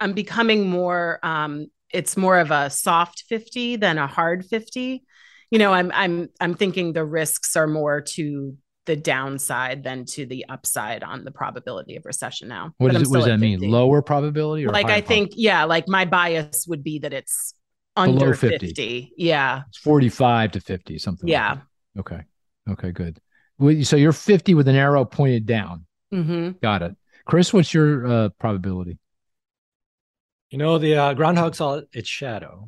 I'm 0.00 0.12
becoming 0.12 0.68
more 0.70 1.18
um 1.22 1.66
it's 1.92 2.16
more 2.16 2.38
of 2.38 2.50
a 2.52 2.70
soft 2.70 3.24
50 3.28 3.76
than 3.76 3.98
a 3.98 4.06
hard 4.06 4.44
50. 4.46 5.02
You 5.50 5.58
know, 5.58 5.72
I'm 5.72 5.90
I'm 5.92 6.28
I'm 6.40 6.54
thinking 6.54 6.92
the 6.92 7.04
risks 7.04 7.56
are 7.56 7.66
more 7.66 8.00
to 8.02 8.56
the 8.90 8.96
downside 8.96 9.84
than 9.84 10.04
to 10.04 10.26
the 10.26 10.44
upside 10.48 11.04
on 11.04 11.22
the 11.24 11.30
probability 11.30 11.94
of 11.94 12.04
recession 12.04 12.48
now. 12.48 12.74
What, 12.78 12.88
But 12.88 12.96
is 12.96 12.96
I'm 12.96 13.02
it, 13.02 13.08
what 13.10 13.16
does 13.18 13.26
that 13.26 13.32
at 13.34 13.40
mean? 13.40 13.60
Lower 13.60 14.02
probability 14.02 14.66
or 14.66 14.72
Like 14.72 14.86
I 14.86 15.00
think 15.00 15.30
yeah, 15.36 15.62
like 15.64 15.86
my 15.86 16.04
bias 16.04 16.66
would 16.66 16.82
be 16.82 16.98
that 16.98 17.12
it's 17.12 17.54
under 17.94 18.34
50. 18.34 18.66
50. 18.66 19.12
Yeah. 19.16 19.62
It's 19.68 19.78
45 19.78 20.50
to 20.52 20.60
50, 20.60 20.98
something. 20.98 21.28
like 21.28 21.32
Yeah. 21.32 21.54
that. 21.94 22.00
Okay. 22.00 22.20
Okay, 22.68 22.90
good. 22.90 23.20
So 23.86 23.94
you're 23.94 24.12
50 24.12 24.54
with 24.54 24.66
an 24.66 24.74
arrow 24.74 25.04
pointed 25.04 25.46
down. 25.46 25.86
hmm 26.10 26.50
Got 26.60 26.82
it. 26.82 26.96
Cris, 27.26 27.52
what's 27.52 27.72
your 27.72 28.06
uh, 28.06 28.28
probability? 28.40 28.98
You 30.50 30.58
know, 30.58 30.78
the 30.78 30.96
uh, 30.96 31.14
groundhog 31.14 31.54
saw 31.54 31.80
its 31.92 32.08
shadow. 32.08 32.66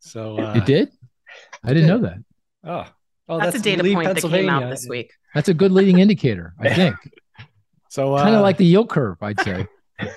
So 0.00 0.36
uh, 0.36 0.52
it 0.56 0.66
did? 0.66 0.90
I 1.64 1.68
didn't 1.72 1.88
know 1.88 2.00
that. 2.00 2.18
Oh, 2.62 2.84
oh, 3.28 3.38
That's, 3.38 3.56
a 3.56 3.60
data 3.60 3.82
Lee, 3.82 3.94
point 3.94 4.14
that 4.14 4.22
came 4.22 4.48
out 4.48 4.70
this 4.70 4.86
week. 4.88 5.12
That's 5.34 5.48
a 5.48 5.54
good 5.54 5.72
leading 5.72 5.98
indicator, 5.98 6.54
I 6.60 6.74
think. 6.74 6.96
So 7.88 8.14
uh, 8.14 8.22
kind 8.22 8.34
of 8.34 8.42
like 8.42 8.56
the 8.56 8.64
yield 8.64 8.88
curve, 8.90 9.16
I'd 9.22 9.40
say. 9.40 9.66
uh, 10.00 10.08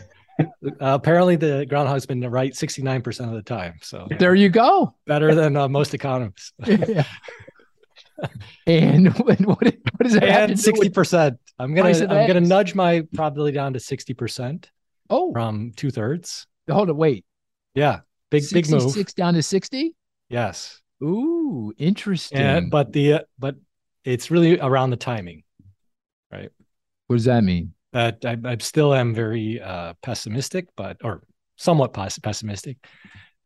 apparently 0.79 1.35
the 1.35 1.65
groundhog's 1.67 2.05
been 2.05 2.21
right 2.21 2.51
69% 2.53 3.27
of 3.27 3.33
the 3.33 3.41
time. 3.41 3.75
So 3.81 4.07
There 4.19 4.35
you 4.35 4.49
go. 4.49 4.95
better 5.05 5.33
than 5.35 5.55
uh, 5.55 5.67
most 5.67 5.93
economists. 5.93 6.53
Yeah. 6.67 7.05
and 8.67 9.17
what, 9.19 9.39
what, 9.39 9.57
what 9.63 10.03
does 10.03 10.11
that 10.13 10.23
have 10.23 10.47
to 10.47 10.53
and 10.53 10.61
do 10.61 10.71
60%. 10.73 11.37
I'm 11.57 11.73
gonna 11.73 11.89
I'm 11.89 12.27
gonna 12.27 12.41
nudge 12.41 12.75
my 12.75 13.03
probability 13.13 13.55
down 13.55 13.71
to 13.73 13.79
60% 13.79 14.65
Oh, 15.09 15.31
from 15.31 15.71
two 15.75 15.89
thirds. 15.89 16.45
hold 16.69 16.89
on, 16.89 16.97
wait. 16.97 17.25
Yeah. 17.73 18.01
Big 18.29 18.43
big 18.51 18.69
move. 18.69 18.81
66 18.81 19.13
down 19.13 19.33
to 19.35 19.41
60? 19.43 19.95
Yes. 20.29 20.81
Ooh, 21.03 21.73
interesting. 21.77 22.39
And 22.39 22.71
but 22.71 22.91
the 22.93 23.13
uh, 23.13 23.19
but 23.37 23.55
it's 24.03 24.31
really 24.31 24.59
around 24.59 24.89
the 24.89 24.97
timing 24.97 25.43
right? 26.31 26.49
what 27.07 27.15
does 27.15 27.25
that 27.25 27.43
mean? 27.43 27.73
that 27.91 28.23
I, 28.25 28.37
I 28.45 28.57
still 28.59 28.93
am 28.93 29.13
very 29.13 29.59
uh, 29.61 29.93
pessimistic, 30.01 30.67
but 30.75 30.97
or 31.03 31.23
somewhat 31.55 31.93
pessimistic. 31.93 32.77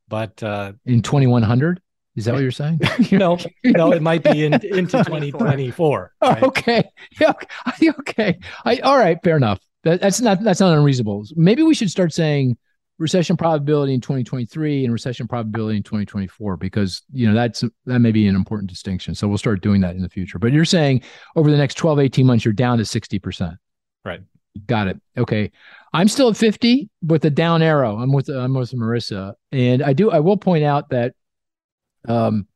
But 0.07 0.41
uh, 0.43 0.73
In 0.85 1.01
2100? 1.01 1.81
Is 2.15 2.25
that 2.25 2.33
what 2.33 2.43
you're 2.43 2.51
saying? 2.51 2.79
no, 3.11 3.39
no, 3.63 3.91
it 3.91 4.01
might 4.01 4.23
be 4.23 4.45
in, 4.45 4.53
into 4.53 4.63
2024. 5.03 6.13
Oh, 6.21 6.29
right? 6.29 6.43
okay. 6.43 6.83
Yeah. 7.19 7.33
Okay. 7.67 7.89
okay. 7.99 8.39
I, 8.65 8.77
all 8.77 8.97
right. 8.97 9.17
Fair 9.23 9.37
enough. 9.37 9.59
That, 9.83 10.01
that's 10.01 10.21
not 10.21 10.41
that's 10.43 10.59
not 10.59 10.77
unreasonable. 10.77 11.25
Maybe 11.35 11.63
we 11.63 11.73
should 11.73 11.89
start 11.89 12.13
saying 12.13 12.57
recession 13.03 13.37
probability 13.37 13.93
in 13.93 14.01
2023 14.01 14.85
and 14.85 14.93
recession 14.93 15.27
probability 15.27 15.77
in 15.77 15.83
2024 15.83 16.57
because 16.57 17.03
you 17.11 17.27
know 17.27 17.35
that's 17.35 17.63
that 17.85 17.99
may 17.99 18.11
be 18.11 18.27
an 18.27 18.35
important 18.35 18.69
distinction. 18.69 19.13
So 19.13 19.27
we'll 19.27 19.37
start 19.37 19.61
doing 19.61 19.81
that 19.81 19.95
in 19.95 20.01
the 20.01 20.09
future. 20.09 20.39
But 20.39 20.53
you're 20.53 20.65
saying 20.65 21.03
over 21.35 21.51
the 21.51 21.57
next 21.57 21.75
12 21.75 21.99
18 21.99 22.25
months 22.25 22.45
you're 22.45 22.53
down 22.53 22.79
to 22.79 22.83
60%. 22.83 23.57
Right. 24.05 24.21
Got 24.65 24.87
it. 24.87 25.01
Okay. 25.17 25.51
I'm 25.93 26.07
still 26.07 26.29
at 26.29 26.37
50 26.37 26.89
with 27.03 27.25
a 27.25 27.29
down 27.29 27.61
arrow. 27.61 27.97
I'm 27.97 28.11
with 28.11 28.29
I'm 28.29 28.53
with 28.53 28.71
Marisa 28.71 29.33
and 29.51 29.83
I 29.83 29.93
do 29.93 30.09
I 30.09 30.19
will 30.19 30.37
point 30.37 30.63
out 30.63 30.89
that 30.89 31.13
um 32.07 32.47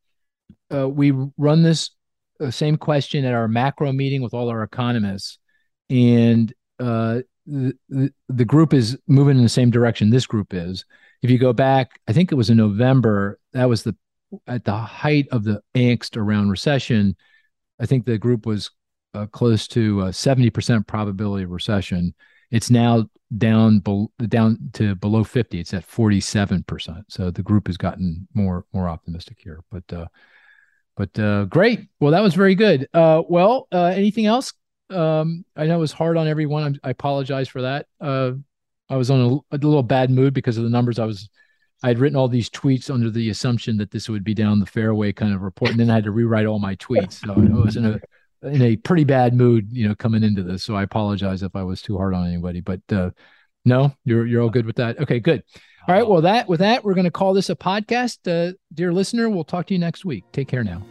uh, 0.73 0.87
we 0.87 1.11
run 1.37 1.63
this 1.63 1.91
uh, 2.39 2.51
same 2.51 2.77
question 2.77 3.25
at 3.25 3.33
our 3.33 3.47
macro 3.47 3.91
meeting 3.91 4.21
with 4.21 4.33
all 4.33 4.49
our 4.49 4.63
economists, 4.63 5.39
and 5.89 6.53
uh, 6.79 7.21
the, 7.47 8.11
the 8.27 8.45
group 8.45 8.73
is 8.73 8.97
moving 9.07 9.37
in 9.37 9.43
the 9.43 9.49
same 9.49 9.71
direction 9.71 10.09
this 10.09 10.27
group 10.27 10.53
is. 10.53 10.85
If 11.21 11.31
you 11.31 11.39
go 11.39 11.53
back, 11.53 11.99
I 12.07 12.13
think 12.13 12.31
it 12.31 12.35
was 12.35 12.49
in 12.49 12.57
November. 12.57 13.39
That 13.53 13.69
was 13.69 13.83
the 13.83 13.95
at 14.45 14.65
the 14.65 14.75
height 14.75 15.27
of 15.31 15.43
the 15.43 15.61
angst 15.73 16.17
around 16.17 16.49
recession. 16.49 17.15
I 17.79 17.85
think 17.85 18.05
the 18.05 18.17
group 18.17 18.45
was 18.45 18.69
uh, 19.13 19.25
close 19.27 19.67
to 19.69 20.11
seventy 20.11 20.49
percent 20.49 20.85
probability 20.85 21.45
of 21.45 21.51
recession. 21.51 22.13
It's 22.51 22.69
now 22.69 23.09
down 23.35 23.79
bel 23.79 24.11
down 24.27 24.57
to 24.73 24.95
below 24.95 25.23
50 25.23 25.59
it's 25.59 25.73
at 25.73 25.87
47% 25.87 27.03
so 27.09 27.29
the 27.29 27.43
group 27.43 27.67
has 27.67 27.75
gotten 27.75 28.27
more 28.33 28.65
more 28.73 28.87
optimistic 28.87 29.37
here 29.41 29.61
but 29.69 29.83
uh 29.91 30.05
but 30.95 31.19
uh 31.19 31.43
great 31.45 31.87
well 31.99 32.11
that 32.11 32.23
was 32.23 32.35
very 32.35 32.55
good 32.55 32.87
uh 32.93 33.21
well 33.27 33.67
uh 33.73 33.85
anything 33.85 34.27
else 34.27 34.53
um 34.89 35.43
i 35.55 35.65
know 35.65 35.75
it 35.75 35.79
was 35.79 35.91
hard 35.91 36.17
on 36.17 36.27
everyone 36.27 36.63
I'm, 36.63 36.79
i 36.83 36.89
apologize 36.89 37.47
for 37.47 37.61
that 37.61 37.87
uh 37.99 38.31
i 38.89 38.95
was 38.95 39.11
on 39.11 39.19
a, 39.51 39.55
a 39.55 39.57
little 39.57 39.83
bad 39.83 40.09
mood 40.09 40.33
because 40.33 40.57
of 40.57 40.63
the 40.63 40.69
numbers 40.69 40.99
i 40.99 41.05
was 41.05 41.29
i 41.83 41.87
had 41.89 41.99
written 41.99 42.15
all 42.15 42.27
these 42.27 42.49
tweets 42.49 42.89
under 42.89 43.09
the 43.09 43.29
assumption 43.29 43.77
that 43.77 43.91
this 43.91 44.07
would 44.07 44.23
be 44.23 44.33
down 44.33 44.59
the 44.59 44.65
fairway 44.65 45.11
kind 45.11 45.33
of 45.33 45.41
report 45.41 45.71
and 45.71 45.79
then 45.79 45.89
i 45.89 45.95
had 45.95 46.03
to 46.05 46.11
rewrite 46.11 46.45
all 46.45 46.59
my 46.59 46.75
tweets 46.75 47.25
so 47.25 47.33
i 47.33 47.63
was 47.63 47.75
in 47.75 47.85
a 47.85 47.99
in 48.43 48.61
a 48.61 48.75
pretty 48.75 49.03
bad 49.03 49.33
mood, 49.33 49.67
you 49.71 49.87
know, 49.87 49.95
coming 49.95 50.23
into 50.23 50.43
this. 50.43 50.63
So 50.63 50.75
I 50.75 50.83
apologize 50.83 51.41
if 51.43 51.55
I 51.55 51.63
was 51.63 51.81
too 51.81 51.97
hard 51.97 52.13
on 52.13 52.27
anybody, 52.27 52.61
but 52.61 52.81
uh, 52.91 53.09
No, 53.65 53.93
you're 54.05 54.25
you're 54.25 54.41
all 54.41 54.49
good 54.49 54.65
with 54.65 54.77
that. 54.77 54.99
Okay, 54.99 55.19
good. 55.19 55.43
All 55.87 55.95
right. 55.95 56.07
Well, 56.07 56.21
that 56.21 56.47
with 56.47 56.59
that, 56.59 56.83
we're 56.83 56.93
going 56.93 57.05
to 57.05 57.11
call 57.11 57.33
this 57.33 57.49
a 57.49 57.55
podcast. 57.55 58.19
Uh, 58.27 58.53
dear 58.73 58.93
listener, 58.93 59.29
we'll 59.29 59.43
talk 59.43 59.67
to 59.67 59.73
you 59.73 59.79
next 59.79 60.05
week. 60.05 60.25
Take 60.31 60.47
care 60.47 60.63
now. 60.63 60.83